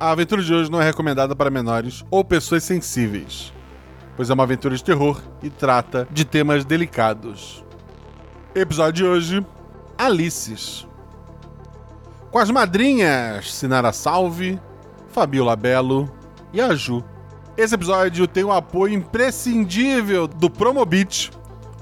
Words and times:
A 0.00 0.12
aventura 0.12 0.40
de 0.40 0.54
hoje 0.54 0.70
não 0.70 0.80
é 0.80 0.84
recomendada 0.84 1.34
para 1.34 1.50
menores 1.50 2.04
ou 2.08 2.24
pessoas 2.24 2.62
sensíveis, 2.62 3.52
pois 4.16 4.30
é 4.30 4.34
uma 4.34 4.44
aventura 4.44 4.76
de 4.76 4.84
terror 4.84 5.20
e 5.42 5.50
trata 5.50 6.06
de 6.08 6.24
temas 6.24 6.64
delicados. 6.64 7.64
Episódio 8.54 8.92
de 8.92 9.04
hoje: 9.04 9.46
Alices. 9.98 10.86
Com 12.30 12.38
as 12.38 12.48
madrinhas 12.48 13.52
Sinara 13.52 13.92
Salve, 13.92 14.60
Fabiola 15.08 15.56
Belo 15.56 16.08
e 16.52 16.60
a 16.60 16.76
Ju. 16.76 17.02
Esse 17.56 17.74
episódio 17.74 18.28
tem 18.28 18.44
o 18.44 18.52
apoio 18.52 18.94
imprescindível 18.94 20.28
do 20.28 20.48
Promobit. 20.48 21.32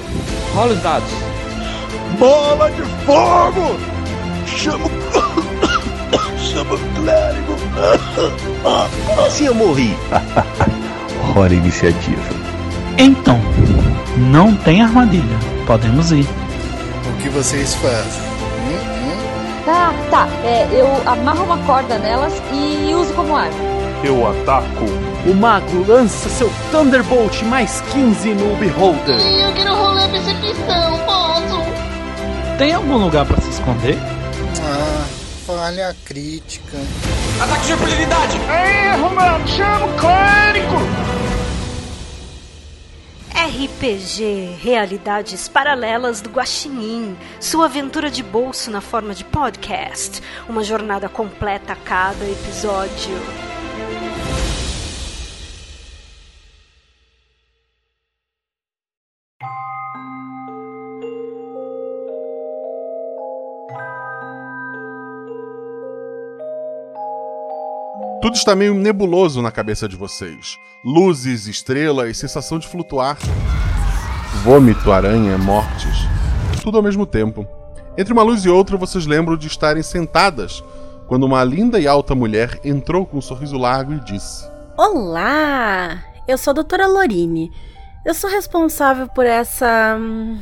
Rola 0.54 0.72
os 0.72 0.82
dados. 0.82 1.10
Bola 2.18 2.70
de 2.70 2.82
fogo! 3.04 3.78
Chama 4.46 4.88
Chama 6.56 6.78
clérigo! 6.94 7.54
Como 9.06 9.20
assim 9.26 9.44
eu 9.44 9.54
morri? 9.54 9.94
Hora 11.36 11.52
iniciativa. 11.52 12.22
Então, 12.96 13.38
não 14.16 14.56
tem 14.56 14.80
armadilha. 14.80 15.36
Podemos 15.66 16.12
ir. 16.12 16.26
O 17.06 17.22
que 17.22 17.28
vocês 17.28 17.74
fazem? 17.74 18.22
Tá, 19.66 19.92
tá. 20.10 20.28
É, 20.44 20.66
eu 20.72 20.88
amarro 21.04 21.44
uma 21.44 21.58
corda 21.58 21.98
nelas 21.98 22.32
e 22.50 22.94
uso 22.94 23.12
como 23.12 23.36
arma. 23.36 23.52
Eu 24.02 24.26
ataco. 24.26 24.86
O 25.26 25.34
mago 25.34 25.84
lança 25.86 26.30
seu 26.30 26.50
Thunderbolt 26.70 27.42
mais 27.42 27.82
15 27.92 28.30
no 28.30 28.56
Beholder. 28.56 29.20
Eu 29.20 29.52
quero 29.52 29.74
rolar 29.74 30.08
percepção, 30.08 30.98
posso? 31.04 32.56
Tem 32.56 32.72
algum 32.72 32.96
lugar 32.96 33.26
para 33.26 33.42
se 33.42 33.50
esconder? 33.50 33.98
Ah, 34.62 35.04
falha 35.46 35.96
crítica. 36.04 36.76
Ataque 37.40 37.66
de 37.66 37.72
impunidade! 37.72 38.36
Erro, 38.36 39.14
mano! 39.14 39.46
Chama 39.46 39.86
o 39.86 39.94
clérigo! 39.96 40.76
RPG 43.32 44.56
Realidades 44.60 45.46
Paralelas 45.46 46.20
do 46.20 46.30
Guaxinim, 46.30 47.16
sua 47.38 47.66
aventura 47.66 48.10
de 48.10 48.24
bolso 48.24 48.72
na 48.72 48.80
forma 48.80 49.14
de 49.14 49.22
podcast, 49.22 50.20
uma 50.48 50.64
jornada 50.64 51.08
completa 51.08 51.74
a 51.74 51.76
cada 51.76 52.24
episódio. 52.24 53.55
Tudo 68.26 68.34
está 68.34 68.56
meio 68.56 68.74
nebuloso 68.74 69.40
na 69.40 69.52
cabeça 69.52 69.88
de 69.88 69.94
vocês. 69.94 70.58
Luzes, 70.84 71.46
estrelas, 71.46 72.18
sensação 72.18 72.58
de 72.58 72.66
flutuar. 72.66 73.16
Vômito, 74.42 74.90
aranha, 74.90 75.38
mortes. 75.38 75.96
Tudo 76.60 76.76
ao 76.76 76.82
mesmo 76.82 77.06
tempo. 77.06 77.46
Entre 77.96 78.12
uma 78.12 78.24
luz 78.24 78.44
e 78.44 78.48
outra, 78.48 78.76
vocês 78.76 79.06
lembram 79.06 79.36
de 79.36 79.46
estarem 79.46 79.80
sentadas 79.80 80.60
quando 81.06 81.22
uma 81.22 81.44
linda 81.44 81.78
e 81.78 81.86
alta 81.86 82.16
mulher 82.16 82.58
entrou 82.64 83.06
com 83.06 83.18
um 83.18 83.22
sorriso 83.22 83.56
largo 83.56 83.92
e 83.92 84.00
disse: 84.00 84.50
Olá! 84.76 86.02
Eu 86.26 86.36
sou 86.36 86.50
a 86.50 86.54
doutora 86.54 86.88
Lorine. 86.88 87.52
Eu 88.04 88.12
sou 88.12 88.28
responsável 88.28 89.06
por 89.06 89.24
essa. 89.24 89.96
Hum, 90.00 90.40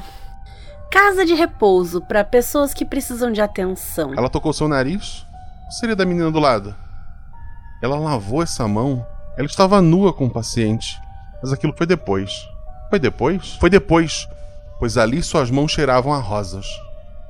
casa 0.91 1.23
de 1.27 1.35
repouso 1.35 2.01
para 2.01 2.25
pessoas 2.25 2.73
que 2.73 2.87
precisam 2.87 3.31
de 3.31 3.43
atenção. 3.43 4.15
Ela 4.17 4.31
tocou 4.31 4.55
seu 4.55 4.69
nariz? 4.69 5.27
Seria 5.69 5.95
da 5.95 6.07
menina 6.07 6.31
do 6.31 6.41
lado? 6.41 6.75
Ela 7.85 7.99
lavou 7.99 8.43
essa 8.43 8.67
mão. 8.67 9.07
Ela 9.37 9.47
estava 9.47 9.83
nua 9.83 10.11
com 10.11 10.25
o 10.25 10.31
paciente. 10.31 10.99
Mas 11.43 11.53
aquilo 11.53 11.75
foi 11.77 11.87
depois. 11.87 12.49
Foi 12.89 12.99
depois? 12.99 13.57
Foi 13.61 13.69
depois, 13.69 14.27
pois 14.79 14.97
ali 14.97 15.23
suas 15.23 15.51
mãos 15.51 15.71
cheiravam 15.71 16.15
a 16.15 16.19
rosas. 16.19 16.65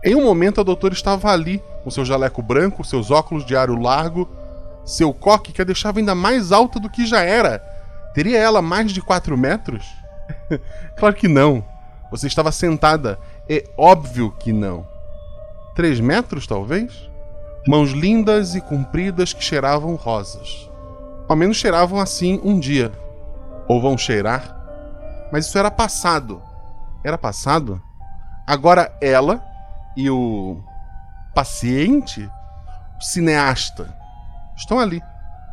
Em 0.05 0.15
um 0.15 0.23
momento, 0.23 0.61
a 0.61 0.65
doutora 0.65 0.95
estava 0.95 1.33
ali, 1.33 1.61
com 1.83 1.91
seu 1.91 2.05
jaleco 2.05 2.41
branco, 2.41 2.85
seus 2.85 3.11
óculos 3.11 3.45
de 3.45 3.57
aro 3.57 3.77
largo, 3.77 4.31
seu 4.85 5.13
coque 5.13 5.53
que 5.53 5.61
a 5.61 5.65
deixava 5.65 5.99
ainda 5.99 6.15
mais 6.15 6.53
alta 6.53 6.79
do 6.79 6.89
que 6.89 7.05
já 7.05 7.23
era. 7.23 7.59
Teria 8.15 8.39
ela 8.39 8.63
mais 8.63 8.93
de 8.93 9.03
4 9.03 9.37
metros? 9.37 9.85
claro 10.97 11.17
que 11.17 11.27
não. 11.27 11.65
Você 12.13 12.29
estava 12.29 12.53
sentada. 12.53 13.19
É 13.49 13.65
óbvio 13.77 14.31
que 14.39 14.53
não. 14.53 14.87
3 15.75 15.99
metros, 15.99 16.47
talvez? 16.47 17.11
Mãos 17.67 17.93
lindas 17.93 18.55
e 18.55 18.61
compridas 18.61 19.33
que 19.33 19.43
cheiravam 19.43 19.95
rosas. 19.95 20.71
Ao 21.27 21.35
menos 21.35 21.57
cheiravam 21.57 21.99
assim 21.99 22.39
um 22.45 22.61
dia. 22.61 22.93
Ou 23.67 23.81
vão 23.81 23.97
cheirar. 23.97 24.55
Mas 25.33 25.47
isso 25.47 25.59
era 25.59 25.71
passado. 25.71 26.43
Era 27.03 27.17
passado? 27.17 27.81
Agora 28.47 28.95
ela 29.01 29.43
e 29.97 30.11
o 30.11 30.63
paciente, 31.35 32.31
o 33.01 33.03
cineasta, 33.03 33.97
estão 34.55 34.79
ali. 34.79 35.01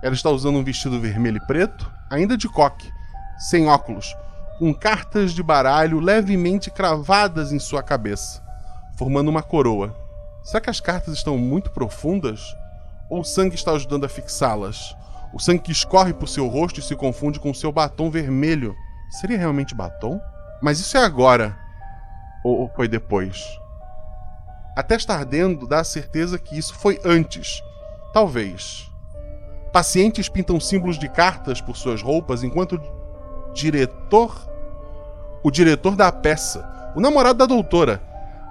Ela 0.03 0.13
está 0.13 0.29
usando 0.29 0.57
um 0.57 0.63
vestido 0.63 0.99
vermelho 0.99 1.37
e 1.37 1.47
preto, 1.47 1.89
ainda 2.09 2.35
de 2.35 2.49
coque, 2.49 2.91
sem 3.37 3.69
óculos, 3.69 4.13
com 4.59 4.73
cartas 4.73 5.31
de 5.31 5.41
baralho 5.41 6.01
levemente 6.01 6.69
cravadas 6.69 7.53
em 7.53 7.59
sua 7.59 7.81
cabeça, 7.81 8.43
formando 8.97 9.29
uma 9.29 9.41
coroa. 9.41 9.95
Será 10.43 10.59
que 10.59 10.69
as 10.69 10.79
cartas 10.79 11.13
estão 11.13 11.37
muito 11.37 11.71
profundas? 11.71 12.55
Ou 13.09 13.21
o 13.21 13.23
sangue 13.23 13.55
está 13.55 13.71
ajudando 13.71 14.05
a 14.05 14.09
fixá-las? 14.09 14.95
O 15.33 15.39
sangue 15.39 15.63
que 15.63 15.71
escorre 15.71 16.13
por 16.13 16.27
seu 16.27 16.47
rosto 16.47 16.79
e 16.79 16.83
se 16.83 16.95
confunde 16.95 17.39
com 17.39 17.53
seu 17.53 17.71
batom 17.71 18.09
vermelho. 18.09 18.75
Seria 19.09 19.37
realmente 19.37 19.75
batom? 19.75 20.19
Mas 20.61 20.79
isso 20.79 20.97
é 20.97 21.03
agora. 21.03 21.57
Ou, 22.43 22.69
foi 22.75 22.87
depois? 22.87 23.45
A 24.75 24.81
testa 24.81 25.13
ardendo 25.13 25.67
dá 25.67 25.79
a 25.79 25.83
certeza 25.83 26.39
que 26.39 26.57
isso 26.57 26.73
foi 26.73 26.99
antes. 27.05 27.61
Talvez. 28.11 28.89
Pacientes 29.71 30.27
pintam 30.27 30.59
símbolos 30.59 30.97
de 30.97 31.07
cartas 31.07 31.61
por 31.61 31.77
suas 31.77 32.01
roupas 32.01 32.43
enquanto 32.43 32.75
o 32.75 33.53
diretor. 33.53 34.49
O 35.43 35.51
diretor 35.51 35.95
da 35.95 36.11
peça, 36.11 36.91
o 36.95 36.99
namorado 36.99 37.39
da 37.39 37.45
doutora, 37.45 38.01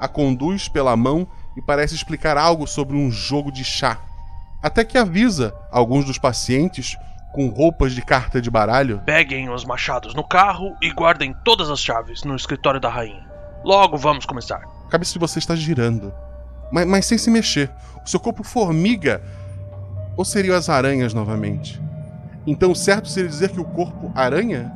a 0.01 0.09
conduz 0.09 0.69
pela 0.69 0.97
mão 0.97 1.29
e 1.56 1.62
parece 1.62 1.94
explicar 1.94 2.37
algo 2.37 2.67
sobre 2.67 2.97
um 2.97 3.11
jogo 3.11 3.50
de 3.50 3.64
chá. 3.64 3.99
Até 4.62 4.85
que 4.85 4.99
avisa 4.99 5.55
alguns 5.70 6.05
dos 6.05 6.19
pacientes 6.19 6.97
com 7.32 7.49
roupas 7.49 7.93
de 7.93 8.02
carta 8.02 8.41
de 8.41 8.50
baralho. 8.50 9.00
Peguem 9.06 9.49
os 9.50 9.64
machados 9.64 10.14
no 10.14 10.26
carro 10.26 10.76
e 10.82 10.91
guardem 10.91 11.35
todas 11.44 11.70
as 11.70 11.81
chaves 11.81 12.25
no 12.25 12.35
escritório 12.35 12.81
da 12.81 12.88
rainha. 12.88 13.29
Logo 13.64 13.97
vamos 13.97 14.26
começar. 14.26 14.62
A 14.87 14.91
cabeça 14.91 15.12
de 15.12 15.19
você 15.19 15.38
está 15.38 15.55
girando, 15.55 16.12
mas, 16.73 16.87
mas 16.87 17.06
sem 17.06 17.19
se 17.19 17.31
mexer. 17.31 17.70
O 18.05 18.08
seu 18.08 18.19
corpo 18.19 18.43
formiga. 18.43 19.23
Ou 20.17 20.25
seriam 20.25 20.56
as 20.56 20.69
aranhas 20.69 21.14
novamente? 21.14 21.81
Então, 22.46 22.75
certo 22.75 23.08
seria 23.08 23.31
dizer 23.31 23.50
que 23.50 23.61
o 23.61 23.64
corpo 23.64 24.11
aranha? 24.14 24.73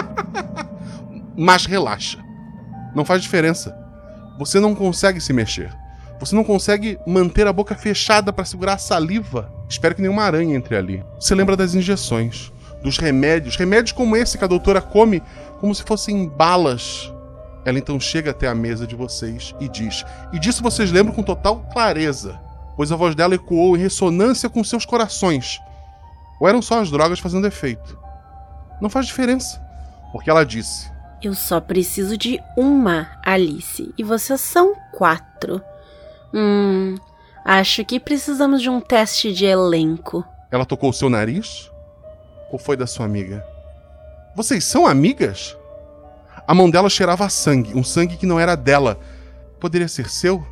mas 1.36 1.64
relaxa. 1.64 2.18
Não 2.94 3.04
faz 3.04 3.22
diferença. 3.22 3.79
Você 4.40 4.58
não 4.58 4.74
consegue 4.74 5.20
se 5.20 5.34
mexer. 5.34 5.70
Você 6.18 6.34
não 6.34 6.42
consegue 6.42 6.98
manter 7.06 7.46
a 7.46 7.52
boca 7.52 7.74
fechada 7.74 8.32
para 8.32 8.46
segurar 8.46 8.72
a 8.72 8.78
saliva. 8.78 9.52
Espero 9.68 9.94
que 9.94 10.00
nenhuma 10.00 10.22
aranha 10.22 10.56
entre 10.56 10.74
ali. 10.74 11.04
Você 11.20 11.34
lembra 11.34 11.58
das 11.58 11.74
injeções, 11.74 12.50
dos 12.82 12.96
remédios, 12.96 13.56
remédios 13.56 13.92
como 13.92 14.16
esse 14.16 14.38
que 14.38 14.44
a 14.44 14.46
doutora 14.46 14.80
come 14.80 15.22
como 15.58 15.74
se 15.74 15.82
fossem 15.82 16.26
balas. 16.26 17.12
Ela 17.66 17.78
então 17.78 18.00
chega 18.00 18.30
até 18.30 18.48
a 18.48 18.54
mesa 18.54 18.86
de 18.86 18.96
vocês 18.96 19.54
e 19.60 19.68
diz: 19.68 20.06
E 20.32 20.38
disso 20.38 20.62
vocês 20.62 20.90
lembram 20.90 21.14
com 21.14 21.22
total 21.22 21.60
clareza, 21.70 22.40
pois 22.78 22.90
a 22.90 22.96
voz 22.96 23.14
dela 23.14 23.34
ecoou 23.34 23.76
em 23.76 23.80
ressonância 23.80 24.48
com 24.48 24.64
seus 24.64 24.86
corações. 24.86 25.60
Ou 26.40 26.48
eram 26.48 26.62
só 26.62 26.80
as 26.80 26.90
drogas 26.90 27.18
fazendo 27.18 27.46
efeito? 27.46 27.98
Não 28.80 28.88
faz 28.88 29.04
diferença, 29.04 29.60
porque 30.12 30.30
ela 30.30 30.46
disse: 30.46 30.90
Eu 31.22 31.34
só 31.34 31.60
preciso 31.60 32.16
de 32.16 32.40
uma, 32.56 33.10
Alice, 33.22 33.92
e 33.98 34.02
vocês 34.02 34.40
são 34.40 34.74
quatro. 34.92 35.60
Hum, 36.32 36.96
acho 37.44 37.84
que 37.84 38.00
precisamos 38.00 38.62
de 38.62 38.70
um 38.70 38.80
teste 38.80 39.30
de 39.32 39.44
elenco. 39.44 40.24
Ela 40.50 40.64
tocou 40.64 40.88
o 40.88 40.94
seu 40.94 41.10
nariz? 41.10 41.70
Ou 42.50 42.58
foi 42.58 42.74
da 42.74 42.86
sua 42.86 43.04
amiga? 43.04 43.44
Vocês 44.34 44.64
são 44.64 44.86
amigas? 44.86 45.56
A 46.48 46.54
mão 46.54 46.70
dela 46.70 46.88
cheirava 46.88 47.26
a 47.26 47.28
sangue, 47.28 47.76
um 47.76 47.84
sangue 47.84 48.16
que 48.16 48.24
não 48.24 48.40
era 48.40 48.56
dela. 48.56 48.98
Poderia 49.60 49.88
ser 49.88 50.08
seu? 50.08 50.42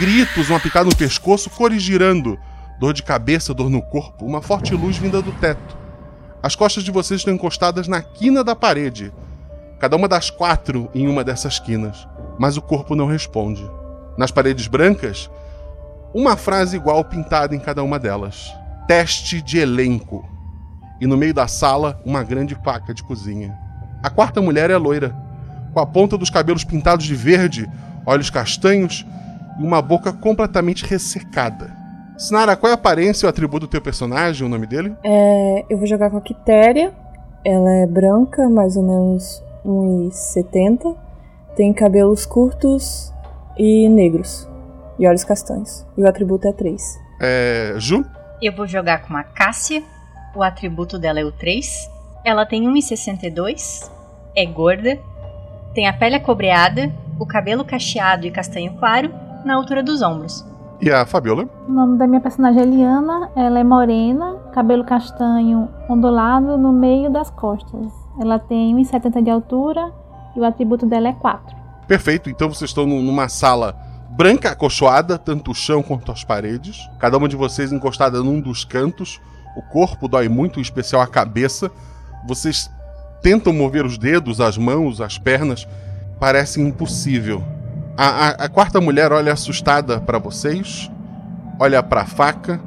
Gritos, 0.00 0.50
uma 0.50 0.58
picada 0.58 0.88
no 0.88 0.96
pescoço, 0.96 1.48
cores 1.48 1.80
girando. 1.80 2.36
Dor 2.80 2.92
de 2.92 3.04
cabeça, 3.04 3.54
dor 3.54 3.70
no 3.70 3.80
corpo, 3.80 4.26
uma 4.26 4.42
forte 4.42 4.74
luz 4.74 4.96
vinda 4.96 5.22
do 5.22 5.30
teto. 5.32 5.76
As 6.42 6.56
costas 6.56 6.82
de 6.82 6.90
vocês 6.90 7.20
estão 7.20 7.32
encostadas 7.32 7.86
na 7.86 8.02
quina 8.02 8.42
da 8.42 8.56
parede. 8.56 9.12
Cada 9.82 9.96
uma 9.96 10.06
das 10.06 10.30
quatro 10.30 10.88
em 10.94 11.08
uma 11.08 11.24
dessas 11.24 11.58
quinas. 11.58 12.06
Mas 12.38 12.56
o 12.56 12.62
corpo 12.62 12.94
não 12.94 13.08
responde. 13.08 13.68
Nas 14.16 14.30
paredes 14.30 14.68
brancas, 14.68 15.28
uma 16.14 16.36
frase 16.36 16.76
igual 16.76 17.04
pintada 17.04 17.52
em 17.52 17.58
cada 17.58 17.82
uma 17.82 17.98
delas: 17.98 18.54
Teste 18.86 19.42
de 19.42 19.58
elenco. 19.58 20.24
E 21.00 21.06
no 21.06 21.16
meio 21.16 21.34
da 21.34 21.48
sala, 21.48 22.00
uma 22.06 22.22
grande 22.22 22.54
faca 22.54 22.94
de 22.94 23.02
cozinha. 23.02 23.58
A 24.00 24.08
quarta 24.08 24.40
mulher 24.40 24.70
é 24.70 24.76
loira, 24.76 25.16
com 25.74 25.80
a 25.80 25.86
ponta 25.86 26.16
dos 26.16 26.30
cabelos 26.30 26.62
pintados 26.62 27.04
de 27.04 27.16
verde, 27.16 27.68
olhos 28.06 28.30
castanhos 28.30 29.04
e 29.58 29.64
uma 29.64 29.82
boca 29.82 30.12
completamente 30.12 30.86
ressecada. 30.86 31.76
Sinara, 32.16 32.54
qual 32.54 32.70
é 32.70 32.74
a 32.74 32.78
aparência 32.78 33.24
e 33.24 33.26
o 33.26 33.30
atributo 33.30 33.66
do 33.66 33.70
teu 33.70 33.82
personagem, 33.82 34.46
o 34.46 34.48
nome 34.48 34.64
dele? 34.68 34.94
É, 35.02 35.64
eu 35.68 35.76
vou 35.76 35.88
jogar 35.88 36.08
com 36.08 36.18
a 36.18 36.20
Quitéria. 36.20 36.94
Ela 37.44 37.72
é 37.82 37.86
branca, 37.88 38.48
mais 38.48 38.76
ou 38.76 38.84
menos 38.84 39.42
1,70. 39.64 40.96
Tem 41.56 41.72
cabelos 41.72 42.26
curtos 42.26 43.12
e 43.58 43.88
negros. 43.88 44.48
E 44.98 45.06
olhos 45.06 45.24
castanhos. 45.24 45.86
E 45.96 46.02
o 46.02 46.08
atributo 46.08 46.48
é 46.48 46.52
3. 46.52 47.00
É. 47.20 47.74
Ju? 47.78 48.04
Eu 48.40 48.54
vou 48.54 48.66
jogar 48.66 49.06
com 49.06 49.16
a 49.16 49.22
Cássia. 49.22 49.82
O 50.34 50.42
atributo 50.42 50.98
dela 50.98 51.20
é 51.20 51.24
o 51.24 51.32
3. 51.32 51.90
Ela 52.24 52.46
tem 52.46 52.64
1,62. 52.64 53.90
É 54.36 54.46
gorda. 54.46 54.98
Tem 55.74 55.88
a 55.88 55.92
pele 55.92 56.16
acobreada, 56.16 56.92
o 57.18 57.24
cabelo 57.24 57.64
cacheado 57.64 58.26
e 58.26 58.30
castanho 58.30 58.74
claro, 58.78 59.10
na 59.44 59.54
altura 59.54 59.82
dos 59.82 60.02
ombros. 60.02 60.44
E 60.80 60.90
a 60.90 61.06
Fabiola? 61.06 61.48
O 61.68 61.72
nome 61.72 61.96
da 61.96 62.06
minha 62.06 62.20
personagem 62.20 62.62
é 62.62 62.66
Liana. 62.66 63.30
Ela 63.36 63.60
é 63.60 63.64
morena, 63.64 64.36
cabelo 64.52 64.84
castanho 64.84 65.68
ondulado 65.88 66.58
no 66.58 66.72
meio 66.72 67.10
das 67.10 67.30
costas. 67.30 68.01
Ela 68.20 68.38
tem 68.38 68.74
1,70 68.76 69.22
de 69.22 69.30
altura 69.30 69.92
e 70.36 70.40
o 70.40 70.44
atributo 70.44 70.86
dela 70.86 71.08
é 71.08 71.12
4. 71.12 71.56
Perfeito, 71.86 72.30
então 72.30 72.48
vocês 72.48 72.70
estão 72.70 72.86
numa 72.86 73.28
sala 73.28 73.76
branca 74.10 74.50
acolchoada, 74.50 75.18
tanto 75.18 75.50
o 75.50 75.54
chão 75.54 75.82
quanto 75.82 76.12
as 76.12 76.22
paredes. 76.22 76.88
Cada 76.98 77.16
uma 77.16 77.28
de 77.28 77.36
vocês 77.36 77.72
encostada 77.72 78.22
num 78.22 78.40
dos 78.40 78.64
cantos. 78.64 79.20
O 79.56 79.62
corpo 79.62 80.08
dói 80.08 80.28
muito, 80.28 80.58
em 80.58 80.62
especial 80.62 81.02
a 81.02 81.06
cabeça. 81.06 81.70
Vocês 82.26 82.70
tentam 83.22 83.52
mover 83.52 83.84
os 83.84 83.98
dedos, 83.98 84.40
as 84.40 84.56
mãos, 84.56 85.00
as 85.00 85.18
pernas. 85.18 85.66
Parece 86.20 86.60
impossível. 86.60 87.42
A, 87.96 88.06
a, 88.06 88.28
a 88.44 88.48
quarta 88.48 88.80
mulher 88.80 89.12
olha 89.12 89.32
assustada 89.32 90.00
para 90.00 90.18
vocês, 90.18 90.90
olha 91.58 91.82
para 91.82 92.02
a 92.02 92.06
faca. 92.06 92.60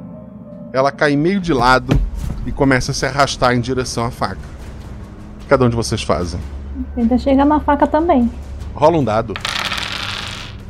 Ela 0.72 0.92
cai 0.92 1.16
meio 1.16 1.40
de 1.40 1.52
lado 1.52 1.98
e 2.44 2.52
começa 2.52 2.90
a 2.90 2.94
se 2.94 3.06
arrastar 3.06 3.54
em 3.54 3.60
direção 3.60 4.04
à 4.04 4.10
faca. 4.10 4.55
Que 5.46 5.50
cada 5.50 5.64
um 5.64 5.70
de 5.70 5.76
vocês 5.76 6.02
fazem? 6.02 6.40
Tenta 6.96 7.16
chegar 7.16 7.44
na 7.44 7.60
faca 7.60 7.86
também. 7.86 8.28
Rola 8.74 8.98
um 8.98 9.04
dado. 9.04 9.32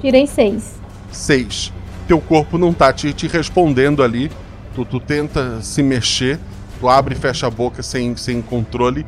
Tirei 0.03 0.27
seis. 0.27 0.75
Seis. 1.11 1.73
Teu 2.07 2.21
corpo 2.21 2.59
não 2.59 2.75
tá 2.75 2.93
te, 2.93 3.11
te 3.15 3.27
respondendo 3.27 4.03
ali. 4.03 4.31
Tu, 4.75 4.85
tu 4.85 5.01
tenta 5.01 5.63
se 5.63 5.83
mexer, 5.83 6.39
tu 6.79 6.91
abre 6.91 7.15
e 7.15 7.19
fecha 7.19 7.47
a 7.47 7.51
boca 7.51 7.83
sem, 7.83 8.15
sem 8.19 8.43
controle 8.43 9.07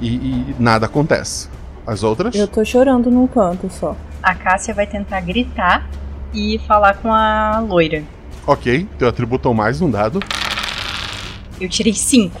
e, 0.00 0.14
e 0.14 0.56
nada 0.56 0.86
acontece. 0.86 1.48
As 1.84 2.04
outras? 2.04 2.36
Eu 2.36 2.46
tô 2.46 2.64
chorando 2.64 3.10
num 3.10 3.26
canto 3.26 3.68
só. 3.68 3.96
A 4.22 4.36
Cássia 4.36 4.72
vai 4.72 4.86
tentar 4.86 5.20
gritar 5.20 5.84
e 6.32 6.60
falar 6.60 6.98
com 6.98 7.12
a 7.12 7.58
loira. 7.58 8.04
Ok, 8.46 8.86
teu 8.96 9.08
atributo 9.08 9.52
mais 9.52 9.80
um 9.80 9.90
dado. 9.90 10.20
Eu 11.60 11.68
tirei 11.68 11.92
cinco. 11.92 12.40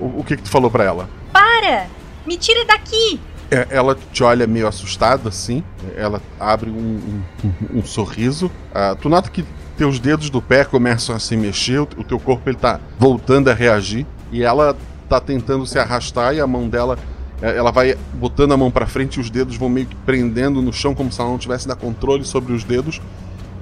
O, 0.00 0.20
o 0.20 0.24
que 0.24 0.38
que 0.38 0.42
tu 0.44 0.48
falou 0.48 0.70
para 0.70 0.84
ela? 0.84 1.06
Para! 1.30 1.86
Me 2.26 2.36
tira 2.36 2.64
daqui! 2.64 3.20
É, 3.50 3.66
ela 3.70 3.96
te 4.12 4.22
olha 4.24 4.46
meio 4.46 4.66
assustada, 4.66 5.28
assim. 5.28 5.62
Ela 5.96 6.20
abre 6.40 6.70
um, 6.70 7.22
um, 7.44 7.78
um 7.78 7.84
sorriso. 7.84 8.46
Uh, 8.46 8.96
tu 8.96 9.08
nota 9.08 9.30
que 9.30 9.44
teus 9.76 9.98
dedos 9.98 10.30
do 10.30 10.40
pé 10.40 10.64
começam 10.64 11.14
a 11.14 11.18
se 11.18 11.36
mexer, 11.36 11.80
o, 11.80 11.88
o 11.98 12.04
teu 12.04 12.18
corpo 12.18 12.48
ele 12.48 12.56
tá 12.56 12.80
voltando 12.98 13.48
a 13.48 13.54
reagir. 13.54 14.06
E 14.32 14.42
ela 14.42 14.76
tá 15.08 15.20
tentando 15.20 15.66
se 15.66 15.78
arrastar 15.78 16.34
e 16.34 16.40
a 16.40 16.46
mão 16.46 16.68
dela. 16.68 16.98
Ela 17.42 17.70
vai 17.70 17.96
botando 18.14 18.52
a 18.52 18.56
mão 18.56 18.70
para 18.70 18.86
frente 18.86 19.16
e 19.16 19.20
os 19.20 19.28
dedos 19.28 19.56
vão 19.56 19.68
meio 19.68 19.86
que 19.86 19.96
prendendo 19.96 20.62
no 20.62 20.72
chão, 20.72 20.94
como 20.94 21.12
se 21.12 21.20
ela 21.20 21.28
não 21.28 21.38
tivesse 21.38 21.68
dar 21.68 21.76
controle 21.76 22.24
sobre 22.24 22.54
os 22.54 22.64
dedos, 22.64 23.00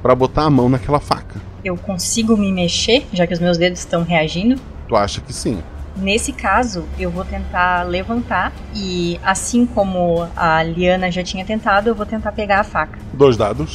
para 0.00 0.14
botar 0.14 0.44
a 0.44 0.50
mão 0.50 0.68
naquela 0.68 1.00
faca. 1.00 1.40
Eu 1.64 1.76
consigo 1.76 2.36
me 2.36 2.52
mexer, 2.52 3.04
já 3.12 3.26
que 3.26 3.34
os 3.34 3.40
meus 3.40 3.58
dedos 3.58 3.80
estão 3.80 4.04
reagindo? 4.04 4.60
Tu 4.88 4.94
acha 4.94 5.20
que 5.20 5.32
sim? 5.32 5.62
Nesse 5.96 6.32
caso, 6.32 6.84
eu 6.98 7.10
vou 7.10 7.24
tentar 7.24 7.82
levantar 7.82 8.52
e, 8.74 9.20
assim 9.22 9.66
como 9.66 10.26
a 10.34 10.62
Liana 10.62 11.10
já 11.10 11.22
tinha 11.22 11.44
tentado, 11.44 11.88
eu 11.88 11.94
vou 11.94 12.06
tentar 12.06 12.32
pegar 12.32 12.60
a 12.60 12.64
faca. 12.64 12.98
Dois 13.12 13.36
dados. 13.36 13.72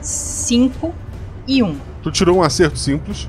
Cinco 0.00 0.94
e 1.46 1.62
um. 1.62 1.78
Tu 2.02 2.10
tirou 2.10 2.38
um 2.38 2.42
acerto 2.42 2.78
simples. 2.78 3.28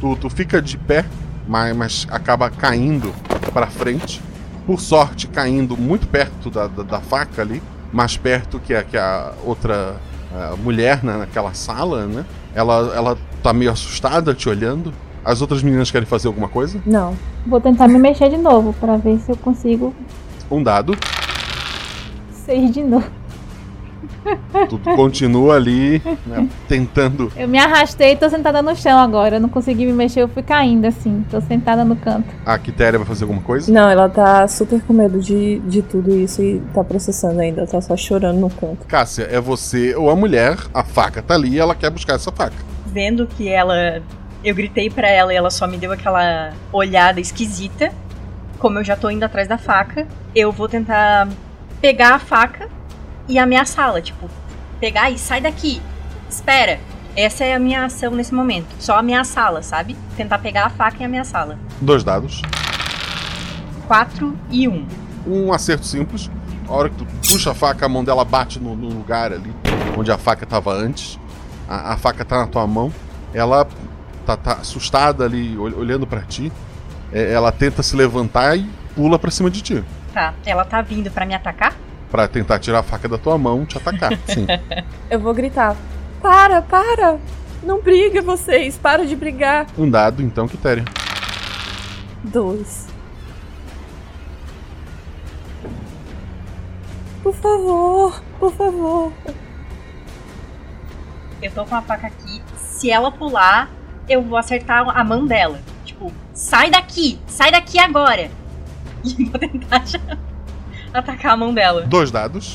Tu, 0.00 0.16
tu 0.16 0.28
fica 0.28 0.60
de 0.60 0.76
pé, 0.76 1.04
mas, 1.46 1.76
mas 1.76 2.06
acaba 2.10 2.50
caindo 2.50 3.14
para 3.52 3.66
frente. 3.66 4.20
Por 4.66 4.80
sorte, 4.80 5.26
caindo 5.28 5.76
muito 5.76 6.06
perto 6.06 6.50
da, 6.50 6.66
da, 6.66 6.82
da 6.82 7.00
faca 7.00 7.40
ali, 7.40 7.62
mais 7.90 8.18
perto 8.18 8.60
que 8.60 8.74
a, 8.74 8.84
que 8.84 8.98
a 8.98 9.32
outra 9.44 9.96
a 10.34 10.56
mulher 10.56 11.02
né, 11.02 11.16
naquela 11.16 11.54
sala, 11.54 12.06
né? 12.06 12.24
Ela, 12.54 12.92
ela 12.94 13.18
tá 13.42 13.52
meio 13.52 13.70
assustada 13.70 14.34
te 14.34 14.48
olhando. 14.48 14.92
As 15.24 15.40
outras 15.40 15.62
meninas 15.62 15.90
querem 15.90 16.06
fazer 16.06 16.28
alguma 16.28 16.48
coisa? 16.48 16.80
Não. 16.86 17.14
Vou 17.46 17.60
tentar 17.60 17.88
me 17.88 17.98
mexer 17.98 18.28
de 18.30 18.36
novo 18.36 18.72
para 18.74 18.96
ver 18.96 19.18
se 19.18 19.30
eu 19.30 19.36
consigo. 19.36 19.94
Um 20.50 20.62
dado. 20.62 20.96
Seis 22.32 22.70
de 22.72 22.82
novo. 22.82 23.06
Tu 24.68 24.78
continua 24.94 25.54
ali, 25.56 26.02
né, 26.26 26.48
tentando. 26.66 27.32
Eu 27.36 27.48
me 27.48 27.58
arrastei 27.58 28.12
e 28.12 28.16
tô 28.16 28.28
sentada 28.28 28.60
no 28.60 28.74
chão 28.76 28.98
agora. 28.98 29.36
Eu 29.36 29.40
não 29.40 29.48
consegui 29.48 29.86
me 29.86 29.92
mexer, 29.92 30.20
eu 30.20 30.28
fui 30.28 30.42
caindo 30.42 30.84
assim. 30.86 31.24
Tô 31.30 31.40
sentada 31.40 31.84
no 31.84 31.96
canto. 31.96 32.28
A 32.44 32.58
Quitéria 32.58 32.98
vai 32.98 33.06
fazer 33.06 33.24
alguma 33.24 33.40
coisa? 33.40 33.72
Não, 33.72 33.88
ela 33.88 34.08
tá 34.08 34.46
super 34.48 34.82
com 34.82 34.92
medo 34.92 35.20
de, 35.20 35.60
de 35.60 35.80
tudo 35.82 36.14
isso 36.14 36.42
e 36.42 36.60
tá 36.74 36.84
processando 36.84 37.40
ainda. 37.40 37.66
Tá 37.66 37.80
só 37.80 37.96
chorando 37.96 38.38
no 38.38 38.50
canto. 38.50 38.86
Cássia, 38.86 39.24
é 39.30 39.40
você 39.40 39.94
ou 39.94 40.10
a 40.10 40.16
mulher, 40.16 40.58
a 40.74 40.84
faca 40.84 41.22
tá 41.22 41.34
ali 41.34 41.50
e 41.54 41.58
ela 41.58 41.74
quer 41.74 41.90
buscar 41.90 42.14
essa 42.14 42.30
faca. 42.32 42.56
vendo 42.86 43.26
que 43.26 43.48
ela. 43.48 44.02
Eu 44.42 44.54
gritei 44.54 44.88
pra 44.88 45.08
ela 45.08 45.32
e 45.32 45.36
ela 45.36 45.50
só 45.50 45.66
me 45.66 45.76
deu 45.76 45.92
aquela 45.92 46.52
olhada 46.72 47.20
esquisita. 47.20 47.92
Como 48.58 48.78
eu 48.78 48.84
já 48.84 48.96
tô 48.96 49.10
indo 49.10 49.24
atrás 49.24 49.48
da 49.48 49.58
faca, 49.58 50.06
eu 50.34 50.52
vou 50.52 50.68
tentar 50.68 51.28
pegar 51.80 52.14
a 52.14 52.18
faca 52.18 52.68
e 53.28 53.38
ameaçá-la. 53.38 54.00
Tipo, 54.00 54.28
pegar 54.80 55.10
e 55.10 55.18
sai 55.18 55.40
daqui. 55.40 55.82
Espera. 56.28 56.78
Essa 57.16 57.44
é 57.44 57.54
a 57.54 57.58
minha 57.58 57.84
ação 57.84 58.12
nesse 58.12 58.32
momento. 58.32 58.68
Só 58.78 58.96
ameaçá-la, 58.96 59.60
sabe? 59.60 59.96
Tentar 60.16 60.38
pegar 60.38 60.66
a 60.66 60.70
faca 60.70 60.98
e 61.00 61.04
ameaçá-la. 61.04 61.58
Dois 61.80 62.04
dados. 62.04 62.42
4 63.88 64.38
e 64.50 64.68
1. 64.68 64.72
Um. 64.72 64.86
Um 65.26 65.52
acerto 65.52 65.84
simples. 65.84 66.30
A 66.68 66.72
hora 66.72 66.90
que 66.90 66.96
tu 66.96 67.06
puxa 67.28 67.50
a 67.50 67.54
faca, 67.54 67.86
a 67.86 67.88
mão 67.88 68.04
dela 68.04 68.24
bate 68.24 68.60
no, 68.60 68.76
no 68.76 68.88
lugar 68.88 69.32
ali 69.32 69.52
onde 69.98 70.12
a 70.12 70.18
faca 70.18 70.44
estava 70.44 70.72
antes. 70.72 71.18
A, 71.68 71.94
a, 71.94 71.96
faca 71.96 72.24
tá 72.24 72.38
na 72.38 72.46
tua 72.46 72.66
mão. 72.66 72.92
Ela 73.34 73.66
tá, 74.28 74.36
tá 74.36 74.60
assustada 74.60 75.24
ali, 75.24 75.56
olhando 75.56 76.06
para 76.06 76.20
ti. 76.22 76.52
É, 77.12 77.32
ela 77.32 77.50
tenta 77.50 77.82
se 77.82 77.96
levantar 77.96 78.56
e 78.58 78.68
pula 78.94 79.18
para 79.18 79.30
cima 79.30 79.50
de 79.50 79.62
ti. 79.62 79.84
Tá, 80.12 80.34
ela 80.44 80.64
tá 80.64 80.82
vindo 80.82 81.10
para 81.10 81.24
me 81.24 81.34
atacar? 81.34 81.74
Para 82.10 82.28
tentar 82.28 82.58
tirar 82.58 82.80
a 82.80 82.82
faca 82.82 83.08
da 83.08 83.16
tua 83.16 83.38
mão 83.38 83.62
e 83.62 83.66
te 83.66 83.78
atacar, 83.78 84.12
sim. 84.28 84.46
Eu 85.08 85.20
vou 85.20 85.32
gritar: 85.32 85.76
Para, 86.20 86.60
para! 86.60 87.18
Não 87.62 87.80
briga 87.80 88.22
vocês, 88.22 88.76
para 88.76 89.04
de 89.06 89.16
brigar. 89.16 89.66
Um 89.76 89.88
dado, 89.88 90.22
então, 90.22 90.46
Quitéria. 90.46 90.84
Dois. 92.22 92.86
Por 97.22 97.34
favor, 97.34 98.22
por 98.38 98.52
favor. 98.52 99.12
Eu 101.42 101.50
tô 101.52 101.64
com 101.64 101.74
a 101.74 101.82
faca 101.82 102.06
aqui. 102.06 102.42
Se 102.56 102.90
ela 102.90 103.10
pular, 103.10 103.68
eu 104.08 104.22
vou 104.22 104.38
acertar 104.38 104.88
a 104.88 105.04
mão 105.04 105.26
dela. 105.26 105.60
Tipo, 105.84 106.12
sai 106.32 106.70
daqui! 106.70 107.18
Sai 107.26 107.50
daqui 107.50 107.78
agora! 107.78 108.30
E 109.04 109.24
vou 109.26 109.38
tentar 109.38 109.86
já 109.86 110.00
atacar 110.92 111.32
a 111.32 111.36
mão 111.36 111.54
dela. 111.54 111.82
Dois 111.82 112.10
dados. 112.10 112.54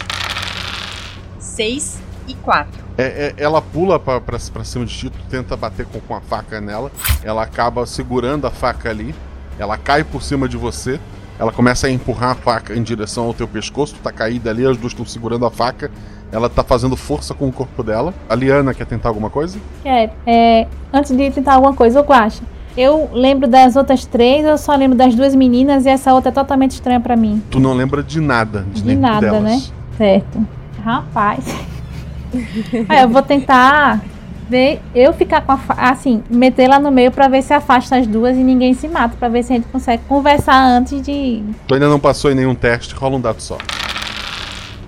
Seis 1.40 2.02
e 2.28 2.34
quatro. 2.36 2.84
É, 2.98 3.04
é, 3.04 3.34
ela 3.38 3.62
pula 3.62 3.98
pra, 3.98 4.20
pra, 4.20 4.38
pra 4.38 4.64
cima 4.64 4.86
de 4.86 4.94
ti, 4.94 5.10
tu 5.10 5.20
tenta 5.30 5.56
bater 5.56 5.86
com, 5.86 6.00
com 6.02 6.16
a 6.16 6.22
faca 6.22 6.60
nela. 6.60 6.92
Ela 7.24 7.44
acaba 7.44 7.86
segurando 7.86 8.46
a 8.46 8.52
faca 8.52 8.90
ali. 8.90 9.16
Ela 9.58 9.78
cai 9.78 10.04
por 10.04 10.22
cima 10.22 10.48
de 10.48 10.58
você. 10.58 11.00
Ela 11.40 11.52
começa 11.52 11.88
a 11.88 11.90
empurrar 11.90 12.32
a 12.32 12.36
faca 12.36 12.76
em 12.76 12.84
direção 12.84 13.26
ao 13.26 13.34
teu 13.34 13.48
pescoço. 13.48 13.96
Tu 13.96 14.02
tá 14.02 14.12
caída 14.12 14.50
ali, 14.50 14.66
as 14.66 14.78
duas 14.78 14.94
estão 14.94 15.06
segurando 15.06 15.46
a 15.46 15.52
faca. 15.52 15.90
Ela 16.34 16.50
tá 16.50 16.64
fazendo 16.64 16.96
força 16.96 17.36
com 17.36 17.48
o 17.48 17.52
corpo 17.52 17.84
dela. 17.84 18.12
A 18.28 18.34
Liana 18.34 18.74
quer 18.74 18.88
tentar 18.88 19.10
alguma 19.10 19.30
coisa? 19.30 19.60
É, 19.86 20.10
é 20.26 20.68
antes 20.92 21.16
de 21.16 21.30
tentar 21.30 21.54
alguma 21.54 21.76
coisa, 21.76 22.00
eu 22.00 22.14
acho. 22.14 22.42
Eu 22.76 23.08
lembro 23.14 23.48
das 23.48 23.76
outras 23.76 24.04
três, 24.04 24.44
eu 24.44 24.58
só 24.58 24.76
lembro 24.76 24.98
das 24.98 25.14
duas 25.14 25.36
meninas 25.36 25.86
e 25.86 25.90
essa 25.90 26.12
outra 26.12 26.30
é 26.30 26.34
totalmente 26.34 26.72
estranha 26.72 27.00
para 27.00 27.16
mim. 27.16 27.42
Tu 27.52 27.60
não 27.60 27.74
lembra 27.74 28.02
de 28.02 28.20
nada, 28.20 28.66
de, 28.74 28.82
de 28.82 28.96
nada, 28.96 29.30
delas. 29.30 29.44
né? 29.44 29.62
Certo. 29.96 30.48
Rapaz. 30.84 31.46
é, 32.90 33.04
eu 33.04 33.10
vou 33.10 33.22
tentar 33.22 34.02
ver 34.50 34.82
eu 34.96 35.14
ficar 35.14 35.42
com 35.42 35.52
a 35.52 35.60
assim, 35.78 36.24
meter 36.32 36.68
lá 36.68 36.80
no 36.80 36.90
meio 36.90 37.12
para 37.12 37.28
ver 37.28 37.44
se 37.44 37.54
afasta 37.54 37.96
as 37.96 38.08
duas 38.08 38.36
e 38.36 38.44
ninguém 38.44 38.74
se 38.74 38.88
mata, 38.88 39.16
para 39.20 39.30
ver 39.30 39.44
se 39.44 39.54
a 39.54 39.56
gente 39.56 39.68
consegue 39.68 40.02
conversar 40.08 40.60
antes 40.60 41.00
de 41.00 41.44
Tu 41.68 41.76
ainda 41.76 41.88
não 41.88 42.00
passou 42.00 42.32
em 42.32 42.36
nenhum 42.36 42.56
teste, 42.56 42.96
rola 42.96 43.18
um 43.18 43.22
dado 43.22 43.40
só. 43.40 43.58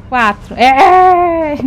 Quatro. 0.10 0.56
É. 0.56 1.58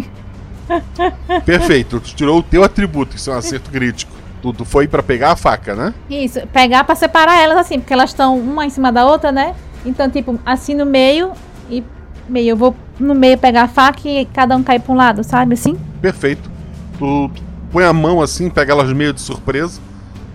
Perfeito, 1.44 2.00
tu 2.00 2.14
tirou 2.14 2.38
o 2.38 2.42
teu 2.42 2.62
atributo, 2.62 3.16
isso 3.16 3.30
é 3.30 3.34
um 3.34 3.38
acerto 3.38 3.70
crítico. 3.70 4.12
Tu, 4.42 4.52
tu 4.52 4.64
foi 4.64 4.86
para 4.86 5.02
pegar 5.02 5.32
a 5.32 5.36
faca, 5.36 5.74
né? 5.74 5.94
Isso, 6.08 6.40
pegar 6.52 6.84
para 6.84 6.94
separar 6.94 7.40
elas 7.40 7.58
assim, 7.58 7.80
porque 7.80 7.92
elas 7.92 8.10
estão 8.10 8.38
uma 8.38 8.64
em 8.64 8.70
cima 8.70 8.92
da 8.92 9.04
outra, 9.04 9.32
né? 9.32 9.54
Então, 9.84 10.08
tipo, 10.08 10.38
assim 10.44 10.74
no 10.74 10.86
meio 10.86 11.32
e 11.68 11.82
meio. 12.28 12.50
Eu 12.50 12.56
vou 12.56 12.76
no 13.00 13.14
meio 13.14 13.38
pegar 13.38 13.62
a 13.62 13.68
faca 13.68 14.08
e 14.08 14.26
cada 14.26 14.56
um 14.56 14.62
cai 14.62 14.78
pra 14.78 14.92
um 14.92 14.96
lado, 14.96 15.24
sabe 15.24 15.54
assim? 15.54 15.76
Perfeito. 16.00 16.50
Tu, 16.98 17.30
tu 17.34 17.42
põe 17.72 17.84
a 17.84 17.92
mão 17.92 18.20
assim, 18.20 18.48
pega 18.50 18.72
elas 18.72 18.92
meio 18.92 19.12
de 19.12 19.20
surpresa. 19.20 19.80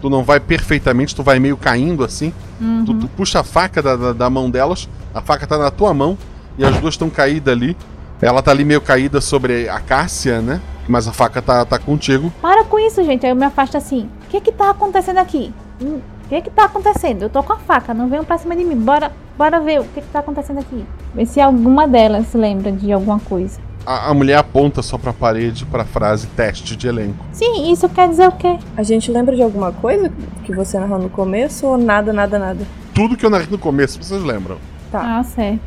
Tu 0.01 0.09
não 0.09 0.23
vai 0.23 0.39
perfeitamente, 0.39 1.15
tu 1.15 1.23
vai 1.23 1.39
meio 1.39 1.55
caindo 1.55 2.03
assim. 2.03 2.33
Uhum. 2.59 2.83
Tu, 2.85 2.93
tu, 2.95 3.07
puxa 3.09 3.39
a 3.39 3.43
faca 3.43 3.81
da, 3.81 3.95
da, 3.95 4.13
da, 4.13 4.29
mão 4.29 4.49
delas, 4.49 4.89
a 5.13 5.21
faca 5.21 5.47
tá 5.47 5.57
na 5.57 5.71
tua 5.71 5.93
mão 5.93 6.17
e 6.57 6.65
as 6.65 6.77
duas 6.77 6.95
estão 6.95 7.09
caídas 7.09 7.53
ali. 7.53 7.77
Ela 8.23 8.41
tá 8.41 8.51
ali 8.51 8.63
meio 8.63 8.79
caída 8.79 9.19
sobre 9.19 9.67
a 9.67 9.79
Cássia, 9.79 10.41
né? 10.41 10.61
Mas 10.87 11.07
a 11.07 11.11
faca 11.11 11.41
tá, 11.41 11.65
tá 11.65 11.77
contigo. 11.77 12.31
Para 12.41 12.63
com 12.63 12.79
isso, 12.79 13.03
gente. 13.03 13.25
Aí 13.25 13.31
eu 13.31 13.35
me 13.35 13.45
afasto 13.45 13.75
assim. 13.75 14.09
O 14.25 14.29
que 14.29 14.39
que 14.39 14.51
tá 14.51 14.69
acontecendo 14.69 15.17
aqui? 15.17 15.53
O 15.81 16.01
que 16.29 16.41
que 16.41 16.49
tá 16.49 16.65
acontecendo? 16.65 17.23
Eu 17.23 17.29
tô 17.29 17.43
com 17.43 17.53
a 17.53 17.57
faca, 17.57 17.93
não 17.93 18.09
venham 18.09 18.23
pra 18.23 18.37
cima 18.37 18.55
de 18.55 18.63
mim. 18.63 18.77
Bora, 18.77 19.11
bora 19.37 19.59
ver 19.59 19.81
o 19.81 19.83
que 19.83 20.01
que 20.01 20.07
tá 20.07 20.19
acontecendo 20.19 20.59
aqui. 20.59 20.85
Ver 21.13 21.25
se 21.25 21.41
alguma 21.41 21.87
delas 21.87 22.27
se 22.27 22.37
lembra 22.37 22.71
de 22.71 22.91
alguma 22.91 23.19
coisa. 23.19 23.59
A, 23.85 24.09
a, 24.09 24.13
mulher 24.13 24.37
aponta 24.37 24.81
só 24.81 24.97
pra 24.97 25.11
parede 25.11 25.65
pra 25.65 25.83
frase 25.83 26.27
teste 26.27 26.77
de 26.77 26.87
elenco. 26.87 27.25
Sim, 27.33 27.69
isso 27.71 27.89
quer 27.89 28.07
dizer 28.07 28.29
o 28.29 28.31
quê? 28.31 28.57
A 28.77 28.83
gente 28.83 29.11
lembra 29.11 29.35
de 29.35 29.41
alguma 29.41 29.73
coisa 29.73 30.09
que 30.45 30.55
você 30.55 30.79
narrou 30.79 30.99
no 30.99 31.09
começo 31.09 31.67
ou 31.67 31.77
nada, 31.77 32.13
nada, 32.13 32.39
nada? 32.39 32.65
Tudo 32.93 33.17
que 33.17 33.25
eu 33.25 33.29
narrei 33.29 33.47
no 33.51 33.57
começo, 33.57 34.01
vocês 34.01 34.23
lembram. 34.23 34.57
Tá. 34.89 35.19
Ah, 35.19 35.23
certo. 35.23 35.59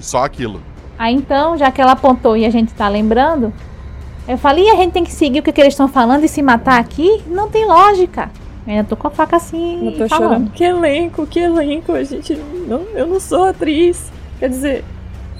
Só 0.00 0.24
aquilo. 0.24 0.62
Aí 1.00 1.14
então, 1.14 1.56
já 1.56 1.70
que 1.70 1.80
ela 1.80 1.92
apontou 1.92 2.36
e 2.36 2.44
a 2.44 2.50
gente 2.50 2.74
tá 2.74 2.86
lembrando, 2.86 3.50
eu 4.28 4.36
falei, 4.36 4.66
e 4.66 4.68
a 4.68 4.76
gente 4.76 4.92
tem 4.92 5.02
que 5.02 5.10
seguir 5.10 5.40
o 5.40 5.42
que, 5.42 5.50
que 5.50 5.58
eles 5.58 5.72
estão 5.72 5.88
falando 5.88 6.24
e 6.24 6.28
se 6.28 6.42
matar 6.42 6.78
aqui? 6.78 7.22
Não 7.26 7.48
tem 7.48 7.64
lógica. 7.64 8.30
Eu 8.66 8.72
ainda 8.74 8.84
tô 8.84 8.94
com 8.98 9.06
a 9.06 9.10
faca 9.10 9.34
assim. 9.38 9.86
Eu 9.86 9.92
tô 9.92 10.08
falando. 10.10 10.28
chorando. 10.28 10.50
Que 10.50 10.62
elenco, 10.62 11.26
que 11.26 11.40
elenco. 11.40 11.92
A 11.92 12.04
gente. 12.04 12.34
Não, 12.68 12.82
eu 12.94 13.06
não 13.06 13.18
sou 13.18 13.44
atriz. 13.44 14.12
Quer 14.38 14.50
dizer, 14.50 14.84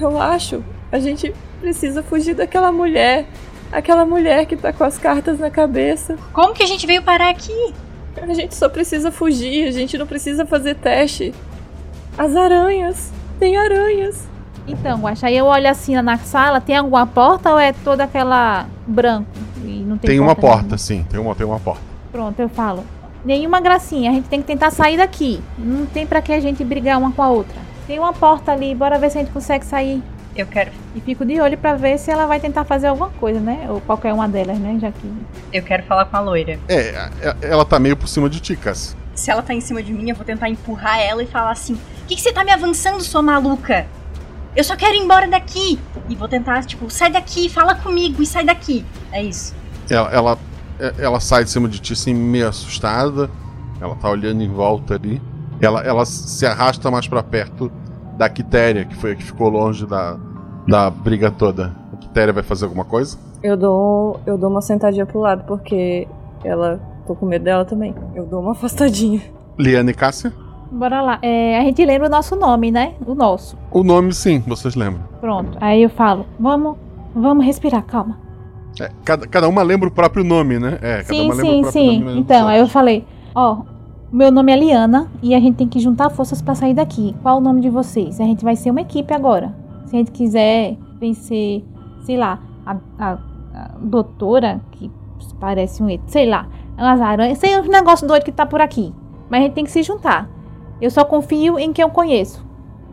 eu 0.01 0.19
acho. 0.19 0.65
A 0.91 0.99
gente 0.99 1.31
precisa 1.61 2.03
fugir 2.03 2.33
daquela 2.33 2.73
mulher. 2.73 3.27
Aquela 3.71 4.07
mulher 4.07 4.47
que 4.47 4.57
tá 4.57 4.73
com 4.73 4.85
as 4.85 4.97
cartas 4.97 5.39
na 5.39 5.51
cabeça. 5.51 6.17
Como 6.33 6.55
que 6.55 6.63
a 6.63 6.67
gente 6.67 6.87
veio 6.87 7.03
parar 7.03 7.29
aqui? 7.29 7.75
A 8.17 8.33
gente 8.33 8.55
só 8.55 8.67
precisa 8.71 9.13
fugir, 9.13 9.69
a 9.69 9.73
gente 9.73 9.99
não 9.99 10.07
precisa 10.07 10.47
fazer 10.47 10.77
teste. 10.77 11.35
As 12.17 12.35
aranhas. 12.35 13.13
Tem 13.39 13.59
aranhas. 13.59 14.30
Então, 14.67 15.01
Guaxa, 15.01 15.27
aí 15.27 15.37
eu 15.37 15.47
olho 15.47 15.69
assim 15.69 16.01
na 16.01 16.19
sala, 16.19 16.61
tem 16.61 16.77
alguma 16.77 17.07
porta 17.07 17.51
ou 17.51 17.59
é 17.59 17.73
toda 17.73 18.05
aquela 18.05 18.67
branco? 18.87 19.29
E 19.65 19.85
não 19.87 19.99
tem, 19.99 20.11
tem 20.11 20.19
porta 20.19 20.33
uma 20.33 20.35
porta, 20.37 20.63
nenhuma? 20.63 20.79
sim, 20.79 21.07
tem 21.09 21.21
uma, 21.21 21.35
tem 21.35 21.47
uma 21.47 21.61
porta. 21.61 21.83
Pronto, 22.13 22.39
eu 22.41 22.49
falo. 22.49 22.85
Nenhuma 23.25 23.61
gracinha, 23.61 24.11
a 24.11 24.15
gente 24.15 24.29
tem 24.29 24.41
que 24.41 24.47
tentar 24.47 24.71
sair 24.71 24.97
daqui. 24.97 25.43
Não 25.59 25.87
tem 25.87 26.07
para 26.07 26.23
que 26.23 26.33
a 26.33 26.41
gente 26.41 26.65
brigar 26.65 26.99
uma 26.99 27.13
com 27.13 27.23
a 27.23 27.29
outra. 27.29 27.57
Tem 27.87 27.99
uma 27.99 28.13
porta 28.13 28.53
ali, 28.53 28.75
bora 28.75 28.99
ver 28.99 29.11
se 29.11 29.19
a 29.19 29.21
gente 29.21 29.33
consegue 29.33 29.65
sair. 29.65 30.03
Eu 30.35 30.47
quero. 30.47 30.71
E 30.95 31.01
fico 31.01 31.25
de 31.25 31.41
olho 31.41 31.59
para 31.59 31.75
ver 31.75 31.99
se 31.99 32.11
ela 32.11 32.27
vai 32.27 32.39
tentar 32.39 32.65
fazer 32.65 32.87
alguma 32.87 33.11
coisa, 33.11 33.41
né? 33.41 33.67
Ou 33.69 33.81
qualquer 33.81 34.13
uma 34.13 34.29
delas, 34.29 34.59
né? 34.59 34.79
Já 34.81 34.93
que. 34.93 35.13
Eu 35.53 35.63
quero 35.63 35.83
falar 35.83 36.05
com 36.05 36.17
a 36.17 36.21
loira. 36.21 36.59
É, 36.69 37.11
ela 37.43 37.65
tá 37.65 37.79
meio 37.79 37.97
por 37.97 38.09
cima 38.09 38.31
de 38.31 38.41
ti, 38.41 38.57
Cassi. 38.57 38.97
Se 39.15 39.31
ela 39.31 39.43
tá 39.43 39.53
em 39.53 39.61
cima 39.61 39.83
de 39.83 39.93
mim, 39.93 40.09
eu 40.09 40.17
vou 40.17 40.25
tentar 40.25 40.49
empurrar 40.49 40.99
ela 41.01 41.23
e 41.23 41.27
falar 41.27 41.51
assim: 41.51 41.75
O 41.75 42.07
que, 42.07 42.15
que 42.15 42.21
você 42.23 42.33
tá 42.33 42.45
me 42.45 42.53
avançando, 42.53 43.03
sua 43.03 43.21
maluca? 43.21 43.87
Eu 44.57 44.65
só 44.65 44.77
quero 44.77 44.95
ir 44.95 45.01
embora 45.01 45.29
daqui. 45.29 45.79
E 46.09 46.15
vou 46.15 46.29
tentar, 46.29 46.65
tipo, 46.65 46.91
sai 46.91 47.11
daqui, 47.11 47.49
fala 47.49 47.75
comigo 47.75 48.23
e 48.23 48.27
sai 48.27 48.45
daqui. 48.45 48.85
É 49.13 49.23
isso. 49.23 49.55
Ela, 49.89 50.11
ela, 50.11 50.39
ela 50.99 51.21
sai 51.21 51.45
de 51.45 51.51
cima 51.51 51.69
de 51.69 51.79
ti, 51.79 51.93
assim, 51.93 52.15
meio 52.15 52.49
assustada. 52.49 53.31
Ela 53.81 53.95
tá 53.97 54.11
olhando 54.11 54.43
em 54.43 54.49
volta 54.49 54.95
ali. 54.95 55.21
Ela, 55.61 55.83
ela 55.83 56.05
se 56.05 56.47
arrasta 56.47 56.91
mais 56.91 57.07
para 57.07 57.23
perto 57.23 57.71
da 58.17 58.29
Quitéria, 58.29 58.85
que 58.85 58.95
foi 58.97 59.13
a 59.13 59.15
que 59.15 59.23
ficou 59.23 59.49
longe 59.49 59.87
da, 59.87 60.17
da 60.67 60.91
briga 60.91 61.31
toda. 61.31 61.75
A 61.93 61.97
Quitéria 61.97 62.33
vai 62.33 62.43
fazer 62.43 62.65
alguma 62.65 62.85
coisa? 62.85 63.19
Eu 63.43 63.57
dou, 63.57 64.21
eu 64.27 64.37
dou 64.37 64.51
uma 64.51 64.61
sentadinha 64.61 65.07
pro 65.07 65.21
lado, 65.21 65.45
porque 65.47 66.07
ela. 66.45 66.81
tô 67.07 67.15
com 67.15 67.25
medo 67.25 67.45
dela 67.45 67.65
também. 67.65 67.95
Eu 68.15 68.27
dou 68.27 68.41
uma 68.41 68.53
afastadinha. 68.53 69.23
Liana 69.59 69.91
e 69.91 69.95
Cássia? 69.95 70.33
Bora 70.71 71.01
lá. 71.03 71.19
É, 71.23 71.59
a 71.59 71.63
gente 71.63 71.85
lembra 71.85 72.09
o 72.09 72.11
nosso 72.11 72.37
nome, 72.37 72.71
né? 72.71 72.95
O 73.07 73.15
nosso. 73.15 73.57
O 73.73 73.85
nome, 73.85 74.13
sim, 74.13 74.41
vocês 74.47 74.75
lembram. 74.75 75.05
Pronto. 75.21 75.57
Aí 75.61 75.83
eu 75.83 75.91
falo, 75.91 76.27
vamos, 76.39 76.77
vamos 77.15 77.45
respirar, 77.45 77.85
calma. 77.85 78.19
É, 78.81 78.91
cada, 79.05 79.27
cada 79.27 79.49
uma 79.49 79.63
lembra 79.63 79.89
o 79.89 79.93
próprio 79.93 80.25
nome, 80.25 80.59
né? 80.59 80.79
É, 80.81 81.03
sim, 81.05 81.31
sim, 81.33 81.65
sim. 81.65 82.19
Então, 82.19 82.49
aí 82.49 82.61
eu 82.61 82.67
falei, 82.67 83.05
ó, 83.35 83.63
meu 84.13 84.33
nome 84.33 84.53
é 84.53 84.57
Liana 84.57 85.09
e 85.23 85.35
a 85.35 85.41
gente 85.41 85.57
tem 85.57 85.69
que 85.69 85.79
juntar 85.79 86.11
forças 86.11 86.43
para 86.43 86.55
sair 86.55 86.75
daqui. 86.75 87.15
Qual 87.23 87.39
o 87.39 87.41
nome 87.41 87.61
de 87.61 87.71
vocês? 87.71 88.21
A 88.21 88.25
gente 88.25 88.45
vai 88.45 88.57
ser 88.57 88.71
uma 88.71 88.81
equipe 88.81 89.15
agora. 89.15 89.55
Se 89.87 89.95
a 89.95 89.99
gente 89.99 90.11
quiser 90.11 90.77
vencer, 90.99 91.65
sei 92.05 92.17
lá, 92.17 92.41
a, 92.67 92.77
a, 92.99 93.13
a 93.55 93.71
doutora, 93.81 94.61
que 94.73 94.91
parece 95.39 95.83
um, 95.83 95.89
sei 96.07 96.29
lá, 96.29 96.47
umas 96.77 97.01
aranhas, 97.01 97.39
sei 97.39 97.57
um 97.59 97.63
negócio 97.63 98.07
doido 98.07 98.25
que 98.25 98.33
tá 98.33 98.45
por 98.45 98.61
aqui. 98.61 98.93
Mas 99.29 99.41
a 99.41 99.43
gente 99.45 99.55
tem 99.55 99.65
que 99.65 99.71
se 99.71 99.83
juntar. 99.83 100.29
Eu 100.81 100.91
só 100.91 101.05
confio 101.05 101.59
em 101.59 101.73
quem 101.73 101.83
eu 101.85 101.91
conheço. 101.91 102.45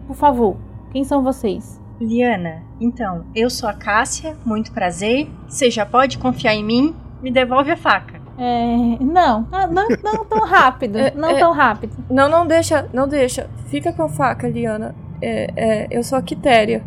Por 0.06 0.16
favor, 0.16 0.56
quem 0.98 1.04
são 1.04 1.22
vocês? 1.22 1.80
Liana, 2.02 2.64
então, 2.82 3.24
eu 3.36 3.52
sou 3.52 3.70
a 3.70 3.74
Cássia, 3.74 4.36
muito 4.44 4.72
prazer. 4.72 5.30
Você 5.48 5.70
já 5.70 5.86
pode 5.86 6.18
confiar 6.18 6.56
em 6.56 6.64
mim? 6.64 6.96
Me 7.22 7.30
devolve 7.30 7.70
a 7.70 7.78
faca. 7.78 8.20
É, 8.36 8.98
não, 9.00 9.42
não, 9.52 9.88
não 10.04 10.26
tão 10.26 10.44
rápido, 10.44 10.98
É, 10.98 11.12
não 11.12 11.30
é- 11.30 11.38
tão 11.40 11.52
rápido. 11.54 11.96
Não, 12.10 12.28
não 12.28 12.48
deixa, 12.48 12.90
não 12.92 13.08
deixa. 13.08 13.48
Fica 13.68 13.94
com 13.94 14.02
a 14.02 14.10
faca, 14.10 14.50
Liana. 14.50 14.96
É, 15.22 15.52
é, 15.56 15.88
eu 15.92 16.04
sou 16.04 16.18
a 16.18 16.22
Quitéria. 16.24 16.84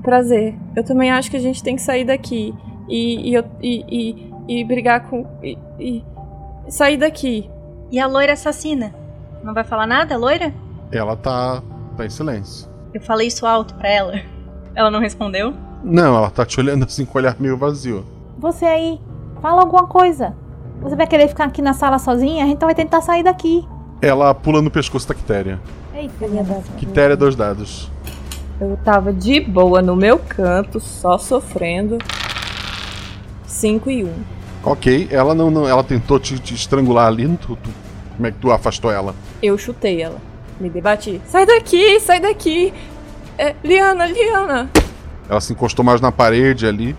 Prazer. 0.00 0.54
Eu 0.76 0.84
também 0.84 1.10
acho 1.10 1.28
que 1.28 1.36
a 1.36 1.40
gente 1.40 1.60
tem 1.60 1.74
que 1.74 1.82
sair 1.82 2.04
daqui. 2.04 2.54
E, 2.88 3.30
e, 3.30 3.34
eu- 3.34 3.44
e, 3.60 3.84
e, 4.48 4.60
e 4.60 4.64
brigar 4.64 5.08
com. 5.08 5.26
E, 5.42 5.58
e 5.80 6.04
sair 6.68 6.98
daqui. 6.98 7.50
E 7.90 7.98
a 7.98 8.06
loira 8.06 8.34
assassina? 8.34 8.94
Não 9.42 9.52
vai 9.52 9.64
falar 9.64 9.88
nada, 9.88 10.16
loira? 10.16 10.54
Ela 10.92 11.16
tá, 11.16 11.60
tá 11.96 12.06
em 12.06 12.10
silêncio. 12.10 12.72
Eu 12.94 13.00
falei 13.00 13.26
isso 13.26 13.44
alto 13.44 13.74
pra 13.74 13.88
ela. 13.88 14.20
Ela 14.74 14.90
não 14.90 15.00
respondeu? 15.00 15.52
Não, 15.82 16.16
ela 16.16 16.30
tá 16.30 16.46
te 16.46 16.58
olhando 16.60 16.84
assim 16.84 17.04
com 17.04 17.18
o 17.18 17.20
olhar 17.20 17.36
meio 17.38 17.56
vazio. 17.56 18.04
Você 18.38 18.64
aí, 18.64 19.00
fala 19.42 19.62
alguma 19.62 19.86
coisa. 19.86 20.34
Você 20.80 20.96
vai 20.96 21.06
querer 21.06 21.28
ficar 21.28 21.44
aqui 21.44 21.60
na 21.60 21.72
sala 21.74 21.98
sozinha? 21.98 22.44
A 22.44 22.46
gente 22.46 22.60
vai 22.64 22.74
tentar 22.74 23.00
sair 23.02 23.22
daqui. 23.22 23.66
Ela 24.00 24.34
pula 24.34 24.62
no 24.62 24.70
pescoço 24.70 25.08
da 25.08 25.14
Quitéria. 25.14 25.60
Eita, 25.94 26.26
minha 26.28 26.42
Deus. 26.42 26.64
Quitéria, 26.76 27.16
dois 27.16 27.34
dados. 27.36 27.90
Eu 28.60 28.76
tava 28.84 29.12
de 29.12 29.40
boa 29.40 29.82
no 29.82 29.96
meu 29.96 30.18
canto, 30.18 30.78
só 30.80 31.18
sofrendo. 31.18 31.98
5 33.46 33.90
e 33.90 34.04
1. 34.04 34.06
Um. 34.08 34.12
Ok, 34.64 35.08
ela 35.10 35.34
não, 35.34 35.50
não 35.50 35.68
ela 35.68 35.84
tentou 35.84 36.18
te, 36.18 36.38
te 36.38 36.54
estrangular 36.54 37.06
ali. 37.06 37.28
Tu, 37.36 37.56
tu- 37.56 37.70
como 38.16 38.26
é 38.26 38.30
que 38.30 38.38
tu 38.38 38.50
afastou 38.50 38.90
ela? 38.90 39.14
Eu 39.42 39.58
chutei 39.58 40.00
ela. 40.02 40.16
Me 40.60 40.68
debati. 40.70 41.20
Sai 41.26 41.46
daqui, 41.46 42.00
sai 42.00 42.20
daqui! 42.20 42.72
É, 43.36 43.54
Liana, 43.64 44.06
Liana! 44.06 44.70
Ela 45.28 45.40
se 45.40 45.52
encostou 45.52 45.84
mais 45.84 46.00
na 46.00 46.12
parede 46.12 46.66
ali. 46.66 46.96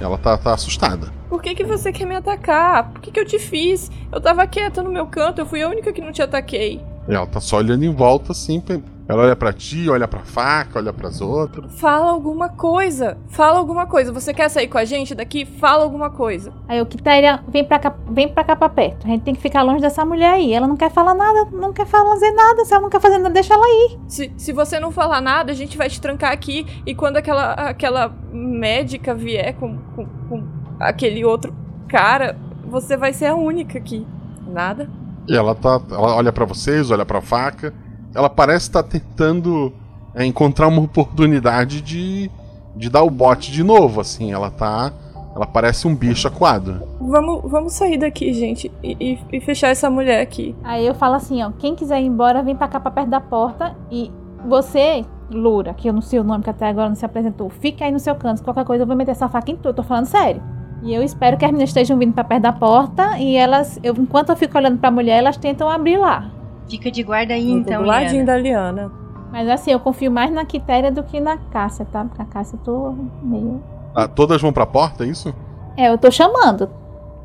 Ela 0.00 0.18
tá, 0.18 0.36
tá 0.36 0.54
assustada. 0.54 1.12
Por 1.28 1.42
que, 1.42 1.54
que 1.54 1.64
você 1.64 1.92
quer 1.92 2.06
me 2.06 2.14
atacar? 2.14 2.90
Por 2.90 3.00
que, 3.00 3.10
que 3.10 3.18
eu 3.18 3.24
te 3.24 3.38
fiz? 3.38 3.90
Eu 4.10 4.20
tava 4.20 4.46
quieta 4.46 4.82
no 4.82 4.90
meu 4.90 5.06
canto, 5.06 5.40
eu 5.40 5.46
fui 5.46 5.62
a 5.62 5.68
única 5.68 5.92
que 5.92 6.00
não 6.00 6.12
te 6.12 6.22
ataquei. 6.22 6.80
Ela 7.08 7.26
tá 7.26 7.40
só 7.40 7.56
olhando 7.56 7.84
em 7.84 7.92
volta 7.92 8.32
assim. 8.32 8.62
Ela 9.08 9.24
olha 9.24 9.36
pra 9.36 9.52
ti, 9.52 9.90
olha 9.90 10.06
pra 10.06 10.20
faca, 10.20 10.78
olha 10.78 10.92
pras 10.92 11.20
outras. 11.20 11.78
Fala 11.80 12.10
alguma 12.10 12.48
coisa. 12.48 13.18
Fala 13.28 13.58
alguma 13.58 13.86
coisa. 13.86 14.12
Você 14.12 14.32
quer 14.32 14.48
sair 14.48 14.68
com 14.68 14.78
a 14.78 14.84
gente 14.84 15.14
daqui? 15.14 15.44
Fala 15.44 15.82
alguma 15.82 16.08
coisa. 16.10 16.52
Aí 16.68 16.80
o 16.80 16.86
Quitéria, 16.86 17.42
vem 17.48 17.64
pra 17.64 17.78
cá, 17.78 17.94
vem 18.08 18.28
pra 18.28 18.44
cá 18.44 18.54
pra 18.54 18.68
perto. 18.68 19.04
A 19.06 19.10
gente 19.10 19.22
tem 19.22 19.34
que 19.34 19.40
ficar 19.40 19.62
longe 19.62 19.80
dessa 19.80 20.04
mulher 20.04 20.34
aí. 20.34 20.52
Ela 20.52 20.68
não 20.68 20.76
quer 20.76 20.90
falar 20.90 21.14
nada, 21.14 21.48
não 21.52 21.72
quer 21.72 21.86
fazer 21.86 22.30
nada. 22.30 22.64
Se 22.64 22.72
ela 22.72 22.82
não 22.82 22.90
quer 22.90 23.00
fazer 23.00 23.18
nada, 23.18 23.34
deixa 23.34 23.54
ela 23.54 23.66
ir. 23.66 23.98
Se, 24.06 24.32
se 24.36 24.52
você 24.52 24.78
não 24.78 24.92
falar 24.92 25.20
nada, 25.20 25.50
a 25.50 25.54
gente 25.54 25.76
vai 25.76 25.88
te 25.88 26.00
trancar 26.00 26.32
aqui. 26.32 26.64
E 26.86 26.94
quando 26.94 27.16
aquela, 27.16 27.54
aquela 27.54 28.14
médica 28.32 29.14
vier 29.14 29.54
com, 29.54 29.78
com, 29.96 30.06
com 30.28 30.44
aquele 30.78 31.24
outro 31.24 31.52
cara, 31.88 32.38
você 32.64 32.96
vai 32.96 33.12
ser 33.12 33.26
a 33.26 33.34
única 33.34 33.78
aqui. 33.78 34.06
Nada? 34.46 34.88
E 35.28 35.36
ela 35.36 35.54
tá. 35.54 35.80
Ela 35.90 36.14
olha 36.14 36.32
pra 36.32 36.44
vocês, 36.44 36.90
olha 36.90 37.04
pra 37.04 37.20
faca. 37.20 37.74
Ela 38.14 38.28
parece 38.28 38.66
estar 38.68 38.82
tentando 38.82 39.72
é, 40.14 40.24
encontrar 40.24 40.68
uma 40.68 40.82
oportunidade 40.82 41.80
de, 41.80 42.30
de 42.76 42.88
dar 42.90 43.02
o 43.02 43.10
bote 43.10 43.50
de 43.52 43.62
novo, 43.62 44.00
assim. 44.00 44.32
Ela 44.32 44.50
tá. 44.50 44.92
Ela 45.34 45.46
parece 45.46 45.88
um 45.88 45.94
bicho 45.94 46.28
acuado. 46.28 46.82
Vamos, 47.00 47.50
vamos 47.50 47.72
sair 47.72 47.96
daqui, 47.96 48.34
gente. 48.34 48.70
E, 48.82 48.96
e- 49.00 49.36
e 49.36 49.40
fechar 49.40 49.68
essa 49.68 49.88
mulher 49.88 50.20
aqui. 50.20 50.54
Aí 50.62 50.86
eu 50.86 50.94
falo 50.94 51.14
assim, 51.14 51.42
ó, 51.42 51.50
quem 51.58 51.74
quiser 51.74 52.02
ir 52.02 52.06
embora, 52.06 52.42
vem 52.42 52.54
pra 52.54 52.68
cá 52.68 52.78
pra 52.78 52.90
perto 52.90 53.08
da 53.08 53.20
porta 53.20 53.74
e 53.90 54.10
você, 54.46 55.04
Loura, 55.30 55.72
que 55.72 55.88
eu 55.88 55.92
não 55.94 56.02
sei 56.02 56.18
o 56.18 56.24
nome, 56.24 56.44
que 56.44 56.50
até 56.50 56.66
agora 56.68 56.88
não 56.88 56.96
se 56.96 57.06
apresentou, 57.06 57.48
fica 57.48 57.84
aí 57.86 57.90
no 57.92 57.98
seu 57.98 58.14
canto. 58.14 58.42
Qualquer 58.44 58.64
coisa 58.66 58.82
eu 58.82 58.86
vou 58.86 58.94
meter 58.94 59.12
essa 59.12 59.26
faca 59.28 59.50
em 59.50 59.56
tudo, 59.56 59.68
eu 59.68 59.74
tô 59.74 59.82
falando 59.82 60.04
sério. 60.04 60.42
E 60.82 60.92
eu 60.92 61.02
espero 61.02 61.38
que 61.38 61.44
as 61.46 61.50
meninas 61.50 61.70
estejam 61.70 61.96
vindo 61.96 62.12
pra 62.12 62.24
perto 62.24 62.42
da 62.42 62.52
porta 62.52 63.16
e 63.18 63.34
elas, 63.36 63.78
eu, 63.82 63.94
enquanto 63.96 64.28
eu 64.30 64.36
fico 64.36 64.58
olhando 64.58 64.78
pra 64.78 64.90
mulher, 64.90 65.16
elas 65.18 65.36
tentam 65.38 65.70
abrir 65.70 65.96
lá. 65.96 66.30
Fica 66.68 66.90
de 66.90 67.02
guarda 67.02 67.34
aí, 67.34 67.48
Eu 67.50 67.62
tô 67.64 67.70
então, 67.70 67.82
do 67.82 67.88
ladinho 67.88 68.24
Liana. 68.24 68.26
da 68.26 68.38
Liana. 68.38 68.92
Mas 69.30 69.48
assim, 69.48 69.72
eu 69.72 69.80
confio 69.80 70.10
mais 70.10 70.30
na 70.30 70.44
Quitéria 70.44 70.90
do 70.92 71.02
que 71.02 71.18
na 71.20 71.36
Cássia, 71.36 71.86
tá? 71.90 72.04
Porque 72.04 72.20
a 72.20 72.24
Cássia 72.26 72.56
eu 72.56 72.60
tô 72.60 72.94
meio. 73.22 73.62
Ah, 73.94 74.06
todas 74.06 74.40
vão 74.40 74.52
pra 74.52 74.66
porta, 74.66 75.04
é 75.04 75.08
isso? 75.08 75.34
É, 75.76 75.88
eu 75.88 75.96
tô 75.98 76.10
chamando. 76.10 76.68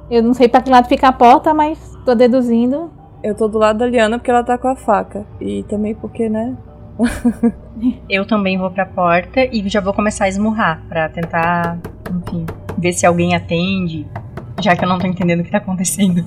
Eu 0.10 0.24
não 0.24 0.34
sei 0.34 0.48
pra 0.48 0.62
que 0.62 0.70
lado 0.70 0.88
fica 0.88 1.10
a 1.10 1.12
porta, 1.12 1.54
mas 1.54 1.98
tô 2.06 2.16
deduzindo. 2.16 2.90
Eu 3.22 3.36
tô 3.36 3.48
do 3.48 3.58
lado 3.58 3.80
da 3.80 3.86
Liana 3.88 4.18
porque 4.18 4.32
ela 4.32 4.44
tá 4.44 4.58
com 4.58 4.70
a 4.70 4.76
faca. 4.76 5.26
E 5.42 5.64
também 5.64 5.94
porque, 5.96 6.30
né? 6.30 6.56
Eu 8.10 8.26
também 8.26 8.58
vou 8.58 8.72
pra 8.72 8.86
porta 8.86 9.42
e 9.46 9.68
já 9.70 9.80
vou 9.80 9.94
começar 9.94 10.26
a 10.26 10.30
esmurrar 10.30 10.82
pra 10.90 11.10
tentar, 11.10 11.78
enfim, 12.10 12.46
ver 12.78 12.92
se 12.94 13.06
alguém 13.06 13.36
atende, 13.36 14.08
já 14.62 14.76
que 14.76 14.84
eu 14.84 14.90
não 14.90 14.98
tô 14.98 15.06
entendendo 15.06 15.42
o 15.42 15.44
que 15.44 15.52
tá 15.52 15.60
acontecendo. 15.60 16.26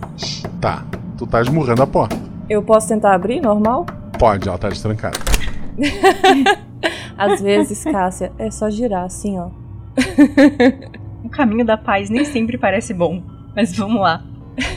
Tá. 0.61 0.85
Tu 1.19 1.27
tá 1.27 1.41
esmurrando 1.41 1.83
a 1.83 1.87
porta. 1.87 2.17
Eu 2.51 2.63
posso 2.65 2.89
tentar 2.89 3.15
abrir, 3.15 3.41
normal? 3.41 3.87
Pode, 4.19 4.49
ela 4.49 4.59
tá 4.59 4.69
destrancada. 4.69 5.17
Às 7.17 7.41
vezes, 7.41 7.85
Cássia, 7.85 8.33
é 8.39 8.51
só 8.51 8.69
girar 8.69 9.05
assim, 9.05 9.39
ó. 9.39 9.49
O 11.23 11.29
caminho 11.29 11.65
da 11.67 11.77
paz 11.77 12.09
nem 12.09 12.25
sempre 12.25 12.57
parece 12.57 12.95
bom, 12.95 13.23
mas 13.55 13.77
vamos 13.77 14.01
lá. 14.01 14.25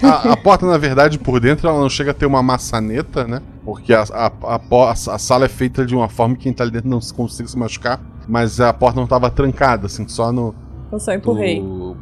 A, 0.03 0.33
a 0.33 0.38
porta, 0.38 0.65
na 0.67 0.77
verdade, 0.77 1.17
por 1.17 1.39
dentro, 1.39 1.67
ela 1.69 1.79
não 1.79 1.89
chega 1.89 2.12
a 2.12 2.13
ter 2.13 2.25
uma 2.25 2.43
maçaneta, 2.43 3.25
né? 3.25 3.41
Porque 3.63 3.93
a, 3.93 4.01
a, 4.12 4.25
a, 4.43 4.91
a 4.91 5.17
sala 5.17 5.45
é 5.45 5.47
feita 5.47 5.86
de 5.86 5.95
uma 5.95 6.09
forma 6.09 6.36
que 6.36 6.43
quem 6.43 6.53
tá 6.53 6.65
ali 6.65 6.71
dentro 6.73 6.89
não 6.89 6.99
se 6.99 7.13
consiga 7.13 7.47
se 7.47 7.57
machucar. 7.57 7.99
Mas 8.27 8.59
a 8.59 8.73
porta 8.73 8.99
não 8.99 9.07
tava 9.07 9.29
trancada, 9.31 9.86
assim, 9.88 10.05
só 10.07 10.33
no. 10.33 10.53
Eu 10.91 10.99
só 10.99 11.13
empurrei. 11.13 11.62
no- 11.62 11.95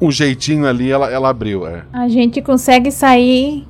um 0.00 0.10
jeitinho 0.10 0.66
ali 0.66 0.90
ela, 0.90 1.10
ela 1.10 1.30
abriu, 1.30 1.66
é. 1.66 1.84
A 1.92 2.08
gente 2.08 2.42
consegue 2.42 2.92
sair 2.92 3.66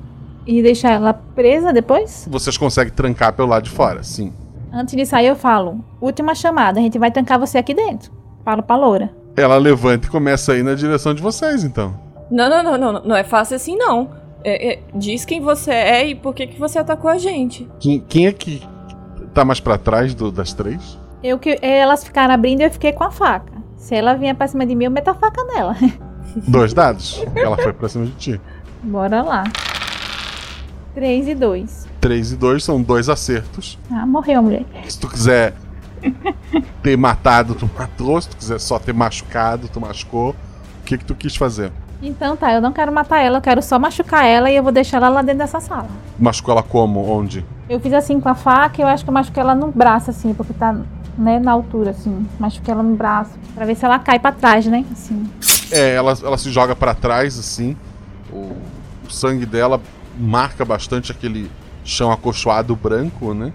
e 0.57 0.63
deixar 0.63 0.91
ela 0.91 1.13
presa 1.13 1.71
depois? 1.71 2.27
Vocês 2.29 2.57
conseguem 2.57 2.91
trancar 2.93 3.33
pelo 3.33 3.49
lado 3.49 3.63
de 3.63 3.69
fora, 3.69 4.01
sim. 4.03 4.33
Antes 4.73 4.95
de 4.95 5.05
sair, 5.05 5.27
eu 5.27 5.35
falo: 5.35 5.83
última 6.01 6.33
chamada, 6.33 6.79
a 6.79 6.81
gente 6.81 6.97
vai 6.97 7.11
trancar 7.11 7.39
você 7.39 7.57
aqui 7.57 7.73
dentro. 7.73 8.11
Falo 8.43 8.63
pra 8.63 8.75
Loura. 8.75 9.11
Ela 9.37 9.57
levanta 9.57 10.07
e 10.07 10.09
começa 10.09 10.53
a 10.53 10.57
ir 10.57 10.63
na 10.63 10.73
direção 10.73 11.13
de 11.13 11.21
vocês, 11.21 11.63
então. 11.63 11.93
Não, 12.31 12.49
não, 12.49 12.63
não, 12.63 12.77
não, 12.93 13.03
não. 13.03 13.15
É 13.15 13.23
fácil 13.23 13.55
assim, 13.55 13.75
não. 13.75 14.09
É- 14.43 14.73
é- 14.73 14.79
diz 14.95 15.25
quem 15.25 15.41
você 15.41 15.71
é 15.71 16.07
e 16.07 16.15
por 16.15 16.33
que, 16.33 16.47
que 16.47 16.59
você 16.59 16.79
atacou 16.79 17.09
a 17.11 17.17
gente. 17.17 17.67
Quem, 17.79 17.99
quem 17.99 18.27
é 18.27 18.31
que 18.31 18.61
tá 19.33 19.43
mais 19.45 19.59
pra 19.59 19.77
trás 19.77 20.13
do- 20.15 20.31
das 20.31 20.53
três? 20.53 20.97
Eu 21.23 21.37
que 21.37 21.57
elas 21.61 22.03
ficaram 22.03 22.33
abrindo 22.33 22.61
e 22.61 22.63
eu 22.63 22.71
fiquei 22.71 22.91
com 22.93 23.03
a 23.03 23.11
faca. 23.11 23.51
Se 23.75 23.95
ela 23.95 24.13
vier 24.15 24.33
pra 24.35 24.47
cima 24.47 24.65
de 24.65 24.73
mim, 24.75 24.85
eu 24.85 24.91
meto 24.91 25.09
a 25.09 25.13
faca 25.13 25.43
nela. 25.43 25.75
Dois 26.47 26.73
dados. 26.73 27.23
Ela 27.35 27.57
foi 27.57 27.73
pra 27.73 27.89
cima 27.89 28.05
de 28.05 28.11
ti. 28.13 28.41
Bora 28.83 29.21
lá. 29.21 29.43
3 30.95 31.27
e 31.27 31.35
2. 31.35 31.87
3 32.01 32.31
e 32.31 32.35
2 32.35 32.63
são 32.63 32.81
dois 32.81 33.09
acertos. 33.09 33.77
Ah, 33.91 34.05
morreu 34.05 34.41
mulher. 34.41 34.65
Se 34.87 34.99
tu 34.99 35.07
quiser 35.07 35.53
ter 36.81 36.97
matado, 36.97 37.55
tu 37.55 37.69
matou. 37.77 38.19
Se 38.21 38.29
tu 38.29 38.37
quiser 38.37 38.59
só 38.59 38.79
ter 38.79 38.93
machucado, 38.93 39.67
tu 39.67 39.79
machucou. 39.79 40.31
O 40.31 40.83
que 40.85 40.97
que 40.97 41.05
tu 41.05 41.15
quis 41.15 41.35
fazer? 41.35 41.71
Então 42.01 42.35
tá, 42.35 42.53
eu 42.53 42.61
não 42.61 42.71
quero 42.71 42.91
matar 42.93 43.19
ela, 43.19 43.39
eu 43.39 43.41
quero 43.41 43.61
só 43.61 43.77
machucar 43.77 44.25
ela 44.25 44.49
e 44.49 44.55
eu 44.55 44.63
vou 44.63 44.71
deixar 44.71 44.97
ela 44.97 45.09
lá 45.09 45.21
dentro 45.21 45.39
dessa 45.39 45.59
sala. 45.59 45.87
Machucou 46.17 46.53
ela 46.53 46.63
como? 46.63 47.05
Onde? 47.05 47.45
Eu 47.69 47.79
fiz 47.79 47.91
assim 47.91 48.19
com 48.21 48.29
a 48.29 48.35
faca 48.35 48.81
e 48.81 48.83
eu 48.83 48.87
acho 48.87 49.03
que 49.03 49.09
eu 49.09 49.13
machuquei 49.13 49.43
ela 49.43 49.53
no 49.53 49.67
braço, 49.69 50.09
assim, 50.09 50.33
porque 50.33 50.53
tá, 50.53 50.75
né, 51.17 51.39
na 51.39 51.51
altura, 51.51 51.91
assim. 51.91 52.25
Machuquei 52.39 52.73
ela 52.73 52.81
no 52.81 52.95
braço. 52.95 53.31
Pra 53.53 53.65
ver 53.65 53.75
se 53.75 53.83
ela 53.83 53.99
cai 53.99 54.17
pra 54.17 54.31
trás, 54.31 54.65
né? 54.65 54.85
Assim. 54.91 55.29
É, 55.71 55.93
ela, 55.95 56.17
ela 56.23 56.37
se 56.37 56.49
joga 56.49 56.73
pra 56.73 56.95
trás, 56.95 57.37
assim. 57.37 57.75
O, 58.31 58.53
o 59.05 59.11
sangue 59.11 59.45
dela 59.45 59.81
marca 60.19 60.65
bastante 60.65 61.11
aquele 61.11 61.49
chão 61.83 62.11
acolchoado 62.11 62.75
branco, 62.75 63.33
né? 63.33 63.53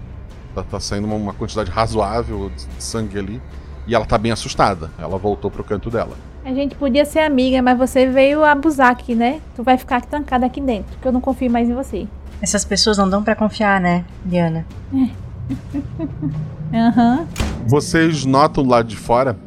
Tá, 0.53 0.63
tá 0.63 0.79
saindo 0.79 1.05
uma, 1.05 1.15
uma 1.15 1.33
quantidade 1.33 1.69
razoável 1.69 2.49
de 2.55 2.83
sangue 2.83 3.19
ali. 3.19 3.41
E 3.87 3.93
ela 3.93 4.05
tá 4.05 4.17
bem 4.17 4.31
assustada. 4.31 4.89
Ela 4.97 5.17
voltou 5.17 5.51
pro 5.51 5.63
canto 5.63 5.91
dela. 5.91 6.15
A 6.43 6.53
gente 6.53 6.75
podia 6.75 7.05
ser 7.05 7.19
amiga, 7.19 7.61
mas 7.61 7.77
você 7.77 8.07
veio 8.07 8.43
abusar 8.43 8.89
aqui, 8.91 9.13
né? 9.15 9.39
Tu 9.55 9.61
vai 9.63 9.77
ficar 9.77 10.01
trancada 10.01 10.45
aqui 10.45 10.59
dentro, 10.61 10.91
porque 10.93 11.07
eu 11.07 11.11
não 11.11 11.21
confio 11.21 11.51
mais 11.51 11.69
em 11.69 11.73
você. 11.73 12.07
Essas 12.41 12.65
pessoas 12.65 12.97
não 12.97 13.07
dão 13.09 13.23
pra 13.23 13.35
confiar, 13.35 13.79
né, 13.79 14.03
Liana? 14.25 14.65
Aham. 16.73 17.27
Vocês 17.67 18.25
notam 18.25 18.63
do 18.63 18.69
lado 18.69 18.87
de 18.87 18.95
fora 18.97 19.37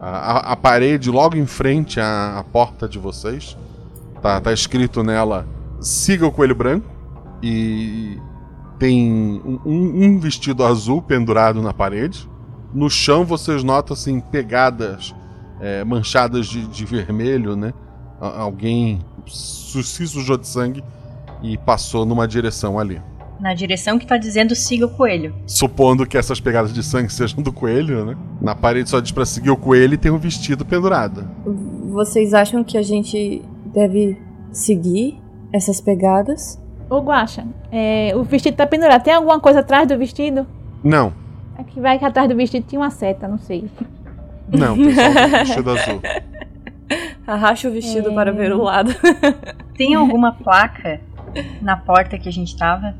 a, 0.00 0.08
a- 0.08 0.52
a 0.52 0.56
parede 0.56 1.10
logo 1.10 1.36
em 1.36 1.46
frente 1.46 2.00
à, 2.00 2.38
à 2.38 2.44
porta 2.44 2.88
de 2.88 2.98
vocês. 2.98 3.56
Tá, 4.22 4.40
tá 4.40 4.52
escrito 4.52 5.02
nela: 5.02 5.46
siga 5.80 6.26
o 6.26 6.32
coelho 6.32 6.54
branco. 6.54 6.86
E 7.42 8.18
tem 8.78 9.40
um, 9.44 9.60
um- 9.64 10.18
vestido 10.18 10.64
azul 10.64 11.02
pendurado 11.02 11.62
na 11.62 11.72
parede. 11.72 12.28
No 12.74 12.90
chão 12.90 13.24
vocês 13.24 13.62
notam 13.62 13.94
assim 13.94 14.20
pegadas 14.20 15.14
é, 15.60 15.84
manchadas 15.84 16.46
de, 16.46 16.66
de 16.66 16.84
vermelho, 16.84 17.56
né? 17.56 17.72
Alguém 18.20 19.00
se 19.26 20.06
sujou 20.06 20.36
de 20.36 20.46
sangue 20.46 20.82
e 21.42 21.56
passou 21.58 22.04
numa 22.06 22.26
direção 22.26 22.78
ali. 22.78 23.00
Na 23.38 23.52
direção 23.52 23.98
que 23.98 24.06
tá 24.06 24.16
dizendo 24.16 24.54
siga 24.54 24.86
o 24.86 24.90
coelho. 24.90 25.34
Supondo 25.46 26.06
que 26.06 26.16
essas 26.16 26.40
pegadas 26.40 26.72
de 26.72 26.82
sangue 26.82 27.12
sejam 27.12 27.42
do 27.42 27.52
coelho, 27.52 28.04
né? 28.06 28.16
Na 28.40 28.54
parede 28.54 28.88
só 28.88 29.00
diz 29.00 29.12
pra 29.12 29.26
seguir 29.26 29.50
o 29.50 29.56
coelho 29.56 29.94
e 29.94 29.98
tem 29.98 30.10
um 30.10 30.18
vestido 30.18 30.64
pendurado. 30.64 31.28
Vocês 31.92 32.32
acham 32.32 32.64
que 32.64 32.78
a 32.78 32.82
gente 32.82 33.42
deve 33.66 34.18
seguir 34.50 35.20
essas 35.56 35.80
pegadas. 35.80 36.60
Ô, 36.88 37.00
Guaxa, 37.00 37.44
é, 37.72 38.12
o 38.14 38.22
vestido 38.22 38.56
tá 38.56 38.66
pendurado. 38.66 39.02
Tem 39.02 39.12
alguma 39.14 39.40
coisa 39.40 39.60
atrás 39.60 39.88
do 39.88 39.98
vestido? 39.98 40.46
Não. 40.84 41.12
É 41.58 41.64
que 41.64 41.80
vai 41.80 41.98
que 41.98 42.04
atrás 42.04 42.28
do 42.28 42.36
vestido 42.36 42.66
tinha 42.66 42.80
uma 42.80 42.90
seta, 42.90 43.26
não 43.26 43.38
sei. 43.38 43.68
Não, 44.48 44.76
pessoal, 44.76 45.28
vestido 45.44 45.70
azul. 45.70 46.00
Arracha 47.26 47.68
o 47.68 47.72
vestido 47.72 48.10
É. 48.10 48.14
para 48.14 48.32
ver 48.32 48.52
o 48.52 48.62
lado. 48.62 48.92
Tem 49.76 49.94
alguma 49.94 50.32
placa 50.32 51.00
na 51.60 51.76
porta 51.76 52.16
que 52.18 52.28
a 52.28 52.32
gente 52.32 52.56
tava 52.56 52.94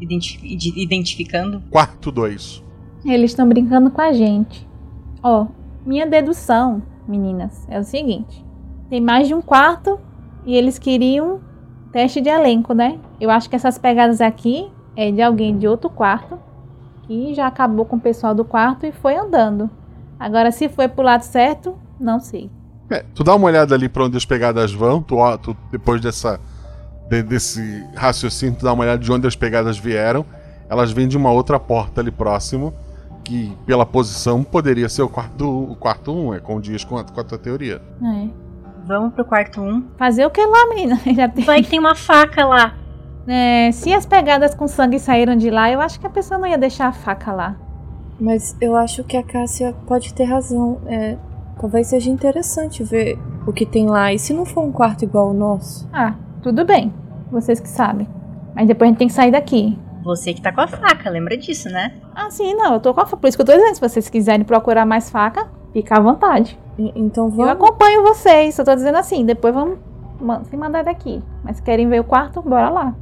identi- 0.00 0.38
ide- 0.44 0.80
identificando? 0.80 1.60
Quarto 1.70 2.12
2. 2.12 2.62
Eles 3.04 3.32
estão 3.32 3.48
brincando 3.48 3.90
com 3.90 4.00
a 4.00 4.12
gente. 4.12 4.68
Ó, 5.22 5.46
minha 5.84 6.06
dedução, 6.06 6.80
meninas, 7.08 7.66
é 7.68 7.80
o 7.80 7.84
seguinte: 7.84 8.44
tem 8.88 9.00
mais 9.00 9.26
de 9.26 9.34
um 9.34 9.42
quarto 9.42 9.98
e 10.46 10.54
eles 10.54 10.78
queriam 10.78 11.40
teste 11.92 12.20
de 12.20 12.28
elenco, 12.28 12.72
né? 12.74 12.98
Eu 13.20 13.30
acho 13.30 13.48
que 13.50 13.56
essas 13.56 13.78
pegadas 13.78 14.20
aqui 14.20 14.70
é 14.96 15.10
de 15.10 15.22
alguém 15.22 15.56
de 15.58 15.66
outro 15.68 15.90
quarto 15.90 16.38
que 17.04 17.34
já 17.34 17.46
acabou 17.46 17.84
com 17.84 17.96
o 17.96 18.00
pessoal 18.00 18.34
do 18.34 18.44
quarto 18.44 18.86
e 18.86 18.92
foi 18.92 19.16
andando. 19.16 19.68
Agora, 20.18 20.50
se 20.52 20.68
foi 20.68 20.88
pro 20.88 21.04
lado 21.04 21.22
certo, 21.22 21.76
não 21.98 22.20
sei. 22.20 22.50
É, 22.90 23.04
tu 23.14 23.24
dá 23.24 23.34
uma 23.34 23.46
olhada 23.46 23.74
ali 23.74 23.88
pra 23.88 24.04
onde 24.04 24.16
as 24.16 24.24
pegadas 24.24 24.72
vão, 24.72 25.02
tu, 25.02 25.16
tu- 25.38 25.56
depois 25.70 26.00
dessa 26.00 26.38
de- 27.08 27.22
desse 27.22 27.84
raciocínio, 27.96 28.56
tu 28.58 28.64
dá 28.64 28.72
uma 28.72 28.84
olhada 28.84 29.02
de 29.02 29.10
onde 29.10 29.26
as 29.26 29.34
pegadas 29.36 29.78
vieram. 29.78 30.24
Elas 30.68 30.92
vêm 30.92 31.08
de 31.08 31.16
uma 31.16 31.30
outra 31.30 31.58
porta 31.58 32.00
ali 32.00 32.10
próximo, 32.10 32.72
que 33.24 33.56
pela 33.66 33.84
posição 33.84 34.42
poderia 34.42 34.88
ser 34.88 35.02
o 35.02 35.08
quarto 35.08 35.46
o 35.70 35.74
quarto 35.76 36.12
1, 36.12 36.26
um, 36.28 36.34
é 36.34 36.40
condiz 36.40 36.84
com 36.84 36.96
a, 36.98 37.04
com 37.04 37.20
a 37.20 37.24
tua 37.24 37.38
teoria. 37.38 37.80
É. 38.02 38.28
Vamos 38.84 39.14
pro 39.14 39.24
quarto 39.24 39.60
1. 39.60 39.68
Um. 39.68 39.84
Fazer 39.96 40.26
o 40.26 40.30
que 40.30 40.44
lá, 40.44 40.68
menina? 40.68 41.00
Já 41.14 41.28
tem... 41.28 41.44
Vai 41.44 41.62
que 41.62 41.70
tem 41.70 41.78
uma 41.78 41.94
faca 41.94 42.44
lá. 42.44 42.74
É, 43.26 43.70
se 43.72 43.92
as 43.92 44.04
pegadas 44.04 44.54
com 44.54 44.66
sangue 44.66 44.98
saíram 44.98 45.36
de 45.36 45.50
lá, 45.50 45.70
eu 45.70 45.80
acho 45.80 46.00
que 46.00 46.06
a 46.06 46.10
pessoa 46.10 46.38
não 46.38 46.46
ia 46.46 46.58
deixar 46.58 46.88
a 46.88 46.92
faca 46.92 47.32
lá. 47.32 47.56
Mas 48.20 48.56
eu 48.60 48.76
acho 48.76 49.04
que 49.04 49.16
a 49.16 49.22
Cássia 49.22 49.74
pode 49.86 50.12
ter 50.14 50.24
razão. 50.24 50.80
É, 50.86 51.16
talvez 51.60 51.86
seja 51.88 52.10
interessante 52.10 52.82
ver 52.82 53.18
o 53.46 53.52
que 53.52 53.64
tem 53.64 53.88
lá. 53.88 54.12
E 54.12 54.18
se 54.18 54.32
não 54.32 54.44
for 54.44 54.64
um 54.64 54.72
quarto 54.72 55.04
igual 55.04 55.28
ao 55.28 55.34
nosso? 55.34 55.88
Ah, 55.92 56.14
tudo 56.42 56.64
bem. 56.64 56.92
Vocês 57.30 57.60
que 57.60 57.68
sabem. 57.68 58.06
Mas 58.54 58.66
depois 58.66 58.88
a 58.88 58.90
gente 58.90 58.98
tem 58.98 59.08
que 59.08 59.14
sair 59.14 59.30
daqui. 59.30 59.78
Você 60.04 60.34
que 60.34 60.42
tá 60.42 60.52
com 60.52 60.60
a 60.60 60.66
faca, 60.66 61.08
lembra 61.08 61.36
disso, 61.36 61.68
né? 61.68 61.94
Ah, 62.14 62.30
sim, 62.30 62.54
não. 62.54 62.74
Eu 62.74 62.80
tô 62.80 62.92
com 62.92 63.00
a 63.00 63.06
faca. 63.06 63.16
Por 63.16 63.28
isso 63.28 63.36
que 63.36 63.42
eu 63.42 63.46
tô 63.46 63.52
dizendo. 63.52 63.74
Se 63.74 63.80
vocês 63.80 64.08
quiserem 64.08 64.44
procurar 64.44 64.84
mais 64.84 65.08
faca, 65.08 65.48
fica 65.72 65.96
à 65.96 66.00
vontade. 66.00 66.58
Então 66.78 67.24
Eu 67.26 67.30
vamos. 67.30 67.52
acompanho 67.52 68.02
vocês. 68.02 68.58
Eu 68.58 68.64
tô 68.64 68.74
dizendo 68.74 68.96
assim. 68.98 69.24
Depois 69.24 69.54
vamos 69.54 69.78
se 70.48 70.56
mandar 70.56 70.84
daqui. 70.84 71.22
Mas 71.44 71.60
querem 71.60 71.88
ver 71.88 72.00
o 72.00 72.04
quarto? 72.04 72.40
Bora 72.42 72.68
lá. 72.70 72.94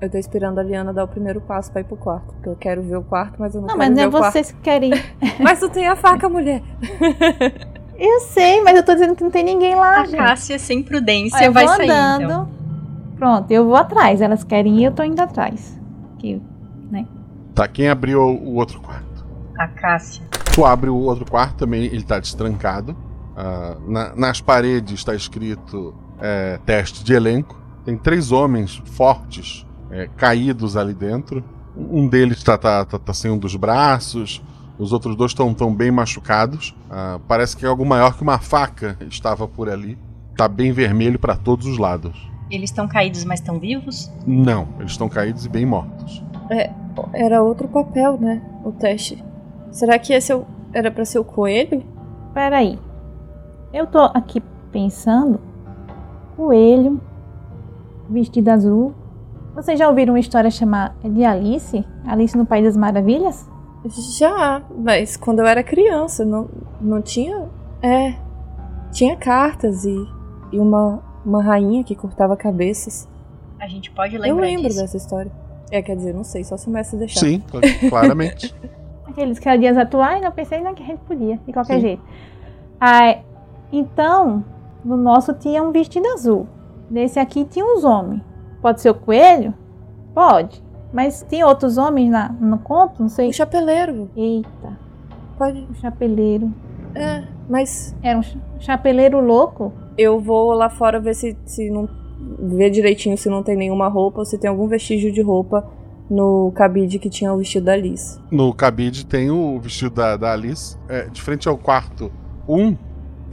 Eu 0.00 0.10
tô 0.10 0.18
esperando 0.18 0.58
a 0.58 0.62
Liana 0.62 0.92
dar 0.92 1.04
o 1.04 1.08
primeiro 1.08 1.40
passo 1.40 1.70
pra 1.72 1.80
ir 1.80 1.84
pro 1.84 1.96
quarto. 1.96 2.26
Porque 2.34 2.48
eu 2.48 2.56
quero 2.56 2.82
ver 2.82 2.96
o 2.96 3.02
quarto, 3.02 3.36
mas 3.38 3.54
eu 3.54 3.60
não, 3.62 3.68
Não, 3.68 3.76
quero 3.76 3.78
mas 3.78 3.88
não 3.90 3.96
ver 3.96 4.02
é 4.02 4.06
o 4.08 4.10
quarto. 4.10 4.32
vocês 4.32 4.52
que 4.52 4.60
querem. 4.60 4.90
Mas 5.40 5.60
tu 5.60 5.68
tem 5.70 5.88
a 5.88 5.96
faca, 5.96 6.28
mulher. 6.28 6.62
eu 7.98 8.20
sei, 8.20 8.60
mas 8.62 8.76
eu 8.76 8.84
tô 8.84 8.92
dizendo 8.92 9.14
que 9.14 9.22
não 9.24 9.30
tem 9.30 9.42
ninguém 9.44 9.74
lá, 9.74 10.00
A 10.00 10.04
gente. 10.04 10.16
Cássia, 10.16 10.58
sem 10.58 10.82
prudência, 10.82 11.44
eu 11.44 11.52
vai 11.52 11.66
sair, 11.68 11.88
andando. 11.90 12.24
então. 12.24 12.48
Pronto, 13.16 13.50
eu 13.50 13.64
vou 13.64 13.76
atrás. 13.76 14.20
Elas 14.20 14.44
querem 14.44 14.80
ir, 14.80 14.84
eu 14.84 14.92
tô 14.92 15.02
indo 15.02 15.20
atrás. 15.20 15.80
Que, 16.18 16.42
né? 16.90 17.06
Tá, 17.54 17.66
quem 17.68 17.88
abriu 17.88 18.20
o 18.20 18.54
outro 18.56 18.80
quarto? 18.80 19.24
A 19.58 19.68
Cássia. 19.68 20.24
Tu 20.54 20.64
abre 20.64 20.90
o 20.90 20.96
outro 20.96 21.24
quarto 21.30 21.56
também, 21.56 21.84
ele 21.84 22.02
tá 22.02 22.18
destrancado. 22.18 22.94
Ah, 23.36 23.76
na- 23.86 24.14
nas 24.16 24.40
paredes 24.40 24.94
está 25.00 25.14
escrito 25.14 25.94
é, 26.20 26.58
teste 26.64 27.02
de 27.04 27.12
elenco. 27.12 27.58
Tem 27.84 27.96
três 27.96 28.32
homens 28.32 28.76
fortes 28.92 29.66
é, 29.90 30.08
caídos 30.16 30.76
ali 30.76 30.94
dentro. 30.94 31.42
Um 31.76 32.06
deles 32.08 32.42
tá, 32.42 32.56
tá, 32.56 32.84
tá, 32.84 32.98
tá 32.98 33.12
sem 33.12 33.30
um 33.30 33.38
dos 33.38 33.56
braços. 33.56 34.42
Os 34.78 34.92
outros 34.92 35.14
dois 35.16 35.30
estão 35.32 35.52
tão 35.54 35.72
bem 35.74 35.90
machucados. 35.90 36.74
Ah, 36.90 37.18
parece 37.28 37.56
que 37.56 37.66
algo 37.66 37.84
maior 37.84 38.16
que 38.16 38.22
uma 38.22 38.38
faca 38.38 38.96
estava 39.10 39.46
por 39.46 39.68
ali. 39.68 39.98
Tá 40.36 40.48
bem 40.48 40.72
vermelho 40.72 41.18
para 41.18 41.36
todos 41.36 41.66
os 41.66 41.78
lados. 41.78 42.16
Eles 42.50 42.70
estão 42.70 42.86
caídos, 42.86 43.24
mas 43.24 43.40
estão 43.40 43.58
vivos? 43.58 44.10
Não, 44.26 44.68
eles 44.78 44.92
estão 44.92 45.08
caídos 45.08 45.46
e 45.46 45.48
bem 45.48 45.64
mortos. 45.64 46.22
É, 46.50 46.70
era 47.12 47.42
outro 47.42 47.66
papel, 47.68 48.18
né? 48.20 48.42
O 48.64 48.70
teste. 48.72 49.22
Será 49.70 49.98
que 49.98 50.12
esse 50.12 50.32
é 50.32 50.40
era 50.72 50.90
pra 50.90 51.04
ser 51.04 51.18
o 51.18 51.24
coelho? 51.24 51.82
Peraí. 52.32 52.78
Eu 53.74 53.88
tô 53.88 53.98
aqui 53.98 54.40
pensando. 54.70 55.40
Coelho. 56.36 57.00
Vestido 58.08 58.48
azul. 58.50 58.94
Vocês 59.54 59.78
já 59.78 59.88
ouviram 59.88 60.14
uma 60.14 60.20
história 60.20 60.50
chamada 60.50 60.94
de 61.02 61.24
Alice? 61.24 61.84
Alice 62.06 62.36
no 62.38 62.46
País 62.46 62.64
das 62.64 62.76
Maravilhas? 62.76 63.48
Já, 64.18 64.62
mas 64.78 65.16
quando 65.16 65.40
eu 65.40 65.46
era 65.46 65.62
criança, 65.62 66.24
não, 66.24 66.48
não 66.80 67.02
tinha. 67.02 67.48
É. 67.82 68.14
Tinha 68.92 69.16
cartas 69.16 69.84
e, 69.84 70.08
e 70.52 70.58
uma, 70.60 71.02
uma 71.26 71.42
rainha 71.42 71.82
que 71.82 71.96
cortava 71.96 72.36
cabeças. 72.36 73.08
A 73.60 73.66
gente 73.66 73.90
pode 73.90 74.14
eu 74.14 74.20
lembrar 74.22 74.46
lembro 74.46 74.68
disso. 74.68 74.80
dessa 74.80 74.96
história. 74.96 75.30
É, 75.70 75.82
quer 75.82 75.96
dizer, 75.96 76.14
não 76.14 76.22
sei, 76.24 76.44
só 76.44 76.56
se 76.56 76.68
o 76.68 76.70
mestre 76.70 76.98
deixar. 76.98 77.20
Sim, 77.20 77.42
cl- 77.50 77.62
claramente. 77.90 78.54
Aqueles 79.06 79.38
que 79.38 79.48
eram 79.48 79.60
dias 79.60 79.76
atuais, 79.76 80.22
eu 80.22 80.30
pensei 80.30 80.60
né, 80.60 80.72
que 80.74 80.82
a 80.82 80.86
gente 80.86 81.00
podia, 81.00 81.38
de 81.46 81.52
qualquer 81.52 81.74
Sim. 81.76 81.80
jeito. 81.80 82.02
Ah, 82.80 83.18
então, 83.78 84.44
no 84.84 84.96
nosso 84.96 85.32
tinha 85.34 85.62
um 85.62 85.72
vestido 85.72 86.06
azul. 86.08 86.46
Nesse 86.90 87.18
aqui 87.18 87.44
tinha 87.44 87.64
uns 87.64 87.84
homens. 87.84 88.22
Pode 88.60 88.80
ser 88.80 88.90
o 88.90 88.94
coelho? 88.94 89.54
Pode. 90.14 90.62
Mas 90.92 91.22
tem 91.22 91.42
outros 91.42 91.76
homens 91.76 92.10
na, 92.10 92.28
no 92.40 92.58
conto? 92.58 93.00
Não 93.02 93.08
sei. 93.08 93.28
O 93.30 93.32
chapeleiro. 93.32 94.08
Eita. 94.16 94.78
Pode. 95.36 95.66
O 95.70 95.74
chapeleiro. 95.74 96.52
É, 96.94 97.24
mas. 97.48 97.94
Era 98.02 98.18
um 98.18 98.22
ch- 98.22 98.38
chapeleiro 98.60 99.20
louco? 99.20 99.72
Eu 99.98 100.20
vou 100.20 100.52
lá 100.52 100.68
fora 100.70 101.00
ver 101.00 101.14
se, 101.14 101.36
se 101.44 101.70
não. 101.70 101.88
ver 102.38 102.70
direitinho 102.70 103.16
se 103.18 103.28
não 103.28 103.42
tem 103.42 103.56
nenhuma 103.56 103.88
roupa 103.88 104.20
ou 104.20 104.24
se 104.24 104.38
tem 104.38 104.48
algum 104.48 104.68
vestígio 104.68 105.12
de 105.12 105.20
roupa 105.20 105.66
no 106.08 106.52
cabide 106.54 106.98
que 106.98 107.08
tinha 107.10 107.32
o 107.32 107.38
vestido 107.38 107.64
da 107.66 107.72
Alice. 107.72 108.20
No 108.30 108.52
cabide 108.54 109.04
tem 109.06 109.30
o 109.30 109.58
vestido 109.58 109.94
da, 109.96 110.16
da 110.16 110.32
Alice. 110.32 110.78
É, 110.88 111.06
de 111.08 111.20
frente 111.20 111.48
ao 111.48 111.56
quarto 111.56 112.12
1, 112.48 112.76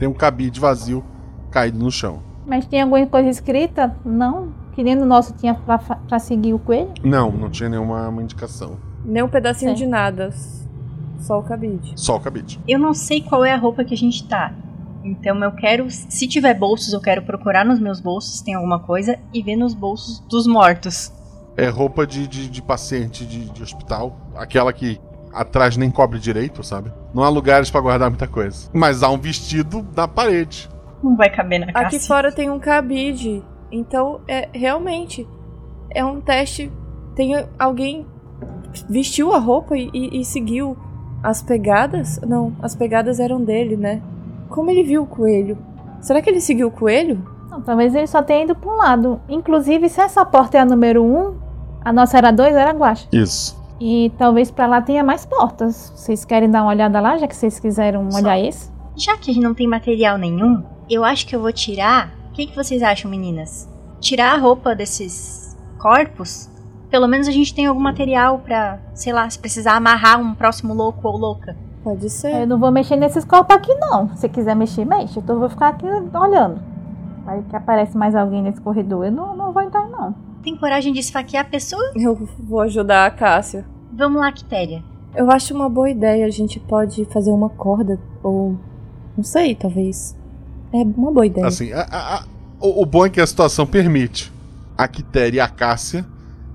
tem 0.02 0.08
um 0.08 0.12
cabide 0.12 0.58
vazio 0.58 1.04
caído 1.48 1.78
no 1.78 1.88
chão. 1.88 2.24
Mas 2.44 2.66
tem 2.66 2.82
alguma 2.82 3.06
coisa 3.06 3.28
escrita? 3.28 3.96
Não? 4.04 4.52
Que 4.72 4.82
nem 4.82 4.96
no 4.96 5.06
nosso 5.06 5.32
tinha 5.34 5.54
pra, 5.54 5.78
pra 5.78 6.18
seguir 6.18 6.52
o 6.52 6.58
coelho? 6.58 6.92
Não, 7.04 7.30
não 7.30 7.48
tinha 7.48 7.68
nenhuma 7.68 8.08
uma 8.08 8.20
indicação. 8.20 8.78
Nem 9.04 9.22
um 9.22 9.28
pedacinho 9.28 9.70
Sim. 9.70 9.76
de 9.76 9.86
nada. 9.86 10.30
Só 11.20 11.38
o 11.38 11.42
cabide. 11.44 11.92
Só 11.94 12.16
o 12.16 12.20
cabide. 12.20 12.58
Eu 12.66 12.80
não 12.80 12.92
sei 12.92 13.22
qual 13.22 13.44
é 13.44 13.52
a 13.52 13.56
roupa 13.56 13.84
que 13.84 13.94
a 13.94 13.96
gente 13.96 14.26
tá. 14.26 14.52
Então 15.04 15.40
eu 15.40 15.52
quero, 15.52 15.88
se 15.88 16.26
tiver 16.26 16.54
bolsos, 16.54 16.92
eu 16.92 17.00
quero 17.00 17.22
procurar 17.22 17.64
nos 17.64 17.78
meus 17.78 18.00
bolsos 18.00 18.38
se 18.38 18.44
tem 18.44 18.54
alguma 18.54 18.80
coisa 18.80 19.16
e 19.32 19.40
ver 19.40 19.54
nos 19.54 19.72
bolsos 19.72 20.18
dos 20.28 20.48
mortos. 20.48 21.12
É 21.56 21.68
roupa 21.68 22.04
de, 22.04 22.26
de, 22.26 22.48
de 22.48 22.60
paciente 22.60 23.24
de, 23.24 23.48
de 23.50 23.62
hospital. 23.62 24.18
Aquela 24.34 24.72
que 24.72 25.00
atrás 25.32 25.76
nem 25.76 25.92
cobre 25.92 26.18
direito, 26.18 26.64
sabe? 26.64 26.90
Não 27.14 27.22
há 27.22 27.28
lugares 27.28 27.70
pra 27.70 27.80
guardar 27.80 28.08
muita 28.10 28.26
coisa. 28.26 28.68
Mas 28.72 29.02
há 29.02 29.08
um 29.10 29.18
vestido 29.18 29.86
na 29.94 30.06
parede. 30.08 30.68
Não 31.02 31.16
vai 31.16 31.28
caber 31.30 31.60
na 31.60 31.72
casa. 31.72 31.86
Aqui 31.86 31.98
fora 31.98 32.32
tem 32.32 32.48
um 32.50 32.58
cabide. 32.58 33.42
Então, 33.70 34.20
é 34.28 34.48
realmente 34.52 35.26
é 35.90 36.04
um 36.04 36.20
teste. 36.20 36.70
Tem 37.14 37.44
alguém 37.58 38.06
vestiu 38.88 39.32
a 39.32 39.38
roupa 39.38 39.76
e, 39.76 39.90
e- 39.92 40.20
e 40.20 40.24
seguiu 40.24 40.76
as 41.22 41.42
pegadas? 41.42 42.18
Não, 42.26 42.52
as 42.62 42.74
pegadas 42.74 43.20
eram 43.20 43.42
dele, 43.42 43.76
né? 43.76 44.00
Como 44.48 44.70
ele 44.70 44.82
viu 44.82 45.02
o 45.02 45.06
coelho? 45.06 45.58
Será 46.00 46.20
que 46.22 46.28
ele 46.30 46.40
seguiu 46.40 46.68
o 46.68 46.70
coelho? 46.70 47.22
Não, 47.50 47.60
talvez 47.60 47.94
ele 47.94 48.06
só 48.06 48.22
tenha 48.22 48.44
ido 48.44 48.54
pra 48.54 48.70
um 48.72 48.76
lado. 48.76 49.20
Inclusive, 49.28 49.88
se 49.88 50.00
essa 50.00 50.24
porta 50.24 50.56
é 50.56 50.60
a 50.60 50.64
número 50.64 51.02
1, 51.04 51.06
um, 51.28 51.34
a 51.84 51.92
nossa 51.92 52.16
era 52.16 52.30
2, 52.30 52.54
era 52.54 52.72
guacha. 52.72 53.06
Isso. 53.12 53.61
E 53.84 54.10
talvez 54.10 54.48
pra 54.48 54.68
lá 54.68 54.80
tenha 54.80 55.02
mais 55.02 55.26
portas. 55.26 55.92
Vocês 55.96 56.24
querem 56.24 56.48
dar 56.48 56.62
uma 56.62 56.70
olhada 56.70 57.00
lá, 57.00 57.16
já 57.16 57.26
que 57.26 57.34
vocês 57.34 57.58
quiseram 57.58 58.08
Só. 58.12 58.18
olhar 58.18 58.38
esse? 58.38 58.70
Já 58.96 59.16
que 59.16 59.28
a 59.28 59.34
gente 59.34 59.42
não 59.42 59.54
tem 59.54 59.66
material 59.66 60.16
nenhum, 60.16 60.62
eu 60.88 61.02
acho 61.02 61.26
que 61.26 61.34
eu 61.34 61.40
vou 61.40 61.52
tirar. 61.52 62.14
O 62.28 62.32
que, 62.32 62.46
que 62.46 62.54
vocês 62.54 62.80
acham, 62.80 63.10
meninas? 63.10 63.68
Tirar 63.98 64.34
a 64.34 64.38
roupa 64.38 64.72
desses 64.72 65.58
corpos? 65.80 66.48
Pelo 66.90 67.08
menos 67.08 67.26
a 67.26 67.32
gente 67.32 67.52
tem 67.52 67.66
algum 67.66 67.80
material 67.80 68.38
pra, 68.38 68.78
sei 68.94 69.12
lá, 69.12 69.28
se 69.28 69.40
precisar 69.40 69.74
amarrar 69.74 70.20
um 70.20 70.32
próximo 70.32 70.72
louco 70.72 71.08
ou 71.08 71.16
louca. 71.16 71.56
Pode 71.82 72.08
ser. 72.08 72.42
Eu 72.42 72.46
não 72.46 72.60
vou 72.60 72.70
mexer 72.70 72.94
nesses 72.94 73.24
corpos 73.24 73.56
aqui, 73.56 73.74
não. 73.74 74.14
Se 74.14 74.28
quiser 74.28 74.54
mexer, 74.54 74.84
mexe. 74.84 75.18
Então 75.18 75.34
eu 75.34 75.40
vou 75.40 75.50
ficar 75.50 75.70
aqui 75.70 75.86
olhando. 75.86 76.62
Vai 77.24 77.42
que 77.42 77.56
aparece 77.56 77.98
mais 77.98 78.14
alguém 78.14 78.42
nesse 78.42 78.60
corredor. 78.60 79.06
Eu 79.06 79.12
não, 79.12 79.34
não 79.34 79.52
vou 79.52 79.60
entrar, 79.60 79.88
não. 79.88 80.14
Tem 80.40 80.56
coragem 80.56 80.92
de 80.92 81.00
esfaquear 81.00 81.44
a 81.44 81.48
pessoa? 81.48 81.82
Eu 81.96 82.28
vou 82.38 82.60
ajudar 82.60 83.06
a 83.06 83.10
Cássia. 83.10 83.71
Vamos 83.92 84.20
lá, 84.20 84.32
Quitéria. 84.32 84.82
Eu 85.14 85.30
acho 85.30 85.54
uma 85.54 85.68
boa 85.68 85.90
ideia. 85.90 86.24
A 86.26 86.30
gente 86.30 86.58
pode 86.58 87.04
fazer 87.06 87.30
uma 87.30 87.48
corda 87.50 87.98
ou. 88.22 88.56
Não 89.16 89.22
sei, 89.24 89.54
talvez. 89.54 90.16
É 90.72 90.78
uma 90.78 91.10
boa 91.12 91.26
ideia. 91.26 91.46
Assim, 91.46 91.72
a, 91.72 91.82
a- 91.82 92.16
a- 92.18 92.24
O, 92.60 92.82
o 92.82 92.86
bom 92.86 93.04
é 93.04 93.10
que 93.10 93.20
a 93.20 93.26
situação 93.26 93.66
permite. 93.66 94.32
A 94.78 94.88
Quitéria 94.88 95.36
e 95.38 95.40
a 95.40 95.48
Cássia 95.48 96.04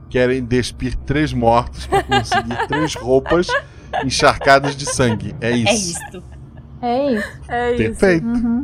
querem 0.10 0.44
despir 0.44 0.96
três 0.96 1.32
mortos 1.34 1.86
para 1.86 2.02
conseguir 2.04 2.58
três 2.68 2.96
roupas 2.96 3.48
encharcadas 4.04 4.76
de 4.76 4.86
sangue. 4.86 5.36
É 5.40 5.52
isso. 5.52 5.70
É 5.70 5.74
isto. 5.76 6.24
É 6.82 7.12
isso. 7.14 7.28
É 7.50 7.70
isso. 7.72 7.78
Perfeito. 7.78 8.26
Uhum. 8.26 8.64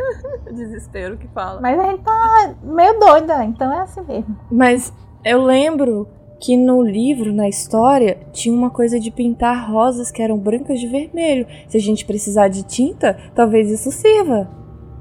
Desespero 0.54 1.16
que 1.16 1.26
fala. 1.28 1.60
Mas 1.60 1.78
a 1.78 1.90
gente 1.90 2.02
tá 2.02 2.54
meio 2.62 2.98
doida, 2.98 3.44
então 3.44 3.72
é 3.72 3.80
assim 3.82 4.00
mesmo. 4.02 4.38
Mas 4.50 4.92
eu 5.24 5.42
lembro 5.42 6.08
que 6.44 6.58
no 6.58 6.82
livro, 6.82 7.32
na 7.32 7.48
história, 7.48 8.18
tinha 8.30 8.54
uma 8.54 8.68
coisa 8.68 9.00
de 9.00 9.10
pintar 9.10 9.70
rosas 9.70 10.10
que 10.10 10.20
eram 10.20 10.36
brancas 10.36 10.78
de 10.78 10.86
vermelho. 10.86 11.46
Se 11.68 11.78
a 11.78 11.80
gente 11.80 12.04
precisar 12.04 12.48
de 12.48 12.62
tinta, 12.64 13.16
talvez 13.34 13.70
isso 13.70 13.90
sirva. 13.90 14.50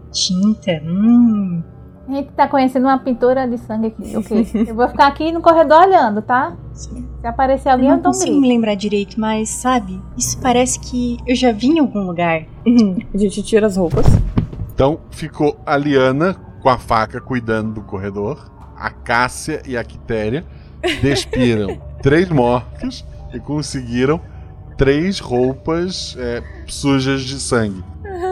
Tinta? 0.10 0.82
Hum. 0.86 1.62
A 2.08 2.14
gente 2.14 2.32
tá 2.32 2.48
conhecendo 2.48 2.84
uma 2.84 2.98
pintura 2.98 3.46
de 3.46 3.58
sangue 3.58 3.88
aqui, 3.88 4.16
ok? 4.16 4.48
eu 4.70 4.74
vou 4.74 4.88
ficar 4.88 5.08
aqui 5.08 5.34
no 5.34 5.42
corredor 5.42 5.82
olhando, 5.82 6.22
tá? 6.22 6.56
Se 6.72 6.90
aparecer 7.26 7.68
alguém, 7.68 7.90
eu 7.90 7.92
eu, 7.92 7.96
não 7.98 8.02
um 8.02 8.06
consigo 8.06 8.32
grito. 8.32 8.42
me 8.42 8.48
lembrar 8.48 8.76
direito, 8.76 9.20
mas 9.20 9.50
sabe? 9.50 10.02
Isso 10.18 10.40
parece 10.40 10.80
que 10.80 11.18
eu 11.28 11.36
já 11.36 11.52
vi 11.52 11.68
em 11.68 11.80
algum 11.80 12.06
lugar. 12.06 12.46
a 13.14 13.18
gente 13.18 13.44
tira 13.44 13.68
as 13.68 13.76
roupas. 13.76 14.06
Então 14.74 14.98
ficou 15.12 15.58
a 15.66 15.76
Liana 15.76 16.36
com 16.62 16.70
a 16.70 16.78
faca 16.78 17.20
cuidando 17.20 17.74
do 17.74 17.82
corredor. 17.82 18.50
A 18.78 18.90
Cássia 18.90 19.62
e 19.66 19.78
a 19.78 19.84
Quitéria 19.84 20.46
despiram 21.02 21.82
três 22.02 22.30
mortos 22.30 23.06
e 23.34 23.40
conseguiram 23.40 24.20
três 24.78 25.20
roupas 25.20 26.16
é, 26.20 26.44
sujas 26.68 27.22
de 27.22 27.40
sangue. 27.40 27.84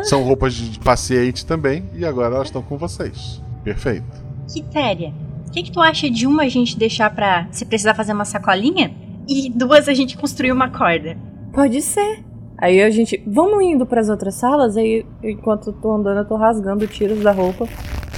São 0.04 0.24
roupas 0.24 0.54
de 0.54 0.80
paciente 0.80 1.46
também 1.46 1.86
e 1.94 2.06
agora 2.06 2.36
elas 2.36 2.48
estão 2.48 2.62
com 2.62 2.78
vocês. 2.78 3.42
Perfeito. 3.64 4.22
Quitéria, 4.52 5.14
o 5.48 5.52
que, 5.52 5.64
que 5.64 5.72
tu 5.72 5.80
acha 5.80 6.10
de 6.10 6.26
uma 6.26 6.44
a 6.44 6.50
gente 6.50 6.78
deixar 6.78 7.14
pra 7.14 7.48
se 7.52 7.66
precisar 7.66 7.94
fazer 7.94 8.14
uma 8.14 8.26
sacolinha 8.26 8.94
e 9.28 9.50
duas 9.50 9.88
a 9.88 9.94
gente 9.94 10.18
construir 10.18 10.52
uma 10.52 10.70
corda? 10.70 11.18
Pode 11.54 11.82
ser. 11.82 12.24
Aí 12.58 12.82
a 12.82 12.90
gente. 12.90 13.22
Vamos 13.26 13.64
indo 13.64 13.86
pras 13.86 14.08
outras 14.10 14.36
salas, 14.36 14.78
aí 14.78 15.06
enquanto 15.24 15.68
eu 15.68 15.74
tô 15.74 15.94
andando, 15.94 16.20
eu 16.20 16.26
tô 16.26 16.36
rasgando 16.36 16.88
tiros 16.88 17.22
da 17.22 17.32
roupa 17.32 17.68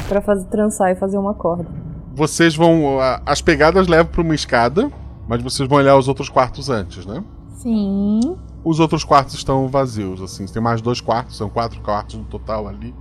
pra 0.07 0.21
fazer 0.21 0.45
trançar 0.47 0.91
e 0.91 0.95
fazer 0.95 1.17
uma 1.17 1.33
corda. 1.33 1.69
Vocês 2.13 2.55
vão. 2.55 2.99
As 3.25 3.41
pegadas 3.41 3.87
levam 3.87 4.11
para 4.11 4.21
uma 4.21 4.35
escada, 4.35 4.91
mas 5.27 5.41
vocês 5.41 5.67
vão 5.67 5.79
olhar 5.79 5.97
os 5.97 6.07
outros 6.07 6.29
quartos 6.29 6.69
antes, 6.69 7.05
né? 7.05 7.23
Sim. 7.55 8.37
Os 8.63 8.79
outros 8.79 9.03
quartos 9.03 9.33
estão 9.33 9.67
vazios, 9.67 10.21
assim. 10.21 10.45
Tem 10.45 10.61
mais 10.61 10.79
dois 10.81 11.01
quartos, 11.01 11.35
são 11.35 11.49
quatro 11.49 11.81
quartos 11.81 12.15
no 12.15 12.23
total 12.25 12.67
ali. 12.67 12.93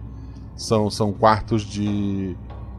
São, 0.56 0.88
são 0.88 1.12
quartos 1.12 1.62
de, 1.62 2.36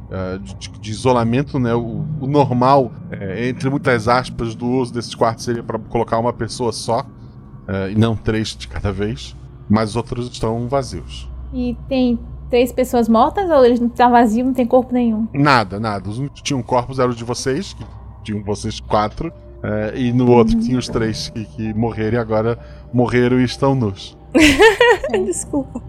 eh, 0.09 0.37
de, 0.39 0.69
de 0.69 0.91
isolamento, 0.91 1.59
né? 1.59 1.75
O, 1.75 2.03
o 2.19 2.27
normal, 2.27 2.91
eh, 3.11 3.49
entre 3.49 3.69
muitas 3.69 4.07
aspas, 4.07 4.55
do 4.55 4.65
uso 4.65 4.93
desses 4.93 5.13
quartos 5.13 5.45
seria 5.45 5.63
para 5.63 5.77
colocar 5.77 6.17
uma 6.17 6.33
pessoa 6.33 6.71
só, 6.71 7.05
eh, 7.67 7.91
e 7.91 7.95
não 7.95 8.15
três 8.15 8.55
de 8.55 8.67
cada 8.67 8.91
vez. 8.91 9.35
Mas 9.69 9.91
os 9.91 9.95
outros 9.95 10.29
estão 10.29 10.67
vazios. 10.67 11.29
E 11.53 11.77
tem 11.87 12.19
três 12.53 12.71
pessoas 12.71 13.09
mortas 13.09 13.49
ou 13.49 13.65
eles 13.65 13.79
não 13.79 13.89
tá 13.89 14.07
vazio, 14.07 14.45
não 14.45 14.53
tem 14.53 14.63
corpo 14.63 14.93
nenhum? 14.93 15.27
Nada, 15.33 15.79
nada. 15.79 16.07
Os 16.07 16.19
únicos 16.19 16.39
que 16.39 16.43
tinham 16.43 16.61
corpos 16.61 16.99
eram 16.99 17.09
os 17.09 17.15
de 17.15 17.23
vocês, 17.23 17.73
que 17.73 17.83
tinham 18.23 18.43
vocês 18.43 18.79
quatro. 18.79 19.33
eh, 19.63 19.93
e 19.95 20.13
no 20.13 20.29
outro 20.29 20.59
tinha 20.59 20.77
os 20.77 20.87
três 20.87 21.29
que, 21.29 21.45
que 21.45 21.73
morreram 21.73 22.19
e 22.19 22.21
agora 22.21 22.59
morreram 22.93 23.39
e 23.39 23.43
estão 23.43 23.73
nus. 23.73 24.15
Desculpa. 25.25 25.81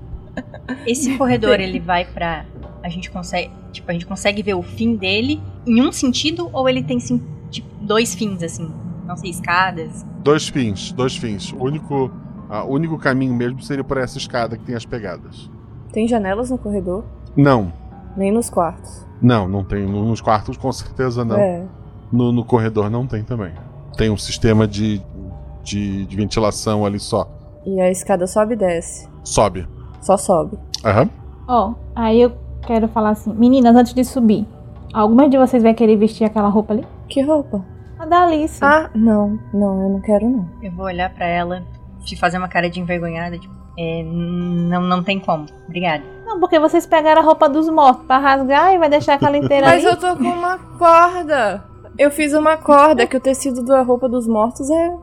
Esse 0.86 1.18
corredor, 1.18 1.60
ele 1.60 1.78
vai 1.80 2.06
pra. 2.06 2.46
A 2.82 2.88
gente 2.88 3.10
consegue. 3.10 3.50
Tipo, 3.70 3.90
a 3.90 3.92
gente 3.92 4.06
consegue 4.06 4.42
ver 4.42 4.54
o 4.54 4.62
fim 4.62 4.96
dele 4.96 5.42
em 5.66 5.82
um 5.82 5.92
sentido 5.92 6.48
ou 6.50 6.66
ele 6.66 6.82
tem 6.82 6.98
sim, 6.98 7.20
tipo, 7.50 7.68
dois 7.78 8.14
fins, 8.14 8.42
assim? 8.42 8.72
Não 9.06 9.18
sei, 9.18 9.28
escadas. 9.28 10.02
Dois 10.22 10.48
fins, 10.48 10.92
dois 10.92 11.14
fins. 11.14 11.52
O 11.52 11.62
único, 11.62 12.10
ah, 12.48 12.64
o 12.64 12.72
único 12.72 12.96
caminho 12.96 13.34
mesmo 13.34 13.60
seria 13.60 13.84
por 13.84 13.98
essa 13.98 14.16
escada 14.16 14.56
que 14.56 14.64
tem 14.64 14.74
as 14.74 14.86
pegadas. 14.86 15.52
Tem 15.94 16.06
janelas 16.06 16.50
no 16.50 16.58
corredor? 16.58 17.04
Não, 17.36 17.72
Nem 18.16 18.30
nos 18.30 18.50
quartos. 18.50 19.06
não, 19.22 19.48
não 19.48 19.64
tem. 19.64 19.86
No- 19.86 20.04
Nos 20.04 20.20
quartos 20.20 20.56
com 20.58 20.70
certeza 20.72 21.24
não. 21.24 21.36
É. 21.36 21.64
No, 22.12 22.30
no 22.32 22.44
corredor 22.44 22.90
não 22.90 23.06
tem 23.06 23.22
também. 23.24 23.52
Tem 23.96 24.10
um 24.10 24.16
sistema 24.16 24.66
de, 24.68 25.00
de, 25.62 26.04
de 26.06 26.16
ventilação 26.16 26.84
ali 26.84 27.00
só. 27.00 27.26
E 27.64 27.80
a 27.80 27.90
escada 27.90 28.26
sobe 28.26 28.52
e 28.54 28.56
desce. 28.56 29.08
Sobe. 29.24 29.66
Só 30.02 30.16
sobe. 30.16 30.58
Aham. 30.84 31.08
Ó, 31.48 31.74
aí 31.96 32.20
eu 32.20 32.32
quero 32.66 32.88
falar 32.88 33.10
assim, 33.10 33.32
meninas, 33.32 33.74
antes 33.74 33.94
de 33.94 34.04
subir, 34.04 34.46
algumas 34.92 35.30
de 35.30 35.38
vocês 35.38 35.62
vai 35.62 35.72
querer 35.74 35.96
vestir 35.96 36.24
aquela 36.24 36.48
roupa 36.48 36.74
ali? 36.74 36.86
Que 37.08 37.22
roupa? 37.22 37.64
A 37.98 38.04
da 38.06 38.24
Alice. 38.24 38.58
Ah, 38.62 38.90
não, 38.94 39.38
não, 39.52 39.82
eu 39.82 39.88
não 39.90 40.00
quero 40.00 40.28
não. 40.28 40.48
Eu 40.62 40.72
vou 40.72 40.84
olhar 40.86 41.12
pra 41.14 41.24
ela 41.26 41.62
e 42.10 42.16
fazer 42.16 42.36
uma 42.38 42.48
cara 42.48 42.68
de 42.68 42.80
envergonhada, 42.80 43.38
tipo, 43.38 43.53
é, 43.78 44.02
não, 44.04 44.82
não 44.82 45.02
tem 45.02 45.18
como. 45.18 45.46
Obrigada. 45.66 46.04
Não, 46.24 46.40
porque 46.40 46.58
vocês 46.58 46.86
pegaram 46.86 47.20
a 47.20 47.24
roupa 47.24 47.48
dos 47.48 47.68
mortos 47.68 48.06
pra 48.06 48.18
rasgar 48.18 48.72
e 48.72 48.78
vai 48.78 48.88
deixar 48.88 49.14
aquela 49.14 49.36
inteira 49.36 49.66
Mas 49.66 49.84
ali. 49.84 49.94
eu 49.94 49.96
tô 49.96 50.16
com 50.16 50.30
uma 50.30 50.58
corda. 50.58 51.64
Eu 51.98 52.10
fiz 52.10 52.32
uma 52.32 52.56
corda 52.56 53.06
que 53.06 53.16
o 53.16 53.20
tecido 53.20 53.62
da 53.64 53.82
roupa 53.82 54.08
dos 54.08 54.26
mortos 54.26 54.68
é 54.70 54.96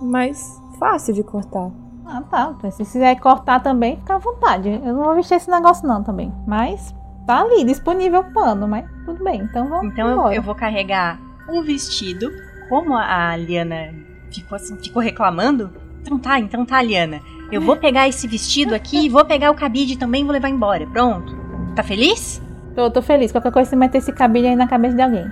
mais 0.00 0.60
fácil 0.78 1.14
de 1.14 1.22
cortar. 1.22 1.70
Ah, 2.06 2.22
tá. 2.30 2.54
Então, 2.56 2.70
se 2.70 2.84
quiser 2.84 3.18
cortar 3.18 3.60
também, 3.60 3.96
fica 3.96 4.14
à 4.14 4.18
vontade. 4.18 4.68
Eu 4.68 4.94
não 4.94 5.04
vou 5.04 5.14
vestir 5.14 5.36
esse 5.36 5.50
negócio 5.50 5.86
não 5.86 6.02
também. 6.02 6.32
Mas 6.46 6.94
tá 7.26 7.40
ali, 7.40 7.64
disponível 7.64 8.20
o 8.20 8.32
pano, 8.32 8.68
mas 8.68 8.84
tudo 9.04 9.22
bem. 9.24 9.40
Então 9.42 9.68
vamos 9.68 9.92
Então 9.92 10.08
eu, 10.08 10.32
eu 10.34 10.42
vou 10.42 10.54
carregar 10.54 11.18
um 11.48 11.62
vestido. 11.62 12.30
Como 12.68 12.96
a 12.96 13.30
a 13.30 13.36
Liana 13.36 13.92
ficou 14.32 14.56
assim, 14.56 14.76
ficou 14.76 15.02
reclamando. 15.02 15.70
Então 16.06 16.18
tá, 16.18 16.38
então 16.38 16.64
tá, 16.64 16.80
Liana. 16.80 17.20
Eu 17.50 17.60
vou 17.60 17.76
pegar 17.76 18.08
esse 18.08 18.26
vestido 18.28 18.74
aqui, 18.74 19.08
vou 19.08 19.24
pegar 19.24 19.50
o 19.50 19.54
cabide 19.54 19.98
também 19.98 20.22
e 20.22 20.24
vou 20.24 20.32
levar 20.32 20.48
embora. 20.48 20.86
Pronto. 20.86 21.36
Tá 21.74 21.82
feliz? 21.82 22.40
Tô, 22.74 22.90
tô 22.90 23.02
feliz. 23.02 23.32
Qualquer 23.32 23.52
coisa 23.52 23.70
você 23.70 23.76
meter 23.76 23.98
esse 23.98 24.12
cabide 24.12 24.46
aí 24.46 24.56
na 24.56 24.68
cabeça 24.68 24.94
de 24.94 25.02
alguém. 25.02 25.30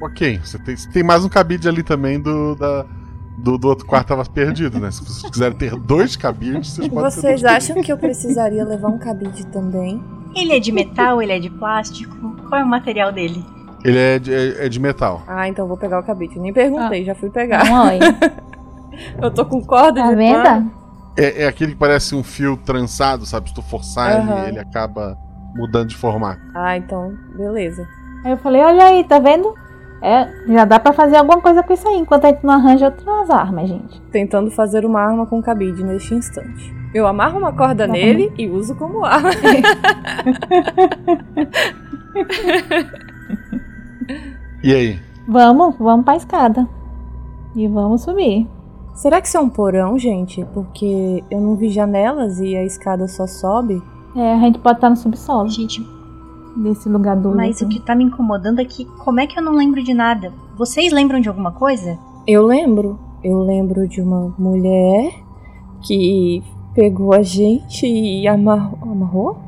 Ok, 0.00 0.40
você 0.42 0.58
tem, 0.58 0.76
você 0.76 0.90
tem 0.90 1.02
mais 1.02 1.24
um 1.24 1.28
cabide 1.28 1.68
ali 1.68 1.82
também 1.82 2.20
do, 2.20 2.54
da, 2.54 2.86
do, 3.36 3.58
do 3.58 3.68
outro 3.68 3.86
quarto 3.86 4.08
tava 4.08 4.24
perdido, 4.24 4.78
né? 4.78 4.90
Se 4.90 5.04
vocês 5.04 5.30
quiserem 5.30 5.56
ter 5.56 5.76
dois 5.76 6.16
cabides, 6.16 6.70
vocês 6.70 6.88
podem 6.88 7.04
ter 7.04 7.10
Vocês 7.10 7.42
dois 7.42 7.44
acham 7.44 7.82
que 7.82 7.92
eu 7.92 7.98
precisaria 7.98 8.64
levar 8.64 8.88
um 8.88 8.98
cabide 8.98 9.46
também? 9.46 10.02
Ele 10.34 10.52
é 10.52 10.60
de 10.60 10.72
metal, 10.72 11.20
ele 11.20 11.32
é 11.32 11.38
de 11.38 11.50
plástico. 11.50 12.14
Qual 12.48 12.60
é 12.60 12.64
o 12.64 12.68
material 12.68 13.12
dele? 13.12 13.44
Ele 13.84 13.98
é 13.98 14.18
de, 14.18 14.32
é, 14.32 14.66
é 14.66 14.68
de 14.68 14.78
metal. 14.78 15.22
Ah, 15.26 15.48
então 15.48 15.64
eu 15.64 15.68
vou 15.68 15.76
pegar 15.76 15.98
o 15.98 16.02
cabide. 16.02 16.38
Nem 16.38 16.52
perguntei, 16.52 17.04
já 17.04 17.14
fui 17.14 17.30
pegar. 17.30 17.64
Olha. 17.70 18.00
eu 19.22 19.30
tô 19.30 19.44
com 19.44 19.60
corda 19.64 20.02
Tá 20.02 20.08
de 20.10 20.16
vendo? 20.16 20.42
pano. 20.42 20.72
É, 21.16 21.42
é 21.44 21.46
aquele 21.48 21.72
que 21.72 21.78
parece 21.78 22.14
um 22.14 22.22
fio 22.22 22.56
trançado, 22.56 23.26
sabe? 23.26 23.48
Se 23.48 23.54
tu 23.54 23.62
forçar 23.62 24.12
Aham. 24.12 24.38
ele, 24.38 24.48
ele 24.50 24.58
acaba 24.60 25.16
mudando 25.54 25.88
de 25.88 25.96
formato. 25.96 26.40
Ah, 26.54 26.76
então, 26.76 27.12
beleza. 27.36 27.86
Aí 28.24 28.30
eu 28.32 28.38
falei, 28.38 28.62
olha 28.62 28.84
aí, 28.84 29.02
tá 29.04 29.18
vendo? 29.18 29.52
É, 30.02 30.26
já 30.48 30.64
dá 30.64 30.78
pra 30.80 30.92
fazer 30.94 31.16
alguma 31.16 31.40
coisa 31.42 31.62
com 31.62 31.72
isso 31.74 31.86
aí, 31.86 31.96
enquanto 31.98 32.24
a 32.24 32.28
gente 32.28 32.42
não 32.44 32.54
arranja 32.54 32.86
outras 32.86 33.28
armas, 33.28 33.68
gente. 33.68 34.00
Tentando 34.12 34.50
fazer 34.50 34.86
uma 34.86 35.00
arma 35.00 35.26
com 35.26 35.42
cabide 35.42 35.82
neste 35.84 36.14
instante. 36.14 36.74
Eu 36.94 37.06
amarro 37.06 37.38
uma 37.38 37.52
corda 37.52 37.86
Tá 37.86 37.92
nele 37.92 38.32
e 38.38 38.48
uso 38.48 38.74
como 38.76 39.04
arma. 39.04 39.30
E 44.62 44.74
aí? 44.74 44.98
Vamos, 45.26 45.76
vamos 45.78 46.04
pra 46.04 46.16
escada. 46.16 46.68
E 47.54 47.66
vamos 47.68 48.02
subir. 48.02 48.46
Será 49.00 49.18
que 49.18 49.28
isso 49.28 49.38
é 49.38 49.40
um 49.40 49.48
porão, 49.48 49.98
gente? 49.98 50.44
Porque 50.52 51.24
eu 51.30 51.40
não 51.40 51.56
vi 51.56 51.70
janelas 51.70 52.38
e 52.38 52.54
a 52.54 52.62
escada 52.62 53.08
só 53.08 53.26
sobe. 53.26 53.82
É, 54.14 54.34
a 54.34 54.38
gente 54.40 54.58
pode 54.58 54.76
estar 54.76 54.90
no 54.90 54.96
subsolo. 54.96 55.48
Gente, 55.48 55.82
Desse 56.54 56.86
lugar 56.86 57.16
do. 57.16 57.34
Mas 57.34 57.62
o 57.62 57.68
que 57.68 57.80
tá 57.80 57.94
me 57.94 58.04
incomodando 58.04 58.60
é 58.60 58.64
que 58.66 58.84
como 58.84 59.18
é 59.18 59.26
que 59.26 59.38
eu 59.38 59.42
não 59.42 59.54
lembro 59.54 59.82
de 59.82 59.94
nada? 59.94 60.30
Vocês 60.54 60.92
lembram 60.92 61.18
de 61.18 61.30
alguma 61.30 61.50
coisa? 61.50 61.98
Eu 62.26 62.44
lembro. 62.44 62.98
Eu 63.24 63.38
lembro 63.38 63.88
de 63.88 64.02
uma 64.02 64.34
mulher 64.38 65.14
que 65.80 66.42
pegou 66.74 67.14
a 67.14 67.22
gente 67.22 67.86
e 67.86 68.28
amarrou. 68.28 68.78
amarrou? 68.82 69.38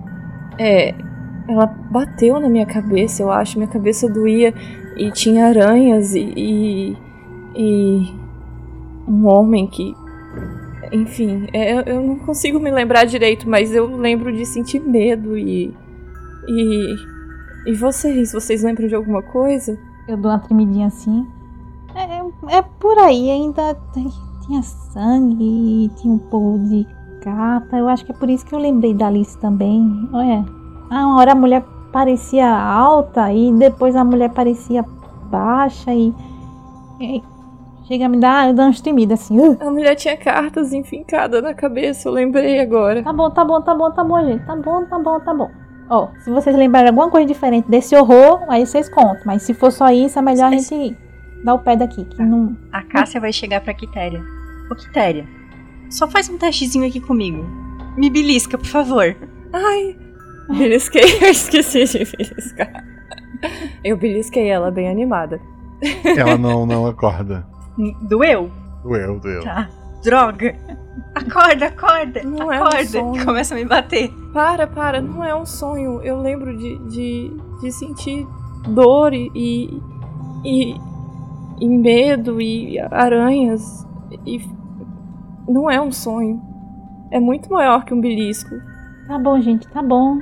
É. 0.59 0.95
Ela 1.47 1.67
bateu 1.67 2.41
na 2.41 2.49
minha 2.49 2.65
cabeça, 2.65 3.23
eu 3.23 3.31
acho. 3.31 3.59
Minha 3.59 3.69
cabeça 3.71 4.09
doía 4.09 4.55
e 4.97 5.11
tinha 5.11 5.45
aranhas 5.45 6.15
e. 6.15 6.33
e, 6.35 6.97
e 7.55 8.22
um 9.07 9.27
homem 9.27 9.67
que. 9.67 9.95
Enfim, 10.93 11.47
é, 11.53 11.91
eu- 11.91 12.03
não 12.03 12.19
consigo 12.19 12.59
me 12.61 12.71
lembrar 12.71 13.05
direito, 13.05 13.49
mas 13.49 13.75
eu 13.75 13.97
lembro 13.97 14.33
de 14.33 14.45
sentir 14.45 14.81
medo 14.81 15.37
e. 15.37 15.75
E. 16.49 16.95
E 17.67 17.75
vocês? 17.75 18.33
Vocês 18.33 18.63
lembram 18.63 18.89
de 18.89 18.95
alguma 18.95 19.23
coisa? 19.23 19.79
Eu 20.09 20.17
dou 20.17 20.31
uma 20.31 20.39
tremidinha 20.39 20.89
assim. 20.89 21.27
É, 21.95 22.57
é 22.57 22.63
por 22.63 22.99
aí, 22.99 23.31
ainda 23.31 23.75
tem- 23.95 24.11
tinha 24.47 24.63
sangue, 24.63 25.91
tinha 25.97 26.13
um 26.13 26.19
povo 26.19 26.59
de 26.69 26.87
gata. 27.25 27.77
Eu 27.77 27.89
acho 27.89 28.05
que 28.05 28.11
é 28.13 28.15
por 28.15 28.29
isso 28.29 28.45
que 28.45 28.55
eu 28.55 28.59
lembrei 28.59 28.93
da 28.95 29.07
Alice 29.07 29.39
também. 29.39 30.09
Olha. 30.13 30.45
Ah, 30.91 31.07
uma 31.07 31.19
hora 31.21 31.33
a 31.33 31.35
mulher 31.37 31.65
parecia 31.93 32.49
alta 32.51 33.33
e 33.33 33.53
depois 33.53 33.95
a 33.95 34.05
mulher 34.05 34.31
parecia 34.31 34.85
baixa 35.31 35.95
e 35.95 36.13
chega 37.93 38.07
a 38.07 38.09
me 38.09 38.19
dar, 38.19 38.55
dar 38.55 38.65
umas 38.65 38.83
assim. 39.13 39.39
Uh. 39.39 39.59
A 39.61 39.71
mulher 39.71 39.95
tinha 39.95 40.17
cartas 40.17 40.73
enfincadas 40.73 41.43
na 41.43 41.53
cabeça, 41.53 42.09
eu 42.09 42.13
lembrei 42.13 42.59
agora. 42.59 43.03
Tá 43.03 43.13
bom, 43.13 43.31
tá 43.31 43.45
bom, 43.45 43.61
tá 43.61 43.75
bom, 43.75 43.91
tá 43.91 44.03
bom, 44.03 44.25
gente. 44.25 44.47
Tá 44.47 44.57
bom, 44.57 44.85
tá 44.87 44.99
bom, 44.99 45.21
tá 45.21 45.35
bom. 45.35 45.51
Ó, 45.91 46.09
se 46.21 46.31
vocês 46.31 46.57
lembrarem 46.57 46.89
alguma 46.89 47.11
coisa 47.11 47.27
diferente 47.27 47.69
desse 47.69 47.95
horror, 47.95 48.47
aí 48.49 48.65
vocês 48.65 48.89
contam. 48.89 49.21
Mas 49.27 49.43
se 49.43 49.53
for 49.53 49.71
só 49.71 49.91
isso, 49.91 50.19
é 50.19 50.23
melhor 50.23 50.47
a 50.47 50.57
gente 50.57 50.97
dar 51.45 51.55
o 51.55 51.59
pé 51.59 51.77
daqui. 51.77 52.05
Que 52.05 52.23
não... 52.23 52.57
A 52.73 52.83
Cássia 52.83 53.21
vai 53.21 53.33
chegar 53.33 53.61
pra 53.61 53.75
Quitéria. 53.75 54.23
Ô, 54.71 54.75
Quitéria, 54.75 55.27
só 55.91 56.09
faz 56.09 56.31
um 56.31 56.39
testezinho 56.39 56.87
aqui 56.87 57.01
comigo. 57.01 57.45
Me 57.95 58.09
belisca, 58.09 58.57
por 58.57 58.67
favor. 58.69 59.15
Ai, 59.53 59.97
belisquei, 60.49 61.03
eu 61.21 61.29
esqueci 61.29 61.85
de 61.85 61.99
beliscar. 62.17 62.85
Eu 63.85 63.99
belisquei 63.99 64.49
ela 64.49 64.71
bem 64.71 64.89
animada. 64.89 65.39
Ela 66.17 66.39
não, 66.39 66.65
não 66.65 66.87
acorda. 66.87 67.52
Doeu? 68.03 68.51
Doeu, 68.83 69.19
doeu. 69.21 69.43
Tá. 69.43 69.69
Droga. 70.03 70.55
Acorda, 71.15 71.67
acorda, 71.67 72.23
Não 72.25 72.51
acorda. 72.51 72.77
é 72.79 72.83
um 72.83 72.87
sonho. 72.87 73.25
Começa 73.25 73.55
a 73.55 73.59
me 73.59 73.65
bater. 73.65 74.11
Para, 74.33 74.67
para, 74.67 75.01
não 75.01 75.25
é 75.25 75.35
um 75.35 75.47
sonho. 75.47 76.01
Eu 76.03 76.21
lembro 76.21 76.57
de, 76.57 76.79
de, 76.89 77.37
de 77.61 77.73
sentir 77.73 78.27
dor 78.69 79.13
e, 79.13 79.31
e, 80.45 80.77
e, 81.61 81.69
medo 81.69 82.41
e 82.41 82.79
aranhas. 82.79 83.87
E 84.27 84.41
não 85.49 85.71
é 85.71 85.81
um 85.81 85.93
sonho. 85.93 86.41
É 87.11 87.21
muito 87.21 87.51
maior 87.53 87.85
que 87.85 87.95
um 87.95 88.01
belisco. 88.01 88.55
Tá 89.07 89.19
bom, 89.19 89.41
gente, 89.41 89.69
tá 89.69 89.83
bom. 89.83 90.19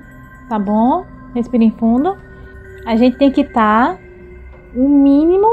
Tá 0.49 0.59
bom. 0.59 1.05
Respirem 1.35 1.71
fundo. 1.71 2.17
A 2.87 2.97
gente 2.97 3.17
tem 3.17 3.31
que 3.31 3.43
estar 3.43 3.99
o 4.75 4.89
mínimo 4.89 5.47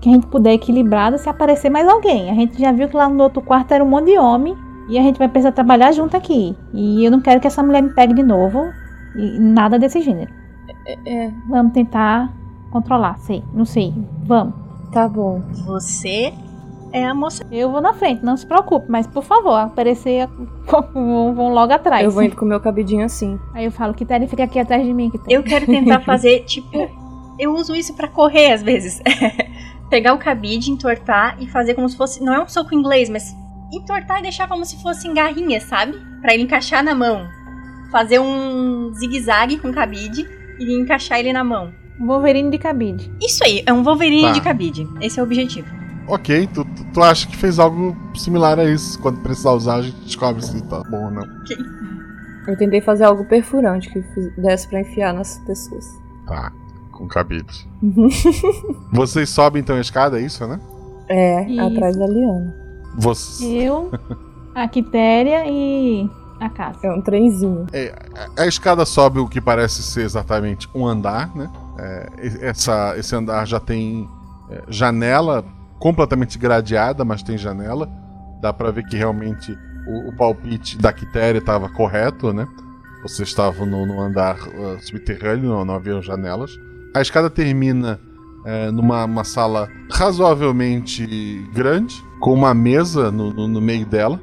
que 0.00 0.08
a 0.08 0.12
gente 0.12 0.26
puder 0.26 0.52
equilibrado 0.54 1.18
se 1.18 1.28
aparecer 1.28 1.70
mais 1.70 1.88
alguém. 1.88 2.30
A 2.30 2.34
gente 2.34 2.60
já 2.60 2.70
viu 2.72 2.88
que 2.88 2.96
lá 2.96 3.08
no 3.08 3.22
outro 3.22 3.40
quarto 3.42 3.72
era 3.72 3.82
um 3.84 3.88
monte 3.88 4.06
de 4.12 4.18
homem 4.18 4.56
e 4.88 4.98
a 4.98 5.02
gente 5.02 5.18
vai 5.18 5.28
precisar 5.28 5.52
trabalhar 5.52 5.92
junto 5.92 6.16
aqui. 6.16 6.56
E 6.72 7.04
eu 7.04 7.10
não 7.10 7.20
quero 7.20 7.40
que 7.40 7.46
essa 7.46 7.62
mulher 7.62 7.82
me 7.82 7.90
pegue 7.90 8.14
de 8.14 8.22
novo. 8.22 8.64
E 9.16 9.38
nada 9.38 9.78
desse 9.78 10.00
gênero. 10.00 10.30
É, 11.06 11.30
Vamos 11.48 11.72
tentar 11.72 12.32
controlar, 12.70 13.18
sei, 13.18 13.42
não 13.52 13.64
sei. 13.64 13.92
Vamos. 14.24 14.54
tá 14.92 15.08
bom. 15.08 15.42
Você 15.66 16.32
é 16.92 17.04
a 17.06 17.14
moça. 17.14 17.44
Eu 17.50 17.70
vou 17.70 17.80
na 17.80 17.92
frente, 17.94 18.24
não 18.24 18.36
se 18.36 18.46
preocupe, 18.46 18.86
mas 18.88 19.06
por 19.06 19.22
favor, 19.22 19.54
aparecer 19.54 20.28
vão, 20.94 21.34
vão 21.34 21.52
logo 21.52 21.72
atrás. 21.72 22.04
Eu 22.04 22.10
vou 22.10 22.22
indo 22.22 22.36
com 22.36 22.44
o 22.44 22.48
meu 22.48 22.60
cabidinho 22.60 23.04
assim. 23.04 23.38
Aí 23.54 23.64
eu 23.64 23.72
falo 23.72 23.92
que 23.94 24.04
Terry 24.04 24.26
fica 24.26 24.44
aqui 24.44 24.58
atrás 24.58 24.84
de 24.84 24.92
mim. 24.94 25.10
Que 25.10 25.18
Eu 25.34 25.42
quero 25.42 25.66
tentar 25.66 26.00
fazer, 26.04 26.40
tipo. 26.44 27.07
Eu 27.38 27.54
uso 27.54 27.74
isso 27.74 27.94
pra 27.94 28.08
correr 28.08 28.52
às 28.52 28.62
vezes. 28.62 29.00
Pegar 29.90 30.12
o 30.14 30.18
cabide, 30.18 30.70
entortar 30.70 31.36
e 31.40 31.46
fazer 31.46 31.74
como 31.74 31.88
se 31.88 31.96
fosse. 31.96 32.22
Não 32.22 32.34
é 32.34 32.42
um 32.42 32.48
soco 32.48 32.74
inglês, 32.74 33.08
mas 33.08 33.34
entortar 33.72 34.18
e 34.18 34.22
deixar 34.22 34.48
como 34.48 34.64
se 34.64 34.80
fossem 34.82 35.14
garrinhas, 35.14 35.62
sabe? 35.64 35.94
Pra 36.20 36.34
ele 36.34 36.42
encaixar 36.42 36.82
na 36.84 36.94
mão. 36.94 37.26
Fazer 37.90 38.18
um 38.18 38.92
zigue-zague 38.94 39.58
com 39.58 39.68
o 39.70 39.74
cabide 39.74 40.28
e 40.58 40.74
encaixar 40.78 41.18
ele 41.20 41.32
na 41.32 41.42
mão. 41.44 41.72
Wolverine 42.00 42.50
de 42.50 42.58
cabide. 42.58 43.10
Isso 43.20 43.42
aí, 43.44 43.62
é 43.66 43.72
um 43.72 43.82
Wolverine 43.82 44.22
Tá. 44.22 44.32
de 44.32 44.40
cabide. 44.42 44.86
Esse 45.00 45.18
é 45.18 45.22
o 45.22 45.26
objetivo. 45.26 45.66
Ok, 46.06 46.46
tu, 46.54 46.64
tu, 46.64 46.84
tu 46.94 47.02
acha 47.02 47.26
que 47.26 47.36
fez 47.36 47.58
algo 47.58 47.96
similar 48.14 48.58
a 48.58 48.64
isso. 48.64 48.98
Quando 49.00 49.20
precisar 49.20 49.52
usar, 49.52 49.74
a 49.76 49.82
gente 49.82 49.96
descobre 50.04 50.44
se 50.44 50.62
tá 50.68 50.82
bom 50.88 51.04
ou 51.06 51.10
não. 51.10 51.24
Eu 52.46 52.56
tentei 52.56 52.80
fazer 52.80 53.04
algo 53.04 53.24
perfurante 53.24 53.90
que 53.90 54.00
desse 54.40 54.68
pra 54.68 54.80
enfiar 54.80 55.12
nas 55.12 55.38
pessoas. 55.40 55.84
Tá, 56.26 56.52
com 56.98 57.06
cabide. 57.06 57.66
Vocês 58.92 59.30
sobem 59.30 59.60
então 59.60 59.76
a 59.76 59.80
escada, 59.80 60.20
é 60.20 60.22
isso, 60.22 60.46
né? 60.46 60.60
É, 61.08 61.48
Isso. 61.48 61.60
atrás 61.60 61.96
da 61.96 62.06
Liana. 62.06 62.54
Você... 62.98 63.44
Eu, 63.46 63.90
a 64.54 64.68
Quitéria 64.68 65.44
e 65.46 66.10
a 66.38 66.50
Casa. 66.50 66.86
É 66.86 66.92
um 66.92 67.00
trenzinho. 67.00 67.66
A 68.36 68.46
escada 68.46 68.84
sobe 68.84 69.18
o 69.18 69.26
que 69.26 69.40
parece 69.40 69.82
ser 69.82 70.02
exatamente 70.02 70.68
um 70.74 70.86
andar, 70.86 71.34
né? 71.34 71.50
É, 71.78 72.08
essa, 72.42 72.94
esse 72.98 73.14
andar 73.14 73.46
já 73.46 73.58
tem 73.58 74.06
é, 74.50 74.62
janela 74.68 75.44
completamente 75.78 76.38
gradeada, 76.38 77.04
mas 77.04 77.22
tem 77.22 77.38
janela. 77.38 77.88
Dá 78.42 78.52
pra 78.52 78.70
ver 78.70 78.84
que 78.84 78.96
realmente 78.96 79.56
o, 79.86 80.10
o 80.10 80.16
palpite 80.16 80.76
da 80.76 80.92
Quitéria 80.92 81.38
estava 81.38 81.68
correto, 81.70 82.32
né? 82.32 82.46
Vocês 83.02 83.28
estavam 83.28 83.64
no, 83.64 83.86
no 83.86 84.00
andar 84.00 84.36
uh, 84.36 84.78
subterrâneo, 84.80 85.48
não, 85.48 85.64
não 85.64 85.74
haviam 85.74 86.02
janelas. 86.02 86.50
A 86.94 87.00
escada 87.00 87.28
termina 87.30 88.00
é, 88.44 88.70
numa 88.70 89.04
uma 89.04 89.24
sala 89.24 89.68
razoavelmente 89.90 91.06
grande, 91.52 92.02
com 92.20 92.32
uma 92.32 92.54
mesa 92.54 93.10
no, 93.10 93.32
no- 93.32 93.48
no 93.48 93.60
meio 93.60 93.84
dela. 93.86 94.20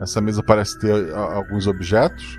Essa 0.00 0.20
mesa 0.20 0.42
parece 0.42 0.78
ter 0.78 1.14
a- 1.14 1.34
alguns 1.36 1.66
objetos. 1.66 2.38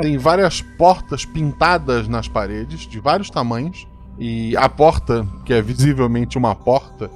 Tem 0.00 0.18
várias 0.18 0.60
portas 0.60 1.24
pintadas 1.24 2.06
nas 2.08 2.28
paredes, 2.28 2.80
de 2.86 3.00
vários 3.00 3.30
tamanhos. 3.30 3.86
E 4.18 4.56
a 4.56 4.68
porta, 4.68 5.26
que 5.44 5.52
é 5.52 5.60
visivelmente 5.62 6.36
uma 6.38 6.54
porta, 6.54 7.10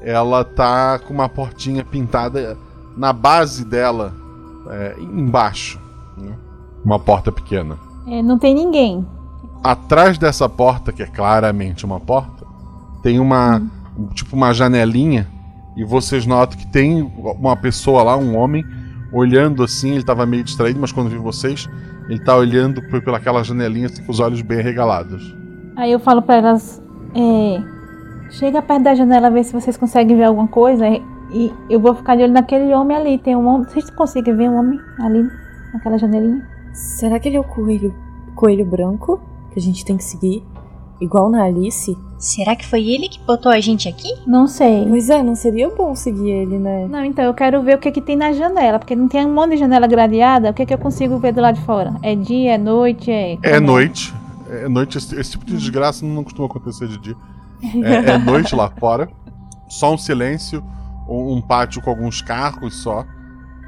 ela 0.00 0.44
tá 0.44 0.98
com 0.98 1.12
uma 1.14 1.28
portinha 1.28 1.84
pintada 1.84 2.56
na 2.96 3.12
base 3.12 3.64
dela, 3.64 4.14
é, 4.70 4.96
embaixo. 5.00 5.80
né? 6.16 6.34
Uma 6.84 6.98
porta 6.98 7.30
pequena. 7.32 7.78
É, 8.06 8.22
não 8.22 8.38
tem 8.38 8.54
ninguém. 8.54 9.06
Atrás 9.64 10.18
dessa 10.18 10.46
porta, 10.46 10.92
que 10.92 11.02
é 11.02 11.06
claramente 11.06 11.86
uma 11.86 11.98
porta, 11.98 12.44
tem 13.02 13.18
uma 13.18 13.62
tipo 14.12 14.36
uma 14.36 14.52
janelinha 14.52 15.26
e 15.74 15.84
vocês 15.84 16.26
notam 16.26 16.58
que 16.58 16.66
tem 16.66 17.02
uma 17.16 17.56
pessoa 17.56 18.02
lá, 18.02 18.14
um 18.14 18.36
homem, 18.36 18.62
olhando 19.10 19.62
assim, 19.62 19.92
ele 19.92 20.04
tava 20.04 20.26
meio 20.26 20.44
distraído, 20.44 20.78
mas 20.78 20.92
quando 20.92 21.08
viu 21.08 21.22
vocês, 21.22 21.66
ele 22.08 22.20
tá 22.20 22.36
olhando 22.36 22.82
por 22.82 23.02
pelaquela 23.02 23.42
janelinha 23.42 23.86
assim, 23.86 24.04
com 24.04 24.12
os 24.12 24.20
olhos 24.20 24.42
bem 24.42 24.60
regalados. 24.60 25.34
Aí 25.76 25.90
eu 25.90 25.98
falo 25.98 26.20
pra 26.20 26.36
elas: 26.36 26.82
é, 27.14 27.62
chega 28.30 28.60
perto 28.60 28.82
da 28.82 28.94
janela, 28.94 29.30
vê 29.30 29.42
se 29.42 29.52
vocês 29.52 29.76
conseguem 29.78 30.16
ver 30.16 30.24
alguma 30.24 30.46
coisa. 30.46 30.86
E, 30.86 31.02
e 31.32 31.52
eu 31.70 31.80
vou 31.80 31.94
ficar 31.94 32.16
de 32.16 32.22
olho 32.22 32.32
naquele 32.32 32.72
homem 32.74 32.96
ali. 32.96 33.18
Tem 33.18 33.34
um 33.34 33.46
homem. 33.46 33.66
Vocês 33.66 33.88
conseguem 33.90 34.36
ver 34.36 34.50
um 34.50 34.58
homem 34.58 34.78
ali 35.00 35.26
naquela 35.72 35.98
janelinha? 35.98 36.46
Será 36.72 37.18
que 37.18 37.28
ele 37.28 37.36
é 37.36 37.40
o 37.40 37.44
coelho, 37.44 37.94
coelho 38.36 38.64
branco 38.64 39.20
que 39.54 39.60
a 39.60 39.62
gente 39.62 39.84
tem 39.84 39.96
que 39.96 40.04
seguir? 40.04 40.44
Igual 41.00 41.30
na 41.30 41.44
Alice? 41.44 41.96
Será 42.18 42.56
que 42.56 42.66
foi 42.66 42.88
ele 42.88 43.08
que 43.08 43.20
botou 43.20 43.50
a 43.50 43.60
gente 43.60 43.88
aqui? 43.88 44.08
Não 44.26 44.46
sei. 44.46 44.86
Pois 44.88 45.10
é, 45.10 45.22
não 45.22 45.34
seria 45.34 45.68
bom 45.68 45.94
seguir 45.94 46.30
ele, 46.30 46.58
né? 46.58 46.86
Não, 46.88 47.04
então 47.04 47.24
eu 47.24 47.34
quero 47.34 47.62
ver 47.62 47.76
o 47.76 47.78
que, 47.78 47.90
que 47.90 48.00
tem 48.00 48.16
na 48.16 48.32
janela, 48.32 48.78
porque 48.78 48.96
não 48.96 49.08
tem 49.08 49.26
um 49.26 49.34
monte 49.34 49.52
de 49.52 49.58
janela 49.58 49.86
gradeada. 49.86 50.50
O 50.50 50.54
que, 50.54 50.64
que 50.64 50.72
eu 50.72 50.78
consigo 50.78 51.18
ver 51.18 51.32
do 51.32 51.40
lado 51.40 51.56
de 51.56 51.62
fora? 51.62 51.94
É 52.02 52.14
dia, 52.14 52.54
é 52.54 52.58
noite, 52.58 53.10
é. 53.10 53.38
É 53.42 53.60
noite. 53.60 54.14
É 54.48 54.68
noite, 54.68 54.98
esse, 54.98 55.18
esse 55.18 55.32
tipo 55.32 55.44
de 55.44 55.56
desgraça 55.56 56.04
não 56.04 56.22
costuma 56.22 56.46
acontecer 56.46 56.86
de 56.86 56.98
dia. 56.98 57.16
É, 57.62 58.12
é 58.12 58.18
noite 58.18 58.54
lá 58.54 58.70
fora. 58.70 59.08
Só 59.68 59.92
um 59.92 59.98
silêncio, 59.98 60.62
um, 61.08 61.36
um 61.36 61.40
pátio 61.40 61.82
com 61.82 61.90
alguns 61.90 62.22
carros 62.22 62.74
só. 62.82 63.04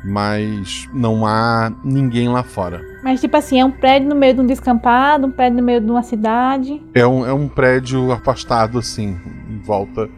Mas 0.07 0.89
não 0.93 1.27
há 1.27 1.73
ninguém 1.83 2.29
lá 2.29 2.45
fora. 2.45 2.81
Mas 3.03 3.21
tipo 3.21 3.37
assim, 3.37 3.61
é 3.61 3.65
um 3.65 3.73
prédio 3.73 4.09
no 4.09 4.15
meio 4.15 4.35
de 4.35 4.41
um 4.41 4.47
descampado, 4.47 5.27
um 5.27 5.33
prédio 5.33 5.59
no 5.59 5.65
meio 5.65 5.81
de 5.81 5.91
uma 5.91 6.03
cidade. 6.05 6.81
É 6.95 7.05
um, 7.05 7.27
é 7.27 7.33
um 7.33 7.49
prédio 7.49 8.13
afastado, 8.13 8.79
assim, 8.79 9.19
em 9.51 9.59
volta. 9.59 10.09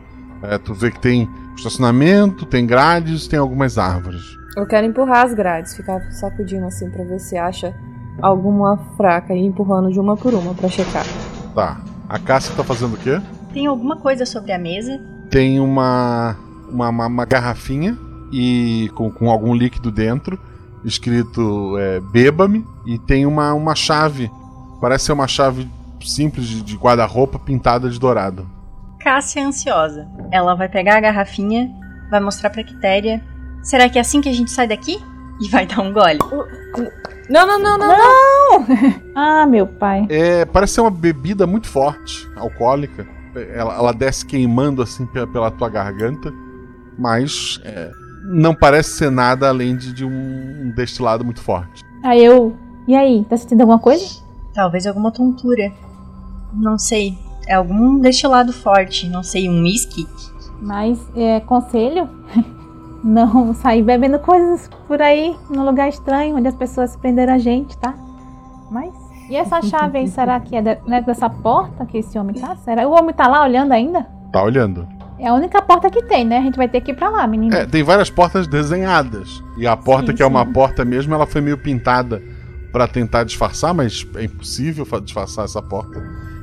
É, 0.43 0.59
tu 0.59 0.75
vê 0.75 0.91
que 0.91 1.01
tem 1.01 1.29
estacionamento, 1.57 2.45
tem 2.45 2.67
grades, 2.67 3.27
tem 3.27 3.39
algumas 3.39 3.79
árvores. 3.79 4.37
Eu 4.55 4.67
quero 4.67 4.87
empurrar 4.87 5.25
as 5.25 5.33
grades, 5.33 5.75
ficar 5.75 6.01
sacudindo 6.13 6.67
assim 6.67 6.91
pra 6.91 7.05
ver 7.05 7.19
se 7.19 7.37
acha 7.37 7.75
alguma 8.21 8.77
fraca 8.97 9.33
e 9.33 9.41
empurrando 9.41 9.91
de 9.91 9.99
uma 9.99 10.17
por 10.17 10.35
uma 10.35 10.53
pra 10.53 10.69
checar. 10.69 11.05
Tá. 11.55 11.81
A 12.09 12.19
Cássia 12.19 12.55
tá 12.55 12.63
fazendo 12.63 12.95
o 12.95 12.99
quê? 12.99 13.21
Tem 13.53 13.67
alguma 13.67 13.97
coisa 13.97 14.27
sobre 14.27 14.53
a 14.53 14.59
mesa? 14.59 15.01
Tem 15.31 15.61
uma, 15.61 16.37
uma, 16.71 16.89
uma, 16.89 17.07
uma 17.07 17.25
garrafinha 17.25 17.99
e 18.33 18.91
com, 18.95 19.11
com 19.11 19.31
algum 19.31 19.55
líquido 19.55 19.91
dentro, 19.91 20.39
escrito 20.85 21.77
é, 21.79 22.01
beba-me, 22.01 22.65
e 22.87 22.99
tem 22.99 23.27
uma, 23.27 23.53
uma 23.55 23.75
chave. 23.75 24.31
Parece 24.81 25.07
ser 25.07 25.13
uma 25.13 25.27
chave 25.27 25.69
simples 26.01 26.47
de, 26.47 26.63
de 26.63 26.77
guarda-roupa 26.77 27.39
pintada 27.39 27.89
de 27.91 27.99
dourado. 27.99 28.49
Cássia 29.01 29.41
é 29.41 29.45
ansiosa. 29.45 30.09
Ela 30.31 30.55
vai 30.55 30.69
pegar 30.69 30.97
a 30.97 31.01
garrafinha, 31.01 31.71
vai 32.11 32.21
mostrar 32.21 32.51
pra 32.51 32.63
Quitéria. 32.63 33.23
Será 33.63 33.89
que 33.89 33.99
é 33.99 34.01
assim 34.01 34.21
que 34.21 34.29
a 34.29 34.33
gente 34.33 34.51
sai 34.51 34.67
daqui? 34.67 35.03
E 35.41 35.49
vai 35.49 35.67
dar 35.67 35.81
um 35.81 35.93
gole. 35.93 36.19
Não, 37.29 37.47
não, 37.47 37.59
não, 37.59 37.79
não, 37.79 37.89
não! 37.89 38.67
ah, 39.15 39.47
meu 39.47 39.67
pai. 39.67 40.07
É, 40.09 40.45
parece 40.45 40.75
ser 40.75 40.81
uma 40.81 40.91
bebida 40.91 41.47
muito 41.47 41.69
forte, 41.69 42.29
alcoólica. 42.37 43.07
Ela, 43.55 43.75
ela 43.75 43.93
desce 43.93 44.27
queimando 44.27 44.83
assim 44.83 45.07
pela, 45.07 45.27
pela 45.27 45.51
tua 45.51 45.69
garganta, 45.69 46.33
mas 46.99 47.61
é, 47.65 47.91
não 48.29 48.55
parece 48.55 48.91
ser 48.91 49.11
nada 49.11 49.49
além 49.49 49.77
de, 49.77 49.93
de 49.93 50.05
um 50.05 50.71
destilado 50.75 51.25
muito 51.25 51.41
forte. 51.41 51.83
Aí 52.03 52.23
eu. 52.23 52.55
E 52.87 52.95
aí, 52.95 53.25
tá 53.29 53.37
sentindo 53.37 53.63
alguma 53.63 53.79
coisa? 53.79 54.23
Talvez 54.55 54.87
alguma 54.87 55.11
tontura. 55.11 55.73
Não 56.53 56.79
sei. 56.79 57.19
É 57.47 57.55
algum 57.55 57.99
destilado 57.99 58.53
forte. 58.53 59.09
Não 59.09 59.23
sei, 59.23 59.49
um 59.49 59.63
whisky. 59.63 60.07
Mas 60.61 60.99
é 61.17 61.41
conselho 61.41 62.09
não 63.03 63.55
sair 63.55 63.83
bebendo 63.83 64.19
coisas 64.19 64.69
por 64.87 65.01
aí 65.01 65.37
num 65.49 65.65
lugar 65.65 65.89
estranho 65.89 66.37
onde 66.37 66.49
as 66.49 66.55
pessoas 66.55 66.97
prenderam 66.97 67.35
a 67.35 67.39
gente, 67.39 67.77
tá? 67.79 67.95
Mas 68.71 68.93
e 69.29 69.37
essa 69.37 69.61
chave 69.61 69.99
aí, 69.99 70.09
será 70.09 70.41
que 70.41 70.57
é, 70.57 70.63
de, 70.63 70.79
não 70.87 70.97
é 70.97 71.03
dessa 71.03 71.29
porta 71.29 71.85
que 71.85 71.99
esse 71.99 72.19
homem 72.19 72.35
tá? 72.35 72.57
Será? 72.57 72.89
O 72.89 72.93
homem 72.93 73.15
tá 73.15 73.29
lá 73.29 73.43
olhando 73.43 73.73
ainda? 73.73 74.07
Tá 74.33 74.43
olhando. 74.43 74.89
É 75.21 75.27
a 75.29 75.35
única 75.35 75.61
porta 75.63 75.91
que 75.91 76.03
tem, 76.03 76.25
né? 76.25 76.39
A 76.39 76.43
gente 76.43 76.57
vai 76.57 76.69
ter 76.69 76.81
que 76.81 76.93
ir 76.93 76.95
pra 76.95 77.09
lá, 77.09 77.27
menino. 77.27 77.55
É, 77.55 77.67
tem 77.67 77.83
várias 77.83 78.09
portas 78.11 78.47
desenhadas. 78.47 79.43
E 79.57 79.67
a 79.67 79.77
porta, 79.77 80.13
Sim, 80.13 80.17
que 80.17 80.23
é 80.23 80.27
uma 80.27 80.47
porta 80.47 80.85
mesmo, 80.85 81.13
ela 81.15 81.27
foi 81.27 81.41
meio 81.41 81.59
pintada 81.59 82.23
pra 82.73 82.87
tentar 82.87 83.25
disfarçar, 83.25 83.75
mas 83.75 84.07
é 84.17 84.25
impossível 84.25 84.85
fa- 84.85 85.01
disfarçar 85.01 85.45
essa 85.45 85.61
porta. 85.61 86.01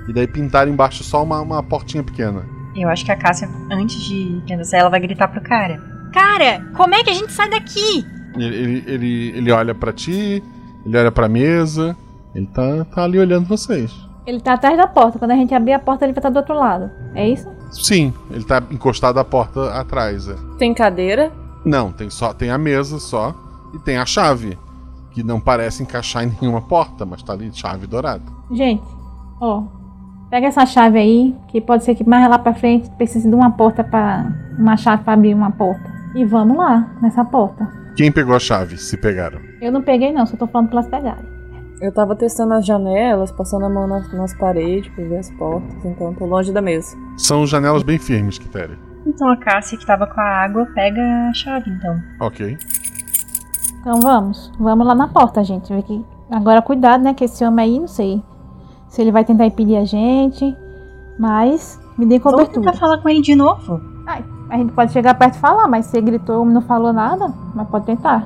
E 0.07 0.13
daí 0.13 0.27
pintaram 0.27 0.71
embaixo 0.71 1.03
só 1.03 1.23
uma, 1.23 1.39
uma 1.41 1.63
portinha 1.63 2.03
pequena. 2.03 2.45
Eu 2.75 2.89
acho 2.89 3.05
que 3.05 3.11
a 3.11 3.15
Cássia, 3.15 3.47
antes 3.71 3.95
de 4.03 4.41
pensar, 4.47 4.77
ela 4.79 4.89
vai 4.89 4.99
gritar 4.99 5.29
pro 5.29 5.41
cara. 5.41 5.81
Cara, 6.11 6.65
como 6.75 6.93
é 6.93 7.03
que 7.03 7.09
a 7.09 7.13
gente 7.13 7.31
sai 7.31 7.49
daqui? 7.49 8.05
Ele, 8.35 8.55
ele, 8.55 8.83
ele, 8.87 9.37
ele 9.37 9.51
olha 9.51 9.73
pra 9.73 9.93
ti, 9.93 10.43
ele 10.85 10.97
olha 10.97 11.11
pra 11.11 11.29
mesa, 11.29 11.95
ele 12.33 12.47
tá, 12.47 12.83
tá 12.93 13.03
ali 13.03 13.17
olhando 13.17 13.45
vocês. 13.47 13.91
Ele 14.25 14.39
tá 14.39 14.53
atrás 14.53 14.75
da 14.77 14.87
porta. 14.87 15.19
Quando 15.19 15.31
a 15.31 15.35
gente 15.35 15.53
abrir 15.53 15.73
a 15.73 15.79
porta, 15.79 16.05
ele 16.05 16.13
vai 16.13 16.19
estar 16.19 16.29
do 16.29 16.37
outro 16.37 16.55
lado. 16.55 16.89
É 17.13 17.27
isso? 17.27 17.47
Sim, 17.71 18.13
ele 18.31 18.43
tá 18.43 18.61
encostado 18.71 19.19
à 19.19 19.23
porta 19.23 19.71
atrás. 19.73 20.27
É. 20.27 20.35
Tem 20.57 20.73
cadeira? 20.73 21.31
Não, 21.63 21.91
tem 21.91 22.09
só 22.09 22.33
tem 22.33 22.51
a 22.51 22.57
mesa 22.57 22.99
só 22.99 23.33
e 23.73 23.79
tem 23.79 23.97
a 23.97 24.05
chave, 24.05 24.57
que 25.11 25.23
não 25.23 25.39
parece 25.39 25.81
encaixar 25.83 26.23
em 26.23 26.31
nenhuma 26.39 26.61
porta, 26.61 27.05
mas 27.05 27.23
tá 27.23 27.33
ali 27.33 27.51
chave 27.53 27.87
dourada. 27.87 28.23
Gente, 28.51 28.83
ó. 29.41 29.63
Pega 30.29 30.47
essa 30.47 30.65
chave 30.65 30.97
aí, 30.97 31.35
que 31.47 31.61
pode 31.61 31.83
ser 31.83 31.95
que 31.95 32.07
mais 32.07 32.27
lá 32.29 32.37
pra 32.37 32.53
frente 32.53 32.89
precise 32.91 33.27
de 33.27 33.35
uma 33.35 33.51
porta 33.51 33.83
para 33.83 34.31
uma 34.57 34.75
chave 34.75 35.03
pra 35.03 35.13
abrir 35.13 35.33
uma 35.33 35.51
porta. 35.51 35.93
E 36.15 36.25
vamos 36.25 36.57
lá, 36.57 36.95
nessa 37.01 37.23
porta. 37.23 37.67
Quem 37.95 38.11
pegou 38.11 38.35
a 38.35 38.39
chave? 38.39 38.77
Se 38.77 38.97
pegaram. 38.97 39.39
Eu 39.61 39.71
não 39.71 39.81
peguei 39.81 40.11
não, 40.11 40.25
só 40.25 40.35
tô 40.35 40.47
falando 40.47 40.69
pra 40.69 40.79
elas 40.79 40.89
pegarem. 40.89 41.34
Eu 41.81 41.91
tava 41.91 42.15
testando 42.15 42.53
as 42.53 42.65
janelas, 42.65 43.31
passando 43.31 43.65
a 43.65 43.69
mão 43.69 43.85
nas, 43.87 44.11
nas 44.13 44.33
paredes 44.33 44.91
pra 44.93 45.03
ver 45.03 45.17
as 45.17 45.29
portas, 45.31 45.85
então 45.85 46.13
tô 46.13 46.25
longe 46.25 46.51
da 46.51 46.61
mesa. 46.61 46.97
São 47.17 47.45
janelas 47.45 47.83
bem 47.83 47.97
firmes, 47.97 48.37
Quitéria. 48.37 48.77
Então 49.05 49.29
a 49.29 49.37
Cássia 49.37 49.77
que 49.77 49.85
tava 49.85 50.07
com 50.07 50.19
a 50.19 50.23
água 50.23 50.65
pega 50.73 51.01
a 51.01 51.33
chave, 51.33 51.69
então. 51.69 52.01
Ok. 52.21 52.57
Então 53.81 53.99
vamos, 53.99 54.51
vamos 54.59 54.87
lá 54.87 54.95
na 54.95 55.07
porta, 55.07 55.43
gente. 55.43 55.71
Ver 55.73 55.83
que... 55.83 56.03
Agora 56.31 56.61
cuidado, 56.61 57.03
né, 57.03 57.13
que 57.13 57.25
esse 57.25 57.45
homem 57.45 57.65
aí, 57.65 57.79
não 57.79 57.87
sei 57.87 58.23
se 58.87 59.01
ele 59.01 59.11
vai 59.11 59.25
tentar 59.25 59.45
impedir 59.45 59.75
a 59.75 59.83
gente, 59.83 60.55
mas 61.19 61.79
me 61.97 62.05
dê 62.05 62.17
Vamos 62.17 62.39
cobertura. 62.39 62.65
tentar 62.65 62.79
falar 62.79 62.97
com 62.99 63.09
ele 63.09 63.21
de 63.21 63.35
novo. 63.35 63.81
Ai, 64.07 64.23
a 64.49 64.57
gente 64.57 64.71
pode 64.71 64.93
chegar 64.93 65.13
perto 65.15 65.35
e 65.35 65.39
falar, 65.39 65.67
mas 65.67 65.87
se 65.87 65.97
ele 65.97 66.05
gritou 66.11 66.49
e 66.49 66.53
não 66.53 66.61
falou 66.61 66.93
nada, 66.93 67.31
mas 67.53 67.67
pode 67.67 67.85
tentar. 67.85 68.25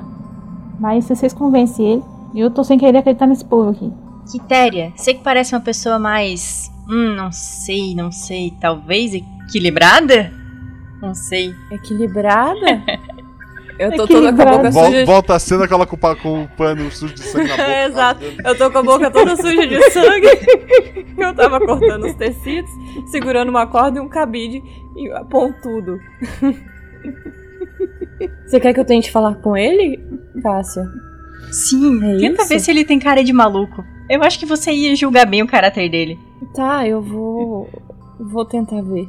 Mas 0.78 1.04
se 1.04 1.16
vocês 1.16 1.32
convencem 1.34 1.84
ele, 1.86 2.04
eu 2.38 2.50
tô 2.50 2.62
sem 2.62 2.78
querer 2.78 2.98
acreditar 2.98 3.26
nesse 3.26 3.44
povo 3.44 3.70
aqui. 3.70 3.92
Quitéria, 4.30 4.92
você 4.94 5.14
que 5.14 5.22
parece 5.24 5.54
uma 5.54 5.60
pessoa 5.60 5.98
mais. 5.98 6.70
Hum, 6.88 7.14
não 7.16 7.32
sei, 7.32 7.94
não 7.94 8.12
sei. 8.12 8.52
Talvez 8.60 9.12
equilibrada? 9.14 10.32
Não 11.02 11.14
sei. 11.14 11.54
Equilibrada? 11.70 12.82
Eu 13.78 13.90
tô 13.96 14.06
toda 14.06 14.30
com 14.30 14.42
a 14.42 14.44
boca 14.44 14.70
Vol- 14.70 14.84
suja. 14.84 15.06
volta 15.06 15.34
a 15.34 15.38
cena 15.38 15.66
com 15.66 15.72
ela 15.74 15.86
com, 15.86 15.96
com 15.96 16.42
o 16.42 16.48
pano 16.48 16.90
sujo 16.92 17.14
de 17.14 17.22
sangue 17.22 17.48
na 17.48 17.56
boca. 17.56 17.72
Exato. 17.88 18.20
Eu 18.44 18.58
tô 18.58 18.70
com 18.70 18.76
a 18.78 18.82
boca 18.82 19.10
toda 19.10 19.34
suja 19.36 19.66
de 19.66 19.82
sangue. 19.90 20.26
Eu 21.16 21.34
tava 21.34 21.58
cortando 21.58 22.04
os 22.04 22.14
tecidos, 22.14 22.70
segurando 23.10 23.48
uma 23.48 23.66
corda 23.66 23.96
e 23.98 24.02
um 24.02 24.08
cabide 24.08 24.62
e 24.94 25.24
pontudo. 25.30 25.98
Você 28.46 28.60
quer 28.60 28.74
que 28.74 28.80
eu 28.80 28.84
tente 28.84 29.10
falar 29.10 29.36
com 29.36 29.56
ele, 29.56 29.98
Cássia? 30.42 30.84
Sim, 31.52 32.02
É 32.04 32.16
tenta 32.18 32.42
isso? 32.42 32.48
ver 32.48 32.60
se 32.60 32.70
ele 32.70 32.84
tem 32.84 32.98
cara 32.98 33.22
de 33.24 33.32
maluco. 33.32 33.84
Eu 34.08 34.22
acho 34.22 34.38
que 34.38 34.46
você 34.46 34.72
ia 34.72 34.94
julgar 34.96 35.26
bem 35.26 35.42
o 35.42 35.46
caráter 35.46 35.88
dele. 35.90 36.18
Tá, 36.54 36.86
eu 36.86 37.00
vou. 37.00 37.68
Vou 38.18 38.44
tentar 38.44 38.82
ver. 38.82 39.08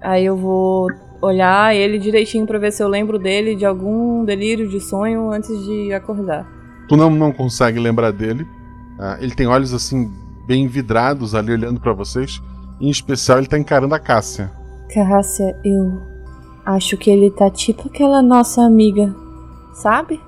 Aí 0.00 0.24
eu 0.24 0.36
vou 0.36 0.88
olhar 1.20 1.74
ele 1.74 1.98
direitinho 1.98 2.46
pra 2.46 2.58
ver 2.58 2.72
se 2.72 2.82
eu 2.82 2.88
lembro 2.88 3.18
dele 3.18 3.54
de 3.54 3.64
algum 3.64 4.24
delírio 4.24 4.68
de 4.68 4.80
sonho 4.80 5.30
antes 5.30 5.64
de 5.64 5.92
acordar. 5.92 6.46
Tu 6.88 6.96
não, 6.96 7.10
não 7.10 7.32
consegue 7.32 7.78
lembrar 7.78 8.10
dele. 8.10 8.46
Ah, 8.98 9.16
ele 9.20 9.34
tem 9.34 9.46
olhos 9.46 9.72
assim, 9.72 10.10
bem 10.46 10.66
vidrados 10.66 11.34
ali 11.34 11.52
olhando 11.52 11.80
pra 11.80 11.92
vocês. 11.92 12.40
Em 12.80 12.90
especial, 12.90 13.38
ele 13.38 13.46
tá 13.46 13.58
encarando 13.58 13.94
a 13.94 13.98
Cássia. 14.00 14.50
Cássia, 14.92 15.56
eu 15.64 16.00
acho 16.66 16.96
que 16.96 17.10
ele 17.10 17.30
tá 17.30 17.48
tipo 17.50 17.88
aquela 17.88 18.20
nossa 18.20 18.62
amiga, 18.62 19.14
sabe? 19.74 20.20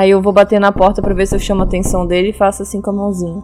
Aí 0.00 0.08
eu 0.08 0.22
vou 0.22 0.32
bater 0.32 0.58
na 0.58 0.72
porta 0.72 1.02
pra 1.02 1.12
ver 1.12 1.26
se 1.26 1.34
eu 1.34 1.38
chamo 1.38 1.60
a 1.60 1.64
atenção 1.64 2.06
dele 2.06 2.30
e 2.30 2.32
faço 2.32 2.62
assim 2.62 2.80
com 2.80 2.88
a 2.88 2.92
mãozinha. 2.94 3.42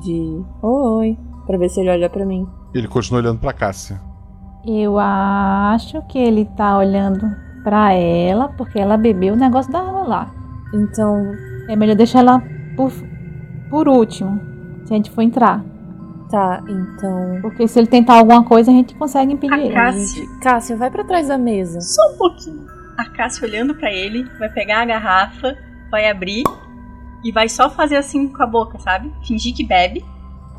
De 0.00 0.40
oi, 0.62 1.18
pra 1.44 1.58
ver 1.58 1.68
se 1.68 1.80
ele 1.80 1.90
olha 1.90 2.08
pra 2.08 2.24
mim. 2.24 2.46
Ele 2.72 2.86
continua 2.86 3.20
olhando 3.20 3.40
pra 3.40 3.52
Cássia. 3.52 4.00
Eu 4.64 4.96
acho 4.96 6.00
que 6.02 6.20
ele 6.20 6.44
tá 6.56 6.78
olhando 6.78 7.28
pra 7.64 7.92
ela, 7.94 8.50
porque 8.50 8.78
ela 8.78 8.96
bebeu 8.96 9.34
o 9.34 9.36
negócio 9.36 9.72
da 9.72 9.80
água 9.80 10.06
lá. 10.06 10.30
Então. 10.72 11.32
É 11.68 11.74
melhor 11.74 11.96
deixar 11.96 12.20
ela 12.20 12.40
por, 12.76 12.92
por 13.68 13.88
último, 13.88 14.40
se 14.84 14.94
a 14.94 14.96
gente 14.96 15.10
for 15.10 15.22
entrar. 15.22 15.64
Tá, 16.30 16.62
então. 16.62 17.40
Porque 17.42 17.66
se 17.66 17.80
ele 17.80 17.88
tentar 17.88 18.18
alguma 18.18 18.44
coisa, 18.44 18.70
a 18.70 18.74
gente 18.74 18.94
consegue 18.94 19.32
impedir 19.32 19.58
ele. 19.58 19.74
Cássia. 19.74 20.26
Cássia, 20.40 20.76
vai 20.76 20.92
pra 20.92 21.02
trás 21.02 21.26
da 21.26 21.36
mesa. 21.36 21.80
Só 21.80 22.14
um 22.14 22.18
pouquinho. 22.18 22.66
A 22.96 23.04
Cássia 23.06 23.48
olhando 23.48 23.74
pra 23.74 23.90
ele, 23.92 24.22
vai 24.38 24.48
pegar 24.48 24.82
a 24.82 24.84
garrafa, 24.84 25.56
vai 25.92 26.10
abrir 26.10 26.42
e 27.22 27.30
vai 27.30 27.48
só 27.48 27.70
fazer 27.70 27.96
assim 27.96 28.26
com 28.26 28.42
a 28.42 28.46
boca, 28.46 28.78
sabe? 28.80 29.12
Fingir 29.24 29.54
que 29.54 29.62
bebe, 29.62 30.04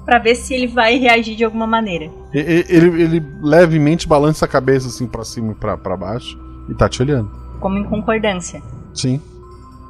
pra 0.05 0.19
ver 0.19 0.35
se 0.35 0.53
ele 0.53 0.67
vai 0.67 0.97
reagir 0.97 1.35
de 1.35 1.43
alguma 1.43 1.67
maneira. 1.67 2.05
E- 2.33 2.39
e- 2.39 2.65
Ele, 2.69 3.01
ele 3.01 3.25
levemente 3.41 4.07
balança 4.07 4.45
a 4.45 4.47
cabeça 4.47 4.87
assim 4.87 5.07
pra 5.07 5.25
cima 5.25 5.51
e 5.51 5.55
pra, 5.55 5.75
pra 5.75 5.97
baixo 5.97 6.39
e 6.69 6.73
tá 6.75 6.87
te 6.87 7.01
olhando. 7.01 7.29
Como 7.59 7.77
em 7.77 7.83
concordância. 7.83 8.61
Sim. 8.93 9.19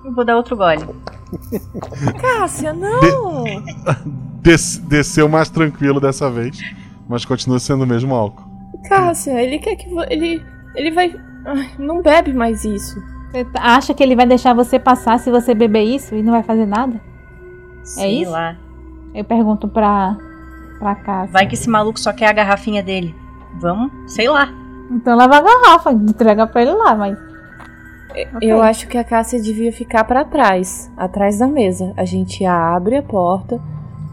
Eu 0.05 0.13
vou 0.13 0.25
dar 0.25 0.35
outro 0.37 0.55
gole. 0.57 0.83
Cássia, 2.21 2.73
não! 2.73 3.43
Des- 4.41 4.77
desceu 4.77 5.27
mais 5.29 5.49
tranquilo 5.49 5.99
dessa 5.99 6.29
vez, 6.29 6.57
mas 7.07 7.25
continua 7.25 7.59
sendo 7.59 7.83
o 7.83 7.87
mesmo 7.87 8.13
álcool. 8.13 8.43
Cássia, 8.87 9.41
ele 9.41 9.59
quer 9.59 9.75
que. 9.75 9.89
vo- 9.89 10.05
Ele. 10.09 10.43
Ele 10.75 10.91
vai. 10.91 11.15
Ai, 11.45 11.69
não 11.79 12.01
bebe 12.01 12.33
mais 12.33 12.63
isso. 12.65 13.01
Você 13.33 13.47
acha 13.55 13.93
que 13.95 14.03
ele 14.03 14.15
vai 14.15 14.27
deixar 14.27 14.53
você 14.53 14.77
passar 14.77 15.17
se 15.19 15.31
você 15.31 15.55
beber 15.55 15.81
isso 15.81 16.13
e 16.13 16.21
não 16.21 16.33
vai 16.33 16.43
fazer 16.43 16.67
nada? 16.67 16.97
é 16.97 17.83
Sei 17.83 18.21
isso? 18.21 18.31
lá. 18.31 18.55
Eu 19.11 19.23
pergunto 19.23 19.67
pra, 19.67 20.15
pra 20.77 20.93
casa. 20.93 21.31
Vai 21.31 21.47
que 21.47 21.55
esse 21.55 21.67
maluco 21.67 21.99
só 21.99 22.13
quer 22.13 22.27
a 22.27 22.33
garrafinha 22.33 22.83
dele. 22.83 23.15
Vamos? 23.59 23.91
Sei 24.05 24.29
lá. 24.29 24.49
Então 24.91 25.17
leva 25.17 25.37
a 25.37 25.41
garrafa, 25.41 25.91
entrega 25.91 26.45
pra 26.45 26.61
ele 26.61 26.73
lá, 26.73 26.93
mas. 26.93 27.17
Eu 28.39 28.61
acho 28.61 28.87
que 28.87 28.99
a 28.99 29.03
Cássia 29.03 29.41
devia 29.41 29.73
ficar 29.73 30.03
pra 30.03 30.23
trás, 30.23 30.91
atrás 30.95 31.39
da 31.39 31.47
mesa. 31.47 31.91
A 31.97 32.05
gente 32.05 32.45
abre 32.45 32.97
a 32.97 33.01
porta 33.01 33.59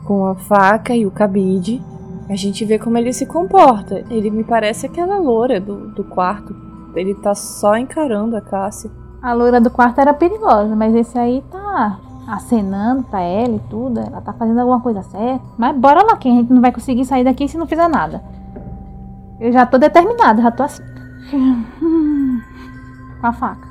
com 0.06 0.24
a 0.24 0.34
faca 0.34 0.94
e 0.94 1.04
o 1.04 1.10
cabide. 1.10 1.82
A 2.26 2.36
gente 2.36 2.64
vê 2.64 2.78
como 2.78 2.96
ele 2.96 3.12
se 3.12 3.26
comporta. 3.26 4.02
Ele 4.08 4.30
me 4.30 4.44
parece 4.44 4.86
aquela 4.86 5.18
loura 5.18 5.60
do, 5.60 5.88
do 5.88 6.04
quarto. 6.04 6.56
Ele 6.94 7.14
tá 7.14 7.34
só 7.34 7.76
encarando 7.76 8.34
a 8.34 8.40
Cássia. 8.40 8.90
A 9.22 9.32
loira 9.34 9.60
do 9.60 9.70
quarto 9.70 10.00
era 10.00 10.14
perigosa, 10.14 10.74
mas 10.74 10.94
esse 10.94 11.18
aí 11.18 11.44
tá 11.50 11.98
acenando 12.26 13.02
pra 13.02 13.20
ela 13.20 13.56
e 13.56 13.60
tudo. 13.68 14.00
Ela 14.00 14.20
tá 14.20 14.32
fazendo 14.32 14.60
alguma 14.60 14.80
coisa 14.80 15.02
certa. 15.02 15.44
Mas 15.58 15.76
bora 15.76 16.02
lá, 16.02 16.16
que 16.16 16.28
a 16.28 16.32
gente 16.32 16.52
não 16.52 16.60
vai 16.60 16.72
conseguir 16.72 17.04
sair 17.04 17.24
daqui 17.24 17.46
se 17.46 17.58
não 17.58 17.66
fizer 17.66 17.88
nada. 17.88 18.22
Eu 19.38 19.52
já 19.52 19.66
tô 19.66 19.78
determinada, 19.78 20.40
já 20.42 20.50
tô 20.50 20.62
assim. 20.62 20.82
Com 23.20 23.26
a 23.26 23.32
faca. 23.32 23.68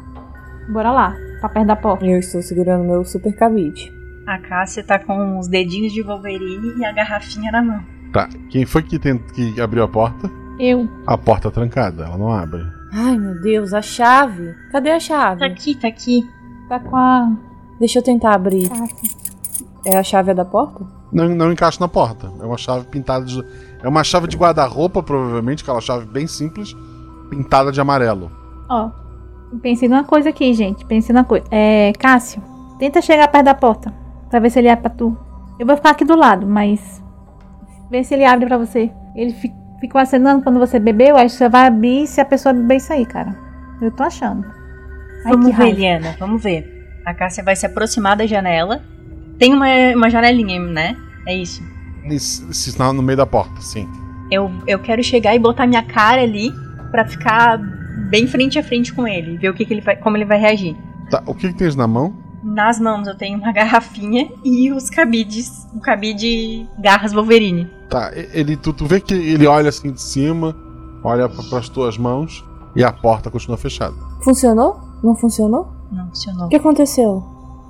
Bora 0.71 0.91
lá, 0.91 1.15
pra 1.39 1.49
perto 1.49 1.67
da 1.67 1.75
porta. 1.75 2.05
Eu 2.05 2.19
estou 2.19 2.41
segurando 2.41 2.83
meu 2.83 3.03
super 3.03 3.35
cabide. 3.35 3.91
A 4.27 4.37
Cássia 4.37 4.83
tá 4.83 4.99
com 4.99 5.39
os 5.39 5.47
dedinhos 5.47 5.91
de 5.91 6.03
Wolverine 6.03 6.75
e 6.77 6.85
a 6.85 6.91
garrafinha 6.91 7.51
na 7.51 7.63
mão. 7.63 7.79
Tá. 8.13 8.29
Quem 8.49 8.65
foi 8.65 8.83
que, 8.83 8.99
tent... 8.99 9.21
que 9.33 9.59
abriu 9.59 9.83
a 9.83 9.87
porta? 9.87 10.29
Eu. 10.59 10.87
A 11.07 11.17
porta 11.17 11.49
trancada, 11.49 12.05
ela 12.05 12.17
não 12.17 12.31
abre. 12.31 12.63
Ai, 12.91 13.17
meu 13.17 13.39
Deus, 13.41 13.73
a 13.73 13.81
chave. 13.81 14.53
Cadê 14.71 14.91
a 14.91 14.99
chave? 14.99 15.39
Tá 15.39 15.45
aqui, 15.45 15.75
tá 15.75 15.87
aqui. 15.87 16.27
Tá 16.67 16.79
com 16.79 16.95
a. 16.95 17.31
Deixa 17.79 17.99
eu 17.99 18.03
tentar 18.03 18.33
abrir. 18.33 18.67
Tá 18.69 18.83
aqui. 18.83 19.09
É 19.85 19.97
a 19.97 20.03
chave 20.03 20.33
da 20.33 20.43
porta? 20.45 20.85
Não, 21.11 21.27
não 21.29 21.51
encaixa 21.51 21.77
na 21.79 21.87
porta. 21.87 22.31
É 22.39 22.45
uma 22.45 22.57
chave 22.57 22.85
pintada 22.87 23.25
de. 23.25 23.43
É 23.81 23.87
uma 23.87 24.03
chave 24.03 24.27
de 24.27 24.35
guarda-roupa, 24.37 25.01
provavelmente, 25.01 25.63
aquela 25.63 25.79
chave 25.81 26.05
bem 26.05 26.27
simples, 26.27 26.75
pintada 27.29 27.71
de 27.71 27.79
amarelo. 27.79 28.29
Ó, 28.69 28.89
pensei 29.61 29.87
numa 29.87 30.03
coisa 30.03 30.29
aqui, 30.29 30.53
gente. 30.53 30.85
Pensei 30.85 31.13
numa 31.13 31.23
coisa. 31.23 31.45
É, 31.49 31.93
Cássio, 31.97 32.41
tenta 32.77 33.01
chegar 33.01 33.27
perto 33.29 33.45
da 33.45 33.55
porta. 33.55 33.93
Pra 34.29 34.39
ver 34.39 34.49
se 34.51 34.59
ele 34.59 34.67
é 34.67 34.75
pra 34.75 34.89
tu. 34.89 35.17
Eu 35.57 35.65
vou 35.65 35.75
ficar 35.75 35.91
aqui 35.91 36.03
do 36.05 36.15
lado, 36.15 36.45
mas. 36.45 37.01
Vê 37.89 38.03
se 38.03 38.13
ele 38.13 38.25
abre 38.25 38.45
pra 38.45 38.57
você. 38.57 38.91
Ele 39.15 39.33
fi- 39.33 39.53
ficou 39.79 39.99
acenando 39.99 40.43
quando 40.43 40.59
você 40.59 40.79
bebeu, 40.79 41.17
aí 41.17 41.29
você 41.29 41.49
vai 41.49 41.67
abrir 41.67 42.07
se 42.07 42.21
a 42.21 42.25
pessoa 42.25 42.53
beber 42.53 42.77
isso 42.77 42.91
aí, 42.93 43.05
cara. 43.05 43.35
Eu 43.81 43.91
tô 43.91 44.03
achando. 44.03 44.45
Ai, 45.25 45.31
Vamos 45.31 45.47
que 45.47 45.51
ver, 45.51 45.57
raiva. 45.57 45.79
Liana, 45.79 46.15
vamos 46.19 46.43
ver. 46.43 47.01
A 47.05 47.13
Cássia 47.13 47.43
vai 47.43 47.55
se 47.55 47.65
aproximar 47.65 48.15
da 48.15 48.25
janela. 48.25 48.81
Tem 49.37 49.53
uma, 49.53 49.67
uma 49.95 50.09
janelinha, 50.09 50.59
né? 50.59 50.97
É 51.25 51.35
isso. 51.35 51.63
Isso, 52.05 52.49
isso 52.49 52.93
no 52.93 53.01
meio 53.01 53.17
da 53.17 53.25
porta, 53.25 53.61
sim. 53.61 53.87
Eu, 54.31 54.51
eu 54.67 54.79
quero 54.79 55.03
chegar 55.03 55.35
e 55.35 55.39
botar 55.39 55.65
minha 55.65 55.83
cara 55.83 56.21
ali 56.21 56.53
pra 56.91 57.05
ficar 57.05 57.57
bem 58.09 58.27
frente 58.27 58.59
a 58.59 58.63
frente 58.63 58.93
com 58.93 59.07
ele. 59.07 59.37
Ver 59.37 59.49
o 59.49 59.53
que, 59.53 59.65
que 59.65 59.73
ele 59.73 59.81
vai, 59.81 59.95
como 59.95 60.17
ele 60.17 60.25
vai 60.25 60.39
reagir. 60.39 60.75
Tá, 61.09 61.23
o 61.25 61.33
que, 61.33 61.47
que 61.49 61.55
tens 61.55 61.75
na 61.75 61.87
mão? 61.87 62.13
Nas 62.43 62.79
mãos 62.79 63.07
eu 63.07 63.17
tenho 63.17 63.37
uma 63.37 63.51
garrafinha 63.53 64.29
e 64.43 64.71
os 64.71 64.89
cabides. 64.89 65.67
Um 65.73 65.79
cabide 65.79 66.67
garras 66.79 67.13
Wolverine. 67.13 67.67
Tá, 67.89 68.11
ele, 68.33 68.55
tu, 68.55 68.71
tu 68.73 68.85
vê 68.85 68.99
que 69.01 69.13
ele 69.13 69.47
olha 69.47 69.69
assim 69.69 69.91
de 69.91 70.01
cima, 70.01 70.55
olha 71.03 71.27
pra, 71.27 71.43
pras 71.49 71.67
tuas 71.69 71.97
mãos 71.97 72.45
e 72.75 72.83
a 72.83 72.91
porta 72.91 73.31
continua 73.31 73.57
fechada. 73.57 73.95
Funcionou? 74.23 74.79
Não 75.03 75.15
funcionou? 75.15 75.67
Não 75.91 76.07
funcionou. 76.07 76.45
O 76.45 76.49
que 76.49 76.55
aconteceu? 76.55 77.23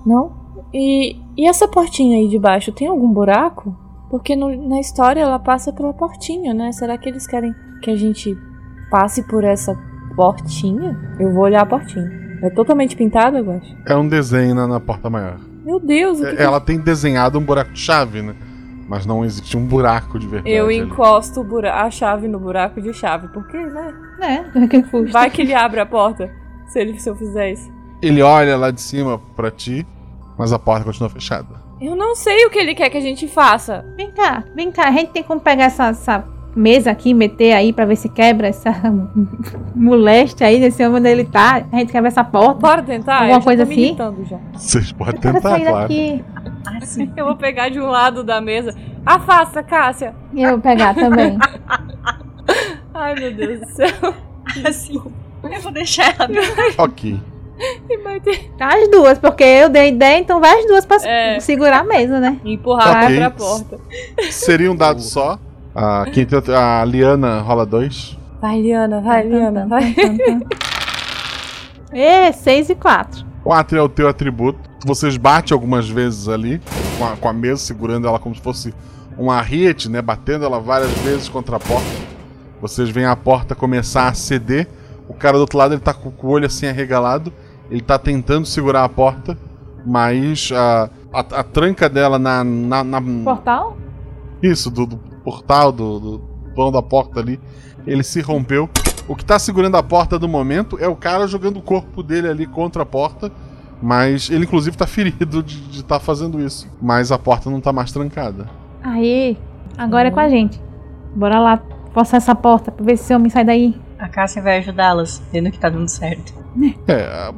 Não? 0.06 0.32
E, 0.74 1.16
e 1.38 1.48
essa 1.48 1.68
portinha 1.68 2.18
aí 2.18 2.28
de 2.28 2.38
baixo 2.38 2.72
tem 2.72 2.88
algum 2.88 3.12
buraco? 3.12 3.76
Porque 4.10 4.36
no- 4.36 4.68
na 4.68 4.80
história 4.80 5.22
ela 5.22 5.40
passa 5.40 5.72
pela 5.72 5.94
portinha, 5.94 6.54
né? 6.54 6.72
Será 6.72 6.98
que 6.98 7.08
eles 7.08 7.26
querem 7.26 7.54
que 7.82 7.90
a 7.92 7.96
gente 7.96 8.36
passe 8.92 9.24
por 9.24 9.44
essa 9.44 9.74
portinha? 10.16 10.98
Eu 11.20 11.34
vou 11.34 11.44
olhar 11.44 11.62
a 11.62 11.66
portinha. 11.66 12.10
É 12.42 12.50
totalmente 12.50 12.96
pintada, 12.96 13.40
eu 13.40 13.52
acho. 13.52 13.76
É 13.86 13.96
um 13.96 14.08
desenho 14.08 14.56
na, 14.56 14.68
na 14.68 14.80
porta 14.80 15.10
maior. 15.10 15.38
Meu 15.66 15.80
Deus, 15.80 16.20
o 16.20 16.24
que 16.24 16.30
É, 16.30 16.36
que- 16.36 16.42
Ela 16.42 16.60
tem 16.62 16.80
desenhado 16.80 17.38
um 17.38 17.44
buraco 17.44 17.72
de 17.72 17.80
chave, 17.80 18.22
né? 18.22 18.36
Mas 18.88 19.06
não 19.06 19.24
existe 19.24 19.56
um 19.56 19.66
buraco 19.66 20.18
de 20.18 20.26
verdade. 20.26 20.50
Eu 20.56 20.66
ali. 20.66 20.78
encosto 20.78 21.46
a 21.68 21.92
chave 21.92 22.28
no 22.28 22.40
buraco 22.40 22.82
de 22.82 22.92
chave. 22.92 23.28
Por 23.28 23.46
quê, 23.48 23.58
né? 23.58 23.94
É, 24.20 24.66
que 24.68 24.82
custa. 24.84 25.12
Vai 25.12 25.30
que 25.30 25.42
ele 25.44 25.54
abre 25.54 25.80
a 25.80 25.86
porta. 25.86 26.32
Se, 26.68 26.80
ele, 26.80 27.00
se 27.00 27.10
eu 27.10 27.16
fizer 27.16 27.52
isso. 27.52 27.72
Ele 28.02 28.22
olha 28.22 28.58
lá 28.58 28.72
de 28.72 28.82
cima 28.82 29.20
pra 29.36 29.52
ti, 29.52 29.86
mas 30.38 30.52
a 30.54 30.58
porta 30.58 30.86
continua 30.86 31.10
fechada. 31.10 31.60
Eu 31.82 31.96
não 31.96 32.16
sei 32.16 32.46
o 32.46 32.50
que 32.50 32.58
ele 32.58 32.74
quer 32.74 32.90
que 32.90 32.98
a 32.98 33.02
gente 33.02 33.28
faça. 33.28 33.86
Vem 33.96 34.12
cá, 34.12 34.44
vem 34.56 34.72
cá. 34.72 34.88
A 34.88 34.92
gente 34.92 35.12
tem 35.12 35.22
como 35.24 35.40
pegar 35.40 35.66
essa, 35.66 35.88
essa 35.90 36.26
mesa 36.56 36.92
aqui, 36.92 37.14
meter 37.14 37.54
aí 37.54 37.72
pra 37.72 37.86
ver 37.86 37.96
se 37.96 38.10
quebra 38.10 38.48
essa 38.48 38.72
moleste 39.76 40.44
aí 40.44 40.60
desse 40.60 40.84
homem 40.86 41.00
onde 41.00 41.10
ele 41.10 41.26
tá. 41.26 41.66
A 41.72 41.78
gente 41.78 41.92
quebra 41.92 42.08
essa 42.08 42.24
porta. 42.24 42.56
Bora 42.60 42.82
tentar? 42.84 43.22
Alguma 43.22 43.42
coisa 43.42 43.66
me 43.66 43.92
assim? 43.92 43.98
Vocês 44.54 44.92
podem 44.92 45.20
tentar, 45.20 45.42
sair 45.42 45.62
claro. 45.62 45.82
daqui. 45.82 46.24
Ah, 46.66 46.82
sim. 46.86 47.12
Eu 47.16 47.26
vou 47.26 47.36
pegar 47.36 47.70
de 47.70 47.80
um 47.80 47.88
lado 47.88 48.24
da 48.24 48.42
mesa. 48.42 48.76
Afasta, 49.06 49.64
Cássia. 49.64 50.14
E 50.34 50.42
eu 50.44 50.52
vou 50.52 50.60
pegar 50.60 50.94
também. 50.94 51.38
Ai, 52.94 53.16
meu 53.16 53.34
Deus 53.34 53.60
do 53.62 53.66
céu. 53.68 54.14
Assim. 54.68 55.02
Eu 55.44 55.62
vou 55.62 55.72
deixar 55.72 56.16
ela. 56.20 56.30
Ok. 56.78 57.20
E 57.90 58.00
Tá 58.58 58.70
as 58.76 58.90
duas, 58.90 59.20
porque 59.20 59.44
eu 59.44 59.70
dei 59.70 59.90
ideia, 59.90 60.18
então 60.18 60.40
vai 60.40 60.60
as 60.60 60.66
duas 60.66 60.86
pra 60.86 60.98
É. 61.06 61.40
segurar 61.40 61.80
a 61.80 61.84
mesa, 61.84 62.20
né? 62.20 62.40
empurrar 62.46 63.06
Ok. 63.06 63.18
pra 63.18 63.30
porta. 63.32 63.80
Seria 64.32 64.72
um 64.72 64.76
dado 64.76 65.02
só. 65.02 65.38
A, 65.82 66.82
a 66.82 66.86
Liana 66.86 67.40
rola 67.40 67.66
dois. 67.66 68.18
Vai, 68.42 68.62
Liana, 68.62 69.00
vai, 69.00 69.26
Liana, 69.26 69.66
vai. 69.66 69.96
E 71.92 72.32
6 72.34 72.70
e 72.70 72.76
4. 72.76 73.26
4 73.44 73.78
é 73.78 73.82
o 73.82 73.90
teu 73.90 74.08
atributo. 74.08 74.60
Vocês 74.86 75.18
batem 75.18 75.56
algumas 75.56 75.90
vezes 75.90 76.28
ali, 76.28 76.62
com 76.98 77.06
a, 77.06 77.18
com 77.18 77.28
a 77.30 77.34
mesa, 77.34 77.62
segurando 77.64 78.08
ela 78.08 78.20
como 78.20 78.36
se 78.36 78.42
fosse 78.42 78.74
um 79.18 79.32
arriete, 79.32 79.90
né? 79.90 80.02
Batendo 80.02 80.46
ela 80.46 80.60
várias 80.60 80.92
vezes 81.00 81.28
contra 81.28 81.56
a 81.56 81.60
porta. 81.60 81.90
Vocês 82.62 82.90
veem 82.90 83.08
a 83.08 83.16
porta 83.16 83.56
começar 83.56 84.08
a 84.08 84.14
ceder. 84.14 84.68
O 85.08 85.14
cara 85.16 85.38
do 85.38 85.42
outro 85.42 85.58
lado 85.58 85.74
ele 85.74 85.82
tá 85.82 85.94
com 85.94 86.10
o 86.28 86.30
olho 86.30 86.46
assim 86.46 86.68
arregalado. 86.68 87.34
Ele 87.72 87.82
tá 87.82 87.98
tentando 87.98 88.46
segurar 88.46 88.84
a 88.84 88.90
porta, 88.90 89.36
mas 89.86 90.52
a, 90.54 90.90
a, 91.12 91.20
a 91.20 91.44
tranca 91.44 91.90
dela 91.90 92.20
na. 92.20 92.44
na, 92.44 92.84
na- 92.84 93.02
Portal? 93.24 93.78
Isso, 94.44 94.70
do, 94.70 94.86
do 94.86 95.09
portal, 95.20 95.72
do, 95.72 96.00
do 96.00 96.22
vão 96.56 96.72
da 96.72 96.82
porta 96.82 97.20
ali. 97.20 97.40
Ele 97.86 98.04
se 98.04 98.22
rompeu. 98.22 98.70
O 99.08 99.16
que 99.16 99.26
tá 99.26 99.40
segurando 99.40 99.76
a 99.76 99.84
porta 99.84 100.20
do 100.20 100.28
momento 100.28 100.78
é 100.80 100.88
o 100.88 100.96
cara 100.96 101.28
jogando 101.28 101.58
o 101.58 101.62
corpo 101.62 102.04
dele 102.04 102.28
ali 102.28 102.46
contra 102.46 102.84
a 102.84 102.86
porta. 102.86 103.32
Mas 103.82 104.30
ele, 104.30 104.44
inclusive, 104.44 104.76
tá 104.76 104.86
ferido 104.86 105.42
de 105.42 105.80
estar 105.80 106.00
fazendo 106.00 106.40
isso. 106.40 106.68
Mas 106.82 107.12
a 107.12 107.18
porta 107.18 107.50
não 107.50 107.62
tá 107.62 107.72
mais 107.72 107.92
trancada. 107.92 108.50
Aí, 108.84 109.38
agora 109.78 110.10
é 110.10 110.12
com 110.12 110.20
a 110.20 110.28
gente. 110.28 110.62
Bora 111.16 111.40
lá, 111.40 111.62
forçar 111.94 112.18
essa 112.18 112.36
porta 112.36 112.72
pra 112.72 112.86
ver 112.86 112.98
se 112.98 113.06
esse 113.06 113.16
homem 113.16 113.30
sai 113.30 113.46
daí. 113.46 113.76
A 113.98 114.08
Cássia 114.08 114.42
vai 114.42 114.58
ajudá-las, 114.58 115.22
vendo 115.32 115.50
que 115.52 115.60
tá 115.60 115.70
dando 115.70 115.88
certo. 115.88 116.34
É, 116.88 117.34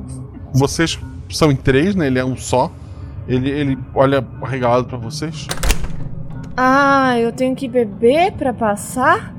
vocês 0.53 0.99
são 1.29 1.51
em 1.51 1.55
três, 1.55 1.95
né? 1.95 2.07
Ele 2.07 2.19
é 2.19 2.25
um 2.25 2.35
só. 2.35 2.71
Ele, 3.27 3.49
ele 3.49 3.77
olha 3.93 4.25
regalado 4.43 4.85
pra 4.85 4.97
vocês. 4.97 5.47
Ah, 6.55 7.17
eu 7.19 7.31
tenho 7.31 7.55
que 7.55 7.67
beber 7.67 8.33
pra 8.33 8.53
passar? 8.53 9.33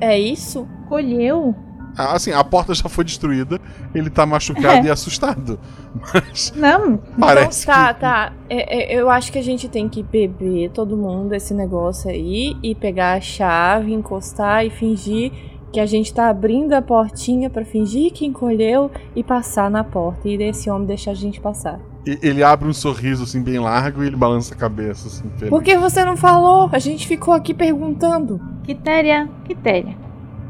É 0.00 0.18
isso? 0.18 0.66
Colheu? 0.88 1.54
Ah, 1.96 2.14
Assim, 2.14 2.32
a 2.32 2.42
porta 2.42 2.74
já 2.74 2.88
foi 2.88 3.04
destruída. 3.04 3.60
Ele 3.94 4.08
tá 4.08 4.24
machucado 4.24 4.86
É. 4.86 4.88
e 4.88 4.90
assustado. 4.90 5.60
Mas 6.14 6.52
Não. 6.56 6.96
parece 7.18 7.64
então, 7.64 7.74
tá, 7.74 7.94
que. 7.94 8.00
tá. 8.00 8.32
É, 8.48 8.94
é, 8.94 9.00
eu 9.00 9.10
acho 9.10 9.30
que 9.30 9.38
a 9.38 9.42
gente 9.42 9.68
tem 9.68 9.88
que 9.88 10.02
beber 10.02 10.70
todo 10.70 10.96
mundo 10.96 11.34
esse 11.34 11.52
negócio 11.52 12.10
aí 12.10 12.56
e 12.62 12.74
pegar 12.74 13.14
a 13.14 13.20
chave, 13.20 13.92
encostar 13.92 14.64
e 14.64 14.70
fingir 14.70 15.30
que 15.70 15.80
a 15.80 15.86
gente 15.86 16.12
tá 16.12 16.28
abrindo 16.28 16.72
a 16.74 16.82
portinha 16.82 17.48
pra 17.50 17.64
fingir 17.64 18.12
que 18.12 18.26
encolheu 18.26 18.90
e 19.16 19.22
passar 19.22 19.70
na 19.70 19.84
porta. 19.84 20.28
E 20.28 20.34
esse 20.42 20.70
homem 20.70 20.86
deixar 20.86 21.10
a 21.12 21.14
gente 21.14 21.40
passar. 21.40 21.78
Ele 22.04 22.42
abre 22.42 22.68
um 22.68 22.72
sorriso 22.72 23.22
assim 23.24 23.40
bem 23.40 23.58
largo 23.60 24.02
e 24.02 24.06
ele 24.08 24.16
balança 24.16 24.54
a 24.54 24.56
cabeça 24.56 25.06
assim. 25.06 25.28
feliz. 25.36 25.50
Por 25.50 25.62
que 25.62 25.76
você 25.76 26.04
não 26.04 26.16
falou? 26.16 26.68
A 26.72 26.78
gente 26.78 27.06
ficou 27.06 27.32
aqui 27.32 27.54
perguntando. 27.54 28.40
Quitéria, 28.64 29.28
Quitéria. 29.44 29.96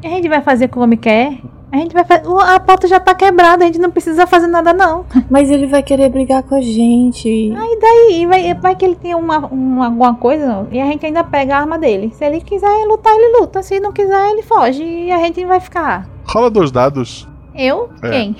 A 0.03 0.07
gente 0.07 0.27
vai 0.27 0.41
fazer 0.41 0.67
com 0.67 0.79
o 0.79 0.83
homem 0.83 0.97
quer? 0.97 1.37
A 1.71 1.77
gente 1.77 1.93
vai 1.93 2.03
fazer. 2.03 2.23
A 2.27 2.59
porta 2.59 2.87
já 2.87 2.99
tá 2.99 3.15
quebrada, 3.15 3.63
a 3.63 3.67
gente 3.67 3.79
não 3.79 3.89
precisa 3.89 4.27
fazer 4.27 4.45
nada, 4.47 4.73
não. 4.73 5.05
Mas 5.29 5.49
ele 5.49 5.65
vai 5.65 5.81
querer 5.81 6.09
brigar 6.09 6.43
com 6.43 6.53
a 6.55 6.61
gente. 6.61 7.27
Aí 7.57 7.79
daí, 7.79 8.25
vai, 8.27 8.53
vai 8.55 8.75
que 8.75 8.85
ele 8.85 8.95
tem 8.95 9.15
uma, 9.15 9.39
uma- 9.47 9.85
alguma 9.85 10.13
coisa 10.15 10.67
e 10.71 10.79
a 10.79 10.85
gente 10.85 11.05
ainda 11.05 11.23
pega 11.23 11.55
a 11.55 11.59
arma 11.61 11.79
dele. 11.79 12.11
Se 12.13 12.25
ele 12.25 12.41
quiser 12.41 12.67
lutar, 12.87 13.13
ele 13.15 13.39
luta. 13.39 13.63
Se 13.63 13.79
não 13.79 13.91
quiser, 13.91 14.31
ele 14.31 14.43
foge 14.43 14.83
e 14.83 15.11
a 15.11 15.17
gente 15.19 15.43
vai 15.45 15.59
ficar. 15.59 16.07
Rola 16.25 16.49
dois 16.51 16.71
dados. 16.71 17.27
Eu? 17.55 17.89
É. 18.03 18.09
Quem? 18.09 18.35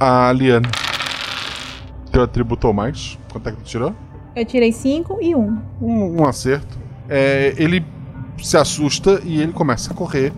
A 0.00 0.32
Liane. 0.32 0.66
Teu 2.14 2.22
atributo 2.22 2.66
ou 2.68 2.72
mais? 2.72 3.18
Quanto 3.30 3.48
é 3.48 3.52
que 3.52 3.58
tu 3.58 3.64
tirou? 3.64 3.92
Eu 4.36 4.44
tirei 4.44 4.72
5 4.72 5.18
e 5.20 5.34
1. 5.34 5.38
Um. 5.40 5.58
Um, 5.82 6.20
um 6.22 6.24
acerto. 6.26 6.78
É, 7.08 7.52
ele 7.58 7.84
se 8.42 8.56
assusta 8.56 9.20
e 9.24 9.40
ele 9.40 9.52
começa 9.52 9.92
a 9.92 9.96
correr. 9.96 10.32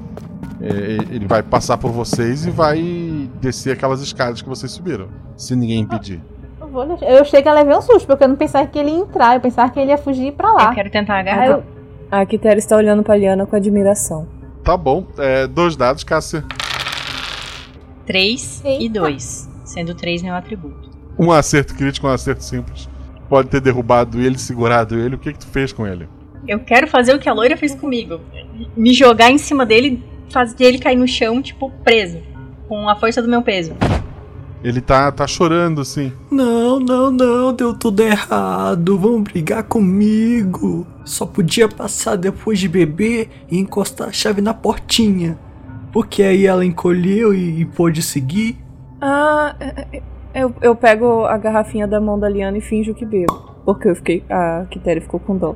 É, 0.61 0.68
ele 1.14 1.27
vai 1.27 1.43
passar 1.43 1.77
por 1.77 1.91
vocês 1.91 2.47
e 2.47 2.51
vai 2.51 3.29
descer 3.41 3.72
aquelas 3.72 4.01
escadas 4.01 4.41
que 4.41 4.49
vocês 4.49 4.72
subiram. 4.72 5.09
Se 5.37 5.55
ninguém 5.55 5.81
impedir. 5.81 6.20
Eu, 6.61 6.66
vou 6.68 6.87
deixar- 6.87 7.07
eu 7.07 7.20
achei 7.20 7.43
que 7.43 7.49
eu 7.49 7.53
levei 7.55 7.77
um 7.77 7.83
susto, 7.83 8.07
porque 8.07 8.24
eu 8.24 8.29
não 8.29 8.37
pensava 8.37 8.66
que 8.66 8.79
ele 8.79 8.91
ia 8.91 8.97
entrar, 8.99 9.35
eu 9.37 9.41
pensava 9.41 9.70
que 9.70 9.79
ele 9.79 9.91
ia 9.91 9.99
fugir 9.99 10.33
pra 10.33 10.51
lá. 10.53 10.70
Eu 10.70 10.74
quero 10.74 10.91
tentar 10.91 11.18
agarrar. 11.18 11.47
eu- 11.47 11.62
A 12.11 12.24
Quitéria 12.24 12.59
está 12.59 12.77
olhando 12.77 13.03
pra 13.03 13.16
Liana 13.16 13.45
com 13.47 13.55
admiração. 13.57 14.27
Tá 14.64 14.77
bom. 14.77 15.07
É, 15.18 15.47
dois 15.47 15.77
dados, 15.77 16.03
Cássia. 16.05 16.43
3 18.07 18.62
e 18.64 18.89
2. 18.89 19.49
Sendo 19.64 19.95
3 19.95 20.22
meu 20.22 20.35
atributo. 20.35 20.89
Um 21.18 21.32
acerto 21.32 21.74
crítico, 21.74 22.06
um 22.06 22.10
acerto 22.10 22.44
simples. 22.44 22.88
Pode 23.28 23.48
ter 23.48 23.60
derrubado 23.60 24.20
ele, 24.20 24.38
segurado 24.38 24.98
ele. 24.98 25.16
O 25.16 25.18
que, 25.18 25.32
que 25.32 25.38
tu 25.38 25.46
fez 25.46 25.72
com 25.72 25.86
ele? 25.86 26.08
Eu 26.46 26.60
quero 26.60 26.86
fazer 26.86 27.14
o 27.14 27.18
que 27.18 27.28
a 27.28 27.32
loira 27.32 27.56
fez 27.56 27.74
comigo. 27.74 28.20
Me 28.76 28.92
jogar 28.92 29.30
em 29.30 29.38
cima 29.38 29.66
dele, 29.66 30.02
fazer 30.30 30.64
ele 30.64 30.78
cair 30.78 30.96
no 30.96 31.08
chão, 31.08 31.42
tipo, 31.42 31.70
preso. 31.82 32.18
Com 32.68 32.88
a 32.88 32.96
força 32.96 33.20
do 33.20 33.28
meu 33.28 33.42
peso. 33.42 33.74
Ele 34.62 34.80
tá, 34.80 35.10
tá 35.12 35.26
chorando, 35.26 35.80
assim. 35.80 36.12
Não, 36.30 36.80
não, 36.80 37.10
não, 37.10 37.52
deu 37.52 37.74
tudo 37.74 38.02
errado. 38.02 38.98
Vão 38.98 39.22
brigar 39.22 39.64
comigo. 39.64 40.86
Só 41.04 41.24
podia 41.26 41.68
passar 41.68 42.16
depois 42.16 42.58
de 42.58 42.68
beber 42.68 43.28
e 43.50 43.58
encostar 43.58 44.08
a 44.08 44.12
chave 44.12 44.40
na 44.40 44.54
portinha. 44.54 45.38
Porque 45.92 46.22
aí 46.22 46.46
ela 46.46 46.64
encolheu 46.64 47.34
e, 47.34 47.60
e 47.60 47.64
pôde 47.64 48.02
seguir. 48.02 48.58
Ah, 49.00 49.54
é, 49.60 49.86
é, 49.92 50.02
eu, 50.43 50.55
eu 50.62 50.74
pego 50.76 51.24
a 51.24 51.37
garrafinha 51.39 51.87
da 51.87 52.01
mão 52.01 52.18
da 52.18 52.28
Liana 52.28 52.59
e 52.59 52.61
finjo 52.61 52.95
que 52.95 53.05
bebo. 53.05 53.55
Porque 53.64 53.89
eu 53.89 53.97
fiquei. 53.97 54.22
A 54.30 54.64
Quitéria 54.70 55.03
ficou 55.03 55.18
com 55.18 55.37
dó 55.37 55.55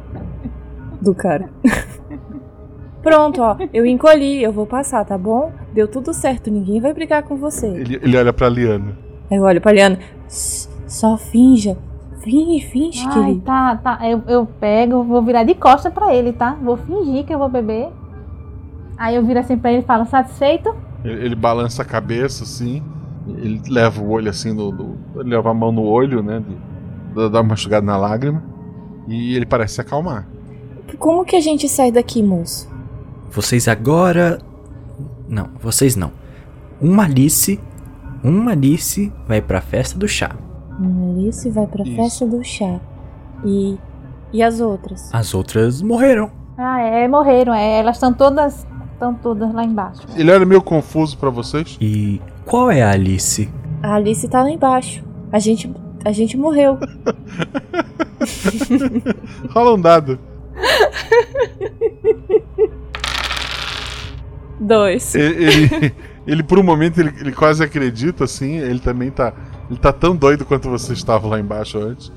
do 1.01 1.15
cara. 1.15 1.49
Pronto, 3.03 3.41
ó. 3.41 3.57
Eu 3.73 3.87
encolhi, 3.87 4.43
eu 4.43 4.53
vou 4.53 4.67
passar, 4.67 5.05
tá 5.05 5.17
bom? 5.17 5.53
Deu 5.73 5.89
tudo 5.89 6.13
certo, 6.13 6.51
ninguém 6.51 6.81
vai 6.81 6.93
brigar 6.93 7.23
com 7.23 7.37
você. 7.37 7.67
Ele, 7.67 7.99
ele 8.03 8.17
olha 8.19 8.33
pra 8.33 8.49
Liana. 8.49 8.97
Aí 9.31 9.39
eu 9.39 9.43
olho 9.45 9.61
pra 9.61 9.73
Liana. 9.73 9.99
"S- 10.27 10.69
Só 10.87 11.17
finja. 11.17 11.79
Finge, 12.23 12.61
finge, 12.67 13.07
Ai, 13.07 13.13
querido. 13.15 13.41
tá, 13.41 13.77
tá. 13.77 13.99
Eu, 14.07 14.23
eu 14.29 14.45
pego, 14.45 15.03
vou 15.03 15.23
virar 15.23 15.45
de 15.45 15.55
costa 15.55 15.91
pra 15.91 16.15
ele, 16.15 16.33
tá? 16.35 16.55
Vou 16.63 16.77
fingir 16.77 17.25
que 17.25 17.33
eu 17.33 17.39
vou 17.39 17.49
beber. 17.49 17.89
Aí 18.99 19.17
eu 19.17 19.25
viro 19.25 19.39
assim 19.41 19.57
pra 19.57 19.73
ele 19.73 19.81
e 19.81 19.85
falo, 19.87 20.05
satisfeito? 20.05 20.75
Ele, 21.03 21.25
ele 21.25 21.35
balança 21.35 21.81
a 21.81 21.85
cabeça 21.87 22.45
assim. 22.45 22.83
Ele 23.39 23.61
leva 23.69 24.01
o 24.03 24.11
olho 24.11 24.31
assim 24.31 24.53
no. 24.53 24.71
no- 24.73 24.97
ele 25.17 25.31
leva 25.31 25.51
a 25.51 25.55
mão 25.55 25.71
no 25.73 25.83
olho, 25.83 26.23
né? 26.23 26.41
de- 26.47 27.15
dá- 27.15 27.29
dá 27.29 27.41
uma 27.41 27.55
enxugada 27.55 27.85
na 27.85 27.97
lágrima. 27.97 28.43
E 29.09 29.35
ele 29.35 29.47
parece 29.47 29.75
se 29.75 29.81
acalmar. 29.81 30.27
Como 30.99 31.25
que 31.25 31.37
a 31.37 31.41
gente 31.41 31.69
sai 31.69 31.91
daqui, 31.91 32.23
moço? 32.23 32.69
Vocês 33.31 33.67
agora. 33.69 34.39
Não, 35.29 35.49
vocês 35.61 35.97
não. 35.97 36.11
Uma 36.81 37.05
Alice. 37.05 37.59
Uma 38.23 38.53
Alice 38.53 39.13
vai 39.27 39.41
pra 39.41 39.61
festa 39.61 39.99
do 39.99 40.07
chá. 40.09 40.35
Uma 40.79 41.11
Alice 41.13 41.49
vai 41.51 41.67
pra 41.67 41.83
Isso. 41.85 41.97
festa 41.97 42.27
do 42.27 42.43
chá. 42.45 42.81
E. 43.45 43.79
E 44.33 44.43
as 44.43 44.61
outras? 44.61 45.13
As 45.13 45.35
outras 45.35 45.83
morreram. 45.83 46.31
Ah, 46.57 46.81
é, 46.81 47.09
morreram. 47.09 47.53
É, 47.55 47.79
elas 47.81 47.97
estão 47.97 48.13
todas. 48.13 48.67
Estão 48.93 49.15
todas 49.15 49.53
lá 49.55 49.65
embaixo. 49.65 50.03
Ele 50.15 50.31
era 50.31 50.45
meio 50.45 50.61
confuso 50.61 51.17
pra 51.17 51.31
vocês. 51.31 51.79
E 51.81 52.21
qual 52.51 52.69
é 52.69 52.83
a 52.83 52.91
Alice? 52.91 53.49
A 53.81 53.95
Alice 53.95 54.27
tá 54.27 54.43
lá 54.43 54.51
embaixo. 54.51 55.05
A 55.31 55.39
gente. 55.39 55.73
A 56.05 56.11
gente 56.11 56.37
morreu. 56.37 56.79
Rola 59.51 59.75
um 59.75 59.81
dado. 59.81 60.19
Dois. 64.59 65.15
Ele, 65.15 65.45
ele, 65.45 65.95
ele, 66.27 66.43
por 66.43 66.59
um 66.59 66.65
momento, 66.65 66.99
ele, 66.99 67.15
ele 67.21 67.31
quase 67.31 67.63
acredita, 67.63 68.25
assim. 68.25 68.57
Ele 68.57 68.81
também 68.81 69.13
tá. 69.13 69.33
Ele 69.71 69.79
tá 69.79 69.93
tão 69.93 70.17
doido 70.17 70.45
quanto 70.45 70.69
você 70.69 70.93
estava 70.93 71.29
lá 71.29 71.39
embaixo 71.39 71.79
antes. 71.79 72.13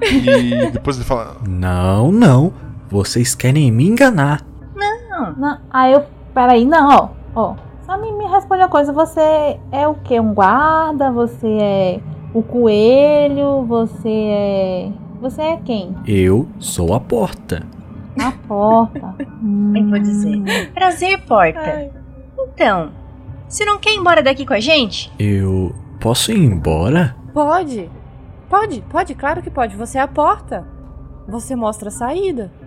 E 0.00 0.70
depois 0.72 0.96
ele 0.96 1.04
fala. 1.04 1.36
Não, 1.46 2.10
não. 2.10 2.54
Vocês 2.88 3.34
querem 3.34 3.70
me 3.70 3.86
enganar. 3.86 4.40
Não. 4.74 5.34
não. 5.36 5.58
Aí 5.70 5.92
eu. 5.92 6.04
Peraí, 6.32 6.64
não, 6.64 6.88
ó. 6.88 7.08
Ó. 7.34 7.56
Só 7.84 7.98
me, 7.98 8.10
me 8.12 8.13
responde 8.34 8.62
uma 8.62 8.68
coisa. 8.68 8.92
Você 8.92 9.58
é 9.72 9.86
o 9.88 9.94
quê? 9.94 10.20
Um 10.20 10.34
guarda? 10.34 11.10
Você 11.12 11.48
é 11.48 12.00
o 12.32 12.42
coelho? 12.42 13.64
Você 13.66 14.08
é. 14.08 14.90
Você 15.20 15.40
é 15.40 15.56
quem? 15.56 15.96
Eu 16.06 16.48
sou 16.58 16.94
a 16.94 17.00
porta. 17.00 17.62
A 18.20 18.32
porta. 18.46 19.14
Eu 19.18 19.88
vou 19.88 19.98
dizer. 19.98 20.70
Prazer, 20.72 21.20
porta. 21.22 21.90
Então, 22.38 22.92
você 23.48 23.64
não 23.64 23.78
quer 23.78 23.92
ir 23.92 23.96
embora 23.96 24.22
daqui 24.22 24.44
com 24.44 24.54
a 24.54 24.60
gente? 24.60 25.12
Eu 25.18 25.74
posso 26.00 26.32
ir 26.32 26.38
embora? 26.38 27.16
Pode. 27.32 27.90
Pode, 28.48 28.82
pode, 28.82 29.14
claro 29.14 29.42
que 29.42 29.50
pode. 29.50 29.76
Você 29.76 29.98
é 29.98 30.00
a 30.00 30.08
porta. 30.08 30.66
Você 31.26 31.56
mostra 31.56 31.88
a 31.88 31.92
saída. 31.92 32.50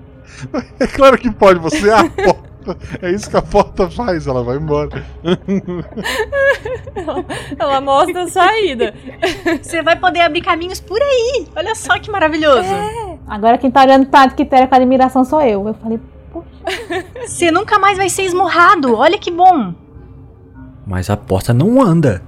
É 0.80 0.86
claro 0.86 1.18
que 1.18 1.32
pode, 1.32 1.57
você 1.57 1.89
é 1.89 1.93
a 1.93 2.09
porta. 2.09 2.47
É 3.01 3.11
isso 3.11 3.30
que 3.30 3.38
a 3.38 3.41
porta 3.41 3.89
faz, 3.89 4.28
ela 4.28 4.43
vai 4.43 4.57
embora. 4.57 5.05
ela, 6.95 7.26
ela 7.57 7.82
mostra 7.82 8.24
a 8.24 8.28
saída. 8.28 8.93
Você 9.61 9.82
vai 9.82 9.95
poder 9.95 10.22
abrir 10.22 10.41
caminhos 10.41 10.80
por 10.80 11.01
aí. 11.01 11.47
Olha 11.55 11.76
só 11.76 11.99
que 11.99 12.11
maravilhoso. 12.11 12.63
É. 12.63 13.18
Agora 13.28 13.57
quem 13.57 13.70
tá 13.72 13.82
olhando 13.82 14.07
pra 14.07 14.30
Quitéria 14.30 14.68
com 14.68 14.76
admiração 14.76 15.24
sou 15.24 15.41
eu. 15.41 15.68
Eu 15.68 15.74
falei, 15.74 15.99
Você 17.26 17.51
nunca 17.51 17.80
mais 17.80 17.97
vai 17.97 18.09
ser 18.09 18.24
esmurrado. 18.24 18.95
Olha 18.95 19.18
que 19.18 19.32
bom. 19.32 19.74
Mas 20.86 21.09
a 21.09 21.18
porta 21.18 21.53
não 21.53 21.82
anda. 21.82 22.22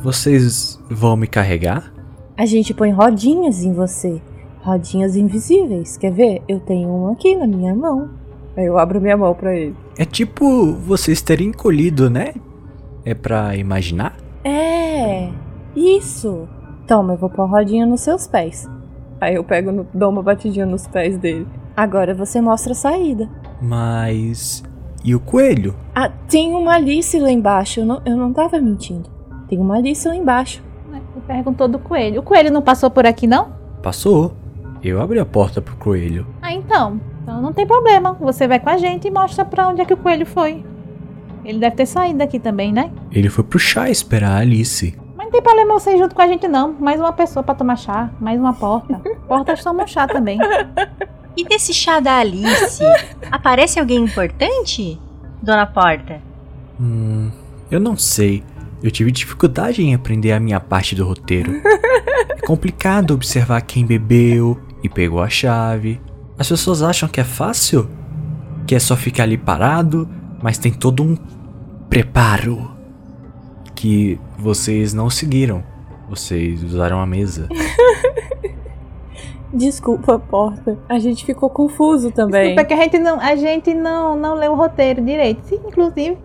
Vocês 0.00 0.78
vão 0.90 1.16
me 1.16 1.26
carregar? 1.26 1.92
A 2.36 2.44
gente 2.44 2.74
põe 2.74 2.90
rodinhas 2.90 3.62
em 3.62 3.72
você. 3.72 4.20
Rodinhas 4.62 5.16
invisíveis. 5.16 5.96
Quer 5.96 6.12
ver? 6.12 6.42
Eu 6.48 6.60
tenho 6.60 6.88
uma 6.88 7.12
aqui 7.12 7.36
na 7.36 7.46
minha 7.46 7.74
mão. 7.74 8.10
Aí 8.56 8.66
eu 8.66 8.78
abro 8.78 9.00
minha 9.00 9.16
mão 9.16 9.34
pra 9.34 9.54
ele. 9.54 9.76
É 9.98 10.04
tipo 10.04 10.72
vocês 10.74 11.20
terem 11.20 11.48
encolhido, 11.48 12.08
né? 12.08 12.34
É 13.04 13.14
pra 13.14 13.56
imaginar? 13.56 14.16
É, 14.44 15.30
isso. 15.74 16.48
Toma, 16.86 17.14
eu 17.14 17.16
vou 17.16 17.30
pôr 17.30 17.42
a 17.42 17.46
rodinha 17.46 17.86
nos 17.86 18.02
seus 18.02 18.26
pés. 18.26 18.68
Aí 19.20 19.34
eu 19.34 19.44
pego, 19.44 19.72
no, 19.72 19.86
dou 19.92 20.10
uma 20.10 20.22
batidinha 20.22 20.66
nos 20.66 20.86
pés 20.86 21.16
dele. 21.16 21.46
Agora 21.76 22.14
você 22.14 22.40
mostra 22.40 22.72
a 22.72 22.76
saída. 22.76 23.28
Mas. 23.60 24.62
E 25.02 25.14
o 25.14 25.20
coelho? 25.20 25.74
Ah, 25.94 26.08
tem 26.28 26.54
uma 26.54 26.74
Alice 26.74 27.18
lá 27.18 27.30
embaixo. 27.30 27.80
Eu 27.80 27.86
não, 27.86 28.02
eu 28.04 28.16
não 28.16 28.32
tava 28.32 28.60
mentindo. 28.60 29.10
Tem 29.48 29.58
uma 29.58 29.76
Alice 29.76 30.06
lá 30.06 30.14
embaixo. 30.14 30.62
Ele 30.90 31.24
perguntou 31.26 31.68
do 31.68 31.78
coelho. 31.78 32.20
O 32.20 32.22
coelho 32.22 32.52
não 32.52 32.62
passou 32.62 32.90
por 32.90 33.06
aqui, 33.06 33.26
não? 33.26 33.52
Passou. 33.82 34.32
Eu 34.82 35.00
abri 35.00 35.18
a 35.18 35.24
porta 35.24 35.60
pro 35.60 35.76
coelho. 35.76 36.26
Ah, 36.42 36.52
então. 36.52 37.00
Então 37.24 37.40
não 37.40 37.54
tem 37.54 37.66
problema. 37.66 38.12
Você 38.20 38.46
vai 38.46 38.60
com 38.60 38.68
a 38.68 38.76
gente 38.76 39.08
e 39.08 39.10
mostra 39.10 39.46
pra 39.46 39.66
onde 39.66 39.80
é 39.80 39.84
que 39.86 39.94
o 39.94 39.96
coelho 39.96 40.26
foi. 40.26 40.62
Ele 41.42 41.58
deve 41.58 41.74
ter 41.74 41.86
saído 41.86 42.18
daqui 42.18 42.38
também, 42.38 42.70
né? 42.70 42.90
Ele 43.10 43.30
foi 43.30 43.42
pro 43.42 43.58
chá 43.58 43.88
esperar 43.88 44.32
a 44.32 44.38
Alice. 44.40 44.94
Mas 45.16 45.26
não 45.26 45.32
tem 45.32 45.42
problema 45.42 45.72
você 45.72 45.94
ir 45.94 45.98
junto 45.98 46.14
com 46.14 46.20
a 46.20 46.26
gente, 46.26 46.46
não. 46.46 46.74
Mais 46.78 47.00
uma 47.00 47.12
pessoa 47.14 47.42
pra 47.42 47.54
tomar 47.54 47.76
chá. 47.76 48.10
Mais 48.20 48.38
uma 48.38 48.52
porta. 48.52 49.00
Portas 49.26 49.64
tomam 49.64 49.86
chá 49.86 50.06
também. 50.06 50.38
E 51.36 51.44
desse 51.44 51.72
chá 51.72 51.98
da 51.98 52.18
Alice, 52.18 52.84
aparece 53.32 53.80
alguém 53.80 54.04
importante, 54.04 55.00
dona 55.42 55.66
Porta? 55.66 56.20
Hum, 56.78 57.30
eu 57.70 57.80
não 57.80 57.96
sei. 57.96 58.44
Eu 58.82 58.90
tive 58.90 59.10
dificuldade 59.10 59.82
em 59.82 59.94
aprender 59.94 60.32
a 60.32 60.38
minha 60.38 60.60
parte 60.60 60.94
do 60.94 61.06
roteiro. 61.06 61.60
É 62.28 62.46
complicado 62.46 63.14
observar 63.14 63.62
quem 63.62 63.84
bebeu 63.84 64.60
e 64.82 64.88
pegou 64.88 65.22
a 65.22 65.28
chave. 65.28 66.00
As 66.38 66.48
pessoas 66.48 66.82
acham 66.82 67.08
que 67.08 67.20
é 67.20 67.24
fácil? 67.24 67.88
Que 68.66 68.74
é 68.74 68.78
só 68.78 68.96
ficar 68.96 69.22
ali 69.22 69.38
parado, 69.38 70.08
mas 70.42 70.58
tem 70.58 70.72
todo 70.72 71.02
um 71.02 71.16
preparo 71.88 72.70
que 73.74 74.18
vocês 74.36 74.92
não 74.92 75.08
seguiram. 75.08 75.62
Vocês 76.08 76.62
usaram 76.62 77.00
a 77.00 77.06
mesa. 77.06 77.48
Desculpa, 79.52 80.18
porta. 80.18 80.76
A 80.88 80.98
gente 80.98 81.24
ficou 81.24 81.48
confuso 81.48 82.10
também. 82.10 82.54
Desculpa 82.54 82.64
que 82.64 82.74
a 82.74 82.76
gente 82.76 82.98
não, 82.98 83.20
a 83.20 83.36
gente 83.36 83.72
não, 83.72 84.16
não 84.16 84.34
leu 84.34 84.52
o 84.52 84.56
roteiro 84.56 85.00
direito. 85.00 85.44
Se, 85.44 85.54
inclusive, 85.54 86.18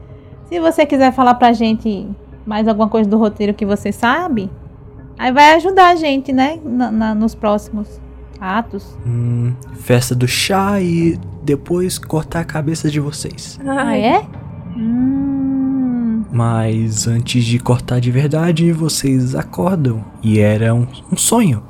se 0.45 0.59
você 0.59 0.85
quiser 0.85 1.13
falar 1.13 1.35
pra 1.35 1.53
gente 1.53 2.09
mais 2.45 2.67
alguma 2.67 2.89
coisa 2.89 3.07
do 3.07 3.17
roteiro 3.17 3.53
que 3.53 3.65
você 3.65 3.91
sabe, 3.91 4.49
aí 5.17 5.31
vai 5.31 5.53
ajudar 5.53 5.89
a 5.89 5.95
gente, 5.95 6.33
né? 6.33 6.59
Na, 6.63 6.89
na, 6.89 7.13
nos 7.13 7.35
próximos 7.35 8.01
atos. 8.39 8.97
Hum, 9.05 9.53
festa 9.75 10.15
do 10.15 10.27
chá 10.27 10.79
e 10.81 11.19
depois 11.43 11.97
cortar 11.97 12.41
a 12.41 12.45
cabeça 12.45 12.89
de 12.89 12.99
vocês. 12.99 13.59
Ah, 13.65 13.97
é? 13.97 14.25
Hum. 14.75 16.23
Mas 16.31 17.07
antes 17.07 17.43
de 17.43 17.59
cortar 17.59 17.99
de 17.99 18.11
verdade, 18.11 18.71
vocês 18.71 19.35
acordam. 19.35 20.03
E 20.21 20.39
era 20.39 20.73
um, 20.73 20.87
um 21.11 21.17
sonho. 21.17 21.63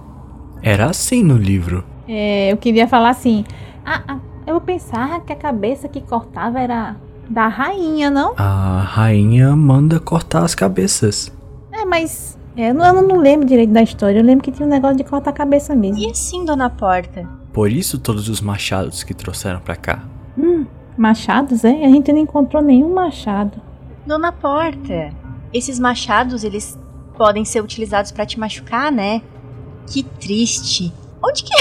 Era 0.61 0.89
assim 0.89 1.23
no 1.23 1.37
livro. 1.37 1.83
É, 2.07 2.51
eu 2.51 2.57
queria 2.57 2.87
falar 2.87 3.09
assim. 3.09 3.45
Ah, 3.85 4.01
ah, 4.07 4.19
eu 4.45 4.59
pensava 4.59 5.21
que 5.21 5.31
a 5.31 5.35
cabeça 5.35 5.87
que 5.87 6.01
cortava 6.01 6.59
era 6.59 6.95
da 7.29 7.47
rainha, 7.47 8.09
não? 8.09 8.33
A 8.35 8.81
rainha 8.81 9.55
manda 9.55 9.99
cortar 9.99 10.43
as 10.43 10.55
cabeças. 10.55 11.31
É, 11.71 11.85
mas 11.85 12.37
é, 12.55 12.69
eu, 12.69 12.73
não, 12.73 12.85
eu 12.85 13.01
não 13.01 13.17
lembro 13.17 13.47
direito 13.47 13.71
da 13.71 13.81
história. 13.81 14.19
Eu 14.19 14.23
lembro 14.23 14.43
que 14.43 14.51
tinha 14.51 14.65
um 14.65 14.69
negócio 14.69 14.97
de 14.97 15.03
cortar 15.03 15.29
a 15.29 15.33
cabeça 15.33 15.75
mesmo. 15.75 15.97
E 15.97 16.09
assim, 16.09 16.43
dona 16.45 16.69
Porta? 16.69 17.27
Por 17.53 17.71
isso 17.71 17.97
todos 17.97 18.29
os 18.29 18.41
machados 18.41 19.03
que 19.03 19.13
trouxeram 19.13 19.59
pra 19.59 19.75
cá. 19.75 20.03
Hum, 20.37 20.65
machados, 20.97 21.63
é? 21.63 21.85
A 21.85 21.89
gente 21.89 22.11
não 22.11 22.19
encontrou 22.19 22.61
nenhum 22.61 22.93
machado. 22.93 23.61
Dona 24.05 24.31
Porta, 24.31 25.11
esses 25.53 25.79
machados, 25.79 26.43
eles 26.43 26.77
podem 27.17 27.43
ser 27.43 27.61
utilizados 27.61 28.11
para 28.11 28.25
te 28.25 28.39
machucar, 28.39 28.91
né? 28.91 29.21
Que 29.87 30.03
triste. 30.03 30.93
Onde 31.23 31.43
que. 31.43 31.53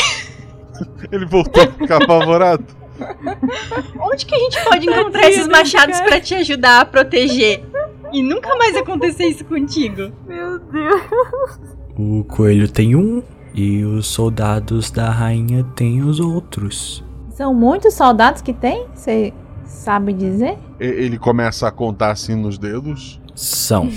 Ele 1.10 1.26
voltou 1.26 1.62
a 1.62 1.66
ficar 1.66 2.02
apavorado. 2.02 2.64
Onde 4.00 4.26
que 4.26 4.34
a 4.34 4.38
gente 4.38 4.64
pode 4.64 4.86
encontrar 4.88 5.28
esses 5.28 5.46
machados 5.46 6.00
para 6.00 6.20
te 6.20 6.34
ajudar 6.34 6.80
a 6.80 6.84
proteger? 6.84 7.64
E 8.12 8.22
nunca 8.22 8.54
mais 8.56 8.76
acontecer 8.76 9.26
isso 9.26 9.44
contigo. 9.44 10.12
Meu 10.26 10.58
Deus. 10.58 11.60
O 11.96 12.24
coelho 12.24 12.70
tem 12.70 12.94
um 12.94 13.22
e 13.54 13.84
os 13.84 14.06
soldados 14.06 14.90
da 14.90 15.10
rainha 15.10 15.64
têm 15.74 16.02
os 16.02 16.20
outros. 16.20 17.04
São 17.30 17.52
muitos 17.52 17.94
soldados 17.94 18.40
que 18.40 18.52
tem? 18.52 18.86
Você 18.94 19.32
sabe 19.64 20.12
dizer? 20.12 20.58
Ele 20.78 21.18
começa 21.18 21.66
a 21.66 21.70
contar 21.70 22.12
assim 22.12 22.34
nos 22.34 22.58
dedos. 22.58 23.20
São. 23.34 23.90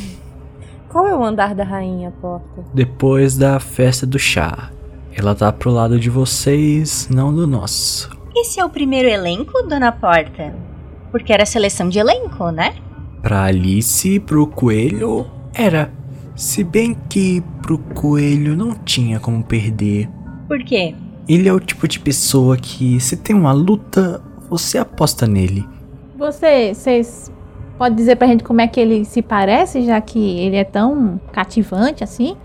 Qual 0.89 1.07
é 1.07 1.15
o 1.15 1.23
andar 1.23 1.55
da 1.55 1.63
rainha, 1.63 2.11
porta? 2.21 2.63
Depois 2.73 3.37
da 3.37 3.59
festa 3.59 4.05
do 4.05 4.19
chá. 4.19 4.71
Ela 5.13 5.35
tá 5.35 5.51
pro 5.51 5.71
lado 5.71 5.99
de 5.99 6.09
vocês, 6.09 7.07
não 7.09 7.33
do 7.33 7.45
nosso. 7.45 8.09
Esse 8.35 8.59
é 8.59 8.65
o 8.65 8.69
primeiro 8.69 9.07
elenco, 9.07 9.61
dona 9.63 9.91
Porta? 9.91 10.55
Porque 11.11 11.33
era 11.33 11.45
seleção 11.45 11.89
de 11.89 11.99
elenco, 11.99 12.49
né? 12.49 12.75
Pra 13.21 13.43
Alice 13.43 14.15
e 14.15 14.19
pro 14.19 14.47
coelho, 14.47 15.25
era. 15.53 15.91
Se 16.35 16.63
bem 16.63 16.95
que 17.09 17.43
pro 17.61 17.77
coelho 17.77 18.55
não 18.55 18.73
tinha 18.73 19.19
como 19.19 19.43
perder. 19.43 20.09
Por 20.47 20.63
quê? 20.63 20.95
Ele 21.27 21.47
é 21.47 21.53
o 21.53 21.59
tipo 21.59 21.87
de 21.87 21.99
pessoa 21.99 22.57
que, 22.57 22.99
se 22.99 23.15
tem 23.15 23.35
uma 23.35 23.51
luta, 23.51 24.21
você 24.49 24.77
aposta 24.77 25.27
nele. 25.27 25.65
Você, 26.17 26.73
vocês 26.73 27.31
pode 27.77 27.95
dizer 27.95 28.15
pra 28.15 28.27
gente 28.27 28.43
como 28.43 28.61
é 28.61 28.67
que 28.67 28.79
ele 28.79 29.05
se 29.05 29.21
parece, 29.21 29.83
já 29.83 29.99
que 30.01 30.19
ele 30.39 30.55
é 30.55 30.63
tão 30.63 31.19
cativante 31.31 32.03
assim? 32.03 32.35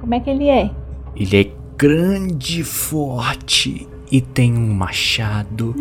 Como 0.00 0.14
é 0.14 0.20
que 0.20 0.30
ele 0.30 0.48
é? 0.48 0.70
Ele 1.16 1.36
é 1.36 1.50
grande, 1.76 2.62
forte 2.62 3.88
e 4.10 4.20
tem 4.20 4.56
um 4.56 4.72
machado. 4.72 5.74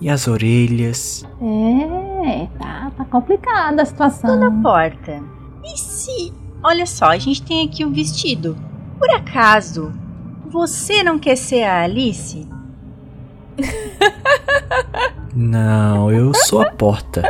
E 0.00 0.08
as 0.08 0.26
orelhas. 0.26 1.26
É, 1.42 2.09
tá, 2.58 2.92
tá 2.96 3.04
complicada 3.04 3.82
a 3.82 3.84
situação. 3.84 4.38
Dona 4.38 4.62
Porta, 4.62 5.22
e 5.64 5.78
se. 5.78 6.32
Olha 6.62 6.86
só, 6.86 7.06
a 7.06 7.18
gente 7.18 7.42
tem 7.42 7.66
aqui 7.66 7.84
um 7.84 7.92
vestido. 7.92 8.56
Por 8.98 9.10
acaso, 9.10 9.92
você 10.46 11.02
não 11.02 11.18
quer 11.18 11.36
ser 11.36 11.62
a 11.62 11.82
Alice? 11.82 12.46
Não, 15.34 16.10
eu 16.10 16.34
sou 16.34 16.60
a 16.60 16.70
porta. 16.70 17.22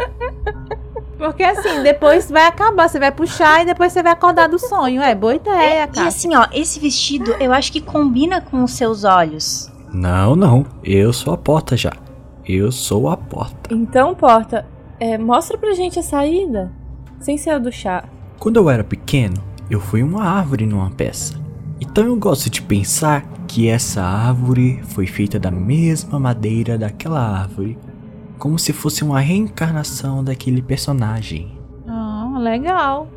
Porque 1.19 1.43
assim, 1.43 1.83
depois 1.83 2.31
vai 2.31 2.47
acabar, 2.47 2.89
você 2.89 2.99
vai 2.99 3.13
puxar 3.13 3.63
e 3.63 3.67
depois 3.67 3.93
você 3.93 4.03
vai 4.03 4.13
acordar 4.13 4.49
do 4.49 4.59
sonho. 4.59 5.03
É 5.03 5.15
boa 5.15 5.35
ideia, 5.35 5.87
cara. 5.87 6.07
E 6.07 6.09
assim, 6.09 6.35
ó, 6.35 6.47
esse 6.51 6.81
vestido 6.81 7.33
eu 7.39 7.53
acho 7.53 7.71
que 7.71 7.81
combina 7.81 8.41
com 8.41 8.65
os 8.65 8.73
seus 8.73 9.05
olhos. 9.05 9.71
Não, 9.93 10.35
não, 10.35 10.65
eu 10.83 11.13
sou 11.13 11.35
a 11.35 11.37
porta 11.37 11.77
já. 11.77 11.93
Eu 12.47 12.73
sou 12.73 13.09
a 13.11 13.19
porta. 13.19 13.75
Então, 13.75 14.15
porta, 14.15 14.67
é, 15.01 15.17
mostra 15.17 15.57
pra 15.57 15.73
gente 15.73 15.99
a 15.99 16.03
saída. 16.03 16.71
Sem 17.19 17.39
ser 17.39 17.51
a 17.51 17.59
do 17.59 17.73
chá. 17.73 18.05
Quando 18.39 18.57
eu 18.59 18.71
era 18.71 18.85
pequeno, 18.85 19.43
eu 19.71 19.81
fui 19.81 20.03
uma 20.03 20.25
árvore 20.25 20.67
numa 20.67 20.91
peça. 20.91 21.41
Então 21.81 22.05
eu 22.05 22.17
gosto 22.17 22.51
de 22.51 22.61
pensar 22.61 23.25
que 23.49 23.69
essa 23.69 24.03
árvore 24.03 24.81
foi 24.85 25.07
feita 25.07 25.39
da 25.39 25.51
mesma 25.51 26.21
madeira 26.21 26.79
daquela 26.79 27.21
árvore, 27.21 27.79
como 28.39 28.59
se 28.59 28.73
fosse 28.73 29.03
uma 29.03 29.21
reencarnação 29.21 30.23
daquele 30.23 30.63
personagem. 30.63 31.59
Ah, 31.89 32.37
legal. 32.39 33.09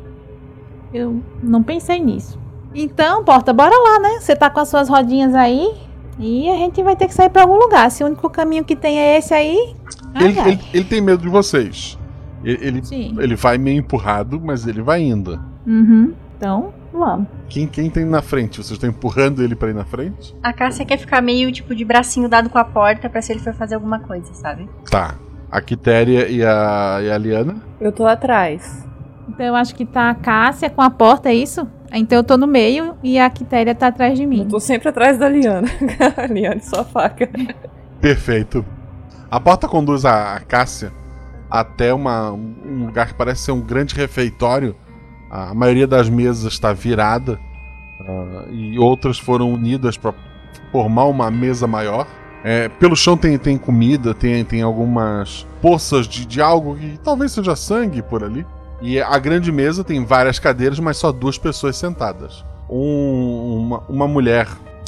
Eu 0.92 1.22
não 1.42 1.62
pensei 1.62 1.98
nisso. 1.98 2.38
Então, 2.74 3.24
Porta, 3.24 3.52
bora 3.52 3.74
lá, 3.76 4.00
né? 4.00 4.20
Você 4.20 4.34
tá 4.34 4.50
com 4.50 4.60
as 4.60 4.68
suas 4.68 4.88
rodinhas 4.88 5.34
aí 5.34 5.72
e 6.18 6.50
a 6.50 6.56
gente 6.56 6.82
vai 6.82 6.96
ter 6.96 7.06
que 7.06 7.14
sair 7.14 7.30
pra 7.30 7.42
algum 7.42 7.56
lugar. 7.56 7.90
Se 7.90 8.02
o 8.02 8.06
único 8.06 8.28
caminho 8.30 8.64
que 8.64 8.74
tem 8.74 8.98
é 8.98 9.18
esse 9.18 9.32
aí. 9.32 9.76
Ai, 10.14 10.24
Ele, 10.24 10.38
ai. 10.40 10.48
ele, 10.52 10.60
ele 10.72 10.84
tem 10.84 11.00
medo 11.00 11.22
de 11.22 11.28
vocês. 11.28 11.98
Ele, 12.42 12.58
ele, 12.66 12.82
ele 13.18 13.36
vai 13.36 13.58
meio 13.58 13.78
empurrado, 13.78 14.40
mas 14.40 14.66
ele 14.66 14.82
vai 14.82 15.00
indo. 15.02 15.40
Uhum. 15.66 16.12
Então, 16.36 16.74
vamos. 16.92 17.26
Quem, 17.48 17.66
quem 17.66 17.88
tem 17.88 18.04
na 18.04 18.20
frente? 18.20 18.56
Vocês 18.56 18.72
estão 18.72 18.90
empurrando 18.90 19.42
ele 19.42 19.54
pra 19.54 19.70
ir 19.70 19.74
na 19.74 19.84
frente? 19.84 20.34
A 20.42 20.52
Cássia 20.52 20.84
quer 20.84 20.98
ficar 20.98 21.22
meio 21.22 21.50
tipo 21.50 21.74
de 21.74 21.84
bracinho 21.84 22.28
dado 22.28 22.50
com 22.50 22.58
a 22.58 22.64
porta 22.64 23.08
pra 23.08 23.22
se 23.22 23.32
ele 23.32 23.40
for 23.40 23.54
fazer 23.54 23.76
alguma 23.76 23.98
coisa, 24.00 24.32
sabe? 24.34 24.68
Tá. 24.90 25.14
A 25.50 25.60
Quitéria 25.60 26.28
e 26.28 26.44
a, 26.44 26.98
e 27.02 27.10
a 27.10 27.16
Liana? 27.16 27.56
Eu 27.80 27.92
tô 27.92 28.04
atrás. 28.06 28.84
Então 29.28 29.46
eu 29.46 29.54
acho 29.54 29.74
que 29.74 29.86
tá 29.86 30.10
a 30.10 30.14
Cássia 30.14 30.68
com 30.68 30.82
a 30.82 30.90
porta, 30.90 31.30
é 31.30 31.34
isso? 31.34 31.66
Então 31.92 32.18
eu 32.18 32.24
tô 32.24 32.36
no 32.36 32.46
meio 32.46 32.94
e 33.02 33.18
a 33.18 33.30
Quitéria 33.30 33.74
tá 33.74 33.86
atrás 33.86 34.18
de 34.18 34.26
mim. 34.26 34.40
Eu 34.40 34.48
tô 34.48 34.60
sempre 34.60 34.88
atrás 34.88 35.16
da 35.16 35.28
Liana. 35.28 35.68
a 36.16 36.26
Liana 36.26 36.60
sua 36.60 36.84
faca. 36.84 37.30
Perfeito. 38.00 38.64
A 39.34 39.40
porta 39.40 39.66
conduz 39.66 40.04
a, 40.04 40.38
Cássia 40.46 40.92
até 41.50 41.92
uma, 41.92 42.30
um 42.30 42.86
lugar 42.86 43.08
que 43.08 43.14
parece 43.14 43.42
ser 43.42 43.50
um 43.50 43.60
grande 43.60 43.92
refeitório. 43.92 44.76
A 45.28 45.52
maioria 45.52 45.88
das 45.88 46.08
mesas 46.08 46.52
está 46.52 46.72
virada 46.72 47.36
ah, 48.00 48.44
e 48.52 48.78
outras 48.78 49.18
foram 49.18 49.52
unidas 49.52 49.96
para 49.96 50.14
formar 50.70 51.06
uma 51.06 51.32
mesa 51.32 51.66
maior. 51.66 52.06
É, 52.44 52.68
pelo 52.68 52.94
chão 52.94 53.16
tem, 53.16 53.36
tem 53.36 53.58
comida, 53.58 54.14
tem, 54.14 54.44
tem 54.44 54.62
algumas 54.62 55.44
poças 55.60 56.06
de, 56.06 56.24
de 56.24 56.40
algo 56.40 56.76
que 56.76 56.96
talvez 57.02 57.32
seja 57.32 57.56
sangue 57.56 58.02
por 58.02 58.22
ali. 58.22 58.46
E 58.80 59.00
a 59.00 59.18
grande 59.18 59.50
mesa 59.50 59.82
tem 59.82 60.04
várias 60.04 60.38
cadeiras, 60.38 60.78
mas 60.78 60.96
só 60.96 61.10
duas 61.10 61.36
pessoas 61.36 61.76
sentadas. 61.76 62.44
Um- 62.70 63.64
uma, 63.66 63.78
uma 63.88 64.06
mulher 64.06 64.46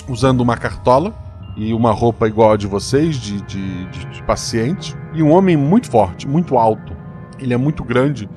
usando 0.09 0.40
uma 0.40 0.57
cartola 0.57 1.26
e 1.57 1.73
uma 1.73 1.91
roupa 1.91 2.29
igual 2.29 2.53
a 2.53 2.57
de 2.57 2.67
vocês, 2.67 3.17
de, 3.17 3.41
de, 3.43 3.87
de- 3.87 4.07
de 4.07 4.23
paciente. 4.25 4.95
E 5.15 5.23
um 5.23 5.31
homem 5.33 5.57
muito 5.57 5.91
forte, 5.91 6.29
muito 6.29 6.59
alto. 6.59 6.95
Ele 7.39 7.55
é 7.55 7.57
muito 7.57 7.83
grande, 7.83 8.29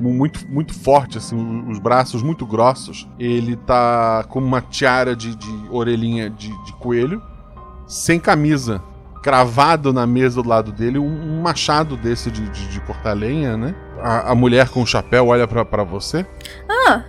mu- 0.00 0.12
muito, 0.12 0.46
muito 0.50 0.72
forte, 0.74 1.18
assim, 1.18 1.64
os 1.68 1.78
braços 1.78 2.22
muito 2.22 2.46
grossos. 2.46 3.06
Ele 3.18 3.56
tá 3.56 4.24
com 4.28 4.38
uma 4.38 4.60
tiara 4.62 5.14
de, 5.14 5.36
de 5.36 5.68
orelhinha 5.70 6.30
de, 6.30 6.48
de 6.64 6.72
coelho, 6.74 7.22
sem 7.86 8.18
camisa. 8.18 8.82
Cravado 9.22 9.92
na 9.92 10.04
mesa 10.04 10.42
do 10.42 10.48
lado 10.48 10.72
dele, 10.72 10.98
um, 10.98 11.04
um 11.06 11.40
machado 11.42 11.96
desse 11.96 12.28
de, 12.30 12.48
de, 12.48 12.68
de 12.68 12.80
cortar 12.80 13.12
lenha, 13.12 13.56
né? 13.56 13.72
A, 14.00 14.32
a 14.32 14.34
mulher 14.34 14.68
com 14.70 14.82
o 14.82 14.86
chapéu 14.86 15.28
olha 15.28 15.46
pra 15.46 15.84
você. 15.84 16.26
Ah! 16.68 17.04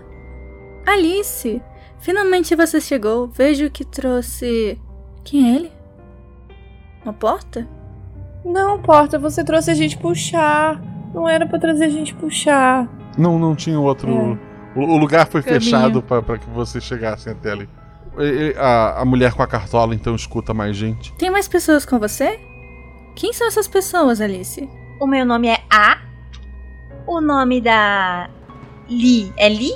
Alice! 0.85 1.59
Finalmente 1.97 2.55
você 2.55 2.79
chegou. 2.79 3.27
Vejo 3.29 3.69
que 3.71 3.83
trouxe. 3.83 4.79
Quem 5.23 5.51
é 5.51 5.55
ele? 5.55 5.71
Uma 7.03 7.13
porta? 7.13 7.67
Não, 8.45 8.81
porta, 8.81 9.17
você 9.17 9.43
trouxe 9.43 9.71
a 9.71 9.73
gente 9.73 9.97
puxar. 9.97 10.81
Não 11.13 11.27
era 11.29 11.45
pra 11.45 11.59
trazer 11.59 11.85
a 11.85 11.89
gente 11.89 12.13
puxar. 12.15 12.87
Não, 13.17 13.37
não 13.39 13.55
tinha 13.55 13.79
outro. 13.79 14.37
O, 14.75 14.79
o 14.79 14.97
lugar 14.97 15.27
foi 15.27 15.41
Caminho. 15.43 15.61
fechado 15.61 16.01
pra 16.01 16.21
pra 16.21 16.37
que 16.37 16.49
vocês 16.49 16.83
chegassem 16.83 17.31
até 17.33 17.51
ali. 17.51 17.69
E- 18.17 18.55
A, 18.57 19.01
a 19.01 19.05
mulher 19.05 19.33
com 19.33 19.41
a 19.43 19.47
cartola 19.47 19.93
então 19.95 20.15
escuta 20.15 20.53
mais 20.53 20.75
gente. 20.75 21.13
Tem 21.13 21.29
mais 21.31 21.47
pessoas 21.47 21.85
com 21.85 21.99
você? 21.99 22.39
Quem 23.15 23.31
são 23.31 23.47
essas 23.47 23.67
pessoas, 23.67 24.19
Alice? 24.19 24.67
O 24.99 25.05
meu 25.07 25.25
nome 25.25 25.47
é 25.47 25.59
A. 25.71 25.97
O 27.05 27.21
nome 27.21 27.61
da 27.61 28.29
Li 28.89 29.31
é 29.37 29.49
Li. 29.49 29.73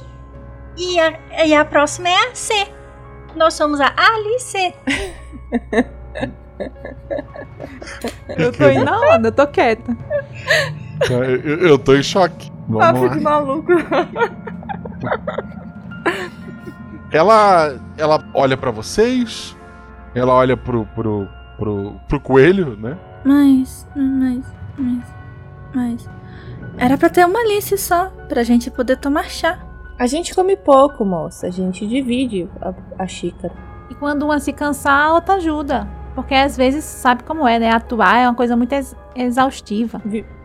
E 0.77 0.99
a, 0.99 1.45
e 1.45 1.53
a 1.55 1.63
próxima 1.65 2.09
é 2.09 2.31
a 2.31 2.35
C. 2.35 2.53
Nós 3.37 3.53
somos 3.53 3.79
a 3.79 3.93
Alice. 3.95 4.73
Eu 8.37 8.51
tô 8.51 8.67
indo 8.69 8.83
na 8.85 8.99
onda, 9.15 9.27
eu 9.29 9.31
tô 9.31 9.47
quieta. 9.47 9.95
Eu, 11.09 11.23
eu- 11.23 11.59
eu 11.69 11.79
tô 11.79 11.95
em 11.95 12.01
choque. 12.03 12.51
Vamos 12.67 13.01
lá. 13.01 13.15
maluco. 13.15 13.71
Ela, 17.11 17.79
ela 17.97 18.23
olha 18.33 18.57
pra 18.57 18.71
vocês. 18.71 19.55
Ela 20.15 20.33
olha 20.33 20.57
pro, 20.57 20.85
pro, 20.87 21.27
pro, 21.57 21.93
pro 22.07 22.19
coelho, 22.19 22.75
né? 22.77 22.97
Mas. 23.23 23.87
Mas. 23.95 24.43
Mas. 24.77 25.03
Mas. 25.73 26.09
Era 26.77 26.97
pra 26.97 27.09
ter 27.09 27.25
uma 27.25 27.39
Alice 27.39 27.77
só, 27.77 28.07
pra 28.27 28.43
gente 28.43 28.69
poder 28.71 28.97
tomar 28.97 29.25
chá. 29.29 29.59
A 29.99 30.05
gente 30.05 30.33
come 30.35 30.55
pouco, 30.55 31.03
moça. 31.03 31.47
A 31.47 31.49
gente 31.49 31.87
divide 31.87 32.47
a, 32.61 32.73
a 33.03 33.07
xícara. 33.07 33.53
E 33.89 33.95
quando 33.95 34.23
uma 34.23 34.39
se 34.39 34.53
cansar, 34.53 35.07
a 35.07 35.13
outra 35.13 35.35
ajuda. 35.35 35.87
Porque 36.13 36.33
às 36.33 36.55
vezes 36.57 36.83
sabe 36.83 37.23
como 37.23 37.47
é, 37.47 37.59
né? 37.59 37.69
Atuar 37.71 38.17
é 38.19 38.27
uma 38.27 38.35
coisa 38.35 38.55
muito 38.55 38.73
ex- 38.73 38.95
exaustiva. 39.15 40.01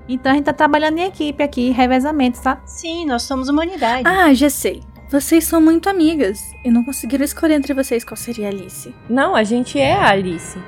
Então 0.08 0.32
a 0.32 0.34
gente 0.34 0.44
tá 0.44 0.52
trabalhando 0.52 0.98
em 0.98 1.04
equipe 1.04 1.42
aqui, 1.42 1.70
revezamento, 1.70 2.42
tá? 2.42 2.60
Sim, 2.66 3.06
nós 3.06 3.22
somos 3.22 3.48
uma 3.48 3.62
unidade. 3.62 4.02
Ah, 4.06 4.32
já 4.34 4.50
sei. 4.50 4.82
Vocês 5.08 5.44
são 5.44 5.60
muito 5.60 5.88
amigas 5.88 6.40
e 6.64 6.70
não 6.70 6.84
conseguiram 6.84 7.24
escolher 7.24 7.54
entre 7.54 7.74
vocês 7.74 8.02
qual 8.04 8.16
seria 8.16 8.46
a 8.46 8.50
Alice. 8.50 8.94
Não, 9.08 9.34
a 9.34 9.44
gente 9.44 9.78
é 9.78 9.94
a 9.94 10.08
Alice. 10.10 10.58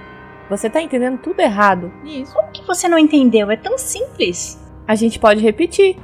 Você 0.50 0.68
tá 0.68 0.80
entendendo 0.80 1.18
tudo 1.18 1.40
errado. 1.40 1.90
Isso. 2.04 2.32
Como 2.34 2.50
que 2.52 2.62
você 2.66 2.86
não 2.88 2.98
entendeu? 2.98 3.50
É 3.50 3.56
tão 3.56 3.78
simples. 3.78 4.62
A 4.86 4.94
gente 4.94 5.18
pode 5.18 5.40
repetir. 5.40 5.96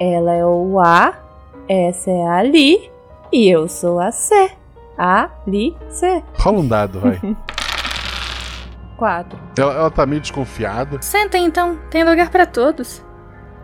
Ela 0.00 0.32
é 0.34 0.44
o 0.46 0.80
A, 0.80 1.12
essa 1.68 2.10
é 2.10 2.26
a 2.26 2.36
Ali 2.36 2.90
e 3.32 3.48
eu 3.48 3.68
sou 3.68 3.98
a 4.00 4.10
C. 4.10 4.50
A, 4.98 5.30
Li, 5.46 5.76
C. 5.88 6.22
Rola 6.38 6.58
um 6.60 6.68
dado, 6.68 7.00
vai. 7.00 7.18
Quatro. 8.96 9.38
ela, 9.58 9.72
ela 9.74 9.90
tá 9.90 10.06
meio 10.06 10.20
desconfiada. 10.20 11.00
Sentem 11.02 11.44
então, 11.44 11.78
tem 11.90 12.04
lugar 12.04 12.30
pra 12.30 12.46
todos. 12.46 13.02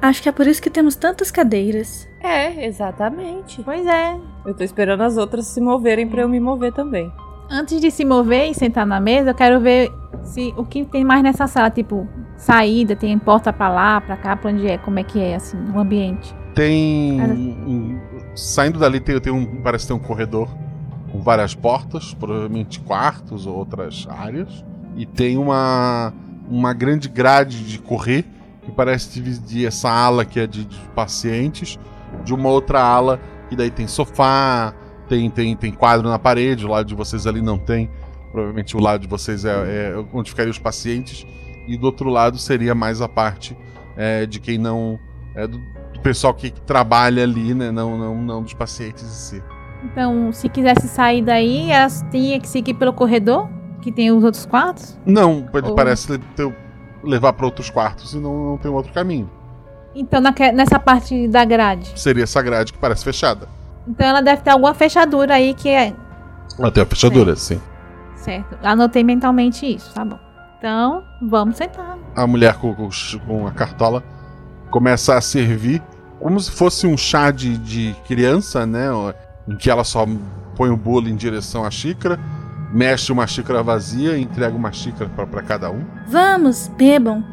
Acho 0.01 0.23
que 0.23 0.29
é 0.29 0.33
por 0.33 0.47
isso 0.47 0.63
que 0.63 0.71
temos 0.71 0.95
tantas 0.95 1.31
cadeiras. 1.31 2.09
É, 2.21 2.67
exatamente. 2.67 3.63
Pois 3.63 3.87
é. 3.87 4.17
Eu 4.45 4.55
tô 4.55 4.65
esperando 4.65 5.03
as 5.03 5.17
outras 5.17 5.47
se 5.47 5.61
moverem 5.61 6.09
pra 6.09 6.23
eu 6.23 6.29
me 6.29 6.41
mover 6.41 6.73
também. 6.73 7.13
Antes 7.51 7.81
de 7.81 7.91
se 7.91 8.05
mover 8.05 8.51
e 8.51 8.55
sentar 8.55 8.87
na 8.87 9.01
mesa, 9.01 9.31
eu 9.31 9.35
quero 9.35 9.61
ver 9.61 9.91
se 10.23 10.53
o 10.57 10.65
que 10.65 10.85
tem 10.85 11.03
mais 11.05 11.23
nessa 11.23 11.47
sala, 11.47 11.71
tipo, 11.71 12.07
saída, 12.37 12.95
tem 12.95 13.19
porta 13.19 13.53
pra 13.53 13.69
lá, 13.71 14.01
pra 14.01 14.17
cá, 14.17 14.37
pra 14.37 14.51
onde 14.51 14.67
é, 14.67 14.77
como 14.79 14.99
é 14.99 15.03
que 15.03 15.19
é, 15.19 15.37
assim, 15.37 15.57
o 15.75 15.79
ambiente. 15.79 16.35
Tem. 16.55 17.21
um- 17.21 17.99
saindo 18.35 18.79
dali 18.79 19.01
tem, 19.01 19.19
tem 19.21 19.33
um. 19.33 19.63
Parece 19.63 19.87
ter 19.87 19.93
um 19.95 19.99
corredor 19.99 20.49
com 21.11 21.21
várias 21.23 21.55
portas, 21.55 22.13
provavelmente 22.15 22.81
quartos 22.81 23.47
ou 23.47 23.57
outras 23.57 24.07
áreas. 24.11 24.65
E 24.97 25.07
tem 25.07 25.39
uma. 25.39 26.13
uma 26.51 26.73
grande 26.75 27.09
grade 27.09 27.65
de 27.65 27.79
correr 27.79 28.25
que 28.63 28.73
parece 28.73 29.09
dividir 29.15 29.67
essa 29.67 29.89
ala 29.91 30.25
que 30.25 30.41
é 30.41 30.47
de, 30.47 30.65
de 30.65 30.79
pacientes 30.95 31.79
de 32.25 32.35
uma 32.35 32.49
outra 32.51 32.83
ala 32.83 33.21
que 33.49 33.57
daí 33.57 33.71
tem 33.71 33.87
sofá, 33.87 34.75
tem, 35.09 35.31
tem, 35.31 35.57
tem 35.57 35.73
quadro 35.73 36.09
na 36.09 36.19
parede, 36.19 36.65
o 36.65 36.69
lado 36.69 36.87
de 36.87 36.95
vocês 36.95 37.27
ali 37.27 37.41
não 37.41 37.59
tem. 37.59 37.91
Provavelmente 38.31 38.77
o 38.77 38.81
lado 38.81 39.01
de 39.03 39.09
vocês 39.09 39.45
é, 39.45 39.51
é 39.51 40.05
onde 40.13 40.31
ficariam 40.31 40.51
os 40.51 40.59
pacientes. 40.59 41.27
E 41.67 41.77
do 41.77 41.87
outro 41.87 42.09
lado 42.09 42.39
seria 42.39 42.75
mais 42.75 43.01
a 43.01 43.09
parte 43.09 43.57
é, 43.97 44.27
de 44.27 44.39
quem 44.41 44.59
não. 44.59 44.99
É, 45.35 45.47
do, 45.47 45.59
do 45.59 46.01
pessoal 46.01 46.33
que 46.35 46.51
trabalha 46.51 47.23
ali, 47.23 47.55
né? 47.55 47.71
Não, 47.71 47.97
não, 47.99 48.15
não 48.23 48.43
dos 48.43 48.55
pacientes 48.55 49.03
em 49.05 49.39
si. 49.39 49.43
Então, 49.85 50.33
se 50.33 50.49
quisesse 50.49 50.89
sair 50.89 51.23
daí, 51.23 51.71
elas 51.71 52.05
tinha 52.11 52.39
que 52.41 52.49
seguir 52.49 52.75
pelo 52.75 52.93
corredor? 52.93 53.49
Que 53.81 53.93
tem 53.93 54.11
os 54.11 54.25
outros 54.25 54.45
quartos? 54.45 54.99
Não, 55.07 55.49
Ou- 55.53 55.75
parece 55.75 56.19
ter- 56.19 56.55
levar 57.05 57.33
para 57.33 57.47
outros 57.47 57.71
quartos 57.71 58.13
e 58.13 58.19
não, 58.19 58.51
não 58.51 58.59
tem 58.59 58.71
outro 58.71 58.93
caminho. 58.93 59.31
Então, 59.95 60.21
naque- 60.21 60.53
nessa 60.53 60.79
parte 60.81 61.29
da 61.29 61.45
grade. 61.45 61.93
Seria 61.99 62.25
essa 62.25 62.43
grade 62.43 62.73
que 62.73 62.79
parece 62.79 63.05
fechada. 63.05 63.49
Então, 63.89 64.07
ela 64.07 64.21
deve 64.21 64.43
ter 64.43 64.51
alguma 64.51 64.75
fechadura 64.75 65.35
aí 65.35 65.55
que 65.55 65.69
é. 65.69 65.95
Até 66.63 66.83
a 66.83 66.87
fechadura, 66.87 67.35
sim. 67.37 67.61
Certo. 68.17 68.59
Anotei 68.63 69.03
mentalmente 69.03 69.65
isso, 69.65 69.95
tá 69.95 70.05
bom. 70.05 70.19
Então, 70.59 71.05
vamos 71.23 71.57
sentar. 71.57 71.97
A 72.15 72.27
mulher 72.27 72.55
com, 72.57 72.75
com- 72.75 73.47
a 73.47 73.53
cartola 73.53 74.03
começa 74.71 75.17
a 75.17 75.21
servir 75.21 75.81
como 76.21 76.39
se 76.41 76.51
fosse 76.51 76.87
um 76.87 76.97
chá 76.97 77.31
de, 77.31 77.57
de 77.57 77.95
criança, 78.07 78.67
né? 78.67 78.89
Em 79.47 79.57
que 79.57 79.71
ela 79.71 79.85
só 79.85 80.05
põe 80.57 80.69
o 80.69 80.77
bolo 80.77 81.09
em 81.09 81.15
direção 81.15 81.65
à 81.65 81.71
xícara, 81.71 82.19
mexe 82.73 83.13
uma 83.13 83.25
xícara 83.27 83.63
vazia 83.63 84.19
e 84.19 84.23
entrega 84.23 84.55
uma 84.57 84.73
xícara 84.73 85.09
para 85.09 85.43
cada 85.43 85.71
um. 85.71 85.85
Vamos, 86.09 86.69
bebam. 86.77 87.25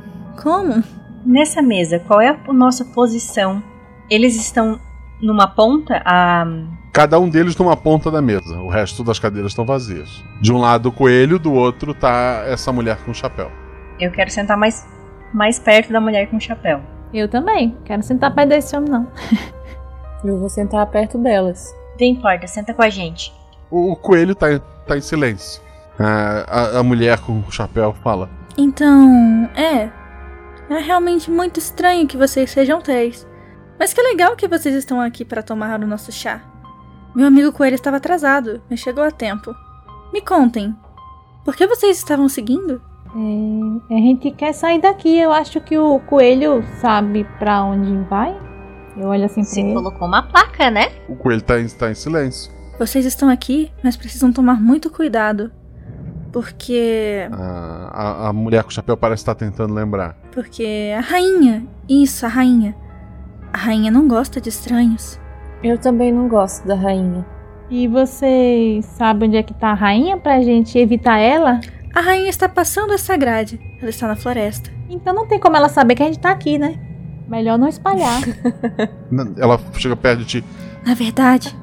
Como? 0.42 0.84
Nessa 1.26 1.62
mesa, 1.64 1.98
qual 2.00 2.22
é 2.22 2.30
a 2.30 2.54
nossa 2.54 2.86
posição? 2.86 3.62
Eles 4.10 4.36
estão 4.36 4.80
numa 5.22 5.48
ponta? 5.48 6.02
A... 6.06 6.46
Cada 6.94 7.20
um 7.20 7.30
deles 7.30 7.56
numa 7.58 7.76
ponta 7.76 8.10
da 8.10 8.22
mesa. 8.22 8.58
O 8.60 8.70
resto 8.70 9.04
das 9.04 9.20
cadeiras 9.20 9.52
estão 9.52 9.66
vazias. 9.66 10.24
De 10.42 10.52
um 10.52 10.58
lado 10.58 10.90
o 10.90 10.92
coelho, 10.92 11.40
do 11.40 11.54
outro 11.54 11.94
tá 11.94 12.44
essa 12.48 12.72
mulher 12.72 12.98
com 13.04 13.12
o 13.12 13.16
chapéu. 13.16 13.52
Eu 14.00 14.12
quero 14.12 14.30
sentar 14.30 14.58
mais, 14.58 14.88
mais 15.34 15.60
perto 15.60 15.92
da 15.92 16.00
mulher 16.00 16.30
com 16.30 16.38
o 16.38 16.42
chapéu. 16.42 16.82
Eu 17.14 17.28
também. 17.28 17.76
Quero 17.86 18.04
sentar 18.04 18.34
perto 18.34 18.50
desse 18.50 18.76
homem, 18.76 18.90
não. 18.90 19.08
Eu 20.24 20.40
vou 20.40 20.50
sentar 20.50 20.86
perto 20.88 21.18
delas. 21.18 21.74
Não 22.00 22.08
importa, 22.08 22.48
senta 22.48 22.74
com 22.74 22.82
a 22.82 22.90
gente. 22.90 23.32
O, 23.70 23.92
o 23.92 23.96
coelho 23.96 24.34
tá, 24.34 24.60
tá 24.88 24.98
em 24.98 25.02
silêncio. 25.02 25.62
A, 26.00 26.46
a, 26.48 26.80
a 26.80 26.84
mulher 26.84 27.20
com 27.20 27.40
o 27.40 27.52
chapéu 27.52 27.94
fala: 28.04 28.30
Então, 28.58 29.50
é. 29.56 29.90
É 30.68 30.80
realmente 30.80 31.30
muito 31.30 31.60
estranho 31.60 32.08
que 32.08 32.18
vocês 32.18 32.50
sejam 32.50 32.82
três. 32.82 33.26
Mas 33.80 33.94
que 33.94 34.02
legal 34.02 34.36
que 34.36 34.48
vocês 34.48 34.74
estão 34.76 35.00
aqui 35.02 35.26
para 35.26 35.44
tomar 35.44 35.80
o 35.82 35.88
nosso 35.88 36.12
chá. 36.12 36.42
Meu 37.16 37.28
amigo 37.28 37.52
Coelho 37.52 37.76
estava 37.76 37.98
atrasado, 37.98 38.62
mas 38.70 38.80
chegou 38.80 39.04
a 39.04 39.12
tempo. 39.12 39.54
Me 40.14 40.22
contem, 40.22 40.76
por 41.44 41.56
que 41.56 41.68
vocês 41.68 41.98
estavam 41.98 42.28
seguindo? 42.30 42.82
É, 43.90 43.94
a 43.96 43.98
gente 43.98 44.32
quer 44.32 44.54
sair 44.54 44.82
daqui. 44.82 45.18
Eu 45.18 45.32
acho 45.32 45.62
que 45.62 45.78
o 45.78 46.00
coelho 46.02 46.64
sabe 46.82 47.24
pra 47.40 47.64
onde 47.64 47.96
vai. 48.10 48.36
Eu 48.98 49.08
olho 49.10 49.26
assim 49.26 49.42
pra 49.42 49.50
Você 49.50 49.60
ele. 49.62 49.74
colocou 49.74 50.08
uma 50.08 50.24
placa, 50.24 50.70
né? 50.70 50.90
O 51.08 51.16
coelho 51.16 51.42
tá 51.42 51.60
em, 51.60 51.68
tá 51.68 51.90
em 51.90 51.96
silêncio. 51.96 52.52
Vocês 52.78 53.06
estão 53.06 53.30
aqui, 53.30 53.72
mas 53.84 53.96
precisam 53.96 54.34
tomar 54.34 54.60
muito 54.62 54.90
cuidado. 54.90 55.52
Porque. 56.34 57.28
A, 57.32 58.26
a, 58.26 58.28
a 58.30 58.34
mulher 58.34 58.64
com 58.64 58.70
o 58.70 58.74
chapéu 58.74 58.98
parece 58.98 59.22
estar 59.22 59.36
tentando 59.36 59.74
lembrar. 59.74 60.18
Porque 60.34 60.94
a 60.98 61.00
rainha. 61.00 61.66
Isso, 61.88 62.26
a 62.26 62.30
rainha. 62.30 62.76
A 63.56 63.58
rainha 63.58 63.90
não 63.90 64.06
gosta 64.06 64.42
de 64.42 64.50
estranhos. 64.50 65.18
Eu 65.64 65.78
também 65.78 66.12
não 66.12 66.28
gosto 66.28 66.68
da 66.68 66.76
rainha. 66.76 67.26
E 67.70 67.88
vocês 67.88 68.84
sabem 68.84 69.30
onde 69.30 69.38
é 69.38 69.44
que 69.44 69.54
tá 69.54 69.70
a 69.70 69.74
rainha 69.74 70.18
pra 70.18 70.42
gente 70.42 70.78
evitar 70.78 71.20
ela? 71.20 71.62
A 71.96 72.02
rainha 72.02 72.28
está 72.30 72.50
passando 72.50 72.92
essa 72.92 73.16
grade. 73.16 73.58
Ela 73.80 73.90
está 73.90 74.10
na 74.10 74.16
floresta. 74.18 74.70
Então 74.90 75.16
não 75.16 75.26
tem 75.26 75.40
como 75.40 75.56
ela 75.56 75.70
saber 75.70 75.96
que 75.96 76.04
a 76.04 76.06
gente 76.06 76.20
tá 76.20 76.32
aqui, 76.32 76.58
né? 76.58 76.78
Melhor 77.30 77.58
não 77.58 77.70
espalhar. 77.70 78.20
Ela 79.40 79.58
chega 79.76 79.96
perto 79.96 80.20
de 80.20 80.26
ti. 80.26 80.46
Na 80.86 80.94
verdade, 80.94 81.56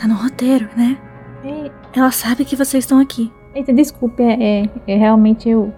tá 0.00 0.08
no 0.08 0.14
roteiro, 0.14 0.66
né? 0.74 0.96
E- 1.44 1.70
Ela 1.94 2.10
sabe 2.10 2.46
que 2.46 2.56
vocês 2.56 2.84
estão 2.84 2.98
aqui. 2.98 3.30
Eita, 3.54 3.70
desculpe, 3.70 4.22
é, 4.22 4.62
é, 4.62 4.68
é 4.88 4.96
realmente 4.96 5.46
eu. 5.46 5.74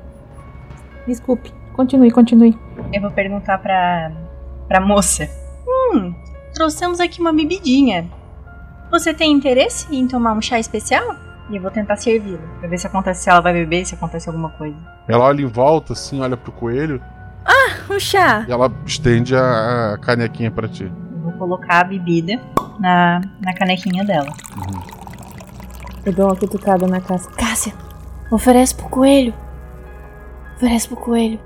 Desculpe. 1.08 1.52
Continue, 1.72 2.12
continue. 2.12 2.56
Eu 2.92 3.02
vou 3.02 3.10
perguntar 3.10 3.58
pra, 3.58 4.12
pra 4.74 4.80
moça. 4.80 5.30
Hum, 5.68 6.12
trouxemos 6.52 6.98
aqui 6.98 7.20
uma 7.20 7.32
bebidinha. 7.32 8.10
Você 8.90 9.14
tem 9.14 9.30
interesse 9.30 9.86
em 9.94 10.08
tomar 10.08 10.32
um 10.32 10.42
chá 10.42 10.58
especial? 10.58 11.14
E 11.48 11.54
eu 11.54 11.62
vou 11.62 11.70
tentar 11.70 11.94
servi-lo, 11.96 12.40
pra 12.58 12.68
ver 12.68 12.78
se 12.78 12.86
acontece 12.86 13.22
se 13.22 13.30
ela 13.30 13.40
vai 13.40 13.52
beber, 13.52 13.86
se 13.86 13.94
acontece 13.94 14.28
alguma 14.28 14.50
coisa. 14.50 14.76
Ela 15.06 15.26
olha 15.26 15.42
em 15.42 15.46
volta, 15.46 15.92
assim, 15.92 16.20
olha 16.20 16.36
pro 16.36 16.50
coelho 16.50 17.00
Um 17.88 18.00
chá! 18.00 18.44
e 18.48 18.50
ela 18.50 18.72
estende 18.84 19.36
a, 19.36 19.92
a 19.92 19.98
canequinha 19.98 20.50
pra 20.50 20.66
ti. 20.66 20.84
Eu 20.84 21.20
vou 21.20 21.32
colocar 21.34 21.82
a 21.82 21.84
bebida 21.84 22.40
na, 22.80 23.20
na 23.40 23.54
canequinha 23.54 24.04
dela. 24.04 24.32
Eu 26.04 26.12
dou 26.12 26.26
uma 26.26 26.36
cutucada 26.36 26.86
na 26.88 27.00
casca. 27.00 27.32
Cássia, 27.36 27.72
oferece 28.28 28.74
pro 28.74 28.88
coelho. 28.88 29.34
Oferece 30.56 30.88
pro 30.88 30.96
coelho. 30.96 31.38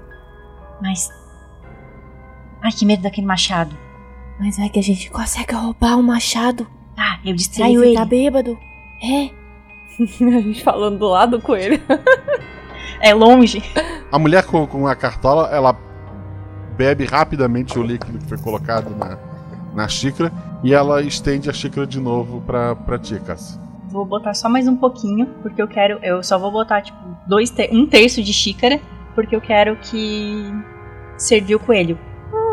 Mas. 0.81 1.11
Ai, 2.63 2.73
que 2.73 2.85
medo 2.85 3.03
daquele 3.03 3.27
machado. 3.27 3.77
Mas 4.39 4.57
vai 4.57 4.69
que 4.69 4.79
a 4.79 4.83
gente 4.83 5.11
consegue 5.11 5.55
roubar 5.55 5.99
o 5.99 6.03
machado. 6.03 6.67
Ah, 6.97 7.19
eu 7.25 7.35
distraio 7.35 7.81
ele 7.81 7.87
ele. 7.87 7.91
ficar 7.93 8.05
bêbado. 8.07 8.59
É. 9.03 9.31
a 10.25 10.41
gente 10.41 10.63
falando 10.63 10.99
do 10.99 11.09
lado 11.09 11.39
do 11.39 11.43
coelho. 11.43 11.81
É 13.01 13.15
longe. 13.15 13.63
A 14.11 14.19
mulher 14.19 14.45
com, 14.45 14.67
com 14.67 14.85
a 14.89 14.97
cartola, 14.97 15.49
ela 15.53 15.77
bebe 16.77 17.05
rapidamente 17.05 17.79
o 17.79 17.83
líquido 17.83 18.19
que 18.19 18.27
foi 18.27 18.39
colocado 18.39 18.91
na, 18.97 19.17
na 19.73 19.87
xícara 19.87 20.33
e 20.65 20.75
ela 20.75 21.01
estende 21.01 21.49
a 21.49 21.53
xícara 21.53 21.87
de 21.87 22.01
novo 22.01 22.41
pra, 22.41 22.75
pra 22.75 22.99
ti. 22.99 23.21
Vou 23.89 24.05
botar 24.05 24.35
só 24.35 24.49
mais 24.49 24.67
um 24.67 24.75
pouquinho, 24.77 25.27
porque 25.43 25.63
eu 25.63 25.69
quero. 25.69 25.99
Eu 26.03 26.25
só 26.25 26.39
vou 26.39 26.51
botar, 26.51 26.83
tipo, 26.83 26.99
dois 27.29 27.51
ter- 27.51 27.71
um 27.73 27.87
terço 27.87 28.21
de 28.23 28.33
xícara, 28.33 28.81
porque 29.15 29.37
eu 29.37 29.41
quero 29.41 29.77
que. 29.77 30.53
servir 31.17 31.55
o 31.55 31.61
coelho. 31.61 31.97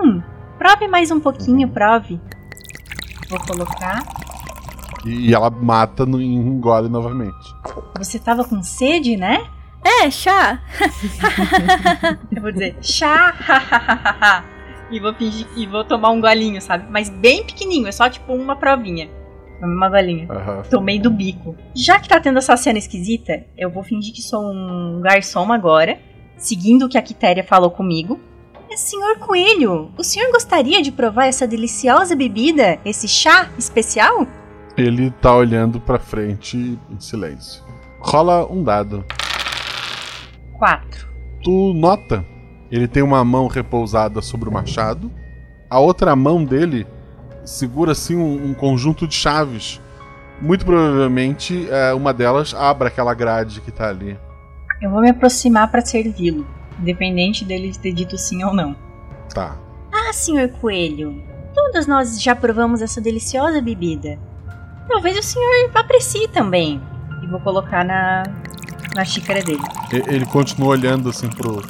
Hum, 0.03 0.21
prove 0.57 0.87
mais 0.87 1.09
um 1.11 1.19
pouquinho, 1.19 1.69
prove. 1.69 2.19
Vou 3.29 3.39
colocar. 3.39 4.03
E, 5.05 5.33
ela 5.33 5.49
mata 5.49 6.05
no, 6.05 6.21
e 6.21 6.25
engole 6.25 6.89
novamente. 6.89 7.55
Você 7.97 8.19
tava 8.19 8.43
com 8.43 8.61
sede, 8.61 9.15
né? 9.15 9.47
É, 9.83 10.09
chá! 10.09 10.59
Eu 12.35 12.41
vou 12.41 12.51
dizer 12.51 12.75
chá, 12.81 14.43
e 14.91 14.99
vou 14.99 15.13
fingir 15.13 15.47
e 15.55 15.67
vou 15.67 15.83
tomar 15.83 16.09
um 16.09 16.19
golinho, 16.19 16.59
sabe? 16.61 16.85
Mas 16.89 17.09
bem 17.09 17.45
pequenininho, 17.45 17.87
é 17.87 17.91
só 17.91 18.09
tipo 18.09 18.33
uma 18.33 18.55
provinha. 18.55 19.09
Uma 19.61 19.89
golinha. 19.89 20.27
Aham. 20.29 20.63
Tomei 20.69 20.99
do 20.99 21.09
bico. 21.09 21.55
Já 21.73 21.99
que 21.99 22.09
tá 22.09 22.19
tendo 22.19 22.39
essa 22.39 22.57
cena 22.57 22.77
esquisita, 22.77 23.45
eu 23.57 23.69
vou 23.69 23.83
fingir 23.83 24.13
que 24.13 24.21
sou 24.21 24.51
um 24.51 24.99
garçom 25.01 25.51
agora, 25.51 25.99
seguindo 26.35 26.85
o 26.85 26.89
que 26.89 26.97
a 26.97 27.01
Quitéria 27.01 27.43
falou 27.43 27.71
comigo. 27.71 28.19
Senhor 28.75 29.17
Coelho, 29.19 29.89
o 29.97 30.03
senhor 30.03 30.29
gostaria 30.31 30.81
de 30.81 30.91
provar 30.91 31.27
essa 31.27 31.47
deliciosa 31.47 32.13
bebida, 32.13 32.77
esse 32.83 33.07
chá 33.07 33.49
especial? 33.57 34.27
Ele 34.75 35.09
tá 35.09 35.33
olhando 35.33 35.79
pra 35.79 35.97
frente 35.97 36.77
em 36.89 36.99
silêncio. 36.99 37.63
Rola 37.99 38.45
um 38.51 38.61
dado. 38.61 39.05
Quatro. 40.57 41.07
Tu 41.41 41.73
nota, 41.73 42.25
ele 42.69 42.87
tem 42.87 43.01
uma 43.01 43.23
mão 43.23 43.47
repousada 43.47 44.21
sobre 44.21 44.49
o 44.49 44.51
machado, 44.51 45.09
a 45.69 45.79
outra 45.79 46.13
mão 46.15 46.43
dele 46.43 46.85
segura 47.45 47.93
assim 47.93 48.17
um, 48.17 48.49
um 48.49 48.53
conjunto 48.53 49.07
de 49.07 49.15
chaves. 49.15 49.81
Muito 50.41 50.65
provavelmente 50.65 51.65
é, 51.69 51.93
uma 51.93 52.13
delas 52.13 52.53
abra 52.53 52.89
aquela 52.89 53.13
grade 53.13 53.61
que 53.61 53.71
tá 53.71 53.87
ali. 53.87 54.19
Eu 54.81 54.91
vou 54.91 54.99
me 55.01 55.09
aproximar 55.09 55.71
para 55.71 55.79
servi-lo, 55.79 56.45
independente 56.79 57.45
dele 57.45 57.71
ter 57.73 57.93
dito 57.93 58.17
sim 58.17 58.43
ou 58.43 58.53
não. 58.53 58.75
Tá. 59.33 59.57
Ah, 59.91 60.13
senhor 60.13 60.49
Coelho, 60.49 61.23
todas 61.53 61.87
nós 61.87 62.21
já 62.21 62.35
provamos 62.35 62.81
essa 62.81 63.01
deliciosa 63.01 63.61
bebida. 63.61 64.19
Talvez 64.87 65.17
o 65.17 65.23
senhor 65.23 65.71
aprecie 65.73 66.27
também. 66.27 66.81
E 67.23 67.27
vou 67.27 67.39
colocar 67.39 67.83
na, 67.83 68.23
na 68.93 69.03
xícara 69.03 69.41
dele. 69.41 69.61
Ele 69.91 70.25
continua 70.25 70.69
olhando 70.69 71.09
assim 71.09 71.29
pro, 71.29 71.61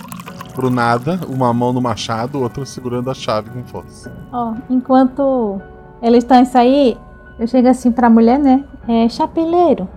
pro 0.54 0.70
nada, 0.70 1.20
uma 1.28 1.54
mão 1.54 1.72
no 1.72 1.82
machado, 1.82 2.42
outra 2.42 2.66
segurando 2.66 3.10
a 3.10 3.14
chave 3.14 3.50
com 3.50 3.64
força. 3.64 4.12
Ó, 4.34 4.54
enquanto 4.70 5.62
eles 6.02 6.24
estão 6.24 6.42
isso 6.42 6.58
aí, 6.58 6.98
eu 7.40 7.48
chego 7.48 7.68
assim 7.68 7.92
pra 7.92 8.10
mulher, 8.10 8.40
né? 8.40 8.64
É, 8.88 9.08
chapeleiro, 9.10 9.88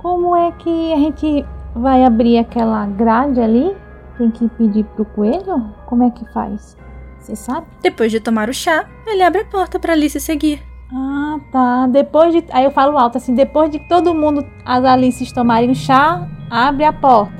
como 0.00 0.36
é 0.36 0.52
que 0.52 0.92
a 0.92 0.96
gente 0.96 1.44
vai 1.74 2.04
abrir 2.04 2.38
aquela 2.38 2.86
grade 2.86 3.40
ali? 3.40 3.74
Tem 4.16 4.30
que 4.30 4.48
pedir 4.50 4.84
pro 4.84 5.04
coelho? 5.04 5.70
Como 5.86 6.04
é 6.04 6.10
que 6.10 6.24
faz? 6.32 6.76
Você 7.18 7.34
sabe? 7.34 7.66
Depois 7.82 8.12
de 8.12 8.20
tomar 8.20 8.48
o 8.48 8.54
chá, 8.54 8.86
ele 9.06 9.22
abre 9.22 9.40
a 9.40 9.44
porta 9.44 9.78
pra 9.78 9.92
Alice 9.92 10.20
seguir. 10.20 10.62
Ah, 10.92 11.38
tá. 11.50 11.86
Depois 11.86 12.32
de. 12.32 12.44
Aí 12.50 12.64
eu 12.64 12.70
falo 12.70 12.98
alto 12.98 13.18
assim, 13.18 13.34
depois 13.34 13.70
de 13.70 13.78
todo 13.88 14.14
mundo, 14.14 14.46
as 14.64 14.84
Alices 14.84 15.32
tomarem 15.32 15.70
um 15.70 15.74
chá, 15.74 16.28
abre 16.50 16.84
a 16.84 16.92
porta. 16.92 17.34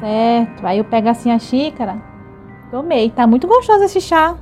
Certo. 0.00 0.66
Aí 0.66 0.78
eu 0.78 0.84
pego 0.84 1.08
assim 1.08 1.30
a 1.30 1.38
xícara. 1.38 2.02
Tomei. 2.70 3.10
Tá 3.10 3.26
muito 3.26 3.46
gostoso 3.46 3.84
esse 3.84 4.00
chá. 4.00 4.36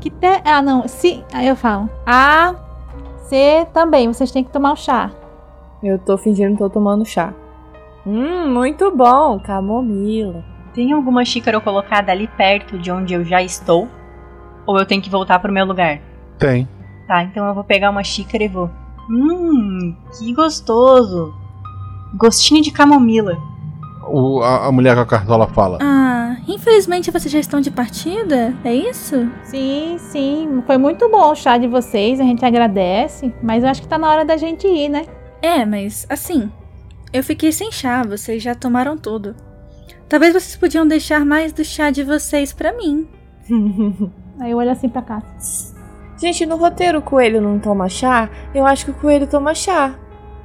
Que 0.00 0.10
te... 0.10 0.42
Ah, 0.44 0.60
não. 0.60 0.86
Se... 0.86 1.24
Aí 1.32 1.48
eu 1.48 1.56
falo. 1.56 1.88
A, 2.06 2.54
C 3.28 3.66
também. 3.72 4.08
Vocês 4.08 4.30
têm 4.30 4.44
que 4.44 4.50
tomar 4.50 4.72
o 4.72 4.76
chá. 4.76 5.10
Eu 5.82 5.98
tô 5.98 6.18
fingindo 6.18 6.52
que 6.52 6.58
tô 6.58 6.68
tomando 6.68 7.06
chá. 7.06 7.32
Hum, 8.06 8.52
muito 8.52 8.94
bom. 8.94 9.38
Camomila. 9.40 10.44
Tem 10.74 10.92
alguma 10.92 11.24
xícara 11.24 11.60
colocada 11.60 12.12
ali 12.12 12.28
perto 12.28 12.78
de 12.78 12.90
onde 12.90 13.14
eu 13.14 13.24
já 13.24 13.42
estou? 13.42 13.88
Ou 14.66 14.78
eu 14.78 14.86
tenho 14.86 15.02
que 15.02 15.10
voltar 15.10 15.38
pro 15.38 15.52
meu 15.52 15.64
lugar? 15.64 16.00
Tem. 16.38 16.68
Tá, 17.06 17.22
então 17.24 17.46
eu 17.46 17.54
vou 17.54 17.64
pegar 17.64 17.90
uma 17.90 18.04
xícara 18.04 18.44
e 18.44 18.48
vou. 18.48 18.70
Hum, 19.10 19.96
que 20.16 20.32
gostoso. 20.32 21.34
Gostinho 22.14 22.62
de 22.62 22.70
camomila. 22.70 23.36
O, 24.06 24.40
a, 24.42 24.66
a 24.66 24.72
mulher 24.72 24.94
com 24.94 25.02
a 25.02 25.06
cartola 25.06 25.48
fala. 25.48 25.78
Ah, 25.82 26.36
infelizmente 26.46 27.10
vocês 27.10 27.32
já 27.32 27.40
estão 27.40 27.60
de 27.60 27.70
partida? 27.70 28.54
É 28.64 28.72
isso? 28.72 29.28
Sim, 29.42 29.96
sim. 29.98 30.62
Foi 30.66 30.78
muito 30.78 31.08
bom 31.08 31.32
o 31.32 31.34
chá 31.34 31.58
de 31.58 31.66
vocês, 31.66 32.20
a 32.20 32.24
gente 32.24 32.44
agradece. 32.44 33.34
Mas 33.42 33.64
eu 33.64 33.70
acho 33.70 33.82
que 33.82 33.88
tá 33.88 33.98
na 33.98 34.08
hora 34.08 34.24
da 34.24 34.36
gente 34.36 34.66
ir, 34.66 34.88
né? 34.88 35.06
É, 35.42 35.64
mas 35.64 36.06
assim. 36.08 36.50
Eu 37.12 37.24
fiquei 37.24 37.50
sem 37.50 37.72
chá, 37.72 38.04
vocês 38.04 38.40
já 38.40 38.54
tomaram 38.54 38.96
tudo. 38.96 39.34
Talvez 40.10 40.32
vocês 40.32 40.56
podiam 40.56 40.84
deixar 40.84 41.24
mais 41.24 41.52
do 41.52 41.64
chá 41.64 41.88
de 41.92 42.02
vocês 42.02 42.52
para 42.52 42.72
mim. 42.72 43.06
Aí 44.40 44.50
eu 44.50 44.58
olho 44.58 44.72
assim 44.72 44.88
pra 44.88 45.02
cá. 45.02 45.22
Gente, 46.20 46.44
no 46.44 46.56
roteiro 46.56 46.98
o 46.98 47.02
coelho 47.02 47.40
não 47.40 47.60
toma 47.60 47.88
chá? 47.88 48.28
Eu 48.52 48.66
acho 48.66 48.86
que 48.86 48.90
o 48.90 48.94
coelho 48.94 49.28
toma 49.28 49.54
chá. 49.54 49.94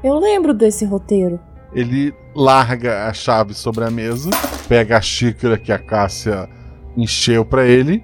Eu 0.03 0.19
lembro 0.19 0.53
desse 0.53 0.85
roteiro. 0.85 1.39
Ele 1.73 2.13
larga 2.35 3.07
a 3.07 3.13
chave 3.13 3.55
sobre 3.55 3.83
a 3.83 3.89
mesa, 3.89 4.29
pega 4.69 4.97
a 4.97 5.01
xícara 5.01 5.57
que 5.57 5.71
a 5.71 5.79
Cássia 5.79 6.47
encheu 6.95 7.43
para 7.43 7.65
ele 7.65 8.03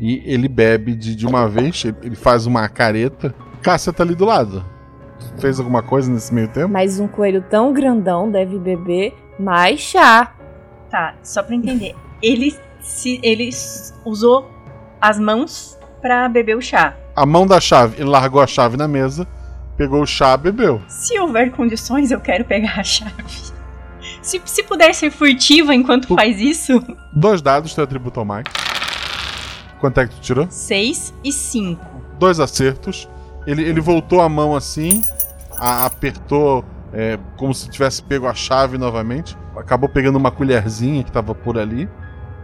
e 0.00 0.22
ele 0.24 0.48
bebe 0.48 0.94
de, 0.94 1.14
de 1.14 1.26
uma 1.26 1.46
vez. 1.46 1.84
Ele 2.02 2.16
faz 2.16 2.46
uma 2.46 2.66
careta. 2.70 3.34
Cássia 3.60 3.92
tá 3.92 4.02
ali 4.02 4.14
do 4.14 4.24
lado. 4.24 4.64
Fez 5.38 5.58
alguma 5.58 5.82
coisa 5.82 6.10
nesse 6.10 6.32
meio 6.32 6.48
tempo? 6.48 6.70
Mas 6.72 6.98
um 6.98 7.06
coelho 7.06 7.44
tão 7.50 7.70
grandão 7.70 8.30
deve 8.30 8.58
beber 8.58 9.12
mais 9.38 9.78
chá. 9.78 10.32
Tá, 10.92 11.14
só 11.22 11.42
pra 11.42 11.54
entender. 11.54 11.96
Ele, 12.22 12.54
se, 12.82 13.18
ele 13.22 13.48
usou 14.04 14.48
as 15.00 15.18
mãos 15.18 15.78
para 16.02 16.28
beber 16.28 16.54
o 16.54 16.60
chá. 16.60 16.94
A 17.16 17.24
mão 17.24 17.46
da 17.46 17.58
chave, 17.58 17.96
ele 17.96 18.10
largou 18.10 18.42
a 18.42 18.46
chave 18.46 18.76
na 18.76 18.86
mesa, 18.86 19.26
pegou 19.74 20.02
o 20.02 20.06
chá, 20.06 20.36
bebeu. 20.36 20.82
Se 20.88 21.18
houver 21.18 21.50
condições, 21.50 22.10
eu 22.10 22.20
quero 22.20 22.44
pegar 22.44 22.78
a 22.78 22.84
chave. 22.84 23.24
Se, 24.20 24.40
se 24.44 24.62
puder 24.64 24.94
ser 24.94 25.10
furtiva 25.10 25.74
enquanto 25.74 26.14
faz 26.14 26.38
isso. 26.38 26.84
Dois 27.10 27.40
dados, 27.40 27.74
teu 27.74 27.84
atributo 27.84 28.20
ao 28.20 28.26
mais. 28.26 28.44
Quanto 29.80 29.98
é 29.98 30.06
que 30.06 30.14
tu 30.14 30.20
tirou? 30.20 30.46
Seis 30.50 31.14
e 31.24 31.32
cinco. 31.32 32.02
Dois 32.18 32.38
acertos. 32.38 33.08
Ele, 33.46 33.62
ele 33.62 33.80
voltou 33.80 34.20
a 34.20 34.28
mão 34.28 34.54
assim, 34.54 35.00
a, 35.58 35.86
apertou 35.86 36.62
é, 36.92 37.18
como 37.38 37.54
se 37.54 37.70
tivesse 37.70 38.02
pego 38.02 38.26
a 38.26 38.34
chave 38.34 38.76
novamente. 38.76 39.36
Acabou 39.56 39.88
pegando 39.88 40.16
uma 40.16 40.30
colherzinha 40.30 41.02
que 41.02 41.10
estava 41.10 41.34
por 41.34 41.58
ali 41.58 41.88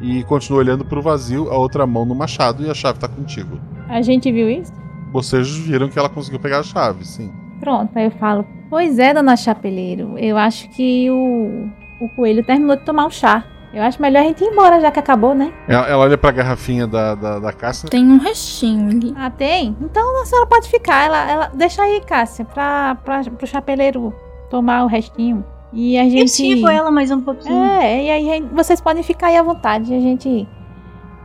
e 0.00 0.22
continuou 0.24 0.60
olhando 0.62 0.84
para 0.84 0.98
o 0.98 1.02
vazio, 1.02 1.50
a 1.50 1.56
outra 1.56 1.86
mão 1.86 2.04
no 2.04 2.14
machado 2.14 2.64
e 2.64 2.70
a 2.70 2.74
chave 2.74 2.98
tá 2.98 3.08
contigo. 3.08 3.58
A 3.88 4.00
gente 4.02 4.30
viu 4.30 4.48
isso? 4.48 4.72
Vocês 5.12 5.48
viram 5.56 5.88
que 5.88 5.98
ela 5.98 6.08
conseguiu 6.08 6.38
pegar 6.38 6.60
a 6.60 6.62
chave, 6.62 7.04
sim. 7.04 7.32
Pronto, 7.60 7.96
aí 7.96 8.04
eu 8.04 8.10
falo: 8.12 8.46
Pois 8.70 8.98
é, 8.98 9.12
dona 9.12 9.36
Chapeleiro, 9.36 10.18
eu 10.18 10.36
acho 10.36 10.68
que 10.70 11.10
o, 11.10 11.68
o 12.00 12.08
coelho 12.10 12.44
terminou 12.44 12.76
de 12.76 12.84
tomar 12.84 13.06
o 13.06 13.10
chá. 13.10 13.44
Eu 13.72 13.82
acho 13.82 14.00
melhor 14.00 14.20
a 14.20 14.24
gente 14.24 14.42
ir 14.42 14.46
embora, 14.46 14.80
já 14.80 14.90
que 14.90 14.98
acabou, 14.98 15.34
né? 15.34 15.52
Ela, 15.68 15.86
ela 15.86 16.04
olha 16.04 16.16
pra 16.16 16.30
garrafinha 16.30 16.86
da, 16.86 17.14
da, 17.14 17.38
da 17.38 17.52
Cássia. 17.52 17.88
Tem 17.90 18.06
um 18.06 18.16
restinho 18.18 18.88
ali. 18.88 19.14
Ah, 19.14 19.30
tem? 19.30 19.76
Então 19.80 20.22
a 20.22 20.24
senhora 20.24 20.46
pode 20.46 20.70
ficar. 20.70 21.04
Ela, 21.04 21.30
ela, 21.30 21.50
deixa 21.52 21.82
aí, 21.82 22.00
Cássia, 22.00 22.46
pra, 22.46 22.94
pra, 23.04 23.22
pro 23.24 23.46
chapeleiro 23.46 24.14
tomar 24.48 24.84
o 24.84 24.86
restinho. 24.86 25.44
E 25.72 25.98
a 25.98 26.04
gente. 26.04 26.20
Eu 26.20 26.28
sigo 26.28 26.68
ela 26.68 26.90
mais 26.90 27.10
um 27.10 27.20
pouquinho. 27.20 27.62
É, 27.64 28.04
e 28.04 28.10
aí 28.10 28.40
vocês 28.52 28.80
podem 28.80 29.02
ficar 29.02 29.28
aí 29.28 29.36
à 29.36 29.42
vontade. 29.42 29.94
A 29.94 30.00
gente 30.00 30.48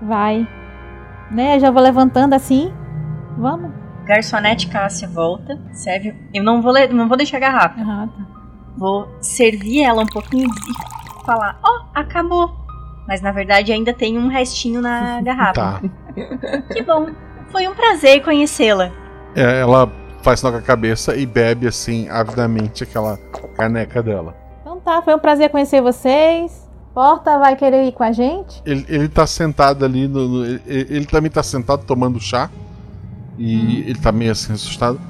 vai. 0.02 0.48
Né? 1.32 1.56
Eu 1.56 1.60
já 1.60 1.72
vou 1.72 1.82
levantando 1.82 2.34
assim. 2.34 2.72
Vamos. 3.38 3.72
Garçonete 4.06 4.68
Cássia 4.68 5.08
volta, 5.08 5.60
serve. 5.72 6.14
Eu 6.34 6.44
não 6.44 6.62
vou, 6.62 6.74
não 6.89 7.08
vou 7.08 7.16
deixar 7.16 7.38
a 7.38 7.39
garrafa. 7.39 7.76
Ah, 7.80 8.08
tá. 8.08 8.28
Vou 8.78 9.08
servir 9.22 9.84
ela 9.84 10.04
um 10.04 10.08
pouquinho 10.08 10.48
e 10.48 11.26
falar: 11.26 11.58
Ó, 11.64 11.70
oh, 11.70 11.86
acabou. 11.94 12.52
Mas 13.08 13.22
na 13.22 13.32
verdade 13.32 13.72
ainda 13.72 13.94
tem 13.94 14.18
um 14.18 14.28
restinho 14.28 14.82
na 14.82 15.22
garrafa. 15.24 15.54
Tá. 15.54 15.82
Que 16.74 16.84
bom. 16.84 17.08
Foi 17.50 17.68
um 17.68 17.74
prazer 17.74 18.22
conhecê-la. 18.24 18.91
É, 19.36 19.62
ela 19.62 19.89
faz 20.24 20.39
sinal 20.39 20.53
com 20.53 20.59
a 20.59 20.61
cabeça 20.61 21.15
e 21.15 21.26
bebe 21.26 21.67
assim, 21.67 22.07
avidamente, 22.09 22.84
aquela 22.84 23.17
caneca 23.55 24.01
dela. 24.01 24.36
Então 24.61 24.80
tá, 24.80 25.01
foi 25.01 25.13
um 25.13 25.19
prazer 25.19 25.49
conhecer 25.49 25.82
vocês. 25.82 26.63
Porta 26.93 27.39
vai 27.39 27.55
querer 27.55 27.84
ir 27.86 27.91
com 27.91 28.03
a 28.03 28.11
gente? 28.11 28.61
Ele, 28.65 28.86
ele 28.88 29.09
tá 29.09 29.28
sentado 29.28 29.84
ali, 29.84 30.07
no, 30.07 30.28
no 30.28 30.45
ele, 30.45 30.61
ele, 30.67 31.05
também 31.05 31.30
tá 31.30 31.43
sentado 31.43 31.84
tomando 31.86 32.19
chá. 32.19 32.49
E 33.38 33.57
hum. 33.57 33.84
ele 33.88 33.99
tá 33.99 34.11
meio 34.11 34.32
assim 34.32 34.53
assustado. 34.53 35.01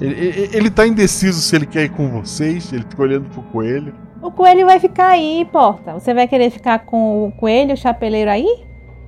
Ele, 0.00 0.14
ele, 0.14 0.56
ele 0.56 0.70
tá 0.70 0.86
indeciso 0.86 1.40
se 1.40 1.54
ele 1.54 1.66
quer 1.66 1.84
ir 1.84 1.88
com 1.90 2.08
vocês, 2.08 2.72
ele 2.72 2.84
fica 2.88 3.02
olhando 3.02 3.28
pro 3.28 3.42
coelho. 3.42 3.94
O 4.22 4.30
coelho 4.30 4.66
vai 4.66 4.78
ficar 4.78 5.08
aí, 5.08 5.46
Porta. 5.50 5.94
Você 5.94 6.14
vai 6.14 6.28
querer 6.28 6.50
ficar 6.50 6.80
com 6.80 7.26
o 7.26 7.32
coelho, 7.32 7.74
o 7.74 7.76
chapeleiro 7.76 8.30
aí? 8.30 8.64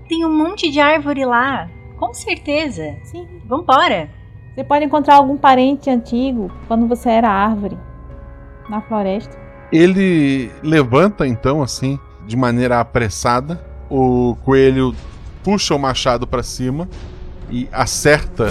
Tem 0.09 0.25
um 0.25 0.37
monte 0.37 0.71
de 0.71 0.81
árvore 0.81 1.25
lá. 1.25 1.69
Com 1.99 2.13
certeza. 2.13 2.97
Sim. 3.05 3.27
Vambora. 3.47 4.18
Você 4.59 4.65
pode 4.65 4.85
encontrar 4.85 5.15
algum 5.15 5.37
parente 5.37 5.89
antigo 5.89 6.51
quando 6.67 6.89
você 6.89 7.11
era 7.11 7.31
árvore 7.31 7.79
na 8.69 8.81
floresta. 8.81 9.39
Ele 9.71 10.51
levanta 10.65 11.25
então 11.29 11.63
assim, 11.63 11.97
de 12.27 12.37
maneira 12.37 12.81
apressada. 12.81 13.65
O 13.89 14.37
coelho 14.45 14.93
puxa 15.45 15.77
o 15.77 15.79
machado 15.79 16.27
para 16.27 16.43
cima 16.43 16.89
e 17.49 17.69
acerta 17.71 18.49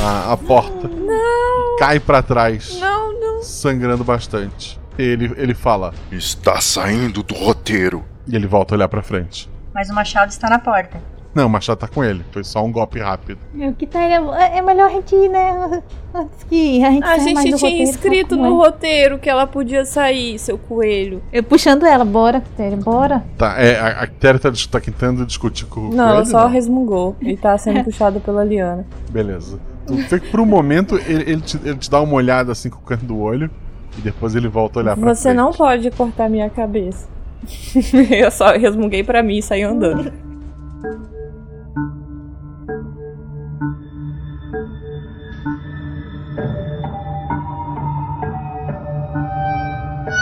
a, 0.00 0.32
a 0.32 0.36
porta. 0.36 0.86
Não! 0.86 1.76
Cai 1.76 1.98
para 1.98 2.22
trás. 2.22 2.78
Não, 2.78 3.20
não. 3.20 3.42
Sangrando 3.42 4.04
bastante. 4.04 4.80
Ele, 4.96 5.32
ele 5.36 5.54
fala: 5.54 5.92
Está 6.12 6.60
saindo 6.60 7.20
do 7.24 7.34
roteiro. 7.34 8.04
E 8.28 8.36
ele 8.36 8.46
volta 8.46 8.74
a 8.74 8.76
olhar 8.76 8.88
para 8.88 9.02
frente. 9.02 9.50
Mas 9.74 9.90
o 9.90 9.94
machado 9.94 10.30
está 10.30 10.48
na 10.48 10.60
porta. 10.60 11.02
Não, 11.38 11.46
o 11.46 11.48
machado 11.48 11.78
tá 11.78 11.86
com 11.86 12.02
ele. 12.02 12.24
Foi 12.32 12.42
só 12.42 12.64
um 12.64 12.72
golpe 12.72 12.98
rápido. 12.98 13.38
Meu, 13.54 13.72
que 13.72 13.86
tá, 13.86 14.02
é, 14.02 14.58
é 14.58 14.60
melhor 14.60 14.86
a 14.86 14.92
gente 14.92 15.14
ir, 15.14 15.28
né? 15.28 15.80
Antes 16.12 16.42
que 16.42 16.82
a 16.82 16.90
gente 16.90 17.04
A 17.04 17.18
gente 17.18 17.42
tinha 17.42 17.52
roteiro, 17.52 17.82
escrito 17.84 18.36
no 18.36 18.56
roteiro 18.56 19.18
que 19.20 19.30
ela 19.30 19.46
podia 19.46 19.84
sair, 19.84 20.36
seu 20.40 20.58
coelho. 20.58 21.22
Eu 21.32 21.44
puxando 21.44 21.86
ela, 21.86 22.04
bora, 22.04 22.40
Quitéria, 22.40 22.76
bora. 22.76 23.24
Tá, 23.36 23.54
é, 23.56 23.78
a, 23.78 23.86
a 24.02 24.06
Quitéria 24.08 24.40
tá, 24.40 24.50
tá 24.68 24.80
tentando 24.80 25.24
discutir 25.24 25.66
com 25.66 25.78
o 25.78 25.82
Não, 25.84 25.90
coelho, 25.90 26.10
ela 26.10 26.24
só 26.24 26.40
não? 26.42 26.48
resmungou. 26.48 27.14
Ele 27.22 27.36
tá 27.36 27.56
sendo 27.56 27.84
puxado 27.86 28.18
pela 28.18 28.42
Liana. 28.42 28.84
Beleza. 29.08 29.60
Tu 29.86 29.94
vê 29.94 30.18
que 30.18 30.28
por 30.32 30.40
um 30.40 30.46
momento 30.46 30.96
ele, 31.06 31.22
ele, 31.22 31.40
te, 31.40 31.56
ele 31.64 31.76
te 31.76 31.88
dá 31.88 32.00
uma 32.00 32.14
olhada 32.14 32.50
assim 32.50 32.68
com 32.68 32.78
o 32.78 32.82
canto 32.82 33.04
do 33.04 33.16
olho 33.16 33.48
e 33.96 34.00
depois 34.00 34.34
ele 34.34 34.48
volta 34.48 34.80
a 34.80 34.82
olhar 34.82 34.96
pra 34.96 35.14
Você 35.14 35.32
não 35.32 35.52
pode 35.52 35.88
cortar 35.92 36.28
minha 36.28 36.50
cabeça. 36.50 37.08
Eu 38.10 38.28
só 38.32 38.56
resmunguei 38.56 39.04
pra 39.04 39.22
mim 39.22 39.38
e 39.38 39.42
saí 39.42 39.62
andando. 39.62 40.12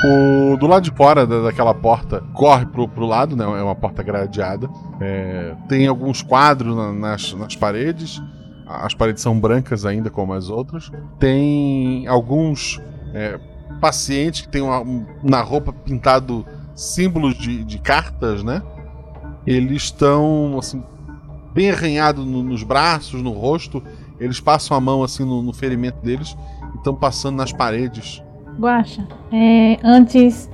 O, 0.06 0.56
do 0.56 0.68
lado 0.68 0.84
de 0.84 0.92
fora 0.92 1.26
da, 1.26 1.42
daquela 1.42 1.74
porta 1.74 2.22
corre 2.32 2.64
pro, 2.66 2.86
pro 2.86 3.04
lado, 3.04 3.34
né? 3.34 3.44
É 3.44 3.62
uma 3.62 3.74
porta 3.74 4.02
gradeada. 4.02 4.70
É, 5.00 5.56
tem 5.68 5.86
alguns 5.88 6.22
quadros 6.22 6.76
na, 6.76 6.92
nas, 6.92 7.32
nas 7.32 7.56
paredes. 7.56 8.22
As 8.66 8.94
paredes 8.94 9.22
são 9.22 9.38
brancas 9.38 9.84
ainda, 9.84 10.08
como 10.08 10.32
as 10.32 10.48
outras. 10.48 10.92
Tem 11.18 12.06
alguns 12.06 12.80
é, 13.12 13.40
pacientes 13.80 14.42
que 14.42 14.48
tem 14.48 14.62
uma, 14.62 14.84
na 15.24 15.40
roupa 15.40 15.72
pintado 15.72 16.46
símbolos 16.74 17.34
de, 17.34 17.64
de 17.64 17.78
cartas, 17.78 18.44
né? 18.44 18.62
Eles 19.44 19.84
estão 19.84 20.56
assim, 20.58 20.84
bem 21.52 21.70
arranhados 21.70 22.24
no, 22.24 22.44
nos 22.44 22.62
braços, 22.62 23.22
no 23.22 23.30
rosto. 23.30 23.82
Eles 24.20 24.38
passam 24.38 24.76
a 24.76 24.80
mão 24.80 25.02
assim 25.02 25.24
no, 25.24 25.42
no 25.42 25.52
ferimento 25.52 25.98
deles 26.00 26.36
e 26.74 26.76
estão 26.76 26.94
passando 26.94 27.36
nas 27.36 27.52
paredes 27.52 28.22
Guaxa, 28.58 29.06
é, 29.32 29.78
antes 29.84 30.50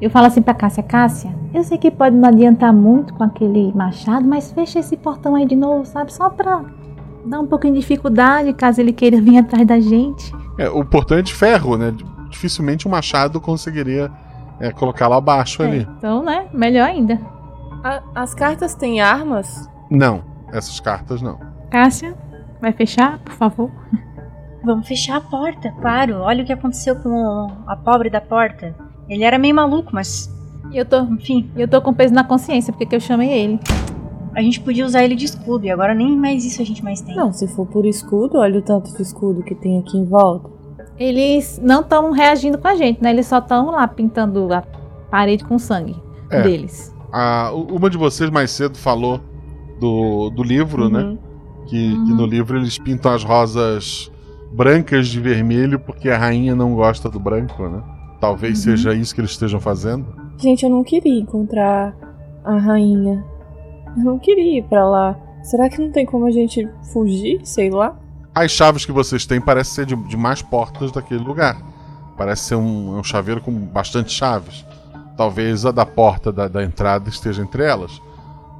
eu 0.00 0.08
falo 0.10 0.26
assim 0.26 0.40
pra 0.42 0.54
Cássia, 0.54 0.82
Cássia, 0.82 1.34
eu 1.52 1.62
sei 1.64 1.76
que 1.78 1.90
pode 1.90 2.16
não 2.16 2.28
adiantar 2.28 2.72
muito 2.72 3.12
com 3.14 3.24
aquele 3.24 3.72
machado, 3.74 4.26
mas 4.26 4.50
fecha 4.52 4.78
esse 4.78 4.96
portão 4.96 5.34
aí 5.34 5.44
de 5.46 5.56
novo, 5.56 5.84
sabe? 5.84 6.12
Só 6.12 6.30
pra 6.30 6.62
Dá 7.22 7.38
um 7.38 7.46
pouquinho 7.46 7.74
de 7.74 7.80
dificuldade 7.80 8.50
caso 8.54 8.80
ele 8.80 8.94
queira 8.94 9.20
vir 9.20 9.36
atrás 9.44 9.66
da 9.66 9.78
gente. 9.78 10.32
É, 10.56 10.70
o 10.70 10.82
portão 10.86 11.18
é 11.18 11.22
de 11.22 11.34
ferro, 11.34 11.76
né? 11.76 11.92
Dificilmente 12.30 12.88
um 12.88 12.90
machado 12.90 13.38
conseguiria 13.42 14.10
é, 14.58 14.70
colocá-lo 14.72 15.12
abaixo 15.14 15.62
É, 15.62 15.66
ali. 15.66 15.88
então, 15.98 16.22
né? 16.22 16.46
Melhor 16.54 16.88
ainda. 16.88 17.20
A- 17.84 18.00
as 18.14 18.32
cartas 18.32 18.74
têm 18.74 19.02
armas? 19.02 19.68
Não, 19.90 20.22
essas 20.50 20.80
cartas 20.80 21.20
não. 21.20 21.38
Cássia, 21.70 22.14
vai 22.58 22.72
fechar, 22.72 23.18
por 23.18 23.34
favor? 23.34 23.70
Vamos 24.64 24.86
fechar 24.86 25.16
a 25.16 25.20
porta, 25.20 25.72
claro. 25.80 26.16
Olha 26.20 26.42
o 26.42 26.46
que 26.46 26.52
aconteceu 26.52 26.96
com 26.96 27.48
a 27.66 27.76
pobre 27.76 28.10
da 28.10 28.20
porta. 28.20 28.74
Ele 29.08 29.24
era 29.24 29.38
meio 29.38 29.54
maluco, 29.54 29.90
mas. 29.92 30.28
Eu 30.72 30.84
tô. 30.84 31.00
Enfim. 31.02 31.50
Eu 31.56 31.66
tô 31.66 31.80
com 31.80 31.92
peso 31.94 32.12
na 32.14 32.22
consciência, 32.24 32.72
porque 32.72 32.86
que 32.86 32.94
eu 32.96 33.00
chamei 33.00 33.30
ele. 33.30 33.60
A 34.34 34.42
gente 34.42 34.60
podia 34.60 34.86
usar 34.86 35.02
ele 35.02 35.16
de 35.16 35.24
escudo 35.24 35.64
e 35.66 35.70
agora 35.70 35.92
nem 35.94 36.16
mais 36.16 36.44
isso 36.44 36.62
a 36.62 36.64
gente 36.64 36.84
mais 36.84 37.00
tem. 37.00 37.16
Não, 37.16 37.32
se 37.32 37.48
for 37.48 37.66
por 37.66 37.84
escudo, 37.84 38.38
olha 38.38 38.60
o 38.60 38.62
tanto 38.62 38.94
de 38.94 39.02
escudo 39.02 39.42
que 39.42 39.54
tem 39.56 39.78
aqui 39.80 39.98
em 39.98 40.04
volta. 40.04 40.48
Eles 40.96 41.60
não 41.62 41.80
estão 41.80 42.12
reagindo 42.12 42.56
com 42.58 42.68
a 42.68 42.74
gente, 42.76 43.02
né? 43.02 43.10
Eles 43.10 43.26
só 43.26 43.38
estão 43.38 43.70
lá 43.70 43.88
pintando 43.88 44.52
a 44.52 44.62
parede 45.10 45.44
com 45.44 45.58
sangue 45.58 45.96
É. 46.30 46.42
deles. 46.42 46.94
A- 47.12 47.50
uma 47.52 47.90
de 47.90 47.96
vocês 47.98 48.30
mais 48.30 48.52
cedo 48.52 48.76
falou 48.76 49.18
do, 49.80 50.30
do 50.30 50.42
livro, 50.44 50.84
Uhum. 50.84 50.90
né? 50.90 51.18
Que, 51.66 51.90
que 52.04 52.12
no 52.12 52.24
livro 52.26 52.56
eles 52.58 52.78
pintam 52.78 53.12
as 53.12 53.24
rosas 53.24 54.12
brancas 54.52 55.08
de 55.08 55.20
vermelho 55.20 55.78
porque 55.78 56.08
a 56.10 56.18
rainha 56.18 56.54
não 56.54 56.74
gosta 56.74 57.08
do 57.08 57.18
branco, 57.20 57.68
né? 57.68 57.82
Talvez 58.20 58.58
Uhum. 58.58 58.64
seja 58.76 58.94
isso 58.94 59.14
que 59.14 59.20
eles 59.20 59.30
estejam 59.30 59.60
fazendo. 59.60 60.06
Gente, 60.38 60.64
eu 60.64 60.70
não 60.70 60.82
queria 60.84 61.18
encontrar 61.20 61.94
a 62.44 62.56
rainha. 62.56 63.24
Eu 63.96 64.04
não 64.04 64.18
queria 64.18 64.58
ir 64.58 64.62
pra 64.64 64.86
lá. 64.88 65.16
Será 65.42 65.68
que 65.68 65.80
não 65.80 65.90
tem 65.90 66.04
como 66.04 66.26
a 66.26 66.30
gente 66.30 66.68
fugir? 66.92 67.40
Sei 67.44 67.70
lá. 67.70 67.96
As 68.34 68.50
chaves 68.50 68.84
que 68.84 68.92
vocês 68.92 69.24
têm 69.26 69.40
parecem 69.40 69.74
ser 69.74 69.86
de, 69.86 69.96
de 70.08 70.16
mais 70.16 70.42
portas 70.42 70.92
daquele 70.92 71.22
lugar. 71.22 71.56
Parece 72.16 72.42
ser 72.42 72.54
um, 72.56 72.98
um 72.98 73.02
chaveiro 73.02 73.40
com 73.40 73.50
bastante 73.52 74.12
chaves. 74.12 74.64
Talvez 75.16 75.64
a 75.66 75.70
da 75.72 75.84
porta 75.86 76.30
da, 76.30 76.46
da 76.48 76.62
entrada 76.62 77.08
esteja 77.08 77.42
entre 77.42 77.64
elas. 77.64 78.00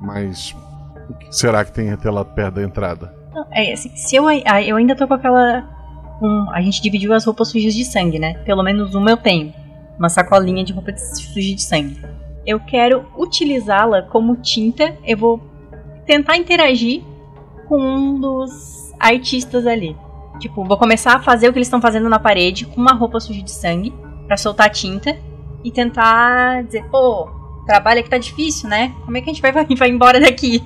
Mas 0.01 0.57
o 1.09 1.15
que 1.15 1.33
será 1.35 1.65
que 1.65 1.73
tem 1.73 1.91
até 1.91 2.11
lá 2.11 2.25
perto 2.25 2.55
da 2.57 2.63
entrada? 2.63 3.15
É 3.53 3.73
assim, 3.73 3.91
se 3.95 4.17
eu, 4.17 4.27
ah, 4.27 4.63
eu 4.63 4.77
ainda 4.77 4.97
tô 4.97 5.07
com 5.07 5.15
aquela. 5.15 5.69
A 6.53 6.61
gente 6.61 6.83
dividiu 6.83 7.13
as 7.13 7.25
roupas 7.25 7.49
sujas 7.49 7.75
de 7.75 7.85
sangue, 7.85 8.19
né? 8.19 8.35
Pelo 8.45 8.63
menos 8.63 8.95
uma 8.95 9.11
eu 9.11 9.17
tenho. 9.17 9.53
Uma 9.99 10.09
sacolinha 10.09 10.65
de 10.65 10.73
roupa 10.73 10.97
suja 10.97 11.55
de 11.55 11.63
sangue. 11.63 12.01
Eu 12.47 12.59
quero 12.61 13.05
utilizá-la 13.17 14.03
como 14.03 14.37
tinta. 14.37 14.97
Eu 15.05 15.17
vou 15.17 15.41
tentar 16.07 16.37
interagir 16.37 17.03
com 17.69 17.81
um 17.81 18.21
dos 18.21 18.93
artistas 18.99 19.67
ali. 19.67 19.97
Tipo, 20.39 20.65
vou 20.65 20.77
começar 20.77 21.17
a 21.17 21.21
fazer 21.21 21.49
o 21.49 21.53
que 21.53 21.59
eles 21.59 21.69
estão 21.69 21.81
fazendo 21.81 22.09
na 22.09 22.19
parede 22.19 22.65
com 22.65 22.81
uma 22.81 22.95
roupa 22.95 23.21
suja 23.21 23.43
de 23.43 23.51
sangue 23.51 23.93
pra 24.27 24.37
soltar 24.37 24.71
tinta 24.71 25.19
e 25.63 25.71
tentar 25.71 26.65
dizer, 26.65 26.85
pô, 26.91 27.29
trabalho 27.67 28.01
aqui 28.01 28.11
tá 28.11 28.19
difícil, 28.19 28.69
né? 28.69 28.95
Como 29.05 29.17
é 29.17 29.21
que 29.21 29.31
a 29.31 29.33
gente 29.33 29.43
vai, 29.43 29.53
vai 29.77 29.89
embora 29.89 30.19
daqui? 30.21 30.63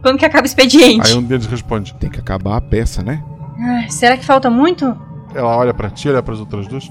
Quando 0.00 0.18
que 0.18 0.24
acaba 0.24 0.44
o 0.44 0.46
expediente? 0.46 1.10
Aí 1.10 1.16
um 1.16 1.22
deles 1.22 1.46
responde: 1.46 1.94
Tem 1.94 2.08
que 2.08 2.20
acabar 2.20 2.56
a 2.56 2.60
peça, 2.60 3.02
né? 3.02 3.22
Ah, 3.60 3.88
será 3.88 4.16
que 4.16 4.24
falta 4.24 4.48
muito? 4.48 4.96
Ela 5.34 5.56
olha 5.56 5.74
pra 5.74 5.90
ti, 5.90 6.08
olha 6.08 6.22
pras 6.22 6.40
outras 6.40 6.66
duas. 6.66 6.90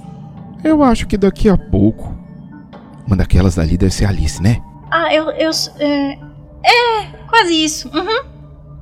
Eu 0.64 0.84
acho 0.84 1.08
que 1.08 1.18
daqui 1.18 1.50
a 1.50 1.58
pouco. 1.58 2.16
Uma 3.06 3.16
daquelas 3.16 3.56
dali 3.56 3.78
deve 3.78 3.94
ser 3.94 4.06
a 4.06 4.10
Alice, 4.10 4.42
né? 4.42 4.62
Ah, 4.92 5.14
eu. 5.14 5.30
eu 5.32 5.52
é, 5.80 6.14
é, 6.14 7.06
quase 7.28 7.54
isso. 7.54 7.90
Uhum. 7.90 8.26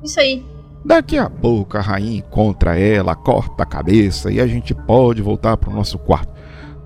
Isso 0.03 0.19
aí. 0.19 0.43
Daqui 0.83 1.17
a 1.17 1.29
pouco 1.29 1.77
a 1.77 1.81
rainha 1.81 2.19
encontra 2.19 2.77
ela, 2.77 3.15
corta 3.15 3.63
a 3.63 3.65
cabeça 3.65 4.31
e 4.31 4.39
a 4.39 4.45
gente 4.45 4.73
pode 4.73 5.21
voltar 5.21 5.57
pro 5.57 5.73
nosso 5.73 5.97
quarto. 5.97 6.33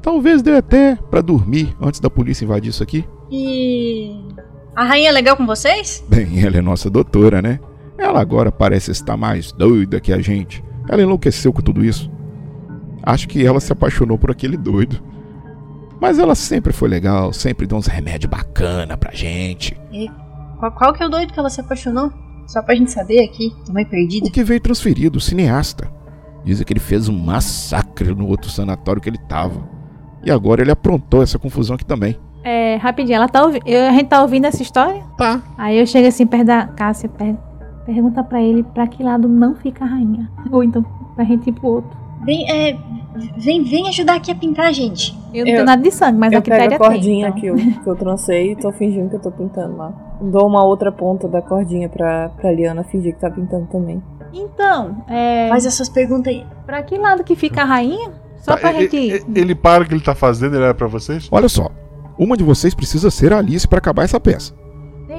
Talvez 0.02 0.41
dê 0.41 0.56
até 0.56 0.95
pra 0.95 1.22
dormir 1.22 1.76
antes 1.82 2.00
da 2.00 2.10
polícia 2.10 2.45
invadir 2.45 2.70
isso 2.70 2.84
aqui. 2.84 3.06
E. 3.30 4.16
A 4.76 4.86
rainha 4.86 5.10
é 5.10 5.12
legal 5.12 5.36
com 5.36 5.45
vocês? 5.45 6.04
Bem, 6.08 6.45
ela 6.45 6.58
é 6.58 6.62
nossa 6.62 6.89
doutora, 6.89 7.41
né? 7.41 7.60
Ela 7.97 8.22
agora 8.22 8.50
parece 8.50 8.91
estar 8.91 9.18
mais 9.18 9.52
doida 9.52 10.00
que 10.00 10.14
a 10.14 10.22
gente. 10.22 10.64
Ela 10.90 11.04
enlouqueceu 11.04 11.54
com 11.54 11.62
tudo 11.62 11.86
isso. 11.86 12.12
Acho 13.04 13.28
que 13.30 13.46
ela 13.46 13.60
se 13.62 13.72
apaixonou 13.72 14.18
por 14.18 14.32
aquele 14.32 14.58
doido. 14.58 15.02
Mas 16.02 16.18
ela 16.20 16.34
sempre 16.36 16.74
foi 16.74 16.90
legal, 16.90 17.32
sempre 17.32 17.68
deu 17.68 17.78
uns 17.78 17.88
remédios 17.88 18.30
bacana 18.30 18.98
pra 18.98 19.12
gente. 19.14 19.80
E 19.92 20.10
qual, 20.60 20.72
qual 20.72 20.94
que 20.94 21.04
é 21.04 21.06
o 21.06 21.10
doido 21.10 21.32
que 21.32 21.40
ela 21.40 21.50
se 21.50 21.62
apaixonou? 21.62 22.12
Só 22.48 22.62
pra 22.64 22.74
gente 22.76 22.92
saber 22.92 23.24
aqui. 23.24 23.54
Tô 23.66 23.72
meio 23.72 23.88
perdida. 23.88 24.28
O 24.28 24.32
que 24.32 24.44
veio 24.44 24.60
transferido, 24.60 25.18
o 25.18 25.22
cineasta. 25.22 25.90
Dizem 26.44 26.66
que 26.66 26.74
ele 26.74 26.80
fez 26.80 27.08
um 27.08 27.18
massacre 27.18 28.16
no 28.16 28.28
outro 28.28 28.50
sanatório 28.50 29.02
que 29.02 29.10
ele 29.10 29.20
tava. 29.30 29.70
E 30.26 30.32
agora 30.32 30.62
ele 30.62 30.72
aprontou 30.72 31.22
essa 31.22 31.38
confusão 31.38 31.76
aqui 31.76 31.86
também. 31.86 32.18
É, 32.44 32.78
rapidinho, 32.78 33.18
ela 33.18 33.28
tá 33.28 33.44
ouvindo. 33.44 33.64
A 33.68 33.92
gente 33.92 34.08
tá 34.08 34.22
ouvindo 34.22 34.46
essa 34.46 34.64
história? 34.64 35.04
Tá. 35.18 35.42
Aí 35.58 35.78
eu 35.78 35.86
chego 35.86 36.08
assim 36.08 36.26
perto 36.26 36.46
da 36.46 36.66
Cássia, 36.68 37.10
per- 37.10 37.36
pergunta 37.94 38.24
pra 38.24 38.42
ele 38.42 38.64
pra 38.64 38.88
que 38.88 39.02
lado 39.04 39.28
não 39.28 39.56
fica 39.56 39.84
a 39.84 39.88
rainha. 39.88 40.30
Ou 40.52 40.64
então 40.64 40.84
pra 41.16 41.24
gente 41.26 41.50
ir 41.50 41.54
pro 41.54 41.68
outro. 41.68 41.98
Vem, 42.24 42.50
é, 42.52 42.78
vem, 43.38 43.64
vem 43.64 43.88
ajudar 43.88 44.16
aqui 44.16 44.32
a 44.32 44.36
pintar, 44.36 44.74
gente. 44.74 45.18
Eu 45.34 45.46
não 45.46 45.54
tenho 45.54 45.66
nada 45.66 45.82
de 45.82 45.92
sangue, 45.92 46.18
mas 46.18 46.32
eu 46.34 46.40
a 46.40 46.42
Quitéria 46.42 46.70
pego 46.70 46.84
a 46.84 46.88
cordinha 46.90 47.32
tem. 47.32 47.42
que, 47.42 47.48
eu, 47.48 47.56
que 47.56 47.88
eu 47.88 47.96
transei 47.96 48.52
e 48.52 48.56
tô 48.56 48.72
fingindo 48.72 49.10
que 49.10 49.16
eu 49.16 49.20
tô 49.22 49.32
pintando 49.32 49.78
lá. 49.78 49.94
Dou 50.22 50.46
uma 50.48 50.64
outra 50.64 50.92
ponta 50.92 51.28
da 51.28 51.42
cordinha 51.42 51.88
pra, 51.88 52.30
pra 52.30 52.52
Liana 52.52 52.84
fingir 52.84 53.14
que 53.16 53.22
tá 53.22 53.30
pintando 53.32 53.68
também. 53.68 54.02
Então, 54.34 54.98
é. 55.08 55.48
Faz 55.50 55.66
essas 55.66 55.88
perguntas 55.90 56.34
aí. 56.34 56.46
Pra 56.66 56.84
que 56.84 56.98
lado 56.98 57.24
que 57.24 57.36
fica 57.36 57.62
a 57.62 57.66
rainha? 57.66 58.12
Só 58.38 58.52
Tá, 58.54 58.58
pra 58.58 58.74
e- 58.74 58.90
gente. 58.90 59.26
Ele 59.36 59.56
para 59.56 59.84
o 59.84 59.88
que 59.88 59.94
ele 59.94 60.02
tá 60.04 60.14
fazendo, 60.14 60.56
ele 60.56 60.64
olha 60.64 60.74
pra 60.74 60.88
vocês. 60.88 61.28
Olha 61.32 61.50
só, 61.50 61.70
uma 62.18 62.36
de 62.38 62.44
vocês 62.44 62.74
precisa 62.76 63.10
ser 63.10 63.32
a 63.34 63.38
Alice 63.38 63.68
pra 63.68 63.80
acabar 63.80 64.04
essa 64.04 64.20
peça. 64.20 64.54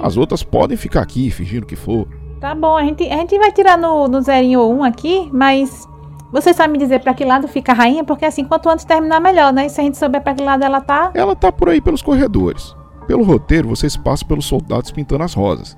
As 0.02 0.16
outras 0.16 0.42
podem 0.42 0.76
ficar 0.76 1.00
aqui 1.02 1.30
fingindo 1.30 1.66
que 1.66 1.76
for. 1.76 2.06
Tá 2.40 2.54
bom, 2.54 2.74
a 2.74 2.82
gente, 2.82 3.06
a 3.06 3.16
gente 3.16 3.38
vai 3.38 3.52
tirar 3.52 3.76
no, 3.76 4.08
no 4.08 4.22
zerinho 4.22 4.60
ou 4.60 4.74
um 4.74 4.82
aqui, 4.82 5.28
mas 5.30 5.86
você 6.32 6.54
sabe 6.54 6.72
me 6.72 6.78
dizer 6.78 7.00
pra 7.00 7.12
que 7.12 7.24
lado 7.24 7.46
fica 7.46 7.72
a 7.72 7.74
rainha? 7.74 8.02
Porque 8.02 8.24
assim, 8.24 8.44
quanto 8.44 8.68
antes 8.70 8.84
terminar, 8.84 9.20
melhor, 9.20 9.52
né? 9.52 9.66
E 9.66 9.68
se 9.68 9.80
a 9.80 9.84
gente 9.84 9.98
souber 9.98 10.22
pra 10.22 10.34
que 10.34 10.42
lado 10.42 10.64
ela 10.64 10.80
tá. 10.80 11.10
Ela 11.12 11.36
tá 11.36 11.52
por 11.52 11.68
aí 11.68 11.80
pelos 11.80 12.00
corredores. 12.00 12.74
Pelo 13.06 13.24
roteiro, 13.24 13.68
vocês 13.68 13.96
passam 13.96 14.26
pelos 14.26 14.46
soldados 14.46 14.90
pintando 14.90 15.24
as 15.24 15.34
rosas, 15.34 15.76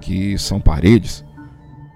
que 0.00 0.38
são 0.38 0.60
paredes. 0.60 1.24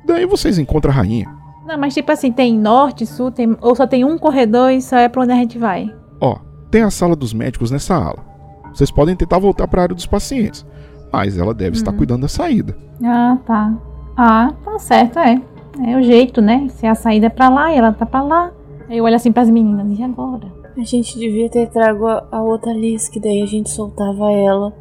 Daí 0.04 0.26
vocês 0.26 0.58
encontram 0.58 0.90
a 0.90 0.96
rainha. 0.96 1.32
Não, 1.66 1.78
mas 1.78 1.94
tipo 1.94 2.10
assim, 2.10 2.32
tem 2.32 2.58
norte, 2.58 3.04
sul, 3.04 3.30
tem, 3.30 3.56
ou 3.60 3.76
só 3.76 3.86
tem 3.86 4.04
um 4.04 4.16
corredor 4.18 4.70
e 4.72 4.80
só 4.80 4.96
é 4.96 5.08
pra 5.08 5.22
onde 5.22 5.32
a 5.32 5.36
gente 5.36 5.58
vai. 5.58 5.94
Ó, 6.20 6.38
tem 6.70 6.82
a 6.82 6.90
sala 6.90 7.14
dos 7.14 7.34
médicos 7.34 7.70
nessa 7.70 7.94
ala. 7.94 8.26
Vocês 8.72 8.90
podem 8.90 9.14
tentar 9.14 9.38
voltar 9.38 9.68
para 9.68 9.82
a 9.82 9.84
área 9.84 9.94
dos 9.94 10.06
pacientes, 10.06 10.66
mas 11.12 11.36
ela 11.38 11.52
deve 11.52 11.76
estar 11.76 11.92
cuidando 11.92 12.22
da 12.22 12.28
saída. 12.28 12.74
Ah, 13.04 13.36
tá. 13.46 13.87
Ah, 14.20 14.52
tá 14.64 14.76
certo, 14.80 15.20
é. 15.20 15.40
É 15.86 15.96
o 15.96 16.02
jeito, 16.02 16.42
né? 16.42 16.66
Se 16.70 16.88
a 16.88 16.94
saída 16.96 17.26
é 17.26 17.30
pra 17.30 17.48
lá 17.48 17.72
e 17.72 17.78
ela 17.78 17.92
tá 17.92 18.04
pra 18.04 18.20
lá. 18.20 18.50
Aí 18.88 18.98
eu 18.98 19.04
olho 19.04 19.14
assim 19.14 19.30
pras 19.30 19.48
meninas, 19.48 19.96
e 19.96 20.02
agora? 20.02 20.52
A 20.76 20.82
gente 20.82 21.16
devia 21.16 21.48
ter 21.48 21.68
trago 21.68 22.04
a, 22.08 22.26
a 22.32 22.42
outra 22.42 22.72
Liz, 22.72 23.08
que 23.08 23.20
daí 23.20 23.40
a 23.40 23.46
gente 23.46 23.70
soltava 23.70 24.32
ela 24.32 24.74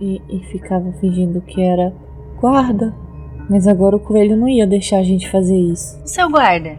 e, 0.00 0.22
e 0.30 0.38
ficava 0.44 0.92
fingindo 1.00 1.40
que 1.40 1.60
era 1.60 1.92
guarda. 2.40 2.94
Mas 3.50 3.66
agora 3.66 3.96
o 3.96 4.00
coelho 4.00 4.36
não 4.36 4.48
ia 4.48 4.64
deixar 4.64 4.98
a 4.98 5.02
gente 5.02 5.28
fazer 5.28 5.58
isso. 5.58 6.00
Seu 6.04 6.30
guarda, 6.30 6.76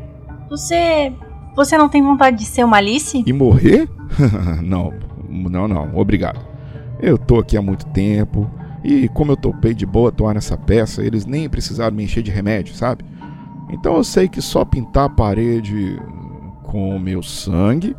você. 0.50 1.12
Você 1.54 1.78
não 1.78 1.90
tem 1.90 2.02
vontade 2.02 2.38
de 2.38 2.46
ser 2.46 2.64
uma 2.64 2.78
Alice? 2.78 3.24
E 3.26 3.34
morrer? 3.34 3.90
não, 4.64 4.94
não, 5.30 5.68
não, 5.68 5.98
obrigado. 5.98 6.40
Eu 7.00 7.18
tô 7.18 7.40
aqui 7.40 7.58
há 7.58 7.62
muito 7.62 7.86
tempo 7.88 8.50
e 8.84 9.08
como 9.10 9.32
eu 9.32 9.38
topei 9.38 9.74
de 9.74 9.86
boa 9.86 10.10
atuar 10.10 10.34
nessa 10.34 10.58
peça, 10.58 11.02
eles 11.02 11.26
nem 11.26 11.48
precisaram 11.48 11.96
me 11.96 12.04
encher 12.04 12.22
de 12.22 12.32
remédio, 12.32 12.76
sabe? 12.76 13.06
Então 13.70 13.96
eu 13.96 14.04
sei 14.04 14.28
que 14.28 14.42
só 14.42 14.66
pintar 14.66 15.06
a 15.06 15.10
parede 15.10 16.00
com 16.64 16.96
o 16.96 17.00
meu 17.00 17.24
sangue 17.24 17.96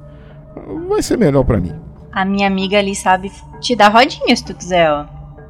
vai 0.88 1.02
ser 1.02 1.16
melhor 1.16 1.44
pra 1.44 1.60
mim. 1.60 1.72
A 2.12 2.24
minha 2.24 2.46
amiga 2.46 2.78
ali 2.78 2.94
sabe 2.94 3.32
te 3.60 3.74
dar 3.74 3.88
rodinha 3.88 4.36
se 4.36 4.44
tu 4.44 4.54
quiser, 4.54 4.90
ó. 4.90 5.06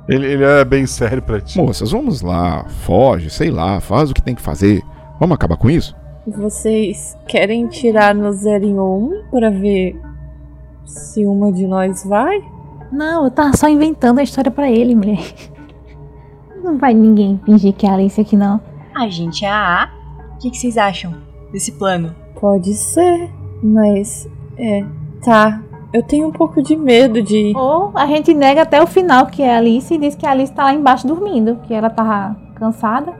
Ele, 0.08 0.26
ele 0.26 0.44
é 0.44 0.64
bem 0.64 0.86
sério 0.86 1.22
pra 1.22 1.40
ti. 1.40 1.58
Moças, 1.58 1.90
vamos 1.90 2.20
lá, 2.20 2.64
foge, 2.68 3.30
sei 3.30 3.50
lá, 3.50 3.80
faz 3.80 4.10
o 4.10 4.14
que 4.14 4.22
tem 4.22 4.34
que 4.34 4.42
fazer. 4.42 4.82
Vamos 5.18 5.34
acabar 5.34 5.56
com 5.56 5.70
isso? 5.70 5.96
Vocês 6.26 7.16
querem 7.26 7.66
tirar 7.66 8.14
no 8.14 8.32
zerinho 8.32 8.82
um 8.82 9.30
pra 9.30 9.50
ver 9.50 9.98
se 10.84 11.26
uma 11.26 11.52
de 11.52 11.66
nós 11.66 12.04
vai? 12.04 12.42
Não, 12.94 13.24
eu 13.24 13.30
tava 13.30 13.56
só 13.56 13.68
inventando 13.68 14.20
a 14.20 14.22
história 14.22 14.52
pra 14.52 14.70
ele, 14.70 14.94
mulher. 14.94 15.18
Não 16.62 16.78
vai 16.78 16.94
ninguém 16.94 17.40
fingir 17.44 17.74
que 17.74 17.86
é 17.86 17.90
a 17.90 17.94
Alice 17.94 18.20
aqui, 18.20 18.36
não. 18.36 18.60
A 18.94 19.08
gente 19.08 19.44
é 19.44 19.50
a 19.50 19.82
A. 19.82 19.90
O 20.34 20.38
que, 20.38 20.48
que 20.50 20.56
vocês 20.56 20.78
acham 20.78 21.12
desse 21.50 21.72
plano? 21.72 22.14
Pode 22.40 22.72
ser, 22.74 23.30
mas 23.62 24.28
é, 24.56 24.84
tá. 25.24 25.60
Eu 25.92 26.02
tenho 26.04 26.28
um 26.28 26.32
pouco 26.32 26.62
de 26.62 26.76
medo 26.76 27.20
de. 27.20 27.52
Ou 27.56 27.90
a 27.94 28.06
gente 28.06 28.32
nega 28.32 28.62
até 28.62 28.80
o 28.80 28.86
final 28.86 29.26
que 29.26 29.42
é 29.42 29.54
a 29.54 29.58
Alice 29.58 29.92
e 29.92 29.98
diz 29.98 30.14
que 30.14 30.26
a 30.26 30.30
Alice 30.30 30.52
tá 30.52 30.64
lá 30.64 30.72
embaixo 30.72 31.06
dormindo, 31.06 31.56
que 31.64 31.74
ela 31.74 31.90
tava 31.90 32.36
cansada 32.54 33.12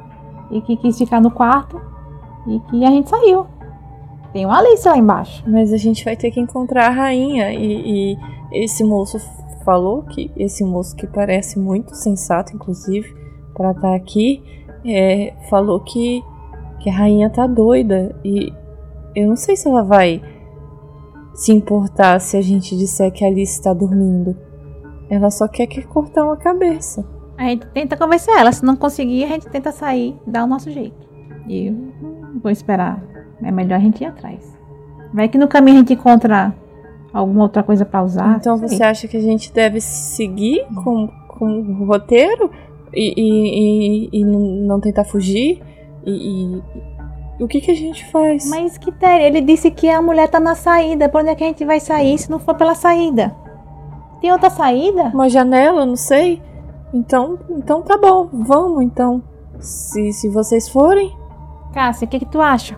e 0.50 0.60
que 0.60 0.76
quis 0.76 0.96
ficar 0.96 1.20
no 1.20 1.30
quarto. 1.30 1.80
e 2.46 2.60
que 2.70 2.84
a 2.84 2.90
gente 2.90 3.10
saiu. 3.10 3.46
Tem 4.32 4.46
uma 4.46 4.58
Alice 4.58 4.86
lá 4.86 4.96
embaixo. 4.96 5.42
Mas 5.46 5.72
a 5.72 5.76
gente 5.76 6.04
vai 6.04 6.16
ter 6.16 6.30
que 6.30 6.40
encontrar 6.40 6.86
a 6.88 6.90
rainha. 6.90 7.52
E, 7.52 8.12
e 8.12 8.64
esse 8.64 8.82
moço 8.84 9.18
falou 9.64 10.02
que. 10.02 10.30
Esse 10.36 10.64
moço 10.64 10.94
que 10.94 11.06
parece 11.06 11.58
muito 11.58 11.94
sensato, 11.94 12.54
inclusive, 12.54 13.14
para 13.54 13.72
estar 13.72 13.94
aqui, 13.94 14.42
é, 14.84 15.34
falou 15.48 15.80
que, 15.80 16.22
que 16.80 16.90
a 16.90 16.92
rainha 16.92 17.30
tá 17.30 17.46
doida. 17.46 18.14
E 18.24 18.52
eu 19.14 19.28
não 19.28 19.36
sei 19.36 19.56
se 19.56 19.68
ela 19.68 19.82
vai 19.82 20.22
se 21.34 21.52
importar 21.52 22.20
se 22.20 22.36
a 22.36 22.40
gente 22.40 22.76
disser 22.76 23.10
que 23.12 23.24
a 23.24 23.28
Alice 23.28 23.52
está 23.52 23.72
dormindo. 23.72 24.36
Ela 25.10 25.30
só 25.30 25.48
quer 25.48 25.66
que 25.66 25.82
cortar 25.82 26.24
uma 26.24 26.36
cabeça. 26.36 27.04
A 27.36 27.44
gente 27.44 27.66
tenta 27.68 27.96
convencer 27.96 28.34
ela. 28.36 28.52
Se 28.52 28.64
não 28.64 28.76
conseguir, 28.76 29.24
a 29.24 29.28
gente 29.28 29.48
tenta 29.48 29.72
sair, 29.72 30.16
dar 30.26 30.44
o 30.44 30.46
nosso 30.46 30.70
jeito. 30.70 30.96
E 31.48 31.66
eu 31.66 31.76
vou 32.40 32.50
esperar. 32.50 33.02
É 33.42 33.50
melhor 33.50 33.76
a 33.76 33.80
gente 33.80 34.02
ir 34.02 34.06
atrás. 34.06 34.56
Vai 35.12 35.28
que 35.28 35.38
no 35.38 35.48
caminho 35.48 35.76
a 35.76 35.80
gente 35.80 35.94
encontra 35.94 36.54
alguma 37.14 37.44
outra 37.44 37.62
coisa 37.62 37.84
para 37.84 38.02
usar. 38.02 38.36
Então 38.36 38.56
você 38.58 38.82
acha 38.82 39.06
que 39.06 39.16
a 39.16 39.20
gente 39.20 39.52
deve 39.52 39.80
seguir 39.80 40.66
com, 40.82 41.08
com 41.28 41.46
o 41.46 41.84
roteiro 41.84 42.50
e, 42.92 43.14
e, 43.16 44.08
e, 44.12 44.20
e 44.20 44.24
não 44.24 44.80
tentar 44.80 45.04
fugir? 45.04 45.62
E, 46.04 46.60
o 47.40 47.48
que, 47.48 47.60
que 47.60 47.70
a 47.70 47.74
gente 47.74 48.04
faz? 48.10 48.48
Mas 48.48 48.76
que 48.76 48.92
tério, 48.92 49.26
ele 49.26 49.40
disse 49.40 49.70
que 49.70 49.88
a 49.88 50.02
mulher 50.02 50.28
tá 50.28 50.40
na 50.40 50.54
saída. 50.54 51.08
Por 51.08 51.20
onde 51.20 51.30
é 51.30 51.34
que 51.34 51.44
a 51.44 51.46
gente 51.46 51.64
vai 51.64 51.80
sair 51.80 52.18
se 52.18 52.30
não 52.30 52.38
for 52.38 52.54
pela 52.54 52.74
saída? 52.74 53.34
Tem 54.20 54.32
outra 54.32 54.50
saída? 54.50 55.04
Uma 55.14 55.28
janela, 55.28 55.86
não 55.86 55.96
sei. 55.96 56.42
Então, 56.92 57.38
então 57.50 57.82
tá 57.82 57.98
bom, 57.98 58.28
vamos 58.32 58.82
então. 58.82 59.22
Se, 59.58 60.12
se 60.12 60.28
vocês 60.28 60.68
forem. 60.68 61.12
Cássia, 61.72 62.06
o 62.06 62.08
que, 62.08 62.20
que 62.20 62.26
tu 62.26 62.40
acha? 62.40 62.76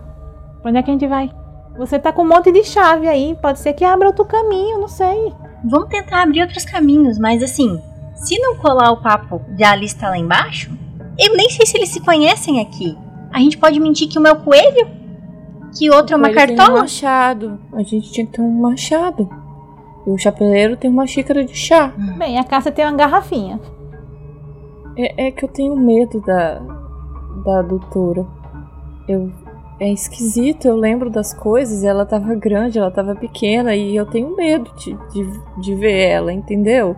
Pra 0.62 0.70
onde 0.70 0.78
é 0.78 0.82
que 0.82 0.90
a 0.90 0.92
gente 0.92 1.06
vai? 1.06 1.30
Você 1.78 1.98
tá 1.98 2.12
com 2.12 2.22
um 2.22 2.28
monte 2.28 2.50
de 2.50 2.64
chave 2.64 3.06
aí, 3.06 3.36
pode 3.40 3.58
ser 3.58 3.72
que 3.74 3.84
abra 3.84 4.08
outro 4.08 4.24
caminho, 4.24 4.80
não 4.80 4.88
sei. 4.88 5.32
Vamos 5.64 5.88
tentar 5.88 6.22
abrir 6.22 6.42
outros 6.42 6.64
caminhos, 6.64 7.18
mas 7.18 7.42
assim, 7.42 7.80
se 8.14 8.38
não 8.38 8.56
colar 8.56 8.90
o 8.92 9.02
papo 9.02 9.40
de 9.50 9.62
Alice 9.62 9.96
tá 9.96 10.08
lá 10.08 10.18
embaixo, 10.18 10.70
eu 11.18 11.36
nem 11.36 11.50
sei 11.50 11.66
se 11.66 11.76
eles 11.76 11.90
se 11.90 12.00
conhecem 12.00 12.60
aqui. 12.60 12.96
A 13.32 13.38
gente 13.38 13.58
pode 13.58 13.78
mentir 13.78 14.08
que 14.08 14.18
o 14.18 14.22
meu 14.22 14.36
coelho? 14.36 14.88
Que 15.76 15.90
outro 15.90 16.14
é 16.14 16.16
uma 16.16 16.30
cartola? 16.30 16.68
Tem 16.68 16.74
um 16.74 16.80
machado. 16.80 17.60
A 17.72 17.82
gente 17.82 18.10
tinha 18.10 18.26
que 18.26 18.32
ter 18.32 18.40
um 18.40 18.60
machado. 18.60 19.28
E 20.06 20.10
o 20.10 20.16
chapeleiro 20.16 20.76
tem 20.76 20.90
uma 20.90 21.06
xícara 21.06 21.44
de 21.44 21.54
chá. 21.54 21.92
Bem, 22.16 22.38
a 22.38 22.44
Cássia 22.44 22.72
tem 22.72 22.84
uma 22.86 22.96
garrafinha. 22.96 23.60
É, 24.96 25.26
é 25.26 25.30
que 25.30 25.44
eu 25.44 25.48
tenho 25.48 25.76
medo 25.76 26.20
da, 26.20 26.60
da 27.44 27.62
doutora. 27.62 28.26
Eu, 29.06 29.30
é 29.78 29.92
esquisito, 29.92 30.66
eu 30.66 30.76
lembro 30.76 31.10
das 31.10 31.34
coisas, 31.34 31.84
ela 31.84 32.06
tava 32.06 32.34
grande, 32.34 32.78
ela 32.78 32.90
tava 32.90 33.14
pequena 33.14 33.74
e 33.74 33.94
eu 33.94 34.06
tenho 34.06 34.34
medo 34.34 34.70
de, 34.76 34.96
de, 35.12 35.40
de 35.60 35.74
ver 35.74 36.08
ela, 36.08 36.32
entendeu? 36.32 36.96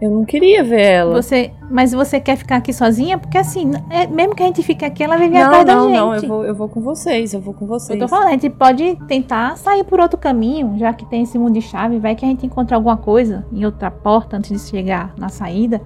Eu 0.00 0.10
não 0.10 0.24
queria 0.26 0.62
ver 0.62 0.82
ela. 0.82 1.22
Você, 1.22 1.52
mas 1.70 1.92
você 1.92 2.20
quer 2.20 2.36
ficar 2.36 2.56
aqui 2.56 2.72
sozinha? 2.72 3.16
Porque 3.16 3.38
assim, 3.38 3.70
é, 3.88 4.06
mesmo 4.06 4.34
que 4.34 4.42
a 4.42 4.46
gente 4.46 4.62
fique 4.62 4.84
aqui, 4.84 5.02
ela 5.02 5.16
vive 5.16 5.34
não, 5.34 5.42
atrás 5.42 5.64
não, 5.64 5.74
da 5.74 5.82
gente. 5.82 5.96
Não, 5.96 6.14
eu 6.14 6.28
vou, 6.28 6.44
eu 6.44 6.54
vou 6.54 6.68
com 6.68 6.80
vocês, 6.82 7.32
eu 7.32 7.40
vou 7.40 7.54
com 7.54 7.66
vocês. 7.66 7.98
Eu 7.98 8.06
tô 8.06 8.08
falando, 8.08 8.28
a 8.28 8.32
gente 8.32 8.50
pode 8.50 8.96
tentar 9.06 9.56
sair 9.56 9.84
por 9.84 9.98
outro 9.98 10.18
caminho, 10.18 10.78
já 10.78 10.92
que 10.92 11.06
tem 11.06 11.22
esse 11.22 11.38
mundo 11.38 11.54
de 11.54 11.62
chave, 11.62 11.98
vai 11.98 12.14
que 12.14 12.24
a 12.26 12.28
gente 12.28 12.44
encontra 12.44 12.76
alguma 12.76 12.98
coisa 12.98 13.46
em 13.50 13.64
outra 13.64 13.90
porta 13.90 14.36
antes 14.36 14.50
de 14.50 14.68
chegar 14.68 15.14
na 15.16 15.30
saída, 15.30 15.80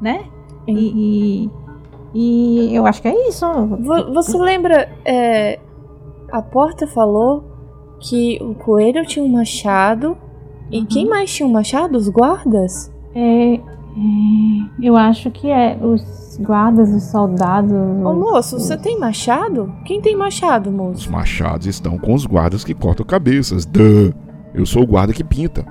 né? 0.00 0.24
E, 0.66 0.72
e, 0.72 1.50
e, 2.14 2.74
eu 2.74 2.86
acho 2.86 3.00
que 3.02 3.08
é 3.08 3.28
isso. 3.28 3.46
Você 4.14 4.36
lembra, 4.38 4.88
é, 5.04 5.58
a 6.32 6.42
porta 6.42 6.86
falou 6.86 7.44
que 8.00 8.38
o 8.40 8.54
coelho 8.54 9.04
tinha 9.06 9.24
um 9.24 9.28
machado, 9.28 10.16
e 10.70 10.78
Uhum. 10.80 10.86
quem 10.86 11.08
mais 11.08 11.32
tinha 11.32 11.46
um 11.46 11.52
machado? 11.52 11.96
Os 11.98 12.08
guardas? 12.08 12.92
É, 13.14 13.54
é, 13.54 13.58
eu 14.82 14.96
acho 14.96 15.30
que 15.30 15.48
é 15.50 15.76
os 15.82 16.38
guardas, 16.40 16.88
os 16.94 17.02
soldados. 17.10 17.72
Ô 17.72 18.10
os- 18.10 18.16
moço, 18.18 18.58
você 18.60 18.76
tem 18.76 18.98
machado? 18.98 19.72
Quem 19.84 20.00
tem 20.00 20.16
machado, 20.16 20.70
Os 20.70 20.74
moço? 20.76 21.12
machados 21.12 21.66
estão 21.66 21.98
com 21.98 22.14
os 22.14 22.24
guardas 22.24 22.64
que 22.64 22.72
cortam 22.74 23.04
cabeças. 23.04 23.66
Duh. 23.66 24.12
Eu 24.54 24.64
sou 24.64 24.82
o 24.82 24.86
guarda 24.86 25.12
que 25.12 25.22
pinta. 25.24 25.64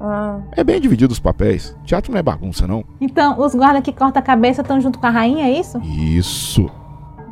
Ah, 0.00 0.38
É 0.56 0.64
bem 0.64 0.80
dividido 0.80 1.12
os 1.12 1.18
papéis. 1.20 1.76
Teatro 1.84 2.10
não 2.12 2.18
é 2.18 2.22
bagunça, 2.22 2.66
não. 2.66 2.82
Então, 3.00 3.38
os 3.38 3.54
guardas 3.54 3.82
que 3.82 3.92
cortam 3.92 4.20
a 4.20 4.24
cabeça 4.24 4.62
estão 4.62 4.80
junto 4.80 4.98
com 4.98 5.06
a 5.06 5.10
rainha, 5.10 5.44
é 5.46 5.50
isso? 5.50 5.78
Isso. 5.82 6.70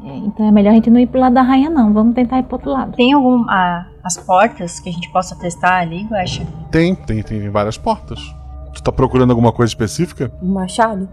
É, 0.04 0.16
então 0.18 0.46
é 0.46 0.50
melhor 0.52 0.70
a 0.70 0.74
gente 0.74 0.90
não 0.90 1.00
ir 1.00 1.06
pro 1.06 1.18
lado 1.20 1.34
da 1.34 1.42
rainha, 1.42 1.70
não. 1.70 1.92
Vamos 1.92 2.14
tentar 2.14 2.38
ir 2.38 2.42
pro 2.44 2.56
outro 2.56 2.70
lado. 2.70 2.92
Tem 2.94 3.12
algum. 3.12 3.44
ah, 3.48 3.86
as 4.04 4.16
portas 4.16 4.80
que 4.80 4.88
a 4.88 4.92
gente 4.92 5.10
possa 5.10 5.34
testar 5.36 5.78
ali, 5.80 6.04
Guaxa? 6.04 6.46
Tem, 6.70 6.94
tem, 6.94 7.22
tem 7.22 7.48
várias 7.50 7.76
portas. 7.78 8.18
Tu 8.74 8.82
tá 8.82 8.92
procurando 8.92 9.30
alguma 9.30 9.50
coisa 9.52 9.70
específica? 9.70 10.30
um 10.42 10.52
machado? 10.52 11.08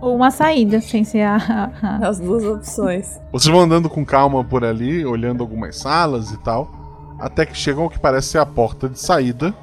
Ou 0.00 0.16
uma 0.16 0.30
saída, 0.30 0.80
sem 0.80 1.04
ser 1.04 1.22
a. 1.22 1.36
a- 1.82 2.08
As 2.08 2.18
duas 2.20 2.44
opções. 2.44 3.20
Vocês 3.32 3.52
vão 3.52 3.62
andando 3.64 3.88
com 3.90 4.04
calma 4.04 4.44
por 4.44 4.64
ali, 4.64 5.04
olhando 5.04 5.42
algumas 5.42 5.76
salas 5.76 6.30
e 6.30 6.38
tal, 6.42 6.70
até 7.18 7.46
que 7.46 7.56
chegam 7.56 7.84
ao 7.84 7.90
que 7.90 7.98
parece 7.98 8.28
ser 8.28 8.38
a 8.38 8.46
porta 8.46 8.88
de 8.88 8.98
saída. 9.00 9.54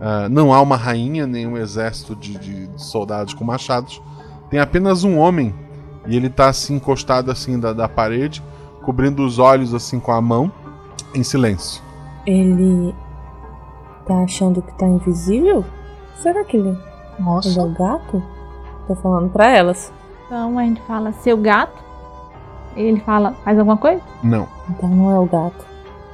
Ah, 0.00 0.28
não 0.28 0.52
há 0.52 0.60
uma 0.60 0.76
rainha, 0.76 1.26
nem 1.26 1.46
um 1.46 1.56
exército 1.56 2.14
de, 2.14 2.38
de 2.38 2.68
soldados 2.76 3.34
com 3.34 3.44
machados. 3.44 4.00
Tem 4.48 4.60
apenas 4.60 5.04
um 5.04 5.18
homem, 5.18 5.54
e 6.06 6.16
ele 6.16 6.30
tá 6.30 6.48
assim 6.48 6.76
encostado 6.76 7.30
assim 7.30 7.58
da, 7.58 7.72
da 7.72 7.88
parede, 7.88 8.42
cobrindo 8.82 9.24
os 9.24 9.38
olhos 9.38 9.74
assim 9.74 10.00
com 10.00 10.12
a 10.12 10.20
mão, 10.20 10.50
em 11.14 11.22
silêncio. 11.22 11.82
Ele 12.26 12.94
tá 14.06 14.22
achando 14.22 14.62
que 14.62 14.72
tá 14.78 14.86
invisível? 14.86 15.64
Será 16.16 16.44
que 16.44 16.56
ele, 16.56 16.78
Nossa. 17.18 17.48
ele 17.48 17.58
é 17.58 17.62
o 17.62 17.72
gato? 17.74 18.22
Tô 18.86 18.94
falando 18.94 19.30
pra 19.30 19.48
elas. 19.54 19.92
Então 20.26 20.58
a 20.58 20.62
gente 20.62 20.80
fala 20.82 21.12
seu 21.12 21.36
gato. 21.36 21.84
Ele 22.76 23.00
fala, 23.00 23.34
faz 23.44 23.58
alguma 23.58 23.76
coisa? 23.76 24.00
Não. 24.22 24.46
Então 24.70 24.88
não 24.88 25.10
é 25.10 25.18
o 25.18 25.26
gato. 25.26 25.66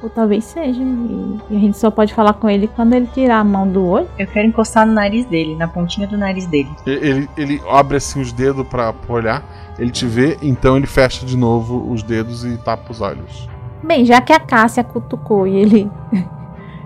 Ou 0.03 0.09
talvez 0.09 0.43
seja. 0.43 0.81
E, 0.81 1.39
e 1.49 1.55
a 1.57 1.59
gente 1.59 1.77
só 1.77 1.89
pode 1.89 2.13
falar 2.13 2.33
com 2.33 2.49
ele 2.49 2.67
quando 2.67 2.93
ele 2.93 3.07
tirar 3.07 3.39
a 3.39 3.43
mão 3.43 3.67
do 3.67 3.85
olho. 3.85 4.07
Eu 4.19 4.27
quero 4.27 4.47
encostar 4.47 4.85
no 4.85 4.93
nariz 4.93 5.25
dele, 5.25 5.55
na 5.55 5.67
pontinha 5.67 6.07
do 6.07 6.17
nariz 6.17 6.45
dele. 6.45 6.69
E- 6.85 6.89
Ele, 6.91 7.29
ele 7.37 7.61
abre 7.69 7.97
assim 7.97 8.21
os 8.21 8.31
dedos 8.31 8.67
pra, 8.67 8.93
pra 8.93 9.13
olhar, 9.15 9.43
ele 9.79 9.89
te 9.91 10.05
vê, 10.05 10.37
então 10.41 10.77
ele 10.77 10.85
fecha 10.87 11.25
de 11.25 11.35
novo 11.37 11.91
os 11.91 12.03
dedos 12.03 12.43
e 12.45 12.57
tapa 12.57 12.91
os 12.91 13.01
olhos. 13.01 13.49
Bem, 13.83 14.05
já 14.05 14.19
que 14.21 14.33
a 14.33 14.39
Cássia 14.39 14.83
cutucou 14.83 15.47
e 15.47 15.55
ele. 15.55 15.91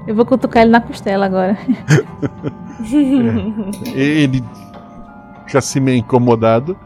Eu 0.07 0.15
vou 0.15 0.25
cutucar 0.25 0.63
ele 0.63 0.71
na 0.71 0.81
costela 0.81 1.25
agora. 1.25 1.57
É. 2.81 3.99
Ele 3.99 4.41
fica 5.45 5.59
assim 5.59 5.79
meio 5.81 5.97
incomodado, 5.97 6.77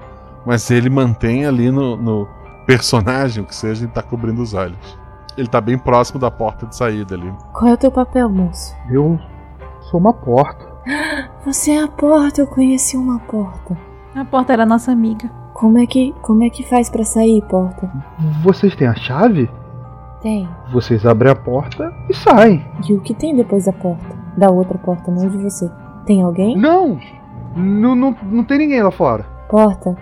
mas 0.46 0.70
ele 0.72 0.90
mantém 0.90 1.46
ali 1.46 1.70
no, 1.70 1.96
no 1.96 2.28
personagem, 2.66 3.44
o 3.44 3.46
que 3.46 3.56
seja, 3.56 3.84
ele 3.86 3.92
tá 3.92 4.02
cobrindo 4.02 4.42
os 4.42 4.54
olhos. 4.56 4.98
Ele 5.38 5.48
tá 5.48 5.60
bem 5.60 5.78
próximo 5.78 6.20
da 6.20 6.30
porta 6.30 6.66
de 6.66 6.76
saída 6.76 7.16
ali. 7.16 7.34
Qual 7.52 7.72
é 7.72 7.74
o 7.74 7.78
teu 7.78 7.92
papel, 7.92 8.30
moço? 8.30 8.76
Eu 8.90 9.20
sou 9.82 10.00
uma 10.00 10.14
porta. 10.14 10.66
Você 11.46 11.72
é 11.72 11.84
a 11.84 11.88
porta, 11.88 12.42
eu 12.42 12.48
conheci 12.48 12.96
uma 12.98 13.20
porta. 13.20 13.78
A 14.16 14.24
porta 14.24 14.54
era 14.54 14.66
nossa 14.66 14.92
amiga. 14.92 15.30
Como 15.54 15.78
é 15.78 15.86
que, 15.86 16.14
como 16.22 16.44
é 16.44 16.50
que 16.50 16.64
faz 16.64 16.90
pra 16.90 17.04
sair, 17.04 17.42
porta? 17.48 17.92
Vocês 18.44 18.76
têm 18.76 18.88
a 18.88 18.96
chave? 18.96 19.50
Tem. 20.22 20.48
Vocês 20.72 21.06
abrem 21.06 21.32
a 21.32 21.36
porta 21.36 21.92
e 22.10 22.14
saem. 22.14 22.66
E 22.88 22.94
o 22.94 23.02
que 23.02 23.14
tem 23.14 23.36
depois 23.36 23.66
da 23.66 23.74
porta? 23.74 24.16
Da 24.38 24.50
outra 24.50 24.78
porta, 24.78 25.12
não 25.12 25.28
de 25.30 25.38
você. 25.38 25.70
Tem 26.06 26.22
alguém? 26.22 26.58
Não! 26.58 27.00
Não, 27.56 27.96
não, 27.96 28.16
não 28.24 28.44
tem 28.44 28.58
ninguém 28.58 28.82
lá 28.82 28.92
fora. 28.92 29.26
Porta, 29.50 29.96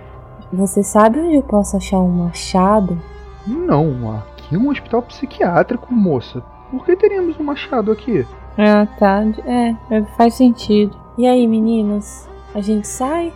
você 0.54 0.84
sabe 0.84 1.20
onde 1.20 1.36
eu 1.36 1.44
posso 1.44 1.76
achar 1.76 2.00
um 2.00 2.10
machado? 2.10 2.98
Não, 3.46 4.06
aqui 4.52 4.56
é 4.56 4.60
um 4.60 4.70
hospital 4.70 5.02
psiquiátrico, 5.02 5.94
moça. 5.94 6.44
Por 6.70 6.86
que 6.86 6.96
teríamos 6.96 7.40
um 7.40 7.44
machado 7.44 7.92
aqui? 7.92 8.26
Ah, 8.58 8.86
tá. 9.00 9.24
É, 9.46 9.76
é, 9.90 10.04
faz 10.18 10.34
sentido. 10.34 10.96
E 11.18 11.26
aí, 11.26 11.48
meninas? 11.48 12.30
A 12.54 12.62
gente 12.62 12.88
sai? 12.88 13.34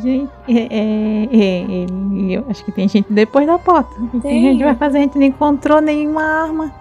Gente, 0.00 0.30
é, 0.48 0.52
é, 0.52 1.28
é, 1.30 1.82
é, 1.82 2.36
eu 2.38 2.46
acho 2.48 2.64
que 2.64 2.72
tem 2.72 2.88
gente 2.88 3.12
depois 3.12 3.46
da 3.46 3.58
porta. 3.58 3.90
O 4.00 4.08
que 4.08 4.16
a 4.16 4.20
Tem. 4.20 4.42
gente 4.42 4.64
vai 4.64 4.74
fazer? 4.74 4.98
A 4.98 5.00
gente 5.02 5.18
não 5.18 5.26
encontrou 5.26 5.82
nenhuma 5.82 6.22
arma. 6.22 6.72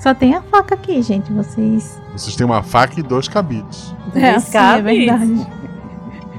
Só 0.00 0.14
tem 0.14 0.34
a 0.34 0.42
faca 0.42 0.76
aqui, 0.76 1.02
gente. 1.02 1.32
Vocês. 1.32 2.00
Vocês 2.12 2.36
têm 2.36 2.46
uma 2.46 2.62
faca 2.62 3.00
e 3.00 3.02
dois 3.02 3.26
cabides. 3.26 3.92
É, 4.14 4.30
assim, 4.30 4.56
é 4.56 4.82
verdade. 4.82 5.46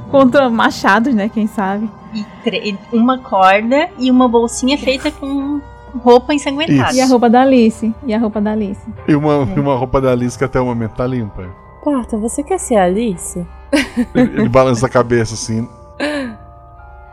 Contra 0.10 0.50
machados, 0.50 1.14
né? 1.14 1.28
Quem 1.28 1.48
sabe? 1.48 1.90
E 2.14 2.78
uma 2.94 3.18
corda 3.18 3.90
e 4.00 4.10
uma 4.10 4.30
bolsinha 4.30 4.78
feita 4.78 5.12
com 5.12 5.60
roupa 5.96 6.34
ensanguentada. 6.34 6.94
E 6.94 7.02
a 7.02 7.06
roupa 7.06 7.30
da 7.30 7.42
Alice. 7.42 7.94
E 8.06 8.14
a 8.14 8.20
roupa 8.20 8.42
da 8.42 8.52
Alice. 8.52 8.82
E 9.08 9.16
uma, 9.16 9.48
e 9.56 9.60
uma 9.60 9.76
roupa 9.76 10.02
da 10.02 10.12
Alice 10.12 10.38
que 10.38 10.44
até 10.44 10.60
o 10.60 10.66
momento 10.66 10.96
tá 10.96 11.08
limpa. 11.08 11.48
Porta, 11.84 12.18
você 12.18 12.44
quer 12.44 12.60
ser 12.60 12.76
a 12.76 12.86
Alice? 12.86 13.46
Ele, 14.14 14.42
ele 14.42 14.50
balança 14.50 14.86
a 14.86 14.90
cabeça 14.90 15.34
assim. 15.34 15.68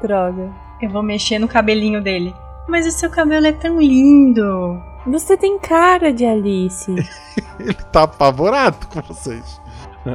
Droga. 0.03 0.51
Eu 0.81 0.91
vou 0.91 1.03
mexer 1.03 1.39
no 1.39 1.49
cabelinho 1.49 2.03
dele. 2.03 2.35
Mas 2.69 2.87
o 2.87 2.91
seu 2.91 3.11
cabelo 3.11 3.47
é 3.47 3.53
tão 3.53 3.81
lindo. 3.81 4.81
Você 5.07 5.37
tem 5.37 5.59
cara 5.59 6.13
de 6.13 6.25
Alice. 6.25 6.91
Ele 7.61 7.75
tá 7.93 8.05
apavorado 8.05 8.87
com 8.89 9.01
vocês. 9.03 9.61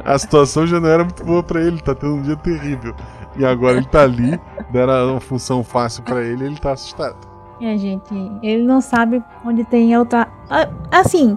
A 0.04 0.18
situação 0.18 0.66
já 0.66 0.78
não 0.78 0.88
era 0.88 1.04
muito 1.04 1.24
boa 1.24 1.42
pra 1.42 1.60
ele, 1.60 1.80
tá 1.80 1.94
tendo 1.94 2.14
um 2.14 2.22
dia 2.22 2.36
terrível. 2.36 2.94
E 3.36 3.44
agora 3.44 3.78
ele 3.78 3.86
tá 3.86 4.02
ali, 4.02 4.38
deram 4.70 5.12
uma 5.12 5.20
função 5.20 5.64
fácil 5.64 6.02
pra 6.04 6.22
ele, 6.22 6.44
ele 6.44 6.56
tá 6.56 6.72
assustado. 6.72 7.29
É, 7.60 7.76
gente, 7.76 8.14
ele 8.42 8.62
não 8.62 8.80
sabe 8.80 9.22
onde 9.44 9.64
tem 9.64 9.96
outra. 9.96 10.26
Assim, 10.90 11.36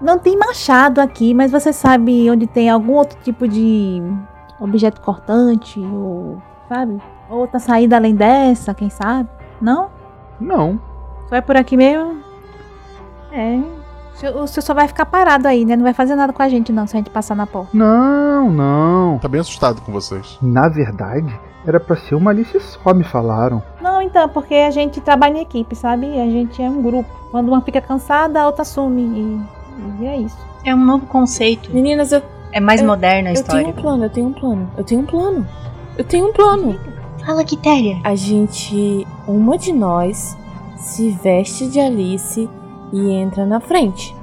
não 0.00 0.18
tem 0.18 0.38
machado 0.38 1.00
aqui, 1.00 1.34
mas 1.34 1.50
você 1.50 1.72
sabe 1.72 2.30
onde 2.30 2.46
tem 2.46 2.70
algum 2.70 2.92
outro 2.92 3.18
tipo 3.22 3.48
de 3.48 4.00
objeto 4.60 5.00
cortante, 5.00 5.80
ou. 5.80 6.40
sabe? 6.68 7.00
Outra 7.28 7.58
saída 7.58 7.96
além 7.96 8.14
dessa, 8.14 8.72
quem 8.74 8.88
sabe? 8.88 9.28
Não? 9.60 9.88
Não. 10.40 10.78
Só 11.28 11.36
é 11.36 11.40
por 11.40 11.56
aqui 11.56 11.76
mesmo? 11.76 12.18
É. 13.32 13.56
O 14.14 14.16
senhor- 14.16 14.36
O 14.36 14.46
senhor 14.46 14.62
só 14.62 14.74
vai 14.74 14.86
ficar 14.86 15.06
parado 15.06 15.48
aí, 15.48 15.64
né? 15.64 15.74
Não 15.74 15.82
vai 15.82 15.92
fazer 15.94 16.14
nada 16.14 16.32
com 16.32 16.42
a 16.42 16.48
gente, 16.48 16.70
não, 16.72 16.86
se 16.86 16.94
a 16.96 16.98
gente 16.98 17.10
passar 17.10 17.34
na 17.34 17.46
porta. 17.46 17.70
Não, 17.76 18.48
não. 18.50 19.18
Tá 19.18 19.26
bem 19.26 19.40
assustado 19.40 19.80
com 19.80 19.90
vocês. 19.90 20.38
Na 20.40 20.68
verdade, 20.68 21.34
era 21.66 21.80
pra 21.80 21.96
ser 21.96 22.14
uma 22.14 22.30
Alice 22.30 22.58
só, 22.60 22.92
me 22.94 23.04
falaram. 23.04 23.62
Não, 23.80 24.00
então, 24.02 24.28
porque 24.28 24.54
a 24.54 24.70
gente 24.70 25.00
trabalha 25.00 25.38
em 25.38 25.42
equipe, 25.42 25.74
sabe? 25.74 26.06
A 26.20 26.26
gente 26.26 26.62
é 26.62 26.68
um 26.68 26.82
grupo. 26.82 27.08
Quando 27.30 27.48
uma 27.48 27.60
fica 27.62 27.80
cansada, 27.80 28.40
a 28.40 28.46
outra 28.46 28.64
some. 28.64 29.02
E, 29.98 30.02
e 30.02 30.06
é 30.06 30.16
isso. 30.18 30.38
É 30.64 30.74
um 30.74 30.84
novo 30.84 31.06
conceito. 31.06 31.70
Meninas, 31.72 32.12
eu. 32.12 32.22
É 32.52 32.60
mais 32.60 32.80
eu- 32.80 32.86
moderna 32.86 33.30
a 33.30 33.32
Eu 33.32 33.34
história. 33.34 33.64
tenho 33.64 33.76
um 33.76 33.80
plano, 33.80 34.04
eu 34.04 34.10
tenho 34.10 34.26
um 34.28 34.32
plano. 34.32 34.70
Eu 34.76 34.84
tenho 34.84 35.00
um 35.00 35.06
plano. 35.06 35.46
Eu 35.98 36.04
tenho 36.04 36.28
um 36.28 36.32
plano. 36.32 36.78
Fala, 37.24 37.44
Quitéria. 37.44 37.98
A 38.04 38.14
gente. 38.14 39.06
Uma 39.26 39.56
de 39.58 39.72
nós 39.72 40.36
se 40.76 41.10
veste 41.10 41.66
de 41.68 41.80
Alice 41.80 42.48
e 42.92 43.10
entra 43.12 43.44
na 43.46 43.58
frente. 43.60 44.14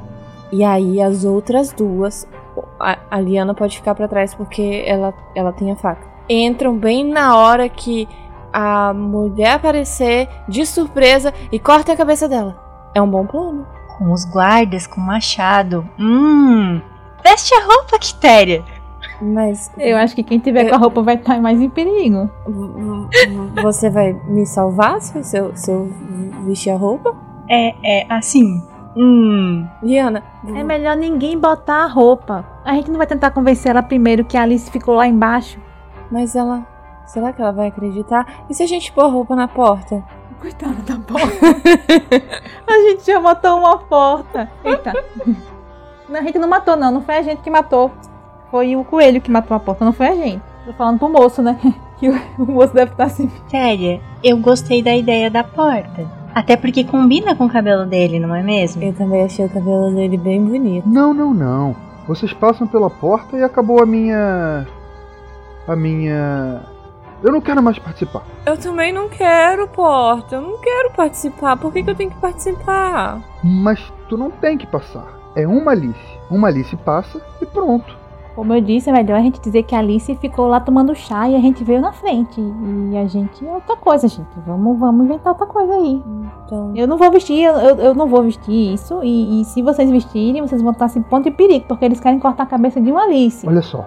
E 0.51 0.63
aí 0.63 1.01
as 1.01 1.25
outras 1.25 1.71
duas. 1.73 2.27
A, 2.79 2.97
a 3.09 3.19
Liana 3.19 3.53
pode 3.53 3.77
ficar 3.77 3.95
pra 3.95 4.07
trás 4.07 4.33
porque 4.35 4.83
ela, 4.85 5.13
ela 5.35 5.51
tem 5.53 5.71
a 5.71 5.75
faca. 5.75 6.10
Entram 6.33 6.77
bem 6.77 7.03
na 7.03 7.35
hora 7.35 7.67
que 7.67 8.07
a 8.53 8.93
mulher 8.93 9.55
aparecer 9.55 10.29
de 10.47 10.65
surpresa 10.65 11.33
e 11.51 11.59
corta 11.59 11.91
a 11.91 11.97
cabeça 11.97 12.29
dela. 12.29 12.55
É 12.95 13.01
um 13.01 13.09
bom 13.09 13.25
plano. 13.25 13.67
Com 13.97 14.13
os 14.13 14.23
guardas, 14.23 14.87
com 14.87 15.01
machado. 15.01 15.85
Hum. 15.99 16.79
Veste 17.21 17.53
a 17.53 17.65
roupa, 17.65 17.99
Quitéria. 17.99 18.63
Mas. 19.21 19.69
Eu 19.77 19.97
acho 19.97 20.15
que 20.15 20.23
quem 20.23 20.39
tiver 20.39 20.69
com 20.69 20.75
a 20.75 20.77
roupa 20.77 21.03
vai 21.03 21.15
estar 21.15 21.41
mais 21.41 21.59
em 21.59 21.69
perigo. 21.69 22.29
Você 23.61 23.89
vai 23.89 24.13
me 24.25 24.45
salvar 24.45 25.01
se 25.01 25.17
eu, 25.17 25.23
se 25.23 25.37
eu, 25.37 25.55
se 25.55 25.69
eu 25.69 25.89
vestir 26.45 26.69
a 26.71 26.77
roupa? 26.77 27.13
É, 27.49 27.75
é, 27.83 28.05
assim. 28.09 28.63
Hum. 28.95 29.67
Liana. 29.83 30.23
É 30.55 30.63
melhor 30.63 30.95
ninguém 30.95 31.37
botar 31.37 31.83
a 31.83 31.87
roupa. 31.87 32.45
A 32.63 32.73
gente 32.73 32.89
não 32.89 32.97
vai 32.97 33.07
tentar 33.07 33.31
convencer 33.31 33.71
ela 33.71 33.83
primeiro 33.83 34.23
que 34.23 34.37
a 34.37 34.43
Alice 34.43 34.71
ficou 34.71 34.95
lá 34.95 35.05
embaixo. 35.05 35.59
Mas 36.11 36.35
ela. 36.35 36.65
Será 37.05 37.33
que 37.33 37.41
ela 37.41 37.51
vai 37.51 37.67
acreditar? 37.67 38.45
E 38.49 38.53
se 38.53 38.63
a 38.63 38.67
gente 38.67 38.91
pôr 38.91 39.01
a 39.01 39.07
roupa 39.07 39.35
na 39.35 39.47
porta? 39.47 40.03
Coitada 40.39 40.75
da 40.81 40.97
porta. 40.97 41.45
a 42.67 42.73
gente 42.89 43.05
já 43.05 43.19
matou 43.19 43.59
uma 43.59 43.77
porta. 43.77 44.49
Eita. 44.63 44.93
Não, 46.09 46.19
A 46.19 46.23
gente 46.23 46.39
não 46.39 46.47
matou, 46.47 46.75
não. 46.75 46.91
Não 46.91 47.01
foi 47.01 47.17
a 47.17 47.21
gente 47.21 47.41
que 47.41 47.49
matou. 47.49 47.91
Foi 48.49 48.75
o 48.75 48.83
coelho 48.83 49.21
que 49.21 49.31
matou 49.31 49.55
a 49.55 49.59
porta, 49.59 49.85
não 49.85 49.93
foi 49.93 50.07
a 50.07 50.15
gente. 50.15 50.41
Tô 50.65 50.73
falando 50.73 50.99
pro 50.99 51.09
moço, 51.09 51.41
né? 51.41 51.57
Que 52.01 52.09
o, 52.09 52.19
o 52.39 52.51
moço 52.51 52.73
deve 52.73 52.93
estar 52.93 53.03
assim. 53.03 53.27
Quitéria, 53.27 54.01
eu 54.23 54.35
gostei 54.37 54.81
da 54.81 54.95
ideia 54.95 55.29
da 55.29 55.43
porta. 55.43 56.09
Até 56.33 56.57
porque 56.57 56.83
combina 56.83 57.35
com 57.35 57.45
o 57.45 57.49
cabelo 57.49 57.85
dele, 57.85 58.19
não 58.19 58.33
é 58.33 58.41
mesmo? 58.41 58.81
Eu 58.81 58.91
também 58.93 59.23
achei 59.23 59.45
o 59.45 59.49
cabelo 59.49 59.93
dele 59.93 60.17
bem 60.17 60.43
bonito. 60.43 60.89
Não, 60.89 61.13
não, 61.13 61.31
não. 61.31 61.75
Vocês 62.07 62.33
passam 62.33 62.65
pela 62.65 62.89
porta 62.89 63.37
e 63.37 63.43
acabou 63.43 63.83
a 63.83 63.85
minha. 63.85 64.65
A 65.71 65.75
minha. 65.75 66.63
Eu 67.23 67.31
não 67.31 67.39
quero 67.39 67.63
mais 67.63 67.79
participar. 67.79 68.23
Eu 68.45 68.57
também 68.57 68.91
não 68.91 69.07
quero, 69.07 69.69
Porta. 69.69 70.35
Eu 70.35 70.41
não 70.41 70.57
quero 70.59 70.91
participar. 70.91 71.55
Por 71.55 71.71
que, 71.71 71.81
que 71.81 71.89
eu 71.89 71.95
tenho 71.95 72.11
que 72.11 72.19
participar? 72.19 73.21
Mas 73.41 73.79
tu 74.09 74.17
não 74.17 74.29
tem 74.29 74.57
que 74.57 74.67
passar. 74.67 75.07
É 75.33 75.47
uma 75.47 75.71
Alice. 75.71 76.19
Uma 76.29 76.49
Alice 76.49 76.75
passa 76.75 77.21
e 77.41 77.45
pronto. 77.45 77.95
Como 78.35 78.53
eu 78.53 78.59
disse, 78.59 78.89
é 78.89 78.93
melhor 78.93 79.17
a 79.17 79.21
gente 79.21 79.39
dizer 79.39 79.63
que 79.63 79.73
a 79.73 79.79
Alice 79.79 80.13
ficou 80.15 80.47
lá 80.47 80.59
tomando 80.59 80.93
chá 80.93 81.29
e 81.29 81.35
a 81.35 81.39
gente 81.39 81.63
veio 81.63 81.79
na 81.79 81.93
frente. 81.93 82.41
E 82.91 82.97
a 82.97 83.05
gente 83.05 83.45
é 83.45 83.49
outra 83.49 83.77
coisa, 83.77 84.09
gente. 84.09 84.27
Vamos, 84.45 84.77
vamos 84.77 85.05
inventar 85.05 85.31
outra 85.31 85.47
coisa 85.47 85.73
aí. 85.73 86.03
Então, 86.45 86.73
Eu 86.75 86.85
não 86.85 86.97
vou 86.97 87.09
vestir, 87.11 87.43
eu, 87.43 87.53
eu 87.53 87.93
não 87.93 88.07
vou 88.07 88.23
vestir 88.23 88.73
isso. 88.73 88.99
E, 89.03 89.41
e 89.41 89.45
se 89.45 89.61
vocês 89.61 89.89
vestirem, 89.89 90.41
vocês 90.41 90.61
vão 90.61 90.73
estar 90.73 90.89
sem 90.89 91.01
ponto 91.01 91.29
de 91.29 91.31
perigo, 91.31 91.65
porque 91.65 91.85
eles 91.85 92.01
querem 92.01 92.19
cortar 92.19 92.43
a 92.43 92.47
cabeça 92.47 92.81
de 92.81 92.91
uma 92.91 93.03
Alice. 93.03 93.47
Olha 93.47 93.61
só. 93.61 93.85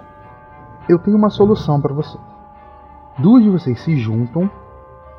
Eu 0.87 0.99
tenho 0.99 1.17
uma 1.17 1.29
solução 1.29 1.81
pra 1.81 1.93
vocês. 1.93 2.23
Duas 3.17 3.43
de 3.43 3.49
vocês 3.49 3.79
se 3.81 3.97
juntam. 3.97 4.49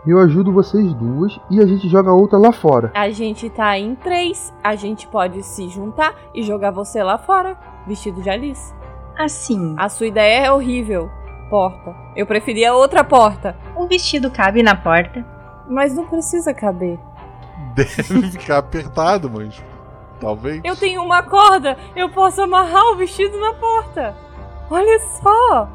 Eu 0.06 0.20
ajudo 0.20 0.52
vocês 0.52 0.94
duas 0.94 1.40
e 1.50 1.60
a 1.60 1.66
gente 1.66 1.88
joga 1.88 2.10
a 2.10 2.14
outra 2.14 2.38
lá 2.38 2.52
fora. 2.52 2.92
a 2.94 3.10
gente 3.10 3.50
tá 3.50 3.76
em 3.76 3.96
três. 3.96 4.54
A 4.62 4.76
gente 4.76 5.08
pode 5.08 5.42
se 5.42 5.68
juntar 5.68 6.14
e 6.32 6.42
jogar 6.44 6.70
você 6.70 7.02
lá 7.02 7.18
fora, 7.18 7.58
vestido 7.86 8.22
de 8.22 8.30
Alice. 8.30 8.72
Assim. 9.18 9.74
A 9.76 9.88
sua 9.88 10.06
ideia 10.06 10.46
é 10.46 10.52
horrível. 10.52 11.10
Porta. 11.50 11.94
Eu 12.14 12.26
preferia 12.26 12.74
outra 12.74 13.02
porta. 13.02 13.56
O 13.74 13.86
vestido 13.86 14.30
cabe 14.30 14.62
na 14.62 14.76
porta. 14.76 15.24
Mas 15.68 15.94
não 15.94 16.06
precisa 16.06 16.54
caber. 16.54 16.98
Deve 17.74 18.30
ficar 18.30 18.58
apertado, 18.58 19.28
mas. 19.28 19.60
Talvez. 20.20 20.60
Eu 20.64 20.76
tenho 20.76 21.02
uma 21.02 21.22
corda. 21.22 21.76
Eu 21.96 22.10
posso 22.10 22.40
amarrar 22.40 22.92
o 22.92 22.96
vestido 22.96 23.38
na 23.40 23.54
porta. 23.54 24.25
Olha 24.70 24.98
só. 25.22 25.68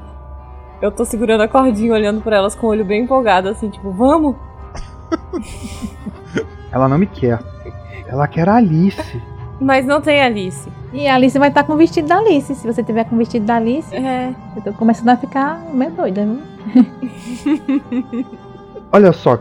Eu 0.82 0.92
tô 0.92 1.06
segurando 1.06 1.42
a 1.42 1.48
cordinha, 1.48 1.94
olhando 1.94 2.22
pra 2.22 2.38
elas 2.38 2.56
com 2.56 2.68
o 2.68 2.70
olho 2.72 2.84
bem 2.84 3.04
empolgado, 3.04 3.48
assim, 3.50 3.70
tipo, 3.70 3.92
vamos? 3.92 4.36
Ela 6.72 6.88
não 6.88 6.98
me 6.98 7.06
quer. 7.08 7.40
Ela 8.08 8.28
quer 8.28 8.48
a 8.50 8.56
Alice. 8.56 9.22
Mas 9.60 9.86
não 9.86 10.02
tem 10.02 10.22
Alice. 10.22 10.72
E 10.92 11.08
a 11.08 11.16
Alice 11.16 11.38
vai 11.38 11.50
estar 11.50 11.64
com 11.64 11.74
o 11.74 11.78
vestido 11.78 12.08
da 12.08 12.18
Alice. 12.18 12.56
Se 12.56 12.66
você 12.66 12.84
tiver 12.84 13.04
com 13.06 13.16
o 13.16 13.18
vestido 13.18 13.46
da 13.46 13.58
Alice, 13.58 13.94
É. 13.96 14.34
eu 14.56 14.62
tô 14.62 14.74
começando 14.74 15.10
a 15.10 15.18
ficar 15.18 15.60
meio 15.72 15.92
doida, 15.92 16.26
viu? 16.26 16.42
Olha 18.92 19.12
só. 19.14 19.38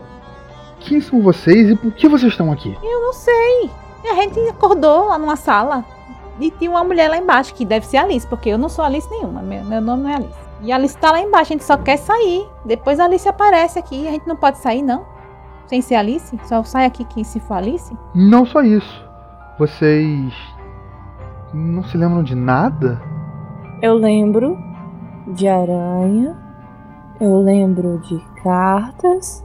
Quem 0.79 1.01
são 1.01 1.21
vocês 1.21 1.69
e 1.69 1.75
por 1.75 1.91
que 1.91 2.07
vocês 2.07 2.31
estão 2.31 2.51
aqui? 2.51 2.77
Eu 2.83 3.01
não 3.01 3.13
sei. 3.13 3.69
A 4.09 4.15
gente 4.15 4.39
acordou 4.49 5.07
lá 5.07 5.17
numa 5.17 5.35
sala 5.35 5.83
e 6.39 6.49
tinha 6.51 6.71
uma 6.71 6.83
mulher 6.83 7.09
lá 7.09 7.17
embaixo, 7.17 7.53
que 7.53 7.65
deve 7.65 7.85
ser 7.85 7.97
Alice, 7.97 8.25
porque 8.27 8.49
eu 8.49 8.57
não 8.57 8.69
sou 8.69 8.83
Alice 8.83 9.09
nenhuma. 9.09 9.41
Meu, 9.41 9.63
meu 9.63 9.81
nome 9.81 10.03
não 10.03 10.09
é 10.09 10.15
Alice. 10.15 10.39
E 10.61 10.71
a 10.71 10.75
Alice 10.75 10.97
tá 10.97 11.11
lá 11.11 11.19
embaixo, 11.19 11.51
a 11.51 11.55
gente 11.55 11.63
só 11.63 11.75
quer 11.75 11.97
sair. 11.97 12.47
Depois 12.63 12.99
a 12.99 13.05
Alice 13.05 13.27
aparece 13.27 13.79
aqui. 13.79 14.07
A 14.07 14.11
gente 14.11 14.27
não 14.27 14.35
pode 14.35 14.59
sair, 14.59 14.81
não. 14.81 15.05
Sem 15.65 15.81
ser 15.81 15.95
Alice? 15.95 16.37
Só 16.43 16.63
sai 16.63 16.85
aqui 16.85 17.03
que 17.03 17.23
se 17.23 17.39
for 17.39 17.55
Alice? 17.55 17.95
Não 18.13 18.45
só 18.45 18.61
isso. 18.61 19.05
Vocês. 19.57 20.33
Não 21.53 21.83
se 21.83 21.97
lembram 21.97 22.23
de 22.23 22.35
nada? 22.35 23.01
Eu 23.81 23.95
lembro 23.95 24.57
de 25.27 25.47
aranha. 25.47 26.37
Eu 27.19 27.39
lembro 27.41 27.99
de 27.99 28.19
cartas. 28.43 29.43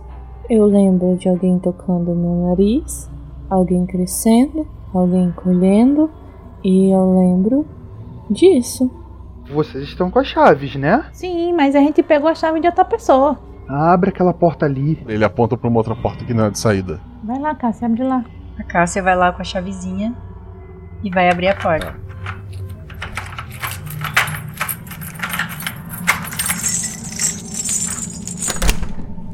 Eu 0.50 0.66
lembro 0.66 1.16
de 1.16 1.28
alguém 1.28 1.58
tocando 1.58 2.14
meu 2.14 2.48
nariz. 2.48 3.10
Alguém 3.48 3.86
crescendo. 3.86 4.66
Alguém 4.92 5.24
encolhendo. 5.24 6.10
E 6.64 6.90
eu 6.90 7.18
lembro 7.18 7.66
disso. 8.30 8.90
Vocês 9.48 9.84
estão 9.84 10.10
com 10.10 10.18
as 10.18 10.26
chaves, 10.26 10.74
né? 10.74 11.06
Sim, 11.12 11.52
mas 11.52 11.74
a 11.76 11.80
gente 11.80 12.02
pegou 12.02 12.28
a 12.28 12.34
chave 12.34 12.60
de 12.60 12.66
outra 12.66 12.84
pessoa. 12.84 13.38
Abre 13.68 14.10
aquela 14.10 14.34
porta 14.34 14.66
ali. 14.66 15.02
Ele 15.06 15.24
aponta 15.24 15.56
pra 15.56 15.68
uma 15.68 15.78
outra 15.78 15.94
porta 15.94 16.24
que 16.24 16.34
não 16.34 16.46
é 16.46 16.50
de 16.50 16.58
saída. 16.58 17.00
Vai 17.22 17.38
lá, 17.38 17.54
Cássia, 17.54 17.86
abre 17.86 18.02
lá. 18.02 18.24
A 18.58 18.64
Cássia 18.64 19.02
vai 19.02 19.14
lá 19.14 19.32
com 19.32 19.42
a 19.42 19.44
chavezinha 19.44 20.14
e 21.02 21.10
vai 21.10 21.30
abrir 21.30 21.48
a 21.48 21.56
porta. 21.56 21.94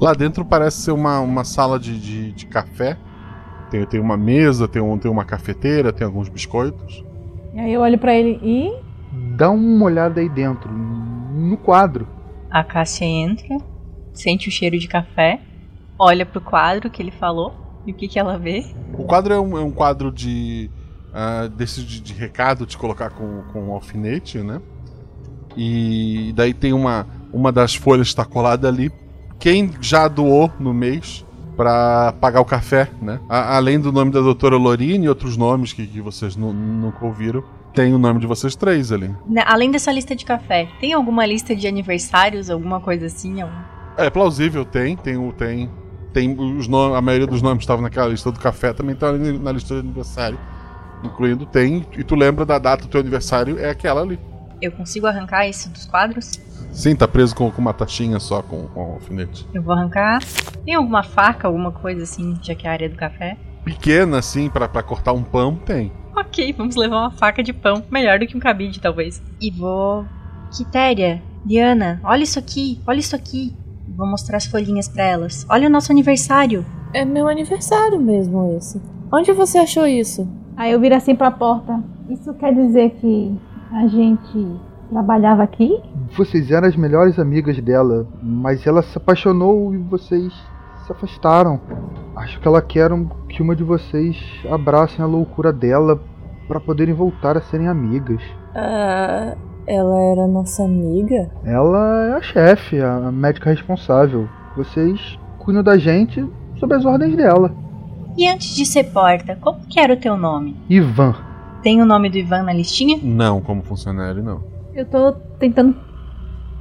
Lá 0.01 0.13
dentro 0.15 0.45
parece 0.45 0.83
ser 0.83 0.91
uma, 0.91 1.21
uma 1.21 1.45
sala 1.45 1.79
de, 1.79 1.99
de, 1.99 2.33
de 2.33 2.47
café. 2.47 2.99
Tem, 3.71 3.87
tem 3.87 4.01
uma 4.01 4.17
mesa, 4.17 4.67
tem, 4.67 4.83
um, 4.83 4.99
tem 4.99 5.11
uma 5.11 5.25
cafeteira, 5.25 5.93
tem 5.93 6.05
alguns 6.05 6.29
biscoitos. 6.29 7.05
E 7.55 7.61
aí 7.61 7.73
eu 7.73 7.81
olho 7.83 7.99
pra 7.99 8.15
ele 8.15 8.41
e. 8.43 8.73
Dá 9.37 9.51
uma 9.51 9.85
olhada 9.85 10.21
aí 10.21 10.29
dentro, 10.29 10.73
no 10.73 11.57
quadro. 11.57 12.09
A 12.51 12.65
Cássia 12.65 13.05
entra, 13.05 13.59
sente 14.13 14.49
o 14.49 14.53
cheiro 14.53 14.79
de 14.79 14.89
café, 14.89 15.41
olha 15.99 16.25
pro 16.25 16.41
quadro 16.41 16.91
que 16.91 17.03
ele 17.03 17.11
falou 17.11 17.55
e 17.87 17.93
o 17.93 17.95
que, 17.95 18.09
que 18.09 18.19
ela 18.19 18.39
vê. 18.39 18.65
O 18.97 19.05
quadro 19.05 19.35
é 19.35 19.41
um, 19.41 19.59
é 19.59 19.61
um 19.61 19.71
quadro 19.71 20.11
de. 20.11 20.71
ah, 21.13 21.47
desse 21.49 21.83
de, 21.83 22.01
de 22.01 22.15
recado 22.15 22.67
de 22.67 22.77
colocar 22.77 23.11
com, 23.11 23.43
com 23.53 23.69
um 23.69 23.73
alfinete, 23.73 24.39
né? 24.39 24.61
E 25.57 26.33
daí 26.35 26.55
tem 26.55 26.73
uma, 26.73 27.07
uma 27.33 27.53
das 27.53 27.75
folhas 27.75 28.07
está 28.07 28.25
colada 28.25 28.69
ali. 28.69 28.91
Quem 29.39 29.71
já 29.81 30.09
doou 30.09 30.51
no 30.59 30.73
mês 30.73 31.27
pra 31.57 32.13
pagar 32.21 32.41
o 32.41 32.45
café, 32.45 32.89
né? 33.01 33.21
A- 33.29 33.57
além 33.57 33.79
do 33.79 33.93
nome 33.93 34.11
da 34.11 34.21
doutora 34.21 34.57
Lorine 34.57 35.07
e 35.07 35.09
outros 35.09 35.37
nomes 35.37 35.73
que, 35.73 35.87
que 35.87 36.01
vocês 36.01 36.35
nu- 36.37 36.53
nunca 36.53 37.05
ouviram, 37.05 37.43
tem 37.75 37.95
o 37.95 37.99
nome 37.99 38.21
de 38.21 38.27
vocês 38.27 38.55
três 38.55 38.93
ali. 38.93 39.15
Né, 39.27 39.43
Além 39.47 39.71
dessa 39.71 39.91
lista 39.93 40.15
de 40.15 40.25
café, 40.25 40.69
tem 40.81 40.93
alguma 40.93 41.25
lista 41.27 41.55
de 41.57 41.67
aniversários, 41.67 42.51
alguma 42.51 42.81
coisa 42.81 43.07
assim? 43.07 43.37
É 43.97 44.09
plausível, 44.11 44.65
tem, 44.65 44.97
tem 44.97 45.17
o 45.17 45.33
tem 45.33 45.71
tem 46.13 46.39
os 46.39 46.69
nomes, 46.69 46.97
a 46.97 47.01
maioria 47.01 47.27
dos 47.27 47.41
nomes 47.41 47.59
que 47.59 47.65
estavam 47.65 47.83
naquela 47.83 48.09
lista 48.09 48.31
do 48.31 48.39
café 48.39 48.75
também 48.75 48.95
tá 48.95 49.09
ali 49.09 49.39
na 49.39 49.51
lista 49.51 49.73
de 49.75 49.81
aniversário, 49.81 50.39
incluindo 51.03 51.47
tem 51.47 51.87
e 51.97 52.05
tu 52.05 52.15
lembra 52.15 52.45
da 52.45 52.59
data 52.59 52.83
do 52.83 52.89
teu 52.89 53.01
aniversário 53.01 53.59
é 53.59 53.71
aquela 53.71 54.03
ali. 54.03 54.19
Eu 54.61 54.71
consigo 54.73 55.07
arrancar 55.07 55.49
isso 55.49 55.71
dos 55.71 55.87
quadros? 55.87 56.39
Sim, 56.73 56.97
tá 56.97 57.07
preso 57.07 57.37
com, 57.37 57.51
com 57.51 57.61
uma 57.61 57.75
taxinha 57.75 58.19
só 58.19 58.43
com, 58.43 58.67
com 58.69 58.81
um 58.81 58.95
alfinete. 58.95 59.47
Eu 59.53 59.63
vou 59.63 59.75
arrancar. 59.75 60.21
Tem 60.65 60.75
alguma 60.75 61.03
faca, 61.03 61.47
alguma 61.47 61.71
coisa 61.71 62.03
assim, 62.03 62.37
já 62.43 62.55
que 62.55 62.67
é 62.67 62.71
a 62.71 62.73
área 62.73 62.89
do 62.89 62.97
café? 62.97 63.37
Pequena 63.63 64.19
assim 64.19 64.49
pra 64.49 64.67
pra 64.67 64.83
cortar 64.83 65.13
um 65.13 65.23
pão 65.23 65.55
tem. 65.55 65.93
Ok, 66.17 66.53
vamos 66.53 66.75
levar 66.75 66.99
uma 66.99 67.11
faca 67.11 67.43
de 67.43 67.53
pão. 67.53 67.85
Melhor 67.91 68.19
do 68.19 68.27
que 68.27 68.37
um 68.37 68.41
cabide, 68.41 68.81
talvez. 68.81 69.23
E 69.41 69.51
vou. 69.51 70.05
Quitéria, 70.55 71.23
Diana, 71.45 72.01
olha 72.05 72.23
isso 72.23 72.39
aqui, 72.39 72.81
olha 72.87 72.99
isso 72.99 73.15
aqui. 73.17 73.55
Vou 73.89 74.07
mostrar 74.07 74.39
as 74.39 74.47
folhinhas 74.47 74.89
pra 74.89 75.05
elas. 75.05 75.47
Olha 75.49 75.69
o 75.69 75.71
nosso 75.71 75.93
aniversário. 75.93 76.65
É 76.95 77.05
meu 77.05 77.29
aniversário 77.29 78.01
mesmo 78.01 78.57
esse. 78.57 78.81
Onde 79.13 79.33
você 79.33 79.59
achou 79.59 79.87
isso? 79.87 80.29
Aí 80.57 80.73
eu 80.73 80.81
viro 80.81 80.95
assim 80.95 81.15
pra 81.15 81.31
porta. 81.31 81.83
Isso 82.09 82.33
quer 82.35 82.55
dizer 82.55 82.91
que 83.01 83.39
a 83.73 83.87
gente 83.87 84.57
trabalhava 84.93 85.43
aqui? 85.43 85.81
Vocês 86.17 86.51
eram 86.51 86.69
as 86.69 86.77
melhores 86.77 87.19
amigas 87.19 87.59
dela, 87.61 88.07
mas 88.23 88.67
ela 88.67 88.83
se 88.83 88.97
apaixonou 88.99 89.75
e 89.75 89.79
vocês 89.79 90.33
se 90.85 90.93
afastaram. 90.93 91.59
Acho 92.15 92.39
que 92.39 92.47
ela 92.47 92.61
quer 92.61 92.91
que 93.29 93.43
uma 93.43 93.57
de 93.57 93.65
vocês 93.65 94.17
abracem 94.51 95.03
a 95.03 95.09
loucura 95.09 95.53
dela 95.53 95.99
para 96.47 96.61
poderem 96.61 96.95
voltar 96.95 97.37
a 97.37 97.41
serem 97.41 97.69
amigas. 97.69 98.23
Ah, 98.55 99.35
ela 99.67 99.99
era 100.01 100.27
nossa 100.27 100.65
amiga? 100.65 101.31
Ela 101.45 102.09
é 102.09 102.13
a 102.15 102.21
chefe, 102.21 102.81
a 102.81 103.11
médica 103.11 103.49
responsável. 103.49 104.29
Vocês 104.55 105.19
cuidam 105.39 105.63
da 105.63 105.79
gente 105.79 106.29
sob 106.59 106.75
as 106.75 106.85
ordens 106.85 107.17
dela. 107.17 107.55
E 108.17 108.29
antes 108.29 108.55
de 108.55 108.67
ser 108.67 108.85
porta, 108.93 109.39
como 109.41 109.61
que 109.67 109.81
era 109.81 109.95
o 109.95 109.97
teu 109.97 110.19
nome? 110.19 110.55
Ivan. 110.69 111.15
Tem 111.63 111.81
o 111.81 111.87
nome 111.87 112.11
do 112.11 112.19
Ivan 112.19 112.43
na 112.43 112.53
listinha? 112.53 112.99
Não, 113.03 113.41
como 113.41 113.63
funcionário 113.63 114.23
não. 114.23 114.52
Eu 114.75 114.87
tô 114.87 115.13
tentando 115.39 115.77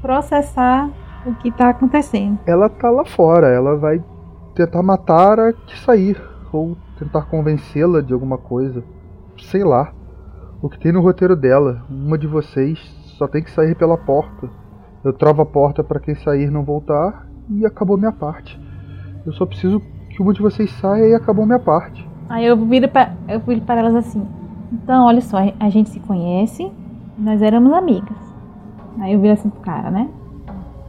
processar 0.01 0.89
o 1.25 1.33
que 1.35 1.51
tá 1.51 1.69
acontecendo. 1.69 2.39
Ela 2.45 2.67
tá 2.67 2.89
lá 2.89 3.05
fora, 3.05 3.47
ela 3.47 3.77
vai 3.77 4.03
tentar 4.55 4.83
matar 4.83 5.39
a 5.39 5.53
que 5.53 5.77
sair. 5.79 6.21
Ou 6.51 6.75
tentar 6.99 7.23
convencê-la 7.23 8.01
de 8.01 8.13
alguma 8.13 8.37
coisa. 8.37 8.83
Sei 9.37 9.63
lá. 9.63 9.93
O 10.61 10.69
que 10.69 10.77
tem 10.77 10.91
no 10.91 11.01
roteiro 11.01 11.35
dela. 11.35 11.83
Uma 11.89 12.17
de 12.17 12.27
vocês 12.27 12.79
só 13.17 13.27
tem 13.27 13.41
que 13.41 13.51
sair 13.51 13.75
pela 13.75 13.97
porta. 13.97 14.49
Eu 15.03 15.13
travo 15.13 15.41
a 15.41 15.45
porta 15.45 15.83
para 15.83 15.99
quem 15.99 16.13
sair 16.15 16.51
não 16.51 16.63
voltar 16.63 17.27
e 17.49 17.65
acabou 17.65 17.97
minha 17.97 18.11
parte. 18.11 18.59
Eu 19.25 19.31
só 19.33 19.45
preciso 19.45 19.81
que 20.09 20.21
uma 20.21 20.33
de 20.33 20.41
vocês 20.41 20.69
saia 20.73 21.07
e 21.07 21.13
acabou 21.13 21.45
minha 21.45 21.59
parte. 21.59 22.07
Aí 22.29 22.45
eu 22.45 22.57
viro 22.57 22.87
pra, 22.89 23.13
eu 23.27 23.39
viro 23.39 23.61
para 23.61 23.79
elas 23.79 23.95
assim. 23.95 24.27
Então, 24.71 25.05
olha 25.05 25.21
só, 25.21 25.37
a 25.59 25.69
gente 25.69 25.89
se 25.89 25.99
conhece, 25.99 26.71
nós 27.17 27.41
éramos 27.41 27.71
amigas. 27.73 28.17
Aí 28.99 29.13
eu 29.13 29.19
viro 29.19 29.33
assim 29.33 29.49
pro 29.49 29.61
cara, 29.61 29.89
né? 29.89 30.09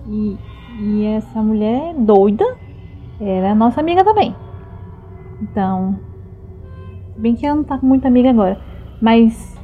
E, 0.09 0.37
e 0.81 1.05
essa 1.07 1.43
mulher 1.43 1.95
doida 1.95 2.45
era 3.21 3.55
nossa 3.55 3.81
amiga 3.81 4.05
também. 4.05 4.35
Então, 5.41 5.99
bem 7.17 7.35
que 7.35 7.47
ela 7.47 7.57
não 7.57 7.65
tá 7.65 7.79
com 7.79 7.87
muita 7.87 8.09
amiga 8.09 8.31
agora, 8.31 8.61
mas 9.01 9.59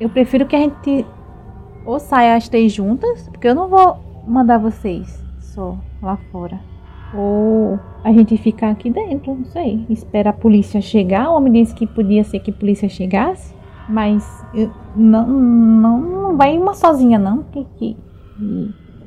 eu 0.00 0.08
prefiro 0.08 0.46
que 0.46 0.56
a 0.56 0.60
gente 0.60 1.06
ou 1.84 1.98
saia 1.98 2.36
as 2.36 2.48
três 2.48 2.72
juntas, 2.72 3.28
porque 3.28 3.48
eu 3.48 3.54
não 3.54 3.68
vou 3.68 3.98
mandar 4.26 4.58
vocês 4.58 5.24
só 5.38 5.76
lá 6.02 6.16
fora. 6.30 6.60
Ou 7.14 7.78
a 8.04 8.12
gente 8.12 8.36
fica 8.36 8.70
aqui 8.70 8.90
dentro, 8.90 9.34
não 9.34 9.44
sei. 9.44 9.84
Espera 9.88 10.30
a 10.30 10.32
polícia 10.32 10.80
chegar. 10.80 11.30
O 11.30 11.36
homem 11.36 11.52
disse 11.52 11.74
que 11.74 11.86
podia 11.86 12.22
ser 12.22 12.38
que 12.40 12.50
a 12.50 12.54
polícia 12.54 12.88
chegasse. 12.88 13.54
Mas 13.90 14.44
eu- 14.54 14.70
não, 14.96 15.26
não, 15.26 16.00
não 16.00 16.36
vai 16.36 16.56
uma 16.58 16.74
sozinha, 16.74 17.18
não. 17.18 17.42
Que, 17.44 17.64
que, 17.76 17.96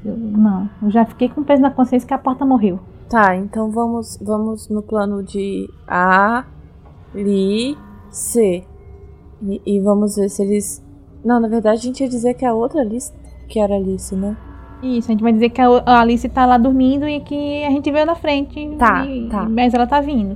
eu, 0.05 0.17
não, 0.17 0.69
eu 0.81 0.91
já 0.91 1.05
fiquei 1.05 1.29
com 1.29 1.43
peso 1.43 1.61
na 1.61 1.71
consciência 1.71 2.07
que 2.07 2.13
a 2.13 2.17
porta 2.17 2.45
morreu. 2.45 2.79
Tá, 3.09 3.35
então 3.35 3.69
vamos, 3.71 4.17
vamos 4.21 4.67
no 4.69 4.81
plano 4.81 5.23
de 5.23 5.69
A, 5.87 6.45
Li, 7.13 7.77
C. 8.09 8.63
E, 9.41 9.61
e 9.65 9.79
vamos 9.79 10.15
ver 10.15 10.29
se 10.29 10.41
eles. 10.41 10.83
Não, 11.23 11.39
na 11.39 11.47
verdade 11.47 11.77
a 11.77 11.81
gente 11.81 12.01
ia 12.01 12.09
dizer 12.09 12.33
que 12.33 12.45
a 12.45 12.53
outra 12.53 12.81
Alice, 12.81 13.11
que 13.47 13.59
era 13.59 13.75
Alice, 13.75 14.15
né? 14.15 14.35
Isso, 14.81 15.09
a 15.09 15.11
gente 15.13 15.21
vai 15.23 15.31
dizer 15.31 15.49
que 15.49 15.61
a 15.61 15.67
a 15.85 16.01
Alice 16.01 16.27
tá 16.27 16.45
lá 16.45 16.57
dormindo 16.57 17.07
e 17.07 17.19
que 17.21 17.63
a 17.63 17.69
gente 17.69 17.89
veio 17.91 18.05
na 18.05 18.15
frente. 18.15 18.75
Tá, 18.77 19.05
e- 19.05 19.29
tá. 19.29 19.47
Mas 19.47 19.73
ela 19.73 19.85
tá 19.87 20.01
vindo. 20.01 20.35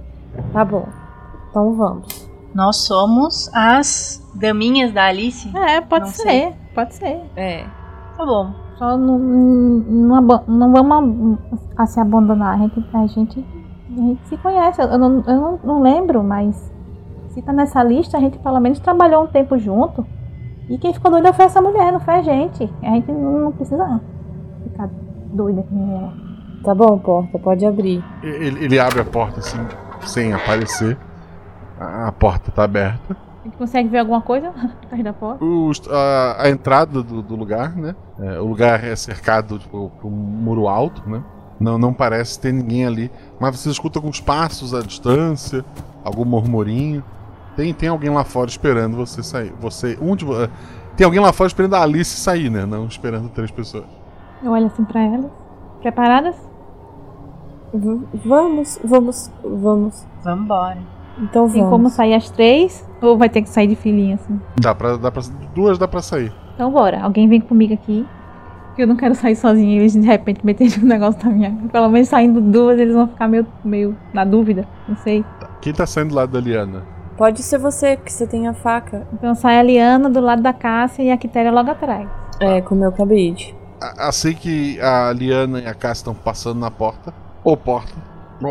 Tá 0.54 0.64
bom. 0.64 0.88
Então 1.50 1.74
vamos. 1.74 2.30
Nós 2.54 2.78
somos 2.86 3.50
as 3.54 4.24
daminhas 4.38 4.92
da 4.94 5.06
Alice? 5.06 5.52
É, 5.56 5.82
pode 5.82 6.06
Não 6.06 6.12
ser, 6.12 6.24
sei. 6.24 6.54
pode 6.74 6.96
ser. 6.96 7.22
É. 7.36 7.66
Tá 8.16 8.26
bom. 8.26 8.54
Só 8.78 8.96
não, 8.96 9.18
não, 9.18 10.44
não 10.48 10.72
vamos 10.72 11.40
a 11.76 11.86
se 11.86 12.00
abandonar. 12.00 12.56
A 12.56 12.58
gente, 12.58 12.86
a 12.94 13.08
gente, 13.08 13.46
a 13.92 14.02
gente 14.02 14.28
se 14.28 14.38
conhece. 14.38 14.82
Eu, 14.82 14.98
não, 14.98 15.24
eu 15.28 15.42
não, 15.42 15.60
não 15.64 15.82
lembro, 15.82 16.24
mas 16.24 16.72
se 17.30 17.42
tá 17.42 17.52
nessa 17.52 17.84
lista, 17.84 18.18
a 18.18 18.20
gente 18.20 18.38
pelo 18.38 18.60
menos 18.60 18.80
trabalhou 18.80 19.24
um 19.24 19.28
tempo 19.28 19.58
junto. 19.58 20.06
E 20.70 20.78
quem 20.78 20.94
ficou 20.94 21.10
doida 21.10 21.34
foi 21.34 21.46
essa 21.46 21.62
mulher, 21.62 21.92
não 21.92 22.00
foi 22.00 22.16
a 22.16 22.22
gente. 22.22 22.70
A 22.84 22.90
gente 22.92 23.12
não, 23.12 23.40
não 23.40 23.52
precisa 23.52 24.02
ficar 24.64 24.90
doida 25.34 25.66
nem 25.72 25.98
ela. 25.98 26.14
Tá 26.64 26.76
bom, 26.76 26.98
porta, 27.00 27.40
pode 27.40 27.66
abrir. 27.66 28.04
Ele, 28.22 28.66
ele 28.66 28.80
abre 28.80 29.00
a 29.00 29.06
porta 29.06 29.40
assim, 29.40 29.58
sem 30.02 30.34
aparecer. 30.34 30.98
A, 31.80 32.08
a 32.08 32.12
porta 32.12 32.52
tá 32.52 32.64
aberta. 32.64 33.16
Gente 33.48 33.56
consegue 33.58 33.88
ver 33.88 34.00
alguma 34.00 34.22
coisa 34.22 34.50
atrás 34.50 35.02
da 35.02 35.14
porta? 35.14 35.44
Os- 35.46 35.82
a, 35.90 36.44
a 36.44 36.50
entrada 36.50 37.02
do, 37.02 37.22
do 37.22 37.34
lugar, 37.36 37.74
né? 37.78 37.96
É, 38.20 38.40
o 38.42 38.46
lugar 38.46 38.84
é 38.84 38.94
cercado 38.94 39.58
tipo, 39.58 39.90
por 40.02 40.08
um 40.08 40.12
muro 40.12 40.68
alto, 40.68 41.02
né? 41.10 41.24
Não, 41.58 41.78
não 41.78 41.94
parece 41.94 42.38
ter 42.40 42.52
ninguém 42.52 42.86
ali. 42.86 43.10
Mas 43.40 43.58
você 43.58 43.70
escuta 43.70 44.00
alguns 44.00 44.20
passos 44.20 44.74
à 44.74 44.82
distância, 44.82 45.64
algum 46.04 46.26
murmurinho. 46.26 47.02
Tem, 47.56 47.74
tem 47.74 47.88
alguém 47.88 48.10
lá 48.10 48.26
fora 48.26 48.50
esperando 48.50 48.98
você 48.98 49.24
sair. 49.24 49.54
Você. 49.62 49.98
Um 50.02 50.14
de, 50.14 50.26
vo- 50.26 50.44
eh, 50.44 50.50
tem 50.98 51.06
alguém 51.06 51.22
lá 51.22 51.32
fora 51.32 51.48
esperando 51.48 51.76
a 51.76 51.82
Alice 51.82 52.18
sair, 52.18 52.50
né? 52.52 52.66
Não 52.66 52.86
esperando 52.86 53.30
três 53.30 53.50
pessoas. 53.50 53.86
Eu 54.44 54.52
olho 54.52 54.66
assim 54.66 54.84
pra 54.84 55.02
elas. 55.02 55.32
Preparadas? 55.82 56.36
V- 57.74 58.02
vamos, 58.26 58.78
vamos, 58.84 59.32
vamos. 59.42 60.06
Vambora. 60.22 60.97
Então 61.20 61.50
Tem 61.50 61.62
vamos. 61.62 61.70
como 61.70 61.90
sair 61.90 62.14
as 62.14 62.30
três? 62.30 62.88
Ou 63.02 63.18
vai 63.18 63.30
ter 63.30 63.42
que 63.42 63.50
sair 63.50 63.68
de 63.68 63.76
filinha 63.76 64.16
assim? 64.16 64.40
Dá 64.60 64.74
pra, 64.74 64.98
dá 64.98 65.12
pra. 65.12 65.22
Duas 65.54 65.78
dá 65.78 65.88
pra 65.88 66.02
sair. 66.02 66.32
Então 66.56 66.72
bora, 66.72 67.02
alguém 67.02 67.28
vem 67.28 67.42
comigo 67.42 67.74
aqui. 67.74 68.06
Que 68.76 68.84
eu 68.84 68.88
não 68.88 68.96
quero 68.96 69.16
sair 69.16 69.36
sozinha 69.36 69.76
e 69.76 69.80
eles 69.80 69.94
de 69.94 70.02
repente 70.06 70.46
meterem 70.46 70.80
um 70.84 70.86
negócio 70.88 71.20
na 71.24 71.32
minha. 71.32 71.52
Pelo 71.72 71.90
menos 71.90 72.08
saindo 72.10 72.40
duas, 72.40 72.80
eles 72.80 72.94
vão 72.94 73.08
ficar 73.08 73.28
meio, 73.28 73.46
meio 73.64 73.98
na 74.14 74.24
dúvida. 74.24 74.68
Não 74.88 74.96
sei. 74.98 75.26
Quem 75.62 75.74
tá 75.74 75.86
saindo 75.86 76.10
do 76.10 76.16
lado 76.16 76.32
da 76.32 76.40
Liana? 76.40 76.84
Pode 77.18 77.42
ser 77.42 77.58
você, 77.58 77.98
que 77.98 78.14
você 78.14 78.28
tem 78.28 78.48
a 78.48 78.54
faca. 78.54 79.08
Então 79.14 79.34
sai 79.34 79.58
a 79.60 79.64
Liana 79.64 80.08
do 80.10 80.22
lado 80.22 80.44
da 80.44 80.54
Cássia 80.54 81.02
e 81.02 81.12
a 81.12 81.18
Quitéria 81.18 81.52
logo 81.52 81.72
atrás. 81.72 82.08
É, 82.40 82.62
com 82.62 82.76
o 82.76 82.78
meu 82.78 82.92
cabide. 82.92 83.56
Assim 83.98 84.34
que 84.34 84.80
a 84.80 85.12
Liana 85.12 85.60
e 85.60 85.66
a 85.68 85.74
Cássia 85.74 86.02
estão 86.02 86.14
passando 86.14 86.60
na 86.60 86.70
porta, 86.70 87.12
ou 87.44 87.56
porta, 87.58 87.94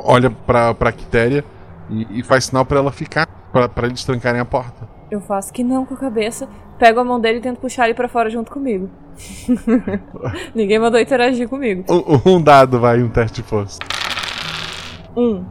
olha 0.05 0.31
pra, 0.31 0.75
pra 0.75 0.91
Quitéria 0.91 1.45
e, 1.91 2.21
e 2.21 2.23
faz 2.23 2.47
sinal 2.47 2.65
pra 2.65 2.79
ela 2.79 2.93
ficar, 2.93 3.27
pra, 3.53 3.69
pra 3.69 3.87
eles 3.87 4.05
trancarem 4.05 4.41
a 4.41 4.45
porta. 4.45 4.89
Eu 5.11 5.21
faço 5.21 5.53
que 5.53 5.63
não 5.63 5.87
com 5.87 5.95
a 5.95 5.97
cabeça, 5.97 6.49
pego 6.79 7.01
a 7.01 7.05
mão 7.05 7.21
dele 7.21 7.39
e 7.39 7.41
tento 7.41 7.61
puxar 7.61 7.85
ele 7.87 7.95
pra 7.95 8.09
fora 8.09 8.29
junto 8.29 8.51
comigo. 8.51 8.91
Ninguém 10.55 10.79
mandou 10.79 11.01
interagir 11.01 11.49
comigo. 11.49 11.85
Um, 11.89 12.37
um 12.37 12.43
dado 12.43 12.81
vai, 12.81 13.03
um 13.03 13.09
teste 13.09 13.41
de 13.41 13.49
força. 13.49 13.79
Um. 15.17 15.45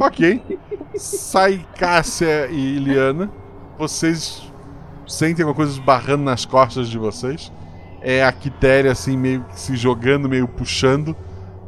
ok. 0.00 0.42
Sai 0.96 1.64
Cássia 1.78 2.48
e 2.50 2.78
Liana. 2.78 3.30
Vocês 3.78 4.52
sentem 5.06 5.42
alguma 5.44 5.56
coisa 5.56 5.72
esbarrando 5.72 6.24
nas 6.24 6.44
costas 6.44 6.88
de 6.88 6.98
vocês. 6.98 7.52
É 8.00 8.24
a 8.24 8.32
Quitéria, 8.32 8.90
assim, 8.90 9.16
meio 9.16 9.44
que 9.44 9.58
se 9.58 9.76
jogando, 9.76 10.28
meio 10.28 10.48
puxando. 10.48 11.16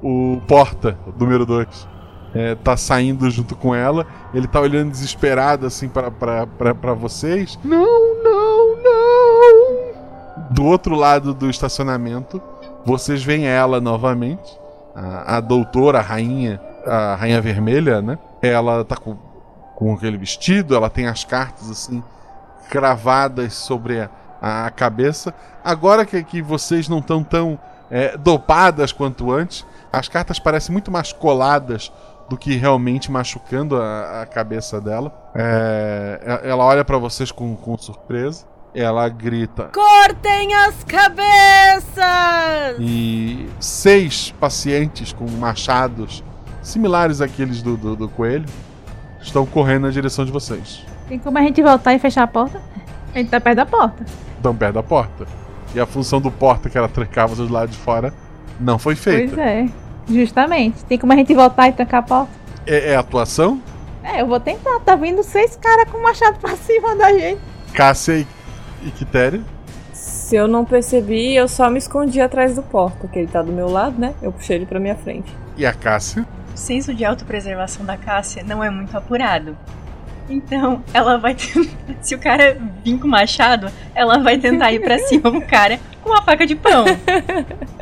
O 0.03 0.41
Porta, 0.47 0.99
número 1.17 1.47
2. 1.47 1.94
É, 2.35 2.55
tá 2.57 2.77
saindo 2.77 3.31
junto 3.31 3.55
com 3.55 3.75
ela. 3.75 4.07
Ele 4.33 4.49
tá 4.49 4.61
olhando 4.61 4.91
desesperado, 4.91 5.67
assim, 5.67 5.89
pra 5.89 6.95
vocês. 6.95 7.59
Não, 7.63 8.23
não, 8.23 8.77
não! 8.83 9.95
Do 10.51 10.65
outro 10.65 10.95
lado 10.95 11.33
do 11.33 11.49
estacionamento, 11.49 12.43
vocês 12.85 13.23
veem 13.23 13.47
ela 13.47 13.81
novamente. 13.81 14.59
a, 14.95 15.37
a 15.37 15.41
doutora, 15.41 15.99
a 15.99 16.03
rainha, 16.03 16.61
a 16.87 17.17
rainha 17.17 17.41
vermelha, 17.41 18.01
né? 18.01 18.19
Ela 18.41 18.85
tá 18.85 18.97
com, 18.97 19.17
com 19.75 19.95
aquele 19.95 20.17
vestido, 20.17 20.75
ela 20.77 20.89
tem 20.89 21.07
as 21.07 21.25
cartas 21.25 21.71
assim 21.71 22.03
cravadas 22.71 23.55
sobre 23.55 24.01
a, 24.01 24.11
a 24.41 24.71
cabeça. 24.71 25.35
Agora 25.65 26.07
que, 26.07 26.23
que 26.23 26.41
vocês 26.41 26.89
não 26.89 26.99
estão 26.99 27.25
tão 27.25 27.59
é, 27.91 28.17
dopadas 28.17 28.93
quanto 28.93 29.33
antes, 29.33 29.67
as 29.93 30.09
cartas 30.09 30.39
parecem 30.39 30.73
muito 30.73 30.91
mais 30.91 31.13
coladas 31.13 31.93
do 32.29 32.37
que 32.37 32.57
realmente 32.57 33.11
machucando 33.11 33.77
a, 33.77 34.23
a 34.23 34.27
cabeça 34.27 34.81
dela. 34.81 35.13
É, 35.35 36.41
ela 36.45 36.65
olha 36.65 36.85
para 36.85 36.99
vocês 36.99 37.31
com, 37.31 37.55
com 37.57 37.77
surpresa. 37.77 38.47
Ela 38.75 39.09
grita: 39.09 39.71
Cortem 39.73 40.55
as 40.55 40.83
cabeças! 40.85 42.05
E 42.81 43.49
seis 43.61 44.33
pacientes 44.41 45.13
com 45.13 45.29
machados 45.31 46.25
similares 46.61 47.21
àqueles 47.21 47.63
do, 47.63 47.77
do, 47.77 47.95
do 47.95 48.09
coelho 48.09 48.47
estão 49.21 49.47
correndo 49.47 49.83
na 49.83 49.91
direção 49.91 50.25
de 50.25 50.33
vocês. 50.33 50.85
Tem 51.09 51.19
como 51.19 51.39
a 51.39 51.43
gente 51.43 51.63
voltar 51.63 51.95
e 51.95 51.99
fechar 51.99 52.25
a 52.25 52.27
porta? 52.27 52.61
A 53.15 53.19
gente 53.19 53.31
tá 53.31 53.41
perto 53.41 53.57
da 53.57 53.67
porta. 53.67 54.05
Estão 54.37 54.57
perto 54.57 54.75
da 54.75 54.83
porta. 54.83 55.27
E 55.75 55.81
a 55.81 55.87
função 55.87 56.21
do 56.21 56.31
porta 56.31 56.69
que 56.69 56.77
ela 56.77 56.89
trancava 56.89 57.35
do 57.35 57.53
lado 57.53 57.71
de 57.71 57.79
fora 57.79 58.13
não 58.59 58.79
foi 58.79 58.97
feita. 58.97 59.35
Pois 59.35 59.47
é, 59.47 59.69
justamente. 60.09 60.85
Tem 60.85 60.99
como 60.99 61.13
a 61.13 61.17
gente 61.17 61.35
voltar 61.35 61.69
e 61.69 61.73
trancar 61.73 62.01
a 62.01 62.03
porta? 62.03 62.33
É, 62.67 62.93
é 62.93 62.97
atuação? 62.97 63.61
É, 64.03 64.21
eu 64.21 64.27
vou 64.27 64.39
tentar. 64.39 64.81
Tá 64.81 64.97
vindo 64.97 65.23
seis 65.23 65.57
caras 65.57 65.91
com 65.91 65.99
machado 65.99 66.39
pra 66.39 66.57
cima 66.57 66.95
da 66.95 67.13
gente. 67.13 67.41
Cássia 67.73 68.19
e, 68.19 68.27
e 68.83 68.91
Quitéria? 68.91 69.41
Se 69.93 70.37
eu 70.37 70.47
não 70.47 70.65
percebi, 70.65 71.35
eu 71.35 71.49
só 71.49 71.71
me 71.71 71.79
escondi 71.79 72.21
atrás 72.21 72.55
do 72.57 72.63
porta, 72.63 73.09
que 73.09 73.19
ele 73.19 73.29
tá 73.29 73.43
do 73.43 73.53
meu 73.53 73.69
lado, 73.69 73.99
né? 73.99 74.15
Eu 74.23 74.33
puxei 74.33 74.57
ele 74.57 74.67
pra 74.67 74.81
minha 74.81 74.97
frente. 74.97 75.33
E 75.57 75.65
a 75.65 75.73
Cássia? 75.73 76.27
O 76.55 76.57
senso 76.57 76.95
de 76.95 77.05
autopreservação 77.05 77.85
da 77.85 77.97
Cássia 77.97 78.43
não 78.45 78.63
é 78.63 78.71
muito 78.71 78.97
apurado. 78.97 79.57
Então, 80.29 80.83
ela 80.93 81.19
vai 81.19 81.35
tentar. 81.35 81.71
Se 82.01 82.15
o 82.15 82.19
cara 82.19 82.59
vir 82.83 82.99
com 82.99 83.09
machado, 83.09 83.71
ela 83.95 84.19
vai 84.19 84.39
tentar 84.39 84.73
ir 84.73 84.81
pra 84.81 84.99
cima 84.99 85.31
do 85.33 85.41
cara 85.43 85.79
com 86.03 86.11
uma 86.11 86.23
faca 86.23 86.47
de 86.47 86.55
pão. 86.55 86.85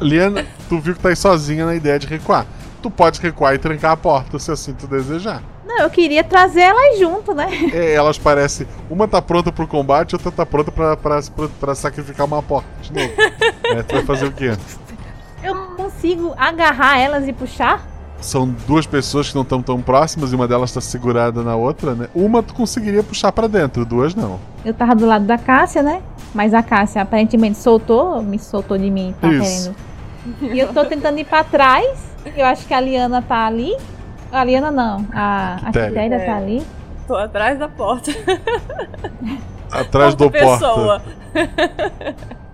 Liana, 0.00 0.46
tu 0.68 0.78
viu 0.78 0.94
que 0.94 1.00
tá 1.00 1.08
aí 1.08 1.16
sozinha 1.16 1.66
na 1.66 1.74
ideia 1.74 1.98
de 1.98 2.06
recuar. 2.06 2.46
Tu 2.82 2.90
pode 2.90 3.20
recuar 3.20 3.54
e 3.54 3.58
trancar 3.58 3.92
a 3.92 3.96
porta 3.96 4.38
se 4.38 4.50
assim 4.50 4.72
tu 4.72 4.86
desejar. 4.86 5.42
Não, 5.66 5.80
eu 5.80 5.90
queria 5.90 6.22
trazer 6.22 6.60
elas 6.60 6.98
junto, 6.98 7.34
né? 7.34 7.48
É, 7.72 7.94
elas 7.94 8.16
parecem. 8.16 8.66
Uma 8.88 9.08
tá 9.08 9.20
pronta 9.20 9.50
pro 9.50 9.66
combate, 9.66 10.14
outra 10.14 10.30
tá 10.30 10.46
pronta 10.46 10.70
pra, 10.70 10.96
pra, 10.96 11.20
pra, 11.22 11.48
pra 11.60 11.74
sacrificar 11.74 12.26
uma 12.26 12.42
porta 12.42 12.68
de 12.80 12.92
novo. 12.92 13.12
é, 13.64 13.82
tu 13.82 13.94
vai 13.96 14.04
fazer 14.04 14.26
o 14.26 14.32
quê? 14.32 14.56
Eu 15.42 15.54
consigo 15.76 16.34
agarrar 16.36 16.98
elas 16.98 17.26
e 17.26 17.32
puxar? 17.32 17.84
São 18.20 18.48
duas 18.66 18.86
pessoas 18.86 19.28
que 19.28 19.34
não 19.34 19.42
estão 19.42 19.60
tão 19.60 19.82
próximas 19.82 20.32
e 20.32 20.34
uma 20.34 20.48
delas 20.48 20.72
tá 20.72 20.80
segurada 20.80 21.42
na 21.42 21.54
outra, 21.54 21.94
né? 21.94 22.08
Uma 22.14 22.42
tu 22.42 22.54
conseguiria 22.54 23.02
puxar 23.02 23.30
para 23.30 23.46
dentro, 23.46 23.84
duas 23.84 24.14
não. 24.14 24.40
Eu 24.64 24.72
tava 24.72 24.94
do 24.94 25.04
lado 25.04 25.26
da 25.26 25.36
Cássia, 25.36 25.82
né? 25.82 26.00
Mas 26.34 26.54
a 26.54 26.62
Cássia 26.62 27.02
aparentemente 27.02 27.58
soltou, 27.58 28.22
me 28.22 28.38
soltou 28.38 28.78
de 28.78 28.90
mim, 28.90 29.14
tá 29.20 29.28
Isso. 29.28 29.42
querendo. 29.42 29.85
E 30.40 30.58
eu 30.58 30.72
tô 30.72 30.84
tentando 30.84 31.18
ir 31.18 31.24
pra 31.24 31.44
trás. 31.44 31.98
Eu 32.36 32.44
acho 32.46 32.66
que 32.66 32.74
a 32.74 32.80
Liana 32.80 33.22
tá 33.22 33.46
ali. 33.46 33.76
A 34.32 34.42
Liana 34.44 34.70
não, 34.70 35.06
a, 35.12 35.54
a 35.54 35.66
Quitéria. 35.66 35.88
Quitéria 35.88 36.14
É. 36.16 36.26
tá 36.26 36.36
ali. 36.36 36.66
Tô 37.06 37.14
atrás 37.16 37.58
da 37.58 37.68
porta. 37.68 38.10
Atrás 39.70 40.14
do 40.14 40.30
porta. 40.30 40.38
pessoa. 40.48 41.02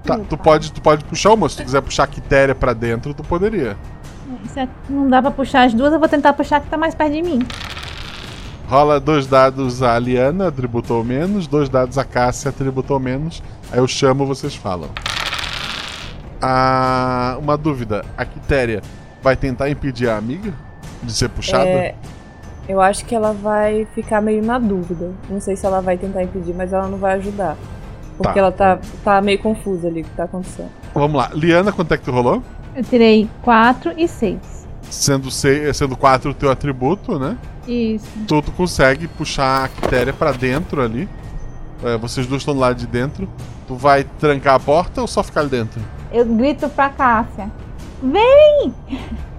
Tá, 0.04 0.18
tu 0.28 0.36
pode, 0.36 0.72
tu 0.72 0.80
pode 0.82 1.04
puxar 1.04 1.32
uma, 1.32 1.48
se 1.48 1.56
tu 1.56 1.64
quiser 1.64 1.80
puxar 1.80 2.04
a 2.04 2.06
Quitéria 2.06 2.54
pra 2.54 2.72
dentro, 2.72 3.14
tu 3.14 3.22
poderia. 3.22 3.76
Se 4.48 4.60
é- 4.60 4.68
não 4.90 5.08
dá 5.08 5.22
pra 5.22 5.30
puxar 5.30 5.64
as 5.64 5.72
duas, 5.74 5.92
eu 5.92 5.98
vou 6.00 6.08
tentar 6.08 6.32
puxar 6.32 6.56
a 6.56 6.60
que 6.60 6.68
tá 6.68 6.76
mais 6.76 6.94
perto 6.94 7.12
de 7.12 7.22
mim. 7.22 7.38
Rola 8.68 8.98
dois 8.98 9.26
dados 9.26 9.82
a 9.82 9.98
Liana, 9.98 10.48
atributou 10.48 11.04
menos, 11.04 11.46
dois 11.46 11.68
dados 11.68 11.98
a 11.98 12.04
Cássia, 12.04 12.48
atributou 12.48 12.98
menos. 12.98 13.42
Aí 13.70 13.78
eu 13.78 13.86
chamo, 13.86 14.26
vocês 14.26 14.54
falam. 14.54 14.88
Ah, 16.42 17.36
uma 17.40 17.56
dúvida. 17.56 18.04
A 18.18 18.24
Quitéria 18.24 18.82
vai 19.22 19.36
tentar 19.36 19.70
impedir 19.70 20.08
a 20.08 20.16
amiga 20.16 20.52
de 21.02 21.12
ser 21.12 21.28
puxada? 21.28 21.64
É, 21.68 21.94
eu 22.68 22.80
acho 22.80 23.04
que 23.04 23.14
ela 23.14 23.32
vai 23.32 23.86
ficar 23.94 24.20
meio 24.20 24.42
na 24.44 24.58
dúvida. 24.58 25.12
Não 25.30 25.40
sei 25.40 25.54
se 25.56 25.64
ela 25.64 25.80
vai 25.80 25.96
tentar 25.96 26.22
impedir, 26.24 26.52
mas 26.54 26.72
ela 26.72 26.88
não 26.88 26.98
vai 26.98 27.14
ajudar. 27.14 27.56
Porque 28.16 28.34
Tá. 28.34 28.38
ela 28.40 28.52
tá, 28.52 28.78
tá 29.04 29.20
meio 29.22 29.38
confusa 29.38 29.86
ali 29.88 30.02
o 30.02 30.04
que 30.04 30.10
tá 30.10 30.24
acontecendo. 30.24 30.70
Vamos 30.92 31.16
lá. 31.16 31.30
Liana, 31.32 31.72
quanto 31.72 31.94
é 31.94 31.96
que 31.96 32.04
tu 32.04 32.10
rolou? 32.12 32.42
Eu 32.74 32.82
tirei 32.84 33.28
4 33.42 33.94
e 33.96 34.08
6. 34.08 34.38
Sendo, 34.90 35.30
seis, 35.30 35.76
sendo 35.76 35.96
quatro 35.96 36.32
o 36.32 36.34
teu 36.34 36.50
atributo, 36.50 37.18
né? 37.18 37.38
Isso. 37.66 38.06
Tu, 38.26 38.42
tu 38.42 38.52
consegue 38.52 39.06
puxar 39.08 39.64
a 39.64 39.68
Quitéria 39.68 40.12
pra 40.12 40.32
dentro 40.32 40.82
ali. 40.82 41.08
É, 41.82 41.96
vocês 41.96 42.26
dois 42.26 42.42
estão 42.42 42.52
do 42.52 42.60
lado 42.60 42.76
de 42.76 42.86
dentro. 42.86 43.28
Tu 43.66 43.74
vai 43.74 44.04
trancar 44.04 44.54
a 44.56 44.60
porta 44.60 45.00
ou 45.00 45.06
só 45.06 45.22
ficar 45.22 45.40
ali 45.40 45.48
dentro? 45.48 45.80
Eu 46.12 46.24
grito 46.26 46.68
pra 46.68 46.88
Cássia. 46.90 47.50
Vem! 48.02 48.74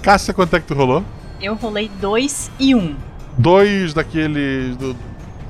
Cássia, 0.01 0.33
quanto 0.33 0.55
é 0.55 0.59
que 0.59 0.65
tu 0.67 0.73
rolou? 0.73 1.03
Eu 1.41 1.55
rolei 1.55 1.89
dois 1.99 2.49
e 2.59 2.73
um. 2.73 2.95
Dois 3.37 3.93
daqueles. 3.93 4.75
do- 4.77 4.95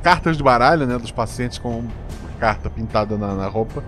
cartas 0.01 0.35
de 0.35 0.43
baralho, 0.43 0.85
né? 0.85 0.97
Dos 0.97 1.11
pacientes 1.11 1.57
com 1.57 1.85
carta 2.39 2.69
pintada 2.69 3.17
na, 3.17 3.33
na 3.35 3.47
roupa. 3.47 3.81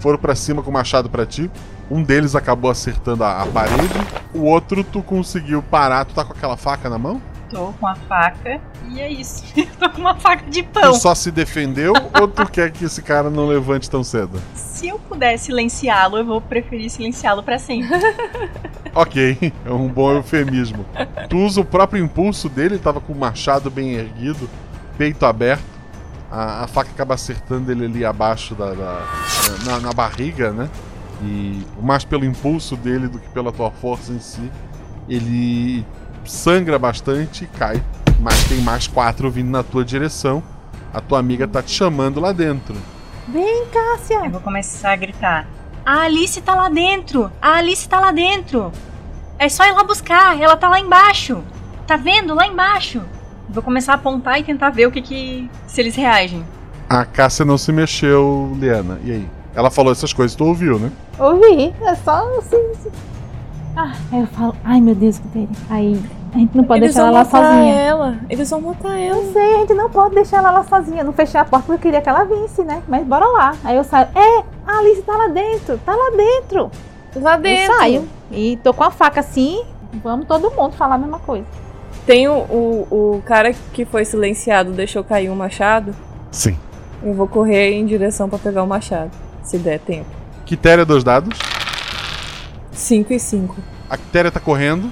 Foram 0.00 0.18
pra 0.18 0.34
cima 0.34 0.62
com 0.62 0.70
o 0.70 0.72
machado 0.74 1.08
pra 1.08 1.24
ti. 1.24 1.50
Um 1.90 2.02
deles 2.02 2.34
acabou 2.36 2.70
acertando 2.70 3.24
a, 3.24 3.42
a 3.42 3.46
parede. 3.46 3.94
O 4.34 4.42
outro 4.42 4.84
tu 4.84 5.02
conseguiu 5.02 5.62
parar. 5.62 6.04
Tu 6.04 6.14
tá 6.14 6.22
com 6.24 6.32
aquela 6.32 6.56
faca 6.56 6.90
na 6.90 6.98
mão? 6.98 7.20
Tô 7.50 7.72
com 7.80 7.86
a 7.86 7.94
faca 7.94 8.60
e 8.90 9.00
é 9.00 9.10
isso. 9.10 9.42
Tô 9.78 9.88
com 9.90 10.00
uma 10.00 10.14
faca 10.16 10.48
de 10.50 10.62
pão. 10.62 10.92
Tu 10.92 10.98
só 10.98 11.14
se 11.14 11.30
defendeu 11.30 11.92
ou 12.20 12.28
tu 12.28 12.46
quer 12.50 12.70
que 12.70 12.84
esse 12.84 13.00
cara 13.02 13.30
não 13.30 13.46
levante 13.46 13.88
tão 13.88 14.02
cedo? 14.04 14.40
Se 14.54 14.88
eu 14.88 14.98
puder 14.98 15.38
silenciá-lo, 15.38 16.18
eu 16.18 16.24
vou 16.24 16.40
preferir 16.40 16.90
silenciá-lo 16.90 17.42
pra 17.42 17.58
sempre. 17.58 17.88
Ok, 18.94 19.52
é 19.64 19.70
um 19.70 19.86
bom 19.86 20.10
eufemismo. 20.12 20.84
Tu 21.28 21.36
usa 21.36 21.60
o 21.60 21.64
próprio 21.64 22.02
impulso 22.02 22.48
dele, 22.48 22.74
ele 22.76 22.82
tava 22.82 23.00
com 23.00 23.12
o 23.12 23.16
machado 23.16 23.70
bem 23.70 23.92
erguido, 23.92 24.48
peito 24.96 25.24
aberto. 25.24 25.62
A, 26.30 26.64
a 26.64 26.66
faca 26.66 26.90
acaba 26.90 27.14
acertando 27.14 27.70
ele 27.70 27.84
ali 27.84 28.04
abaixo 28.04 28.54
da. 28.56 28.72
da- 28.72 29.06
na, 29.64 29.78
na 29.80 29.92
barriga, 29.92 30.50
né? 30.52 30.68
E 31.22 31.62
mais 31.80 32.02
pelo 32.04 32.24
impulso 32.24 32.76
dele 32.76 33.06
do 33.08 33.18
que 33.20 33.28
pela 33.28 33.52
tua 33.52 33.70
força 33.70 34.10
em 34.10 34.18
si. 34.18 34.50
Ele 35.08 35.84
sangra 36.30 36.78
bastante 36.78 37.44
e 37.44 37.46
cai. 37.46 37.82
Mas 38.20 38.44
tem 38.44 38.58
mais 38.58 38.86
quatro 38.86 39.30
vindo 39.30 39.50
na 39.50 39.62
tua 39.62 39.84
direção. 39.84 40.42
A 40.92 41.00
tua 41.00 41.18
amiga 41.18 41.46
tá 41.46 41.62
te 41.62 41.70
chamando 41.70 42.20
lá 42.20 42.32
dentro. 42.32 42.74
Vem, 43.28 43.66
Cássia! 43.66 44.24
Eu 44.24 44.30
vou 44.30 44.40
começar 44.40 44.92
a 44.92 44.96
gritar. 44.96 45.46
A 45.84 46.02
Alice 46.02 46.40
tá 46.40 46.54
lá 46.54 46.68
dentro! 46.68 47.30
A 47.40 47.56
Alice 47.56 47.88
tá 47.88 48.00
lá 48.00 48.10
dentro! 48.10 48.72
É 49.38 49.48
só 49.48 49.64
ir 49.64 49.72
lá 49.72 49.84
buscar, 49.84 50.40
ela 50.40 50.56
tá 50.56 50.68
lá 50.68 50.80
embaixo! 50.80 51.42
Tá 51.86 51.96
vendo? 51.96 52.34
Lá 52.34 52.46
embaixo! 52.46 53.02
Vou 53.48 53.62
começar 53.62 53.92
a 53.92 53.94
apontar 53.94 54.38
e 54.38 54.44
tentar 54.44 54.70
ver 54.70 54.86
o 54.86 54.90
que 54.90 55.00
que. 55.00 55.50
se 55.66 55.80
eles 55.80 55.94
reagem. 55.94 56.44
A 56.88 57.04
Cássia 57.04 57.44
não 57.44 57.56
se 57.56 57.72
mexeu, 57.72 58.54
Liana. 58.58 58.98
E 59.04 59.12
aí? 59.12 59.28
Ela 59.54 59.70
falou 59.70 59.92
essas 59.92 60.12
coisas, 60.12 60.36
tu 60.36 60.44
ouviu, 60.44 60.78
né? 60.78 60.92
Ouvi, 61.18 61.74
é 61.82 61.94
só 61.96 62.38
assim. 62.38 62.56
assim. 62.72 62.90
Ah, 63.76 63.92
aí 64.12 64.20
eu 64.20 64.26
falo, 64.26 64.56
ai 64.64 64.80
meu 64.80 64.94
Deus, 64.94 65.18
que 65.18 65.28
tem. 65.28 65.48
Aí 65.70 66.00
a 66.32 66.38
gente 66.38 66.56
não 66.56 66.64
pode 66.64 66.84
Eles 66.84 66.94
deixar 66.94 67.08
ela 67.08 67.18
lá 67.18 67.24
matar 67.24 67.54
sozinha. 67.54 67.74
ela. 67.74 68.18
Eles 68.28 68.50
vão 68.50 68.60
matar 68.60 68.98
ela. 68.98 69.16
Eu 69.16 69.32
sei, 69.32 69.54
a 69.54 69.58
gente 69.60 69.74
não 69.74 69.90
pode 69.90 70.14
deixar 70.14 70.38
ela 70.38 70.50
lá 70.50 70.64
sozinha. 70.64 71.04
Não 71.04 71.12
fechar 71.12 71.40
a 71.40 71.44
porta 71.44 71.66
porque 71.66 71.78
eu 71.78 71.82
queria 71.82 72.00
que 72.00 72.08
ela 72.08 72.24
visse, 72.24 72.62
né? 72.62 72.82
Mas 72.86 73.06
bora 73.06 73.26
lá. 73.26 73.54
Aí 73.64 73.76
eu 73.76 73.84
saio, 73.84 74.08
é, 74.14 74.44
a 74.66 74.78
Alice 74.78 75.02
tá 75.02 75.16
lá 75.16 75.28
dentro, 75.28 75.78
tá 75.78 75.94
lá 75.94 76.10
dentro. 76.16 76.70
Lá 77.16 77.36
dentro. 77.36 77.72
Eu 77.72 77.78
saio. 77.78 78.08
E 78.30 78.56
tô 78.62 78.74
com 78.74 78.84
a 78.84 78.90
faca 78.90 79.20
assim, 79.20 79.62
vamos 80.02 80.26
todo 80.26 80.50
mundo 80.50 80.72
falar 80.72 80.96
a 80.96 80.98
mesma 80.98 81.18
coisa. 81.18 81.46
Tem 82.04 82.28
o, 82.28 82.32
o, 82.32 83.16
o 83.16 83.22
cara 83.24 83.52
que 83.72 83.84
foi 83.84 84.04
silenciado, 84.04 84.72
deixou 84.72 85.02
cair 85.02 85.30
um 85.30 85.34
machado. 85.36 85.94
Sim. 86.30 86.56
Eu 87.02 87.14
vou 87.14 87.26
correr 87.28 87.72
em 87.72 87.86
direção 87.86 88.28
pra 88.28 88.38
pegar 88.38 88.62
o 88.62 88.66
machado, 88.66 89.10
se 89.42 89.56
der 89.58 89.78
tempo. 89.78 90.08
Quitéria 90.44 90.84
dos 90.84 91.04
dados. 91.04 91.38
5 92.72 93.12
e 93.12 93.18
5. 93.18 93.56
A 93.90 93.96
Quitéria 93.96 94.30
tá 94.30 94.40
correndo 94.40 94.90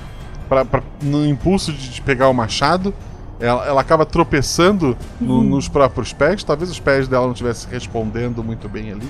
pra, 0.48 0.64
pra- 0.64 0.82
no 1.02 1.26
impulso 1.26 1.72
de 1.72 1.90
de 1.90 2.00
pegar 2.02 2.28
o 2.28 2.34
machado. 2.34 2.92
Ela, 3.38 3.66
ela 3.66 3.80
acaba 3.82 4.06
tropeçando 4.06 4.96
no- 5.20 5.42
nos 5.42 5.68
próprios 5.68 6.12
pés. 6.12 6.42
Talvez 6.42 6.70
os 6.70 6.80
pés 6.80 7.06
dela 7.06 7.24
não 7.26 7.32
estivessem 7.32 7.68
respondendo 7.70 8.42
muito 8.42 8.68
bem 8.68 8.92
ali. 8.92 9.08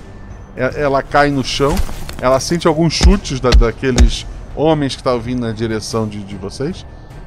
E- 0.57 0.81
Ela 0.81 1.03
cai 1.03 1.31
no 1.31 1.45
chão. 1.45 1.75
Ela 2.21 2.41
sente 2.41 2.67
alguns 2.67 2.93
chutes 2.95 3.39
da- 3.41 3.51
daqueles 3.51 4.27
homens 4.57 4.95
que 4.95 5.01
estavam 5.01 5.21
vindo 5.21 5.41
na 5.41 5.53
direção 5.53 6.09
de, 6.09 6.23
de 6.25 6.35
vocês. 6.37 6.85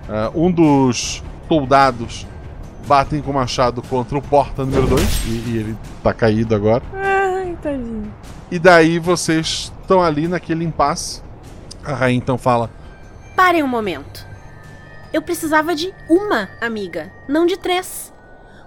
Ah, 0.09 0.29
um 0.35 0.51
dos 0.51 1.23
soldados 1.47 2.27
batem 2.87 3.21
com 3.21 3.31
o 3.31 3.33
machado 3.33 3.81
contra 3.83 4.17
o 4.17 4.21
porta 4.21 4.65
número 4.65 4.87
2. 4.87 5.21
E, 5.27 5.29
e 5.51 5.57
ele 5.57 5.77
tá 6.03 6.13
caído 6.13 6.53
agora. 6.55 6.83
Ai, 6.93 7.55
tadinho. 7.61 8.11
E 8.51 8.57
daí 8.59 8.97
vocês 8.99 9.71
estão 9.81 10.01
ali 10.01 10.27
naquele 10.27 10.65
impasse. 10.65 11.21
A 11.85 11.93
rainha 11.93 12.17
então 12.17 12.37
fala: 12.37 12.69
Parem 13.39 13.63
um 13.63 13.67
momento. 13.67 14.27
Eu 15.13 15.21
precisava 15.21 15.73
de 15.73 15.93
uma 16.09 16.49
amiga, 16.59 17.09
não 17.25 17.45
de 17.45 17.55
três. 17.55 18.13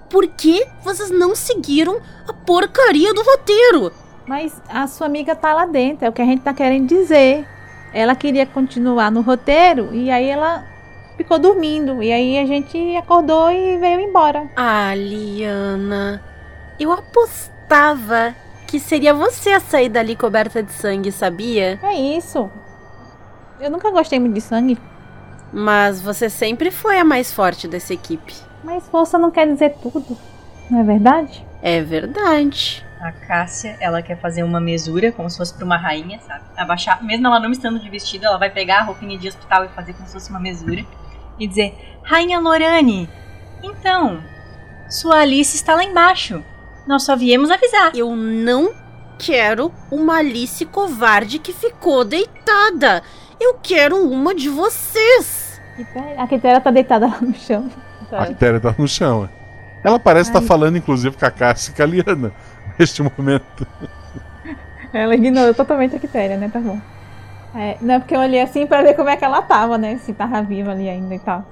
Por 0.08 0.26
que 0.26 0.66
vocês 0.82 1.10
não 1.10 1.36
seguiram 1.36 2.00
a 2.26 2.32
porcaria 2.32 3.12
do 3.12 3.22
roteiro? 3.22 3.92
Mas 4.26 4.62
a 4.70 4.86
sua 4.86 5.08
amiga 5.08 5.36
tá 5.36 5.52
lá 5.52 5.66
dentro, 5.66 6.06
é 6.06 6.08
o 6.08 6.12
que 6.12 6.22
a 6.22 6.24
gente 6.24 6.40
tá 6.40 6.54
querendo 6.54 6.88
dizer. 6.88 7.46
Ela 7.92 8.14
queria 8.14 8.46
continuar 8.46 9.10
no 9.10 9.20
roteiro 9.20 9.94
e 9.94 10.10
aí 10.10 10.26
ela 10.26 10.64
ficou 11.18 11.38
dormindo. 11.38 12.02
E 12.02 12.10
aí 12.10 12.38
a 12.38 12.46
gente 12.46 12.96
acordou 12.96 13.50
e 13.50 13.76
veio 13.76 14.00
embora. 14.00 14.48
Ah, 14.56 14.94
Liana. 14.94 16.24
Eu 16.80 16.92
apostava 16.92 18.34
que 18.66 18.80
seria 18.80 19.12
você 19.12 19.50
a 19.50 19.60
sair 19.60 19.90
dali 19.90 20.16
coberta 20.16 20.62
de 20.62 20.72
sangue, 20.72 21.12
sabia? 21.12 21.78
É 21.82 21.92
isso. 21.94 22.50
Eu 23.62 23.70
nunca 23.70 23.92
gostei 23.92 24.18
muito 24.18 24.34
de 24.34 24.40
sangue. 24.40 24.76
Mas 25.52 26.02
você 26.02 26.28
sempre 26.28 26.72
foi 26.72 26.98
a 26.98 27.04
mais 27.04 27.32
forte 27.32 27.68
dessa 27.68 27.94
equipe. 27.94 28.34
Mas 28.64 28.88
força 28.88 29.16
não 29.18 29.30
quer 29.30 29.46
dizer 29.46 29.76
tudo, 29.80 30.18
não 30.68 30.80
é 30.80 30.82
verdade? 30.82 31.46
É 31.62 31.80
verdade. 31.80 32.84
A 33.00 33.12
Cássia, 33.12 33.76
ela 33.80 34.02
quer 34.02 34.18
fazer 34.18 34.42
uma 34.42 34.60
mesura, 34.60 35.12
como 35.12 35.30
se 35.30 35.36
fosse 35.36 35.54
pra 35.54 35.64
uma 35.64 35.76
rainha, 35.76 36.18
sabe? 36.26 36.44
Abaixar, 36.56 37.04
mesmo 37.04 37.26
ela 37.26 37.38
não 37.38 37.52
estando 37.52 37.78
de 37.78 37.88
vestido, 37.88 38.26
ela 38.26 38.38
vai 38.38 38.50
pegar 38.50 38.80
a 38.80 38.82
roupinha 38.82 39.16
de 39.16 39.28
hospital 39.28 39.64
e 39.64 39.68
fazer 39.68 39.92
como 39.92 40.06
se 40.06 40.12
fosse 40.12 40.30
uma 40.30 40.40
mesura. 40.40 40.84
E 41.38 41.46
dizer, 41.46 41.98
Rainha 42.02 42.40
Lorane, 42.40 43.08
então, 43.62 44.20
sua 44.88 45.20
Alice 45.20 45.56
está 45.56 45.74
lá 45.76 45.84
embaixo. 45.84 46.42
Nós 46.86 47.04
só 47.04 47.14
viemos 47.14 47.50
avisar. 47.50 47.92
Eu 47.94 48.16
não 48.16 48.72
quero 49.18 49.72
uma 49.90 50.16
Alice 50.16 50.64
covarde 50.66 51.38
que 51.38 51.52
ficou 51.52 52.04
deitada. 52.04 53.02
Eu 53.42 53.54
quero 53.60 53.96
uma 53.96 54.32
de 54.34 54.48
vocês. 54.48 55.60
A 56.16 56.26
Quitéria 56.28 56.60
tá 56.60 56.70
deitada 56.70 57.08
lá 57.08 57.18
no 57.20 57.34
chão. 57.34 57.68
A 58.12 58.26
Quitéria 58.26 58.60
tá 58.60 58.72
no 58.78 58.86
chão. 58.86 59.24
é. 59.24 59.42
Ela 59.88 59.98
parece 59.98 60.30
estar 60.30 60.40
falando, 60.42 60.78
inclusive, 60.78 61.16
com 61.16 61.26
a 61.26 61.30
Cássia 61.30 61.72
e 61.72 61.74
com 61.74 61.82
a 61.82 61.86
Liana 61.86 62.32
neste 62.78 63.02
momento. 63.02 63.66
Ela 64.92 65.16
ignorou 65.16 65.52
totalmente 65.54 65.96
a 65.96 65.98
Quitéria, 65.98 66.36
né? 66.36 66.48
Tá 66.52 66.60
bom. 66.60 66.78
É, 67.54 67.76
não 67.80 67.94
é 67.94 67.98
porque 67.98 68.14
eu 68.14 68.20
olhei 68.20 68.40
assim 68.40 68.64
pra 68.64 68.82
ver 68.82 68.94
como 68.94 69.08
é 69.08 69.16
que 69.16 69.24
ela 69.24 69.42
tava, 69.42 69.76
né? 69.76 69.98
Se 69.98 70.12
tava 70.12 70.40
viva 70.40 70.70
ali 70.70 70.88
ainda 70.88 71.14
e 71.16 71.18
tal. 71.18 71.44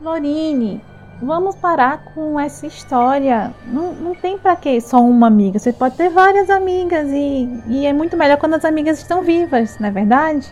Lorine, 0.00 0.82
vamos 1.20 1.54
parar 1.54 1.98
com 2.14 2.40
essa 2.40 2.66
história. 2.66 3.52
Não, 3.66 3.92
não 3.92 4.14
tem 4.14 4.38
pra 4.38 4.56
que 4.56 4.80
só 4.80 4.98
uma 5.02 5.26
amiga. 5.26 5.58
Você 5.58 5.70
pode 5.72 5.96
ter 5.96 6.08
várias 6.08 6.48
amigas 6.48 7.08
e, 7.10 7.62
e 7.66 7.84
é 7.84 7.92
muito 7.92 8.16
melhor 8.16 8.38
quando 8.38 8.54
as 8.54 8.64
amigas 8.64 8.98
estão 8.98 9.22
vivas, 9.22 9.78
não 9.78 9.88
é 9.88 9.90
verdade? 9.90 10.50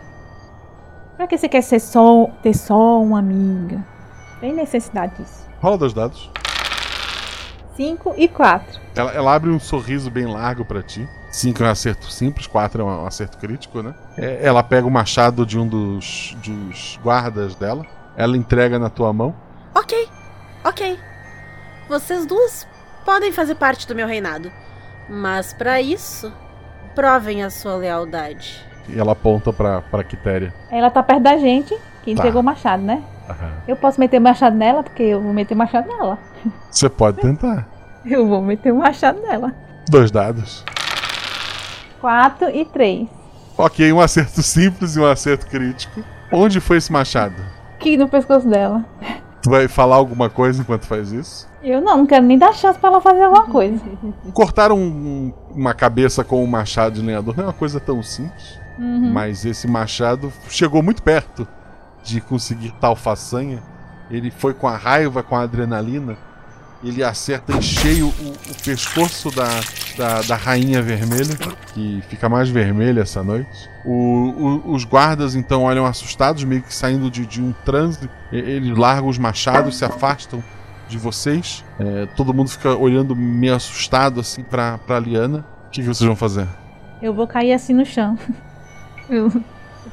Pra 1.19 1.27
que 1.27 1.37
você 1.37 1.49
quer 1.49 1.63
ser 1.63 1.81
só, 1.81 2.31
ter 2.45 2.55
só 2.55 3.03
uma 3.03 3.19
amiga? 3.19 3.85
Tem 4.41 4.55
necessidade 4.55 5.17
disso. 5.17 5.45
Rola 5.61 5.77
dois 5.77 5.93
dados. 5.93 6.31
5 7.75 8.15
e 8.17 8.29
4. 8.29 8.81
Ela, 8.95 9.11
ela 9.11 9.35
abre 9.35 9.51
um 9.51 9.59
sorriso 9.59 10.13
bem 10.13 10.27
largo 10.27 10.65
pra 10.65 10.81
ti. 10.81 11.09
5 11.33 11.61
é 11.61 11.67
um 11.67 11.71
acerto 11.71 12.09
simples, 12.09 12.47
4 12.47 12.81
é 12.81 12.85
um 12.85 13.05
acerto 13.05 13.37
crítico, 13.37 13.83
né? 13.83 13.97
É, 14.17 14.47
ela 14.47 14.63
pega 14.63 14.87
o 14.87 14.91
machado 14.91 15.45
de 15.45 15.59
um 15.59 15.67
dos, 15.67 16.37
dos 16.45 17.01
guardas 17.03 17.57
dela. 17.57 17.85
Ela 18.17 18.37
entrega 18.37 18.79
na 18.79 18.89
tua 18.89 19.13
mão. 19.13 19.35
Ok, 19.75 20.09
ok. 20.63 20.97
Vocês 21.89 22.27
duas 22.27 22.65
podem 23.05 23.33
fazer 23.33 23.57
parte 23.57 23.89
do 23.89 23.95
meu 23.95 24.07
reinado. 24.07 24.53
Mas 25.09 25.53
para 25.53 25.81
isso, 25.81 26.33
provem 26.95 27.43
a 27.43 27.51
sua 27.51 27.75
lealdade. 27.75 28.68
E 28.89 28.99
ela 28.99 29.13
aponta 29.13 29.53
pra, 29.53 29.83
pra 29.83 30.03
Quitéria. 30.05 30.53
Ela 30.71 30.91
tá 30.91 31.03
perto 31.03 31.23
da 31.23 31.37
gente, 31.37 31.75
que 32.03 32.15
Tá. 32.15 32.21
entregou 32.21 32.41
o 32.41 32.45
machado, 32.45 32.83
né? 32.83 33.03
Aham. 33.29 33.51
Eu 33.67 33.77
posso 33.77 34.01
meter 34.01 34.19
o 34.19 34.23
machado 34.23 34.57
nela, 34.57 34.83
porque 34.83 35.03
eu 35.03 35.21
vou 35.23 35.33
meter 35.33 35.55
o 35.55 35.57
machado 35.59 35.87
nela. 35.89 36.19
Você 36.71 36.89
pode 36.89 37.19
tentar. 37.21 37.67
Eu 38.07 38.27
vou 38.27 38.41
meter 38.41 38.73
o 38.73 38.77
machado 38.79 39.21
nela. 39.21 39.53
Dois 39.91 40.11
dados. 40.11 40.65
4 42.01 42.49
e 42.51 42.65
3. 42.65 43.09
Ok, 43.59 43.93
um 43.93 44.01
acerto 44.01 44.41
simples 44.43 44.97
e 44.97 45.01
um 45.01 45.05
acerto 45.07 45.47
crítico. 45.47 46.03
Onde 46.33 46.61
foi 46.61 46.77
esse 46.79 46.93
machado? 46.93 47.35
Aqui 47.75 47.97
no 47.97 48.09
pescoço 48.09 48.49
dela. 48.49 48.85
Tu 49.43 49.51
vai 49.51 49.67
falar 49.69 49.97
alguma 49.97 50.31
coisa 50.31 50.63
enquanto 50.63 50.87
faz 50.87 51.11
isso? 51.13 51.49
Eu 51.63 51.81
não, 51.81 51.99
não 51.99 52.07
quero 52.07 52.25
nem 52.25 52.39
dar 52.39 52.53
chance 52.55 52.79
pra 52.79 52.89
ela 52.89 53.01
fazer 53.01 53.23
alguma 53.23 53.47
coisa. 53.47 53.83
Cortar 54.33 54.71
um- 54.73 55.33
uma 55.51 55.75
cabeça 55.75 56.23
com 56.23 56.43
um 56.43 56.47
machado 56.47 57.01
de 57.01 57.07
lenhador 57.07 57.37
não 57.37 57.45
é 57.45 57.47
uma 57.49 57.53
coisa 57.53 57.81
tão 57.81 58.03
simples. 58.03 58.59
Uhum. 58.79 59.13
Mas 59.13 59.45
esse 59.45 59.67
machado 59.67 60.33
chegou 60.49 60.83
muito 60.83 61.03
perto 61.03 61.47
de 62.05 62.21
conseguir 62.21 62.73
tal 62.81 62.95
façanha. 62.95 63.63
Ele 64.11 64.31
foi 64.31 64.55
com 64.55 64.67
a 64.69 64.77
raiva, 64.77 65.23
com 65.23 65.37
a 65.37 65.43
adrenalina. 65.43 66.17
Ele 66.83 67.03
acerta 67.03 67.57
em 67.57 67.61
cheio 67.61 68.07
o, 68.07 68.29
o 68.53 68.55
pescoço 68.65 69.35
da, 69.35 69.49
da, 69.97 70.23
da 70.23 70.37
rainha 70.37 70.81
vermelha, 70.81 71.37
que 71.75 72.01
fica 72.09 72.29
mais 72.29 72.49
vermelha 72.49 73.01
essa 73.01 73.21
noite. 73.23 73.69
O- 73.85 74.63
o- 74.65 74.73
os 74.75 74.85
guardas 74.85 75.35
então 75.35 75.65
olham 75.65 75.85
assustados, 75.85 76.45
meio 76.45 76.63
que 76.63 76.73
saindo 76.73 77.11
de, 77.11 77.27
de 77.27 77.43
um 77.43 77.53
transe. 77.65 78.09
Eles 78.31 78.79
largam 78.79 79.09
os 79.09 79.19
machados, 79.19 79.77
se 79.77 79.85
afastam 79.85 80.43
de 80.89 80.97
vocês. 80.97 81.65
É, 81.81 82.07
todo 82.17 82.33
mundo 82.33 82.49
fica 82.49 82.75
olhando 82.77 83.15
meio 83.17 83.57
assustado 83.57 84.21
assim 84.21 84.45
pra, 84.45 84.79
pra 84.79 85.01
Liana. 85.01 85.45
O 85.67 85.71
que, 85.71 85.81
que 85.83 85.87
vocês 85.89 86.07
vão 86.07 86.15
fazer? 86.17 86.47
Eu 87.03 87.13
vou 87.13 87.27
cair 87.27 87.53
assim 87.53 87.75
no 87.75 87.85
chão. 87.85 88.17
Eu, 89.09 89.31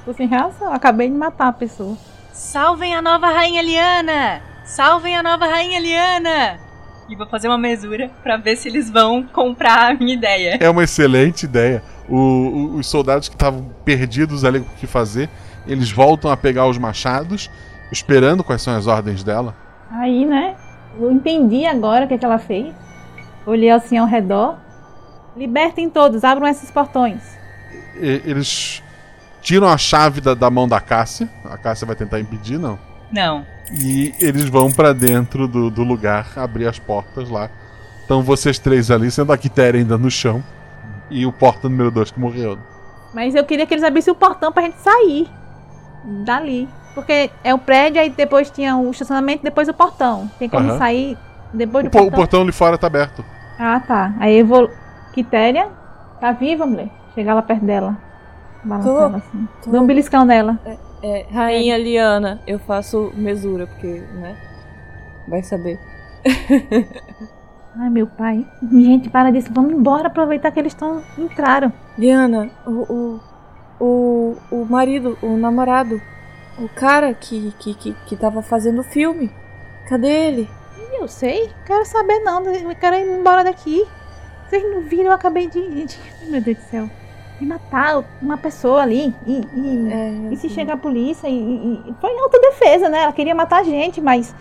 tô 0.03 0.13
sem 0.13 0.27
reação, 0.27 0.67
eu 0.67 0.73
acabei 0.73 1.09
de 1.09 1.15
matar 1.15 1.47
a 1.47 1.53
pessoa. 1.53 1.97
Salvem 2.33 2.93
a 2.95 3.01
nova 3.01 3.27
Rainha 3.27 3.61
Liana! 3.61 4.41
Salvem 4.65 5.15
a 5.15 5.23
nova 5.23 5.45
Rainha 5.45 5.79
Liana! 5.79 6.59
E 7.07 7.15
vou 7.15 7.27
fazer 7.27 7.47
uma 7.47 7.57
mesura 7.57 8.09
pra 8.23 8.35
ver 8.35 8.55
se 8.55 8.67
eles 8.67 8.89
vão 8.89 9.23
comprar 9.23 9.91
a 9.91 9.93
minha 9.93 10.13
ideia. 10.15 10.57
É 10.59 10.69
uma 10.69 10.83
excelente 10.83 11.43
ideia. 11.43 11.83
O- 12.09 12.15
o- 12.17 12.75
os 12.77 12.87
soldados 12.87 13.29
que 13.29 13.35
estavam 13.35 13.69
perdidos 13.85 14.43
ali 14.43 14.59
com 14.59 14.65
o 14.71 14.75
que 14.75 14.87
fazer, 14.87 15.29
eles 15.67 15.91
voltam 15.91 16.31
a 16.31 16.35
pegar 16.37 16.65
os 16.67 16.77
machados, 16.77 17.49
esperando 17.91 18.43
quais 18.43 18.61
são 18.63 18.75
as 18.75 18.87
ordens 18.87 19.23
dela. 19.23 19.55
Aí, 19.91 20.25
né? 20.25 20.55
Eu 20.99 21.11
entendi 21.11 21.65
agora 21.65 22.05
o 22.05 22.07
que, 22.07 22.15
é 22.15 22.17
que 22.17 22.25
ela 22.25 22.39
fez. 22.39 22.73
Olhei 23.45 23.69
assim 23.69 23.97
ao 23.97 24.07
redor. 24.07 24.57
Libertem 25.37 25.89
todos, 25.89 26.23
abram 26.23 26.47
esses 26.47 26.71
portões. 26.71 27.21
E- 27.97 28.21
eles 28.25 28.81
tiram 29.45 29.69
a 29.69 29.77
chave 29.77 30.19
da, 30.19 30.34
da 30.34 30.49
mão 30.49 30.67
da 30.67 30.81
Cássia. 30.81 31.30
A 31.45 31.57
Cássia 31.57 31.85
vai 31.85 31.95
tentar 31.95 32.19
impedir, 32.19 32.57
não. 32.57 32.77
Não. 33.11 33.45
E 33.72 34.13
eles 34.19 34.45
vão 34.45 34.72
pra 34.72 34.91
dentro 34.91 35.47
do, 35.47 35.69
do 35.69 35.84
lugar, 35.84 36.27
abrir 36.35 36.67
as 36.67 36.80
portas 36.80 37.30
lá. 37.30 37.49
Estão 38.01 38.22
vocês 38.23 38.57
três 38.59 38.89
ali, 38.91 39.09
sendo 39.11 39.31
a 39.31 39.38
Quitéria 39.38 39.80
ainda 39.80 39.97
no 39.97 40.09
chão. 40.11 40.43
E 41.09 41.26
o 41.26 41.31
porta 41.31 41.69
número 41.69 41.91
2 41.91 42.11
que 42.11 42.19
morreu. 42.19 42.57
Mas 43.13 43.35
eu 43.35 43.45
queria 43.45 43.65
que 43.67 43.73
eles 43.73 43.84
abrissem 43.84 44.11
o 44.11 44.15
portão 44.15 44.51
pra 44.51 44.63
gente 44.63 44.80
sair 44.80 45.30
dali. 46.26 46.67
Porque 46.95 47.30
é 47.43 47.53
o 47.53 47.57
prédio, 47.59 48.01
aí 48.01 48.09
depois 48.09 48.49
tinha 48.49 48.76
o 48.76 48.89
estacionamento, 48.89 49.43
depois 49.43 49.67
o 49.69 49.73
portão. 49.73 50.30
Tem 50.39 50.49
como 50.49 50.69
Aham. 50.69 50.77
sair 50.80 51.17
depois 51.53 51.84
do 51.84 51.88
O, 51.88 51.91
po- 51.91 51.97
o 51.97 52.01
portão. 52.03 52.17
portão 52.19 52.41
ali 52.41 52.51
fora 52.51 52.77
tá 52.77 52.88
aberto. 52.88 53.23
Ah, 53.59 53.80
tá. 53.80 54.13
Aí 54.19 54.39
eu 54.39 54.45
vou. 54.45 54.69
Quitéria, 55.13 55.69
tá 56.19 56.31
viva, 56.31 56.65
mulher? 56.65 56.89
Chegar 57.13 57.34
lá 57.35 57.41
perto 57.41 57.63
dela. 57.65 57.97
Tô, 58.83 58.97
ela 58.97 59.17
assim. 59.17 59.47
Dá 59.67 59.81
um 59.81 59.85
beliscão 59.85 60.25
nela. 60.25 60.59
É, 61.03 61.25
Rainha 61.31 61.77
Liana, 61.77 62.41
eu 62.47 62.57
faço 62.57 63.11
mesura, 63.15 63.67
porque, 63.67 63.87
né? 63.87 64.35
Vai 65.27 65.43
saber. 65.43 65.79
Ai, 67.77 67.89
meu 67.89 68.07
pai. 68.07 68.45
Gente, 68.71 69.09
para 69.09 69.31
disso. 69.31 69.49
Vamos 69.51 69.73
embora, 69.73 70.07
aproveitar 70.07 70.51
que 70.51 70.59
eles 70.59 70.73
estão. 70.73 71.03
entraram. 71.17 71.71
Liana, 71.97 72.49
o, 72.65 72.71
o, 72.71 73.19
o, 73.79 74.37
o 74.51 74.65
marido, 74.65 75.17
o 75.21 75.35
namorado, 75.35 76.01
o 76.57 76.69
cara 76.69 77.13
que, 77.13 77.53
que, 77.59 77.73
que, 77.73 77.93
que 77.93 78.15
tava 78.15 78.41
fazendo 78.41 78.79
o 78.79 78.83
filme, 78.83 79.29
cadê 79.89 80.07
ele? 80.07 80.49
Eu 80.99 81.07
sei. 81.07 81.51
Quero 81.65 81.85
saber 81.85 82.19
não. 82.19 82.43
Eu 82.45 82.75
quero 82.75 82.95
ir 82.95 83.19
embora 83.19 83.43
daqui. 83.43 83.85
Vocês 84.47 84.63
não 84.63 84.81
viram, 84.81 85.07
eu 85.07 85.11
acabei 85.11 85.49
de. 85.49 85.59
meu 86.29 86.41
Deus 86.41 86.57
do 86.57 86.63
céu. 86.63 86.89
De 87.39 87.45
matar 87.45 88.03
uma 88.21 88.37
pessoa 88.37 88.81
ali. 88.81 89.13
E, 89.27 89.41
e, 89.55 90.33
e 90.33 90.37
se 90.37 90.47
chegar 90.49 90.73
a 90.73 90.77
polícia. 90.77 91.27
E, 91.27 91.33
e- 91.33 91.81
e- 91.89 91.93
foi 91.99 92.09
autodefesa, 92.19 92.87
né? 92.89 93.03
Ela 93.03 93.11
queria 93.13 93.35
matar 93.35 93.61
a 93.61 93.63
gente, 93.63 93.99
mas. 94.01 94.33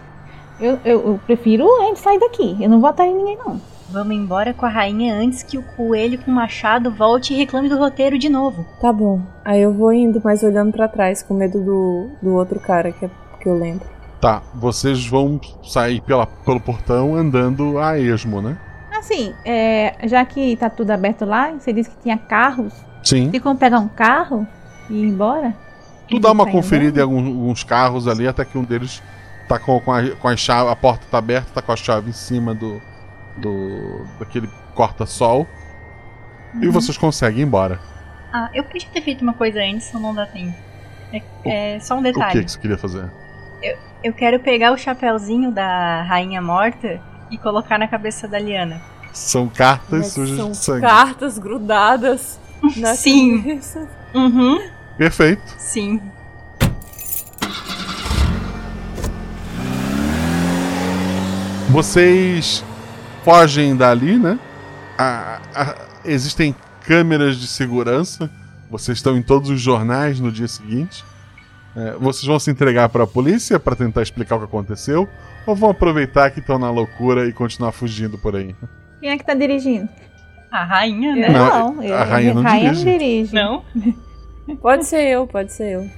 Eu, 0.61 0.79
eu, 0.85 1.07
eu 1.09 1.21
prefiro 1.27 1.67
a 1.83 1.87
gente 1.87 1.99
sair 2.01 2.19
daqui. 2.21 2.57
Eu 2.61 2.69
não 2.71 2.81
vou 2.81 2.89
atrás 2.91 3.11
de 3.11 3.17
ninguém, 3.19 3.37
não. 3.37 3.61
Vamos 3.91 4.17
embora 4.17 4.55
com 4.55 4.65
a 4.65 4.69
rainha 4.69 5.15
antes 5.15 5.43
que 5.43 5.59
o 5.59 5.63
coelho 5.77 6.19
com 6.19 6.31
o 6.31 6.35
machado 6.35 6.91
volte 6.91 7.33
e 7.35 7.37
reclame 7.37 7.69
do 7.69 7.77
roteiro 7.77 8.19
de 8.19 8.29
novo. 8.29 8.65
Tá 8.81 8.93
bom. 8.93 9.21
Aí 9.45 9.61
eu 9.61 9.73
vou 9.73 9.93
indo, 9.93 10.21
mas 10.25 10.43
olhando 10.43 10.73
pra 10.73 10.89
trás, 10.89 11.23
com 11.23 11.35
medo 11.35 11.61
do, 11.61 12.09
do 12.23 12.35
outro 12.35 12.59
cara 12.61 12.93
que, 12.93 13.05
é- 13.05 13.11
que 13.41 13.49
eu 13.49 13.59
lembro. 13.59 13.87
Tá, 14.21 14.41
vocês 14.55 15.07
vão 15.07 15.39
sair 15.63 16.01
pela, 16.01 16.27
pelo 16.27 16.59
portão 16.61 17.15
andando 17.15 17.79
a 17.79 17.99
esmo, 17.99 18.41
né? 18.41 18.57
Assim, 18.97 19.35
é, 19.45 19.97
já 20.05 20.25
que 20.25 20.57
tá 20.57 20.71
tudo 20.71 20.91
aberto 20.91 21.25
lá, 21.25 21.51
você 21.51 21.73
disse 21.73 21.91
que 21.91 21.97
tinha 22.03 22.17
carros. 22.17 22.73
Sim. 23.03 23.31
Tem 23.31 23.41
como 23.41 23.59
pegar 23.59 23.79
um 23.81 23.89
carro 23.89 24.47
e 24.89 24.95
ir 24.95 25.07
embora? 25.09 25.55
Tu 26.09 26.19
dá 26.21 26.31
uma 26.33 26.47
conferida 26.47 27.01
em 27.01 27.03
alguns, 27.03 27.27
alguns 27.27 27.65
carros 27.65 28.07
ali, 28.07 28.27
até 28.29 28.45
que 28.45 28.57
um 28.57 28.63
deles 28.65 29.03
tá 29.49 29.59
com, 29.59 29.79
com, 29.81 29.93
a, 29.93 30.11
com 30.11 30.29
a 30.29 30.37
chave, 30.37 30.71
a 30.71 30.77
porta 30.77 31.05
tá 31.11 31.19
aberta, 31.19 31.51
tá 31.55 31.61
com 31.63 31.73
a 31.73 31.77
chave 31.77 32.11
em 32.11 32.13
cima 32.13 32.55
do. 32.55 32.81
do 33.37 34.05
daquele 34.19 34.49
corta-sol. 34.75 35.47
E 36.61 36.67
Uhum. 36.67 36.73
vocês 36.73 36.97
conseguem 36.97 37.41
ir 37.41 37.45
embora. 37.47 37.81
Ah, 38.33 38.49
eu 38.55 38.63
podia 38.65 38.89
ter 38.93 39.01
feito 39.03 39.23
uma 39.23 39.33
coisa 39.35 39.61
antes, 39.61 39.87
só 39.91 39.99
não 39.99 40.15
dá 40.15 40.25
tempo. 40.27 40.55
É, 41.45 41.75
é 41.77 41.81
só 41.81 41.97
um 41.97 41.99
O 41.99 42.03
detalhe. 42.03 42.33
que, 42.41 42.45
que 42.45 42.51
você 42.53 42.59
queria 42.59 42.79
fazer? 42.79 43.11
Eu, 43.63 43.77
eu 44.05 44.13
quero 44.13 44.39
pegar 44.41 44.73
o 44.73 44.77
chapéuzinho 44.79 45.51
da 45.51 46.03
rainha 46.03 46.41
morta 46.41 47.01
e 47.35 47.39
colocar 47.39 47.79
na 47.79 47.89
cabeça 47.89 48.27
da 48.29 48.39
Liana. 48.39 48.81
São 49.13 49.49
cartas 49.49 49.99
Mas 50.01 50.13
sujas 50.13 50.37
são 50.37 50.51
de 50.53 50.57
sangue. 50.57 50.81
cartas 50.83 51.39
grudadas 51.39 52.39
na 52.77 52.95
Sim. 52.95 53.39
cabeça. 53.43 53.89
Uhum. 54.15 54.59
Perfeito. 54.97 55.43
Sim. 55.59 56.01
Vocês 61.71 62.65
fogem 63.25 63.75
dali, 63.77 64.17
né? 64.19 64.39
A- 64.97 65.41
a- 65.55 65.75
existem 66.05 66.55
câmeras 66.83 67.37
de 67.37 67.47
segurança. 67.47 68.31
Vocês 68.71 68.99
estão 68.99 69.17
em 69.17 69.23
todos 69.23 69.51
os 69.51 69.61
jornais 69.61 70.21
no 70.21 70.31
dia 70.31 70.47
seguinte. 70.49 71.05
É, 71.77 71.93
vocês 71.99 72.25
vão 72.25 72.39
se 72.39 72.51
entregar 72.51 72.89
para 72.89 73.05
a 73.05 73.07
polícia 73.07 73.59
para 73.59 73.75
tentar 73.75 74.03
explicar 74.03 74.37
o 74.37 74.39
que 74.41 74.45
aconteceu? 74.45 75.09
Ou 75.47 75.57
vão 75.57 75.71
aproveitar 75.71 76.31
que 76.31 76.41
estão 76.41 76.59
na 76.59 76.71
loucura 76.71 77.27
e 77.27 77.33
continuar 77.33 77.73
fugindo 77.73 78.17
por 78.17 78.37
aí? 78.37 78.55
Quem 79.01 79.11
é 79.11 79.19
que 79.19 79.25
tá 79.25 79.35
dirigindo? 79.35 79.89
A 80.51 80.65
rainha, 80.65 81.17
né? 81.17 81.29
Não, 81.29 81.73
Não, 81.75 81.81
a 81.81 81.85
eu- 81.85 82.05
rainha 82.07 82.35
não 82.35 82.45
dirige. 82.45 82.85
dirige. 82.85 83.35
Não? 83.35 83.65
Pode 84.63 84.85
ser 84.87 85.03
eu, 85.09 85.27
pode 85.27 85.53
ser 85.53 85.71
eu. 85.73 85.91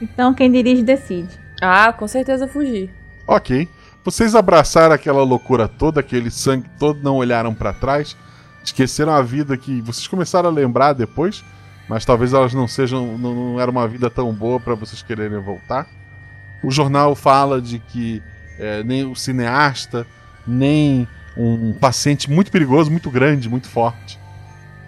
Então 0.00 0.32
quem 0.32 0.50
dirige 0.50 0.82
decide. 0.82 1.28
Ah, 1.60 1.92
com 1.92 2.08
certeza 2.08 2.48
fugir. 2.48 2.90
Ok. 3.28 3.68
Vocês 4.02 4.34
abraçaram 4.34 4.94
aquela 4.94 5.22
loucura 5.22 5.68
toda, 5.68 6.00
aquele 6.00 6.30
sangue 6.30 6.66
todo, 6.78 7.02
não 7.02 7.16
olharam 7.16 7.52
para 7.54 7.74
trás, 7.74 8.16
esqueceram 8.64 9.12
a 9.12 9.20
vida 9.20 9.54
que 9.58 9.82
vocês 9.82 10.08
começaram 10.08 10.48
a 10.48 10.52
lembrar 10.52 10.94
depois, 10.94 11.44
mas 11.90 12.04
talvez 12.04 12.32
elas 12.32 12.54
não 12.54 12.68
sejam, 12.68 13.18
não, 13.18 13.34
não 13.34 13.60
era 13.60 13.68
uma 13.68 13.88
vida 13.88 14.08
tão 14.08 14.32
boa 14.32 14.60
para 14.60 14.76
vocês 14.76 15.02
quererem 15.02 15.40
voltar. 15.40 15.88
O 16.62 16.70
jornal 16.70 17.16
fala 17.16 17.60
de 17.60 17.80
que 17.80 18.22
é, 18.60 18.84
nem 18.84 19.04
o 19.04 19.16
cineasta, 19.16 20.06
nem 20.46 21.08
um 21.36 21.72
paciente 21.72 22.30
muito 22.30 22.52
perigoso, 22.52 22.92
muito 22.92 23.10
grande, 23.10 23.48
muito 23.48 23.68
forte, 23.68 24.20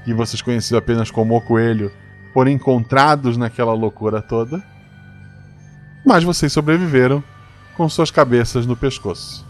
que 0.04 0.14
vocês 0.14 0.40
conheciam 0.40 0.78
apenas 0.78 1.10
como 1.10 1.36
o 1.36 1.40
coelho, 1.40 1.90
foram 2.32 2.52
encontrados 2.52 3.36
naquela 3.36 3.74
loucura 3.74 4.22
toda. 4.22 4.62
Mas 6.06 6.22
vocês 6.22 6.52
sobreviveram 6.52 7.20
com 7.76 7.88
suas 7.88 8.12
cabeças 8.12 8.64
no 8.64 8.76
pescoço. 8.76 9.44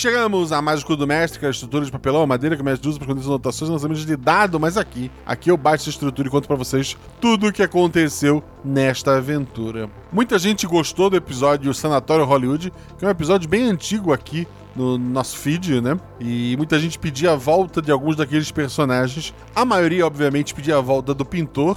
Chegamos 0.00 0.50
a 0.50 0.74
escudo 0.74 1.04
do 1.04 1.06
mestre, 1.06 1.38
que 1.38 1.44
é 1.44 1.48
a 1.48 1.50
estrutura 1.50 1.84
de 1.84 1.92
papelão, 1.92 2.26
madeira 2.26 2.56
que 2.56 2.62
o 2.62 2.64
mestre 2.64 2.88
usa 2.88 2.98
para 2.98 3.06
esconder 3.06 3.26
anotações 3.26 3.68
e 3.68 3.72
lançamentos 3.72 4.06
de 4.06 4.16
dado, 4.16 4.58
mas 4.58 4.78
aqui, 4.78 5.10
aqui 5.26 5.50
eu 5.50 5.58
baixo 5.58 5.82
essa 5.82 5.90
estrutura 5.90 6.26
e 6.26 6.30
conto 6.30 6.48
pra 6.48 6.56
vocês 6.56 6.96
tudo 7.20 7.48
o 7.48 7.52
que 7.52 7.62
aconteceu 7.62 8.42
nesta 8.64 9.18
aventura. 9.18 9.90
Muita 10.10 10.38
gente 10.38 10.66
gostou 10.66 11.10
do 11.10 11.16
episódio 11.16 11.74
Sanatório 11.74 12.24
Hollywood, 12.24 12.72
que 12.98 13.04
é 13.04 13.08
um 13.08 13.10
episódio 13.10 13.46
bem 13.46 13.64
antigo 13.64 14.10
aqui 14.10 14.48
no 14.74 14.96
nosso 14.96 15.36
feed, 15.36 15.82
né? 15.82 15.98
E 16.18 16.56
muita 16.56 16.78
gente 16.78 16.98
pedia 16.98 17.32
a 17.32 17.36
volta 17.36 17.82
de 17.82 17.92
alguns 17.92 18.16
daqueles 18.16 18.50
personagens. 18.50 19.34
A 19.54 19.66
maioria, 19.66 20.06
obviamente, 20.06 20.54
pedia 20.54 20.78
a 20.78 20.80
volta 20.80 21.12
do 21.12 21.24
pintor. 21.26 21.76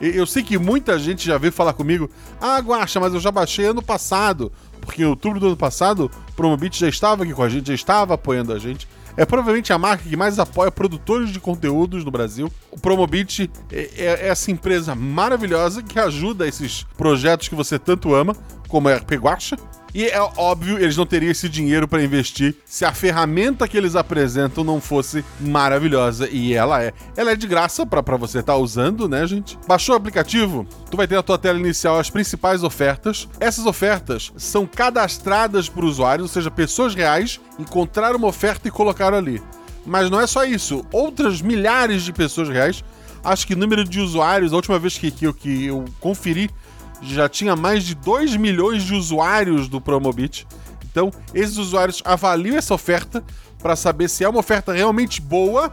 Eu 0.00 0.26
sei 0.26 0.42
que 0.42 0.58
muita 0.58 0.98
gente 0.98 1.26
já 1.26 1.38
veio 1.38 1.52
falar 1.52 1.72
comigo: 1.72 2.10
Ah, 2.40 2.58
Guacha, 2.58 3.00
mas 3.00 3.14
eu 3.14 3.20
já 3.20 3.30
baixei 3.30 3.66
ano 3.66 3.82
passado. 3.82 4.52
Porque 4.80 5.02
em 5.02 5.06
outubro 5.06 5.40
do 5.40 5.46
ano 5.46 5.56
passado, 5.56 6.10
o 6.28 6.32
Promobit 6.34 6.78
já 6.78 6.88
estava 6.88 7.24
aqui 7.24 7.32
com 7.32 7.42
a 7.42 7.48
gente, 7.48 7.68
já 7.68 7.74
estava 7.74 8.14
apoiando 8.14 8.52
a 8.52 8.58
gente. 8.58 8.86
É 9.16 9.24
provavelmente 9.24 9.72
a 9.72 9.78
marca 9.78 10.04
que 10.06 10.16
mais 10.16 10.38
apoia 10.38 10.70
produtores 10.70 11.30
de 11.30 11.40
conteúdos 11.40 12.04
no 12.04 12.10
Brasil. 12.10 12.52
O 12.70 12.78
Promobit 12.78 13.50
é, 13.72 13.90
é 13.96 14.28
essa 14.28 14.50
empresa 14.50 14.94
maravilhosa 14.94 15.82
que 15.82 15.98
ajuda 15.98 16.46
esses 16.46 16.84
projetos 16.96 17.48
que 17.48 17.54
você 17.54 17.78
tanto 17.78 18.14
ama, 18.14 18.36
como 18.68 18.88
é 18.88 18.94
a 18.94 18.98
RP 18.98 19.12
Guacha. 19.12 19.56
E 19.96 20.08
é 20.08 20.20
óbvio, 20.20 20.78
eles 20.78 20.94
não 20.94 21.06
teriam 21.06 21.30
esse 21.30 21.48
dinheiro 21.48 21.88
para 21.88 22.04
investir 22.04 22.54
se 22.66 22.84
a 22.84 22.92
ferramenta 22.92 23.66
que 23.66 23.78
eles 23.78 23.96
apresentam 23.96 24.62
não 24.62 24.78
fosse 24.78 25.24
maravilhosa. 25.40 26.28
E 26.28 26.52
ela 26.52 26.82
é. 26.82 26.92
Ela 27.16 27.30
é 27.30 27.34
de 27.34 27.46
graça 27.46 27.86
para 27.86 28.18
você 28.18 28.40
estar 28.40 28.56
usando, 28.56 29.08
né, 29.08 29.26
gente? 29.26 29.58
Baixou 29.66 29.94
o 29.94 29.96
aplicativo? 29.96 30.66
Tu 30.90 30.98
vai 30.98 31.08
ter 31.08 31.14
na 31.14 31.22
tua 31.22 31.38
tela 31.38 31.58
inicial 31.58 31.98
as 31.98 32.10
principais 32.10 32.62
ofertas. 32.62 33.26
Essas 33.40 33.64
ofertas 33.64 34.34
são 34.36 34.66
cadastradas 34.66 35.66
por 35.66 35.82
usuários, 35.82 36.28
ou 36.28 36.34
seja, 36.34 36.50
pessoas 36.50 36.94
reais 36.94 37.40
encontraram 37.58 38.18
uma 38.18 38.28
oferta 38.28 38.68
e 38.68 38.70
colocaram 38.70 39.16
ali. 39.16 39.42
Mas 39.86 40.10
não 40.10 40.20
é 40.20 40.26
só 40.26 40.44
isso. 40.44 40.84
Outras 40.92 41.40
milhares 41.40 42.02
de 42.02 42.12
pessoas 42.12 42.50
reais. 42.50 42.84
Acho 43.24 43.46
que 43.46 43.54
o 43.54 43.58
número 43.58 43.82
de 43.82 43.98
usuários, 43.98 44.52
a 44.52 44.56
última 44.56 44.78
vez 44.78 44.98
que, 44.98 45.10
que, 45.10 45.24
eu, 45.24 45.32
que 45.32 45.64
eu 45.64 45.86
conferi, 46.00 46.50
já 47.02 47.28
tinha 47.28 47.54
mais 47.54 47.84
de 47.84 47.94
2 47.94 48.36
milhões 48.36 48.82
de 48.82 48.94
usuários 48.94 49.68
do 49.68 49.80
Promobit. 49.80 50.46
Então, 50.84 51.10
esses 51.34 51.56
usuários 51.58 52.02
avaliam 52.04 52.56
essa 52.56 52.74
oferta 52.74 53.22
para 53.58 53.76
saber 53.76 54.08
se 54.08 54.24
é 54.24 54.28
uma 54.28 54.40
oferta 54.40 54.72
realmente 54.72 55.20
boa 55.20 55.72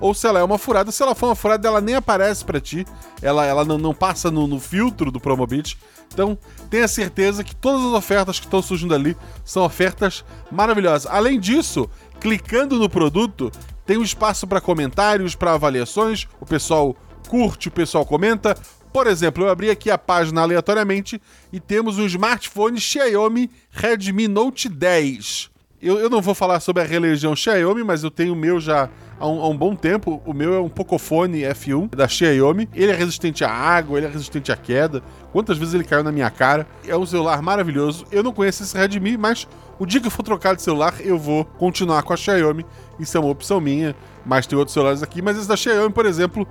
ou 0.00 0.12
se 0.12 0.26
ela 0.26 0.40
é 0.40 0.42
uma 0.42 0.58
furada. 0.58 0.90
Se 0.90 1.02
ela 1.02 1.14
for 1.14 1.26
uma 1.26 1.36
furada, 1.36 1.66
ela 1.68 1.80
nem 1.80 1.94
aparece 1.94 2.44
para 2.44 2.60
ti. 2.60 2.86
Ela, 3.22 3.46
ela 3.46 3.64
não, 3.64 3.78
não 3.78 3.94
passa 3.94 4.30
no, 4.30 4.46
no 4.46 4.60
filtro 4.60 5.10
do 5.10 5.20
Promobit. 5.20 5.78
Então, 6.12 6.38
tenha 6.70 6.88
certeza 6.88 7.44
que 7.44 7.54
todas 7.54 7.80
as 7.80 7.92
ofertas 7.92 8.38
que 8.38 8.46
estão 8.46 8.62
surgindo 8.62 8.94
ali 8.94 9.16
são 9.44 9.64
ofertas 9.64 10.24
maravilhosas. 10.50 11.10
Além 11.10 11.38
disso, 11.38 11.88
clicando 12.20 12.78
no 12.78 12.88
produto, 12.88 13.50
Tem 13.86 13.96
um 13.96 14.02
espaço 14.02 14.48
para 14.48 14.60
comentários, 14.60 15.36
para 15.36 15.54
avaliações, 15.54 16.26
o 16.40 16.44
pessoal 16.44 16.96
curte, 17.28 17.68
o 17.68 17.70
pessoal 17.70 18.04
comenta. 18.04 18.56
Por 18.96 19.06
exemplo, 19.08 19.44
eu 19.44 19.50
abri 19.50 19.68
aqui 19.68 19.90
a 19.90 19.98
página 19.98 20.40
aleatoriamente 20.40 21.20
e 21.52 21.60
temos 21.60 21.98
um 21.98 22.06
smartphone 22.06 22.80
Xiaomi 22.80 23.50
Redmi 23.70 24.26
Note 24.26 24.70
10. 24.70 25.50
Eu, 25.82 25.98
eu 25.98 26.08
não 26.08 26.22
vou 26.22 26.34
falar 26.34 26.60
sobre 26.60 26.82
a 26.82 26.86
religião 26.86 27.36
Xiaomi, 27.36 27.84
mas 27.84 28.02
eu 28.02 28.10
tenho 28.10 28.32
o 28.32 28.36
meu 28.36 28.58
já 28.58 28.88
há 29.20 29.28
um, 29.28 29.42
há 29.42 29.48
um, 29.50 29.54
bom 29.54 29.76
tempo. 29.76 30.22
O 30.24 30.32
meu 30.32 30.54
é 30.54 30.60
um 30.60 30.70
Pocophone 30.70 31.42
F1 31.42 31.94
da 31.94 32.08
Xiaomi. 32.08 32.70
Ele 32.74 32.90
é 32.90 32.94
resistente 32.94 33.44
à 33.44 33.50
água, 33.50 33.98
ele 33.98 34.06
é 34.06 34.08
resistente 34.08 34.50
à 34.50 34.56
queda. 34.56 35.02
Quantas 35.30 35.58
vezes 35.58 35.74
ele 35.74 35.84
caiu 35.84 36.02
na 36.02 36.10
minha 36.10 36.30
cara? 36.30 36.66
É 36.88 36.96
um 36.96 37.04
celular 37.04 37.42
maravilhoso. 37.42 38.06
Eu 38.10 38.22
não 38.22 38.32
conheço 38.32 38.62
esse 38.62 38.74
Redmi, 38.74 39.18
mas 39.18 39.46
o 39.78 39.84
dia 39.84 40.00
que 40.00 40.06
eu 40.06 40.10
for 40.10 40.22
trocar 40.22 40.56
de 40.56 40.62
celular, 40.62 40.94
eu 41.00 41.18
vou 41.18 41.44
continuar 41.44 42.02
com 42.02 42.14
a 42.14 42.16
Xiaomi. 42.16 42.64
Isso 42.98 43.14
é 43.14 43.20
uma 43.20 43.28
opção 43.28 43.60
minha, 43.60 43.94
mas 44.24 44.46
tem 44.46 44.58
outros 44.58 44.72
celulares 44.72 45.02
aqui. 45.02 45.20
Mas 45.20 45.36
esse 45.36 45.46
da 45.46 45.54
Xiaomi, 45.54 45.92
por 45.92 46.06
exemplo, 46.06 46.48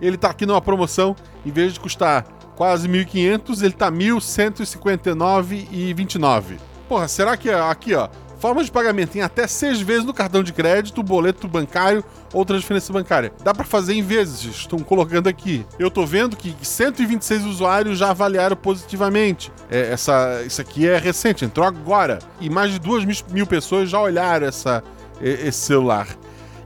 ele 0.00 0.16
tá 0.16 0.30
aqui 0.30 0.46
numa 0.46 0.60
promoção. 0.60 1.16
Em 1.44 1.50
vez 1.50 1.74
de 1.74 1.80
custar 1.80 2.24
quase 2.56 2.88
1.500, 2.88 3.62
ele 3.62 3.74
tá 3.74 3.90
1.159,29. 3.90 6.58
Porra, 6.88 7.08
será 7.08 7.36
que 7.36 7.50
aqui, 7.50 7.94
ó, 7.94 8.08
Forma 8.38 8.62
de 8.62 8.70
pagamento 8.70 9.16
em 9.16 9.22
até 9.22 9.46
seis 9.46 9.80
vezes 9.80 10.04
no 10.04 10.12
cartão 10.12 10.42
de 10.42 10.52
crédito, 10.52 11.02
boleto 11.02 11.48
bancário 11.48 12.04
ou 12.32 12.44
transferência 12.44 12.92
bancária. 12.92 13.32
Dá 13.42 13.54
para 13.54 13.64
fazer 13.64 13.94
em 13.94 14.02
vezes, 14.02 14.44
estão 14.44 14.78
colocando 14.80 15.28
aqui. 15.28 15.64
Eu 15.78 15.90
tô 15.90 16.04
vendo 16.04 16.36
que 16.36 16.54
126 16.60 17.44
usuários 17.44 17.98
já 17.98 18.10
avaliaram 18.10 18.56
positivamente. 18.56 19.50
É, 19.70 19.90
essa, 19.90 20.42
isso 20.46 20.60
aqui 20.60 20.86
é 20.86 20.98
recente, 20.98 21.44
entrou 21.44 21.66
agora. 21.66 22.18
E 22.40 22.50
mais 22.50 22.72
de 22.72 22.78
duas 22.78 23.04
mil 23.04 23.46
pessoas 23.46 23.88
já 23.88 23.98
olharam 23.98 24.46
essa, 24.46 24.84
esse 25.20 25.58
celular. 25.58 26.06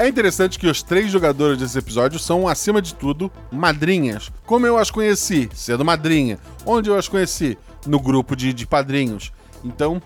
É 0.00 0.06
interessante 0.06 0.60
que 0.60 0.68
os 0.68 0.80
três 0.80 1.10
jogadores 1.10 1.58
desse 1.58 1.76
episódio 1.76 2.20
são, 2.20 2.46
acima 2.46 2.80
de 2.80 2.94
tudo, 2.94 3.32
madrinhas. 3.50 4.30
Como 4.46 4.64
eu 4.64 4.78
as 4.78 4.92
conheci? 4.92 5.50
Sendo 5.52 5.84
madrinha. 5.84 6.38
Onde 6.64 6.88
eu 6.88 6.96
as 6.96 7.08
conheci? 7.08 7.58
No 7.84 7.98
grupo 7.98 8.36
de, 8.36 8.52
de 8.52 8.64
padrinhos. 8.64 9.32
Então, 9.64 10.00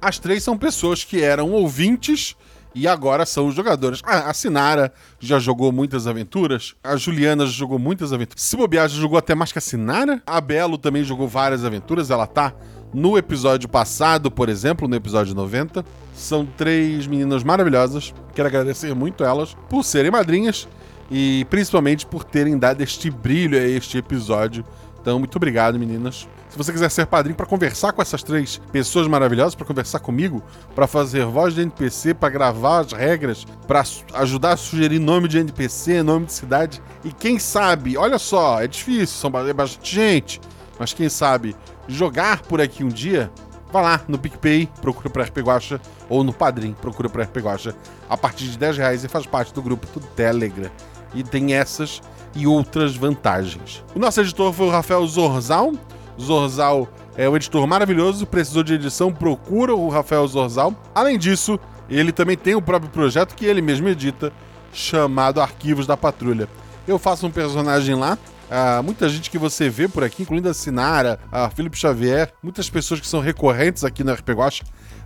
as 0.00 0.18
três 0.18 0.42
são 0.42 0.56
pessoas 0.56 1.04
que 1.04 1.22
eram 1.22 1.52
ouvintes 1.52 2.34
e 2.74 2.86
agora 2.86 3.26
são 3.26 3.48
os 3.48 3.54
jogadores. 3.54 4.00
Ah, 4.04 4.30
a 4.30 4.34
Sinara 4.34 4.92
já 5.18 5.38
jogou 5.38 5.72
muitas 5.72 6.06
aventuras. 6.06 6.74
A 6.82 6.96
Juliana 6.96 7.46
já 7.46 7.52
jogou 7.52 7.78
muitas 7.78 8.12
aventuras. 8.12 8.42
Se 8.42 8.56
bobear, 8.56 8.88
já 8.88 9.00
jogou 9.00 9.18
até 9.18 9.34
mais 9.34 9.52
que 9.52 9.58
a 9.58 9.62
Sinara. 9.62 10.22
A 10.26 10.40
Belo 10.40 10.78
também 10.78 11.02
jogou 11.02 11.26
várias 11.26 11.64
aventuras. 11.64 12.10
Ela 12.10 12.26
tá 12.26 12.54
no 12.92 13.18
episódio 13.18 13.68
passado, 13.68 14.30
por 14.30 14.48
exemplo, 14.48 14.88
no 14.88 14.96
episódio 14.96 15.34
90. 15.34 15.84
São 16.14 16.46
três 16.46 17.06
meninas 17.06 17.42
maravilhosas. 17.42 18.14
Quero 18.34 18.48
agradecer 18.48 18.94
muito 18.94 19.24
elas 19.24 19.56
por 19.68 19.84
serem 19.84 20.10
madrinhas 20.10 20.68
e 21.10 21.46
principalmente 21.48 22.06
por 22.06 22.24
terem 22.24 22.58
dado 22.58 22.80
este 22.82 23.10
brilho 23.10 23.58
a 23.58 23.62
este 23.62 23.98
episódio. 23.98 24.64
Então, 25.00 25.18
muito 25.18 25.36
obrigado, 25.36 25.78
meninas. 25.78 26.28
Se 26.48 26.56
você 26.56 26.72
quiser 26.72 26.90
ser 26.90 27.06
padrinho 27.06 27.36
para 27.36 27.46
conversar 27.46 27.92
com 27.92 28.00
essas 28.00 28.22
três 28.22 28.58
pessoas 28.72 29.06
maravilhosas, 29.06 29.54
para 29.54 29.66
conversar 29.66 30.00
comigo, 30.00 30.42
para 30.74 30.86
fazer 30.86 31.24
voz 31.26 31.54
de 31.54 31.60
NPC, 31.60 32.14
para 32.14 32.30
gravar 32.30 32.80
as 32.80 32.92
regras, 32.92 33.44
para 33.66 33.84
ajudar 34.14 34.52
a 34.52 34.56
sugerir 34.56 34.98
nome 34.98 35.28
de 35.28 35.38
NPC, 35.38 36.02
nome 36.02 36.26
de 36.26 36.32
cidade, 36.32 36.82
e 37.04 37.12
quem 37.12 37.38
sabe, 37.38 37.96
olha 37.96 38.18
só, 38.18 38.60
é 38.62 38.66
difícil, 38.66 39.06
são 39.06 39.30
é 39.46 39.52
bastante 39.52 39.94
gente, 39.94 40.40
mas 40.78 40.92
quem 40.92 41.08
sabe 41.08 41.54
jogar 41.86 42.42
por 42.42 42.60
aqui 42.60 42.82
um 42.82 42.88
dia, 42.88 43.30
vá 43.70 43.80
lá 43.80 44.00
no 44.08 44.18
PicPay, 44.18 44.68
procura 44.80 45.10
para 45.10 45.24
RP 45.24 45.38
Guacha, 45.38 45.80
ou 46.08 46.24
no 46.24 46.32
Padrim, 46.32 46.74
procura 46.80 47.08
para 47.08 47.24
RP 47.24 47.38
Guacha, 47.38 47.74
a 48.08 48.16
partir 48.16 48.46
de 48.46 48.58
10 48.58 48.78
reais 48.78 49.04
e 49.04 49.08
faz 49.08 49.26
parte 49.26 49.52
do 49.52 49.62
grupo 49.62 49.86
do 49.98 50.06
Telegram. 50.08 50.70
E 51.14 51.22
tem 51.22 51.54
essas 51.54 52.00
e 52.34 52.46
outras 52.46 52.96
vantagens. 52.96 53.84
O 53.94 53.98
nosso 53.98 54.20
editor 54.20 54.52
foi 54.52 54.66
o 54.66 54.70
Rafael 54.70 55.06
Zorzal. 55.06 55.72
Zorzal 56.20 56.88
é 57.16 57.28
um 57.28 57.36
editor 57.36 57.66
maravilhoso, 57.66 58.26
precisou 58.26 58.62
de 58.62 58.74
edição, 58.74 59.12
procura 59.12 59.74
o 59.74 59.88
Rafael 59.88 60.26
Zorzal. 60.26 60.74
Além 60.94 61.18
disso, 61.18 61.58
ele 61.88 62.12
também 62.12 62.36
tem 62.36 62.54
o 62.54 62.62
próprio 62.62 62.90
projeto 62.90 63.34
que 63.34 63.46
ele 63.46 63.62
mesmo 63.62 63.88
edita, 63.88 64.32
chamado 64.72 65.40
Arquivos 65.40 65.86
da 65.86 65.96
Patrulha. 65.96 66.48
Eu 66.86 66.98
faço 66.98 67.26
um 67.26 67.30
personagem 67.30 67.94
lá, 67.94 68.18
Uh, 68.48 68.82
muita 68.82 69.06
gente 69.10 69.30
que 69.30 69.36
você 69.36 69.68
vê 69.68 69.86
por 69.86 70.02
aqui, 70.02 70.22
incluindo 70.22 70.48
a 70.48 70.54
Sinara, 70.54 71.20
a 71.30 71.50
Felipe 71.50 71.76
Xavier, 71.76 72.32
muitas 72.42 72.70
pessoas 72.70 72.98
que 72.98 73.06
são 73.06 73.20
recorrentes 73.20 73.84
aqui 73.84 74.02
no 74.02 74.10
RP 74.10 74.30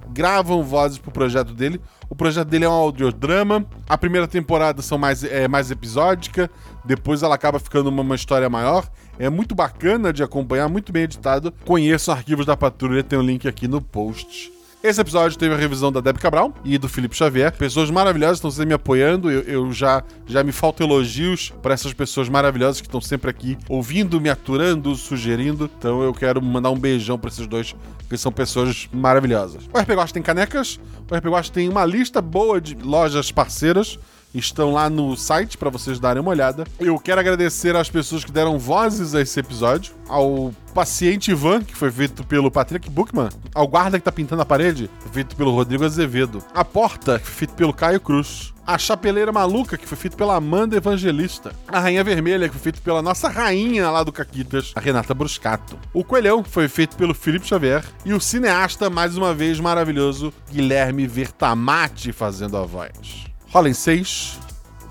gravam 0.08 0.62
vozes 0.62 0.98
pro 0.98 1.10
projeto 1.10 1.52
dele. 1.52 1.80
O 2.08 2.14
projeto 2.14 2.48
dele 2.48 2.64
é 2.64 2.68
um 2.68 2.72
audiodrama. 2.72 3.64
A 3.88 3.96
primeira 3.96 4.28
temporada 4.28 4.82
são 4.82 4.98
mais, 4.98 5.24
é 5.24 5.48
mais 5.48 5.70
episódica, 5.70 6.50
depois 6.84 7.22
ela 7.22 7.34
acaba 7.34 7.58
ficando 7.58 7.88
uma, 7.88 8.02
uma 8.02 8.14
história 8.14 8.48
maior. 8.48 8.88
É 9.18 9.28
muito 9.28 9.54
bacana 9.54 10.12
de 10.12 10.22
acompanhar, 10.22 10.68
muito 10.68 10.92
bem 10.92 11.04
editado. 11.04 11.52
Conheço 11.64 12.10
arquivos 12.10 12.46
da 12.46 12.56
Patrulha, 12.56 13.02
tem 13.02 13.18
o 13.18 13.22
um 13.22 13.24
link 13.24 13.46
aqui 13.46 13.68
no 13.68 13.80
post. 13.80 14.52
Esse 14.82 15.00
episódio 15.00 15.38
teve 15.38 15.54
a 15.54 15.56
revisão 15.56 15.92
da 15.92 16.00
Deb 16.00 16.16
Cabral 16.18 16.52
e 16.64 16.76
do 16.76 16.88
Felipe 16.88 17.14
Xavier. 17.14 17.56
Pessoas 17.56 17.88
maravilhosas 17.88 18.38
estão 18.38 18.50
sempre 18.50 18.66
me 18.66 18.74
apoiando. 18.74 19.30
Eu, 19.30 19.42
eu 19.42 19.72
já, 19.72 20.02
já 20.26 20.42
me 20.42 20.50
faltam 20.50 20.84
elogios 20.84 21.52
para 21.62 21.72
essas 21.72 21.92
pessoas 21.92 22.28
maravilhosas 22.28 22.80
que 22.80 22.88
estão 22.88 23.00
sempre 23.00 23.30
aqui 23.30 23.56
ouvindo, 23.68 24.20
me 24.20 24.28
aturando, 24.28 24.92
sugerindo. 24.96 25.70
Então 25.78 26.02
eu 26.02 26.12
quero 26.12 26.42
mandar 26.42 26.70
um 26.70 26.76
beijão 26.76 27.16
para 27.16 27.30
esses 27.30 27.46
dois, 27.46 27.76
porque 27.96 28.16
são 28.16 28.32
pessoas 28.32 28.88
maravilhosas. 28.92 29.62
O 29.72 29.78
RPG 29.78 30.14
tem 30.14 30.22
canecas, 30.22 30.80
o 31.08 31.14
RPG 31.14 31.52
tem 31.52 31.68
uma 31.68 31.84
lista 31.84 32.20
boa 32.20 32.60
de 32.60 32.74
lojas 32.74 33.30
parceiras 33.30 34.00
estão 34.34 34.72
lá 34.72 34.88
no 34.88 35.16
site 35.16 35.58
para 35.58 35.70
vocês 35.70 35.98
darem 35.98 36.20
uma 36.20 36.30
olhada. 36.30 36.64
Eu 36.78 36.98
quero 36.98 37.20
agradecer 37.20 37.76
às 37.76 37.90
pessoas 37.90 38.24
que 38.24 38.32
deram 38.32 38.58
vozes 38.58 39.14
a 39.14 39.20
esse 39.20 39.38
episódio, 39.38 39.94
ao 40.08 40.52
paciente 40.74 41.30
Ivan, 41.30 41.62
que 41.62 41.76
foi 41.76 41.90
feito 41.90 42.24
pelo 42.24 42.50
Patrick 42.50 42.88
Buchmann, 42.88 43.28
ao 43.54 43.68
guarda 43.68 43.98
que 43.98 44.04
tá 44.04 44.12
pintando 44.12 44.42
a 44.42 44.46
parede, 44.46 44.90
feito 45.12 45.36
pelo 45.36 45.54
Rodrigo 45.54 45.84
Azevedo, 45.84 46.42
a 46.54 46.64
porta, 46.64 47.18
que 47.18 47.26
foi 47.26 47.34
feito 47.34 47.54
pelo 47.54 47.74
Caio 47.74 48.00
Cruz, 48.00 48.52
a 48.66 48.78
Chapeleira 48.78 49.32
Maluca, 49.32 49.76
que 49.76 49.86
foi 49.86 49.98
feito 49.98 50.16
pela 50.16 50.36
Amanda 50.36 50.76
Evangelista. 50.76 51.52
A 51.68 51.80
Rainha 51.80 52.04
Vermelha, 52.04 52.48
que 52.48 52.54
foi 52.54 52.62
feito 52.62 52.80
pela 52.80 53.02
nossa 53.02 53.28
rainha 53.28 53.90
lá 53.90 54.02
do 54.02 54.12
Caquitas, 54.12 54.72
a 54.74 54.80
Renata 54.80 55.12
Bruscato. 55.12 55.78
O 55.92 56.04
Coelhão, 56.04 56.42
que 56.42 56.48
foi 56.50 56.68
feito 56.68 56.96
pelo 56.96 57.12
Felipe 57.12 57.46
Xavier. 57.46 57.84
E 58.04 58.14
o 58.14 58.20
cineasta, 58.20 58.88
mais 58.88 59.16
uma 59.16 59.34
vez 59.34 59.58
maravilhoso, 59.58 60.32
Guilherme 60.50 61.06
Vertamati, 61.06 62.12
fazendo 62.12 62.56
a 62.56 62.62
voz. 62.62 63.31
Rola 63.52 63.68
em 63.68 63.74
6, 63.74 64.38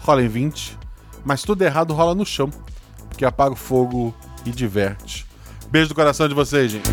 rola 0.02 0.22
em 0.22 0.28
20, 0.28 0.78
mas 1.26 1.42
tudo 1.42 1.64
errado 1.64 1.96
rola 1.96 2.14
no 2.14 2.24
chão, 2.24 2.50
porque 3.10 3.26
apaga 3.26 3.54
o 3.54 3.56
fogo 3.56 4.14
e 4.46 4.52
diverte. 4.52 5.26
Beijo 5.72 5.90
do 5.90 5.96
coração 5.96 6.28
de 6.28 6.36
vocês, 6.36 6.72
gente. 6.72 6.90